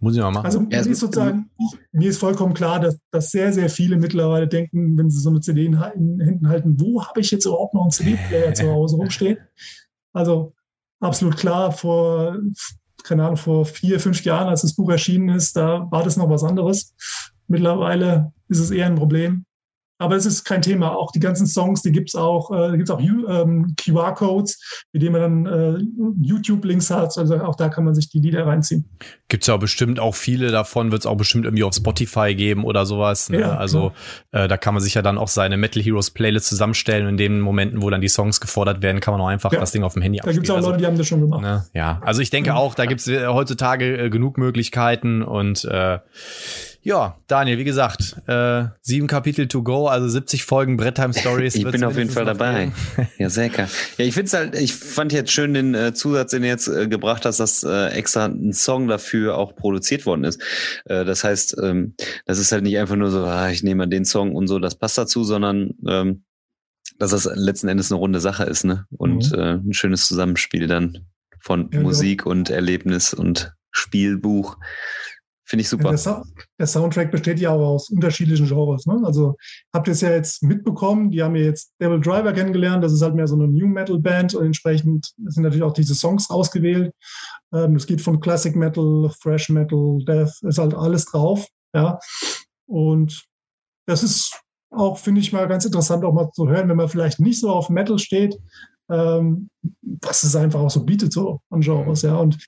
Muss 0.00 0.16
ich 0.16 0.20
mal 0.20 0.32
machen. 0.32 0.46
Also 0.46 0.60
mir 0.60 0.80
ist 0.80 0.98
sozusagen, 0.98 1.50
mir 1.92 2.10
ist 2.10 2.18
vollkommen 2.18 2.54
klar, 2.54 2.80
dass, 2.80 2.98
dass 3.10 3.30
sehr, 3.30 3.52
sehr 3.52 3.70
viele 3.70 3.96
mittlerweile 3.96 4.48
denken, 4.48 4.98
wenn 4.98 5.10
sie 5.10 5.20
so 5.20 5.30
eine 5.30 5.40
CD 5.40 5.66
in, 5.66 5.74
in 5.94 6.20
Händen 6.20 6.48
halten, 6.48 6.80
wo 6.80 7.04
habe 7.04 7.20
ich 7.20 7.30
jetzt 7.30 7.44
überhaupt 7.44 7.74
noch 7.74 7.82
einen 7.82 7.90
CD-Player 7.92 8.54
zu 8.54 8.70
Hause 8.70 8.96
rumstehen? 8.96 9.38
Also 10.12 10.52
absolut 11.00 11.36
klar, 11.36 11.70
vor 11.70 12.38
keine 13.04 13.24
Ahnung, 13.24 13.36
vor 13.36 13.66
vier, 13.66 14.00
fünf 14.00 14.24
Jahren, 14.24 14.48
als 14.48 14.62
das 14.62 14.74
Buch 14.74 14.90
erschienen 14.90 15.28
ist, 15.28 15.56
da 15.56 15.86
war 15.90 16.02
das 16.02 16.16
noch 16.16 16.30
was 16.30 16.42
anderes. 16.42 16.94
Mittlerweile 17.46 18.32
ist 18.48 18.58
es 18.58 18.70
eher 18.70 18.86
ein 18.86 18.94
Problem. 18.94 19.44
Aber 20.04 20.16
es 20.16 20.26
ist 20.26 20.44
kein 20.44 20.60
Thema. 20.60 20.94
Auch 20.94 21.12
die 21.12 21.18
ganzen 21.18 21.46
Songs, 21.46 21.80
die 21.80 21.90
gibt's 21.90 22.14
auch, 22.14 22.50
äh, 22.50 22.76
gibt's 22.76 22.90
auch 22.90 23.00
ähm, 23.00 23.74
QR-Codes, 23.82 24.84
mit 24.92 25.02
denen 25.02 25.12
man 25.12 25.44
dann 25.44 25.46
äh, 25.46 25.78
YouTube-Links 26.20 26.90
hat. 26.90 27.16
Also 27.16 27.36
auch 27.40 27.56
da 27.56 27.70
kann 27.70 27.84
man 27.84 27.94
sich 27.94 28.10
die 28.10 28.18
Lieder 28.18 28.46
reinziehen. 28.46 28.84
Gibt's 29.28 29.46
ja 29.46 29.56
bestimmt 29.56 29.98
auch 29.98 30.14
viele 30.14 30.50
davon, 30.50 30.92
wird's 30.92 31.06
auch 31.06 31.16
bestimmt 31.16 31.46
irgendwie 31.46 31.64
auf 31.64 31.74
Spotify 31.74 32.34
geben 32.34 32.64
oder 32.64 32.84
sowas. 32.84 33.30
Ne? 33.30 33.40
Ja, 33.40 33.56
also 33.56 33.92
äh, 34.32 34.46
da 34.46 34.58
kann 34.58 34.74
man 34.74 34.82
sich 34.82 34.92
ja 34.92 35.00
dann 35.00 35.16
auch 35.16 35.28
seine 35.28 35.56
Metal 35.56 35.82
Heroes 35.82 36.10
Playlist 36.10 36.48
zusammenstellen. 36.48 37.08
In 37.08 37.16
den 37.16 37.40
Momenten, 37.40 37.80
wo 37.80 37.88
dann 37.88 38.02
die 38.02 38.08
Songs 38.08 38.42
gefordert 38.42 38.82
werden, 38.82 39.00
kann 39.00 39.14
man 39.14 39.22
auch 39.22 39.28
einfach 39.28 39.52
ja. 39.52 39.60
das 39.60 39.72
Ding 39.72 39.84
auf 39.84 39.94
dem 39.94 40.02
Handy 40.02 40.20
Da 40.22 40.32
gibt's 40.32 40.50
auch 40.50 40.60
Leute, 40.60 40.76
die 40.76 40.86
haben 40.86 40.98
das 40.98 41.06
schon 41.06 41.22
gemacht. 41.22 41.40
Ne? 41.40 41.64
Ja, 41.72 42.02
also 42.04 42.20
ich 42.20 42.28
denke 42.28 42.54
auch, 42.54 42.74
da 42.74 42.84
gibt's 42.84 43.08
äh, 43.08 43.26
heutzutage 43.26 43.96
äh, 43.96 44.10
genug 44.10 44.36
Möglichkeiten 44.36 45.22
und 45.22 45.64
äh, 45.64 45.98
ja, 46.84 47.18
Daniel, 47.28 47.56
wie 47.56 47.64
gesagt, 47.64 48.16
äh, 48.26 48.66
sieben 48.82 49.06
Kapitel 49.06 49.48
to 49.48 49.62
go, 49.62 49.88
also 49.88 50.06
70 50.06 50.44
Folgen 50.44 50.76
Bretttime 50.76 51.14
Stories. 51.18 51.54
ich 51.54 51.64
bin 51.64 51.82
auf 51.82 51.96
jeden 51.96 52.10
Fall 52.10 52.26
dabei. 52.26 52.72
ja, 53.18 53.30
sehr 53.30 53.48
geil. 53.48 53.68
Ja, 53.96 54.04
ich 54.04 54.12
find's 54.12 54.34
halt, 54.34 54.54
ich 54.54 54.74
fand 54.74 55.10
jetzt 55.12 55.32
schön 55.32 55.54
den 55.54 55.74
äh, 55.74 55.94
Zusatz, 55.94 56.32
den 56.32 56.42
du 56.42 56.48
jetzt 56.48 56.68
äh, 56.68 56.86
gebracht 56.86 57.24
hast, 57.24 57.40
dass 57.40 57.62
äh, 57.62 57.86
extra 57.88 58.26
ein 58.26 58.52
Song 58.52 58.86
dafür 58.86 59.38
auch 59.38 59.56
produziert 59.56 60.04
worden 60.04 60.24
ist. 60.24 60.42
Äh, 60.84 61.06
das 61.06 61.24
heißt, 61.24 61.56
ähm, 61.62 61.94
das 62.26 62.38
ist 62.38 62.52
halt 62.52 62.64
nicht 62.64 62.76
einfach 62.76 62.96
nur 62.96 63.10
so, 63.10 63.24
ah, 63.24 63.48
ich 63.48 63.62
nehme 63.62 63.78
mal 63.78 63.86
den 63.86 64.04
Song 64.04 64.34
und 64.34 64.46
so, 64.46 64.58
das 64.58 64.74
passt 64.74 64.98
dazu, 64.98 65.24
sondern 65.24 65.70
ähm, 65.88 66.24
dass 66.98 67.12
das 67.12 67.24
letzten 67.34 67.68
Endes 67.68 67.90
eine 67.90 67.98
runde 67.98 68.20
Sache 68.20 68.44
ist, 68.44 68.64
ne? 68.64 68.84
Und 68.90 69.32
mhm. 69.32 69.38
äh, 69.38 69.52
ein 69.54 69.72
schönes 69.72 70.06
Zusammenspiel 70.06 70.66
dann 70.66 71.06
von 71.40 71.70
ja, 71.72 71.80
Musik 71.80 72.22
ja. 72.26 72.30
und 72.30 72.50
Erlebnis 72.50 73.14
und 73.14 73.54
Spielbuch. 73.70 74.58
Finde 75.46 75.60
ich 75.60 75.68
super. 75.68 75.94
Der, 75.94 76.22
der, 76.58 76.66
Soundtrack 76.66 77.10
besteht 77.10 77.38
ja 77.38 77.50
auch 77.50 77.74
aus 77.74 77.90
unterschiedlichen 77.90 78.46
Genres. 78.46 78.86
Ne? 78.86 79.02
Also 79.04 79.36
habt 79.74 79.86
ihr 79.88 79.92
es 79.92 80.00
ja 80.00 80.10
jetzt 80.10 80.42
mitbekommen, 80.42 81.10
die 81.10 81.22
haben 81.22 81.36
ja 81.36 81.42
jetzt 81.42 81.74
Devil 81.80 82.00
Driver 82.00 82.32
kennengelernt, 82.32 82.82
das 82.82 82.94
ist 82.94 83.02
halt 83.02 83.14
mehr 83.14 83.26
so 83.26 83.34
eine 83.34 83.48
New 83.48 83.66
Metal 83.66 83.98
Band 83.98 84.34
und 84.34 84.46
entsprechend 84.46 85.12
sind 85.26 85.42
natürlich 85.42 85.62
auch 85.62 85.74
diese 85.74 85.94
Songs 85.94 86.30
ausgewählt. 86.30 86.92
Ähm, 87.52 87.76
es 87.76 87.86
geht 87.86 88.00
von 88.00 88.20
Classic 88.20 88.56
Metal, 88.56 89.10
Thrash 89.22 89.50
Metal, 89.50 89.98
Death, 90.06 90.32
ist 90.42 90.58
halt 90.58 90.74
alles 90.74 91.04
drauf. 91.04 91.46
Ja. 91.74 91.98
Und 92.66 93.24
das 93.86 94.02
ist 94.02 94.40
auch, 94.70 94.96
finde 94.98 95.20
ich 95.20 95.32
mal 95.32 95.46
ganz 95.46 95.66
interessant, 95.66 96.04
auch 96.04 96.14
mal 96.14 96.30
zu 96.32 96.48
hören, 96.48 96.68
wenn 96.70 96.76
man 96.76 96.88
vielleicht 96.88 97.20
nicht 97.20 97.38
so 97.38 97.50
auf 97.50 97.68
Metal 97.68 97.98
steht, 97.98 98.38
ähm, 98.90 99.50
was 99.82 100.24
es 100.24 100.36
einfach 100.36 100.60
auch 100.60 100.70
so 100.70 100.84
bietet, 100.84 101.12
so 101.12 101.40
an 101.50 101.60
Genres, 101.60 102.02
ja. 102.02 102.16
Und 102.16 102.38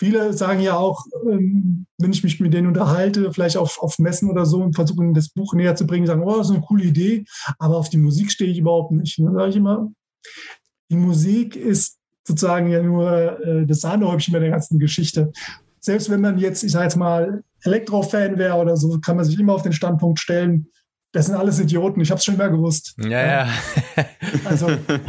viele 0.00 0.32
sagen 0.32 0.60
ja 0.60 0.76
auch, 0.76 1.04
ähm, 1.30 1.86
wenn 1.98 2.12
ich 2.12 2.24
mich 2.24 2.40
mit 2.40 2.54
denen 2.54 2.68
unterhalte, 2.68 3.30
vielleicht 3.32 3.58
auf, 3.58 3.80
auf 3.82 3.98
Messen 3.98 4.30
oder 4.30 4.46
so 4.46 4.62
und 4.62 4.74
versuche 4.74 5.12
das 5.12 5.28
Buch 5.28 5.52
näher 5.52 5.76
zu 5.76 5.86
bringen, 5.86 6.06
sagen, 6.06 6.22
oh, 6.24 6.38
das 6.38 6.48
ist 6.48 6.54
eine 6.54 6.64
coole 6.64 6.84
Idee, 6.84 7.24
aber 7.58 7.76
auf 7.76 7.90
die 7.90 7.98
Musik 7.98 8.32
stehe 8.32 8.50
ich 8.50 8.58
überhaupt 8.58 8.92
nicht. 8.92 9.18
Dann 9.18 9.34
sage 9.34 9.50
ich 9.50 9.56
immer, 9.56 9.92
die 10.90 10.96
Musik 10.96 11.54
ist 11.54 11.98
sozusagen 12.26 12.70
ja 12.70 12.82
nur 12.82 13.40
äh, 13.44 13.66
das 13.66 13.82
Sahnehäubchen 13.82 14.32
bei 14.32 14.38
der 14.38 14.50
ganzen 14.50 14.78
Geschichte. 14.78 15.32
Selbst 15.80 16.08
wenn 16.08 16.22
man 16.22 16.38
jetzt, 16.38 16.62
ich 16.62 16.72
sage 16.72 16.84
jetzt 16.84 16.96
mal, 16.96 17.44
Elektro-Fan 17.64 18.38
wäre 18.38 18.56
oder 18.56 18.78
so, 18.78 18.98
kann 19.00 19.16
man 19.16 19.26
sich 19.26 19.38
immer 19.38 19.54
auf 19.54 19.62
den 19.62 19.74
Standpunkt 19.74 20.18
stellen, 20.18 20.66
das 21.12 21.26
sind 21.26 21.34
alles 21.34 21.60
Idioten, 21.60 22.00
ich 22.00 22.10
habe 22.10 22.20
es 22.20 22.24
schon 22.24 22.36
immer 22.36 22.48
gewusst. 22.48 22.94
Ja, 22.98 23.44
ja. 23.44 23.48
also, 24.46 24.68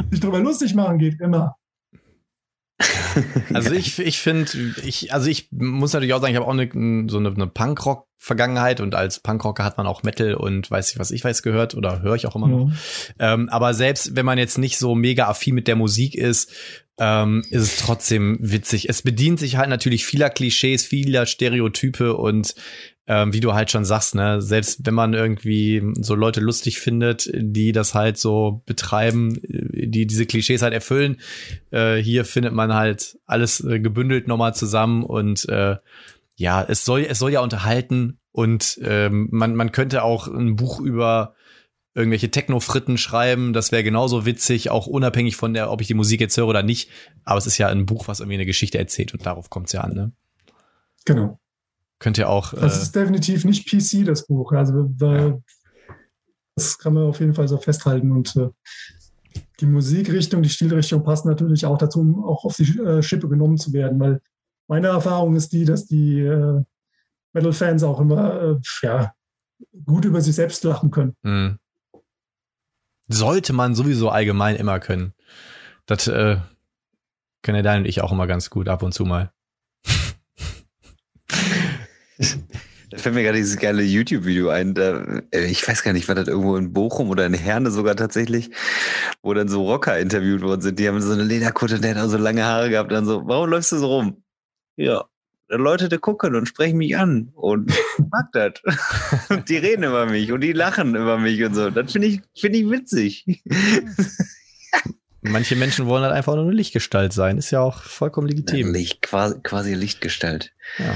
sich 0.09 0.19
darüber 0.19 0.39
lustig 0.39 0.75
machen 0.75 0.97
geht 0.97 1.21
immer. 1.21 1.55
Also 3.53 3.71
ich, 3.71 3.99
ich 3.99 4.19
finde, 4.19 4.51
ich, 4.83 5.13
also 5.13 5.29
ich 5.29 5.49
muss 5.51 5.93
natürlich 5.93 6.13
auch 6.13 6.21
sagen, 6.21 6.33
ich 6.33 6.39
habe 6.39 6.47
auch 6.47 6.57
eine, 6.57 7.09
so 7.09 7.17
eine, 7.17 7.29
eine 7.29 7.47
Punkrock-Vergangenheit 7.47 8.79
und 8.79 8.95
als 8.95 9.19
Punkrocker 9.19 9.63
hat 9.63 9.77
man 9.77 9.87
auch 9.87 10.03
Metal 10.03 10.33
und 10.33 10.69
weiß 10.69 10.91
ich, 10.91 10.99
was 10.99 11.11
ich 11.11 11.23
weiß 11.23 11.43
gehört 11.43 11.75
oder 11.75 12.01
höre 12.01 12.15
ich 12.15 12.27
auch 12.27 12.35
immer 12.35 12.47
noch. 12.47 12.65
Mhm. 12.67 12.73
Ähm, 13.19 13.49
aber 13.49 13.73
selbst 13.73 14.15
wenn 14.15 14.25
man 14.25 14.37
jetzt 14.37 14.57
nicht 14.57 14.77
so 14.77 14.95
mega 14.95 15.27
affin 15.27 15.55
mit 15.55 15.67
der 15.67 15.75
Musik 15.75 16.15
ist, 16.15 16.51
ähm, 17.01 17.43
ist 17.49 17.61
es 17.63 17.77
trotzdem 17.77 18.37
witzig. 18.41 18.87
Es 18.87 19.01
bedient 19.01 19.39
sich 19.39 19.57
halt 19.57 19.69
natürlich 19.69 20.05
vieler 20.05 20.29
Klischees, 20.29 20.85
vieler 20.85 21.25
Stereotype 21.25 22.15
und 22.15 22.53
ähm, 23.07 23.33
wie 23.33 23.39
du 23.39 23.53
halt 23.53 23.71
schon 23.71 23.85
sagst, 23.85 24.15
ne, 24.15 24.41
selbst 24.41 24.85
wenn 24.85 24.93
man 24.93 25.13
irgendwie 25.13 25.83
so 25.95 26.15
Leute 26.15 26.39
lustig 26.39 26.79
findet, 26.79 27.29
die 27.33 27.71
das 27.71 27.93
halt 27.93 28.17
so 28.17 28.61
betreiben, 28.65 29.39
die 29.43 30.05
diese 30.05 30.25
Klischees 30.25 30.61
halt 30.61 30.73
erfüllen, 30.73 31.17
äh, 31.71 31.97
hier 31.97 32.25
findet 32.25 32.53
man 32.53 32.73
halt 32.73 33.17
alles 33.25 33.63
äh, 33.63 33.79
gebündelt 33.79 34.27
nochmal 34.27 34.53
zusammen 34.53 35.03
und 35.03 35.47
äh, 35.49 35.77
ja, 36.35 36.63
es 36.63 36.85
soll, 36.85 37.05
es 37.07 37.19
soll 37.19 37.31
ja 37.31 37.41
unterhalten 37.41 38.19
und 38.31 38.79
ähm, 38.83 39.27
man, 39.31 39.55
man 39.55 39.71
könnte 39.71 40.03
auch 40.03 40.27
ein 40.27 40.55
Buch 40.55 40.79
über 40.79 41.35
irgendwelche 41.93 42.31
Techno-Fritten 42.31 42.97
schreiben. 42.97 43.51
Das 43.51 43.71
wäre 43.71 43.83
genauso 43.83 44.25
witzig, 44.25 44.69
auch 44.69 44.87
unabhängig 44.87 45.35
von 45.35 45.53
der, 45.53 45.69
ob 45.71 45.81
ich 45.81 45.87
die 45.87 45.93
Musik 45.93 46.21
jetzt 46.21 46.37
höre 46.37 46.47
oder 46.47 46.63
nicht. 46.63 46.89
Aber 47.25 47.37
es 47.37 47.47
ist 47.47 47.57
ja 47.57 47.67
ein 47.67 47.85
Buch, 47.85 48.07
was 48.07 48.21
irgendwie 48.21 48.35
eine 48.35 48.45
Geschichte 48.45 48.77
erzählt 48.77 49.13
und 49.13 49.25
darauf 49.25 49.49
kommt 49.49 49.67
es 49.67 49.73
ja 49.73 49.81
an, 49.81 49.93
ne? 49.93 50.11
Genau. 51.03 51.40
Könnt 52.01 52.17
ihr 52.17 52.29
auch. 52.29 52.55
Das 52.55 52.79
äh, 52.79 52.81
ist 52.81 52.95
definitiv 52.95 53.45
nicht 53.45 53.69
PC, 53.69 54.07
das 54.07 54.25
Buch. 54.25 54.51
Also 54.53 54.89
da, 54.97 55.39
das 56.55 56.79
kann 56.79 56.95
man 56.95 57.03
auf 57.03 57.19
jeden 57.19 57.35
Fall 57.35 57.47
so 57.47 57.59
festhalten. 57.59 58.11
Und 58.11 58.35
äh, 58.35 58.49
die 59.59 59.67
Musikrichtung, 59.67 60.41
die 60.41 60.49
Stilrichtung 60.49 61.03
passt 61.03 61.27
natürlich 61.27 61.63
auch 61.63 61.77
dazu, 61.77 61.99
um 61.99 62.25
auch 62.25 62.43
auf 62.43 62.55
die 62.55 62.79
äh, 62.79 63.03
Schippe 63.03 63.29
genommen 63.29 63.59
zu 63.59 63.71
werden, 63.71 63.99
weil 63.99 64.19
meine 64.67 64.87
Erfahrung 64.87 65.35
ist 65.35 65.53
die, 65.53 65.63
dass 65.63 65.85
die 65.85 66.21
äh, 66.21 66.63
Metal-Fans 67.33 67.83
auch 67.83 67.99
immer 67.99 68.41
äh, 68.41 68.55
ja, 68.81 69.13
gut 69.85 70.05
über 70.05 70.21
sich 70.21 70.33
selbst 70.33 70.63
lachen 70.63 70.89
können. 70.89 71.15
mh. 71.21 71.57
Sollte 73.09 73.53
man 73.53 73.75
sowieso 73.75 74.09
allgemein 74.09 74.55
immer 74.55 74.79
können. 74.79 75.13
Das 75.85 76.07
äh, 76.07 76.37
können 77.43 77.57
ja 77.57 77.61
Daniel 77.61 77.81
und 77.81 77.89
ich 77.89 78.01
auch 78.01 78.11
immer 78.11 78.25
ganz 78.25 78.49
gut 78.49 78.69
ab 78.69 78.81
und 78.81 78.93
zu 78.93 79.05
mal. 79.05 79.31
Da 82.91 82.97
fällt 82.97 83.15
mir 83.15 83.23
gerade 83.23 83.37
dieses 83.37 83.57
geile 83.57 83.83
YouTube-Video 83.83 84.49
ein. 84.49 84.73
Da, 84.73 85.21
äh, 85.31 85.45
ich 85.45 85.65
weiß 85.65 85.81
gar 85.81 85.93
nicht, 85.93 86.09
war 86.09 86.15
das 86.15 86.27
irgendwo 86.27 86.57
in 86.57 86.73
Bochum 86.73 87.09
oder 87.09 87.25
in 87.25 87.33
Herne 87.33 87.71
sogar 87.71 87.95
tatsächlich, 87.95 88.51
wo 89.23 89.33
dann 89.33 89.47
so 89.47 89.65
Rocker 89.65 89.97
interviewt 89.97 90.41
worden 90.41 90.61
sind. 90.61 90.77
Die 90.77 90.89
haben 90.89 91.01
so 91.01 91.13
eine 91.13 91.23
Lederkutte 91.23 91.75
und 91.75 91.83
der 91.85 91.95
hat 91.95 92.03
auch 92.03 92.09
so 92.09 92.17
lange 92.17 92.43
Haare 92.43 92.69
gehabt. 92.69 92.91
Dann 92.91 93.05
so, 93.05 93.25
warum 93.25 93.49
läufst 93.49 93.71
du 93.71 93.77
so 93.77 93.87
rum? 93.87 94.23
Ja, 94.75 95.05
da 95.47 95.55
Leute 95.55 95.87
da 95.87 95.97
gucken 95.97 96.35
und 96.35 96.47
sprechen 96.47 96.77
mich 96.77 96.97
an 96.97 97.29
und 97.33 97.71
ich 97.71 98.05
mag 98.11 98.31
das. 98.33 98.53
Die 99.47 99.57
reden 99.57 99.83
über 99.83 100.05
mich 100.05 100.31
und 100.31 100.41
die 100.41 100.53
lachen 100.53 100.95
über 100.95 101.17
mich 101.17 101.43
und 101.43 101.53
so. 101.53 101.69
Das 101.69 101.91
finde 101.91 102.07
ich, 102.07 102.21
finde 102.37 102.57
ich 102.57 102.69
witzig. 102.69 103.25
Manche 105.21 105.55
Menschen 105.55 105.85
wollen 105.85 106.03
halt 106.03 106.13
einfach 106.13 106.35
nur 106.35 106.45
eine 106.45 106.53
Lichtgestalt 106.53 107.13
sein. 107.13 107.37
Ist 107.37 107.51
ja 107.51 107.61
auch 107.61 107.83
vollkommen 107.83 108.27
legitim. 108.27 108.73
Licht, 108.73 109.01
quasi, 109.01 109.39
quasi 109.43 109.75
Lichtgestalt. 109.75 110.53
Ja. 110.79 110.95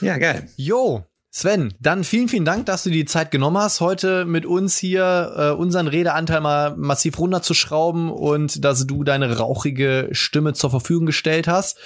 Ja, 0.00 0.18
geil. 0.18 0.48
Jo, 0.56 1.04
Sven, 1.30 1.74
dann 1.80 2.02
vielen, 2.02 2.28
vielen 2.28 2.46
Dank, 2.46 2.64
dass 2.64 2.84
du 2.84 2.90
die 2.90 3.04
Zeit 3.04 3.30
genommen 3.30 3.58
hast, 3.58 3.82
heute 3.82 4.24
mit 4.24 4.46
uns 4.46 4.78
hier 4.78 5.34
äh, 5.36 5.50
unseren 5.50 5.86
Redeanteil 5.86 6.40
mal 6.40 6.74
massiv 6.78 7.18
runterzuschrauben 7.18 8.10
und 8.10 8.64
dass 8.64 8.86
du 8.86 9.04
deine 9.04 9.36
rauchige 9.36 10.08
Stimme 10.12 10.54
zur 10.54 10.70
Verfügung 10.70 11.04
gestellt 11.04 11.46
hast. 11.46 11.78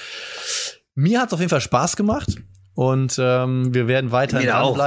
Mir 0.94 1.20
hat 1.20 1.30
es 1.30 1.32
auf 1.32 1.40
jeden 1.40 1.50
Fall 1.50 1.60
Spaß 1.60 1.96
gemacht 1.96 2.36
und 2.74 3.16
ähm, 3.20 3.74
wir 3.74 3.88
werden 3.88 4.12
weiterhin 4.12 4.46
Mir 4.46 4.60
auch. 4.60 4.78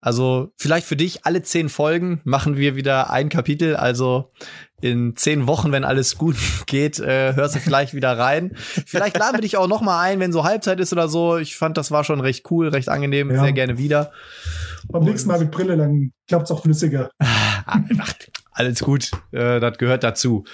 Also 0.00 0.52
vielleicht 0.56 0.86
für 0.86 0.96
dich 0.96 1.26
alle 1.26 1.42
zehn 1.42 1.68
Folgen 1.68 2.20
machen 2.24 2.56
wir 2.56 2.74
wieder 2.74 3.10
ein 3.10 3.28
Kapitel. 3.28 3.76
Also 3.76 4.32
in 4.80 5.14
zehn 5.14 5.46
Wochen, 5.46 5.72
wenn 5.72 5.84
alles 5.84 6.16
gut 6.16 6.36
geht, 6.66 6.98
äh, 7.00 7.34
hörst 7.34 7.54
du 7.54 7.58
vielleicht 7.58 7.92
wieder 7.92 8.18
rein. 8.18 8.52
Vielleicht 8.56 9.18
laden 9.18 9.36
wir 9.36 9.42
dich 9.42 9.56
auch 9.56 9.68
noch 9.68 9.82
mal 9.82 10.00
ein, 10.00 10.20
wenn 10.20 10.32
so 10.32 10.44
Halbzeit 10.44 10.80
ist 10.80 10.92
oder 10.92 11.08
so. 11.08 11.36
Ich 11.36 11.56
fand, 11.56 11.76
das 11.76 11.90
war 11.90 12.04
schon 12.04 12.20
recht 12.20 12.50
cool, 12.50 12.68
recht 12.68 12.88
angenehm. 12.88 13.30
Ja. 13.30 13.42
Sehr 13.42 13.52
gerne 13.52 13.76
wieder. 13.76 14.12
Beim 14.88 15.04
nächsten 15.04 15.28
Mal 15.28 15.40
mit 15.40 15.50
Brille, 15.50 15.76
dann 15.76 16.12
klappt 16.28 16.44
es 16.44 16.50
auch 16.50 16.62
flüssiger. 16.62 17.10
Einfach 17.66 18.14
alles 18.52 18.80
gut. 18.80 19.10
Äh, 19.32 19.60
das 19.60 19.78
gehört 19.78 20.02
dazu. 20.02 20.44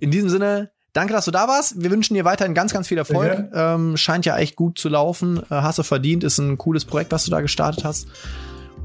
In 0.00 0.10
diesem 0.10 0.30
Sinne, 0.30 0.70
danke, 0.94 1.12
dass 1.12 1.26
du 1.26 1.30
da 1.30 1.46
warst. 1.46 1.82
Wir 1.82 1.90
wünschen 1.90 2.14
dir 2.14 2.24
weiterhin 2.24 2.54
ganz, 2.54 2.72
ganz 2.72 2.88
viel 2.88 2.98
Erfolg. 2.98 3.48
Sehr 3.52 3.74
Ähm, 3.74 3.96
scheint 3.96 4.24
ja 4.24 4.38
echt 4.38 4.56
gut 4.56 4.78
zu 4.78 4.88
laufen. 4.88 5.38
Äh, 5.38 5.42
hast 5.50 5.78
du 5.78 5.82
verdient. 5.82 6.24
Ist 6.24 6.38
ein 6.38 6.56
cooles 6.58 6.86
Projekt, 6.86 7.12
was 7.12 7.24
du 7.24 7.30
da 7.30 7.42
gestartet 7.42 7.84
hast. 7.84 8.08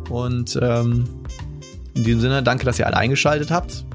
Und 0.09 0.57
ähm, 0.61 1.05
in 1.95 2.03
diesem 2.03 2.21
Sinne, 2.21 2.43
danke, 2.43 2.65
dass 2.65 2.79
ihr 2.79 2.87
alle 2.87 2.97
eingeschaltet 2.97 3.51
habt. 3.51 3.85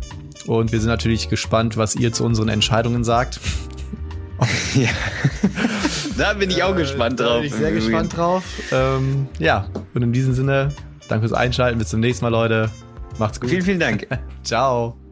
Und 0.46 0.72
wir 0.72 0.80
sind 0.80 0.88
natürlich 0.90 1.28
gespannt, 1.30 1.76
was 1.76 1.96
ihr 1.96 2.12
zu 2.12 2.24
unseren 2.24 2.48
Entscheidungen 2.48 3.04
sagt. 3.04 3.40
Ja. 4.74 4.88
da 6.18 6.32
bin 6.34 6.50
ich 6.50 6.62
auch 6.64 6.74
gespannt 6.74 7.20
Äh, 7.20 7.22
Da 7.22 7.28
drauf. 7.30 7.36
bin 7.42 7.46
ich 7.46 7.54
sehr 7.54 7.70
gespannt 7.72 8.16
drauf. 8.16 8.42
Ähm, 8.72 9.28
ja, 9.38 9.68
und 9.94 10.02
in 10.02 10.12
diesem 10.12 10.34
Sinne, 10.34 10.70
danke 11.08 11.28
fürs 11.28 11.38
Einschalten. 11.38 11.78
Bis 11.78 11.88
zum 11.88 12.00
nächsten 12.00 12.24
Mal, 12.24 12.30
Leute. 12.30 12.68
Macht's 13.18 13.40
gut. 13.40 13.48
Vielen, 13.48 13.62
vielen 13.62 13.80
Dank. 13.80 14.06
Ciao. 14.42 15.03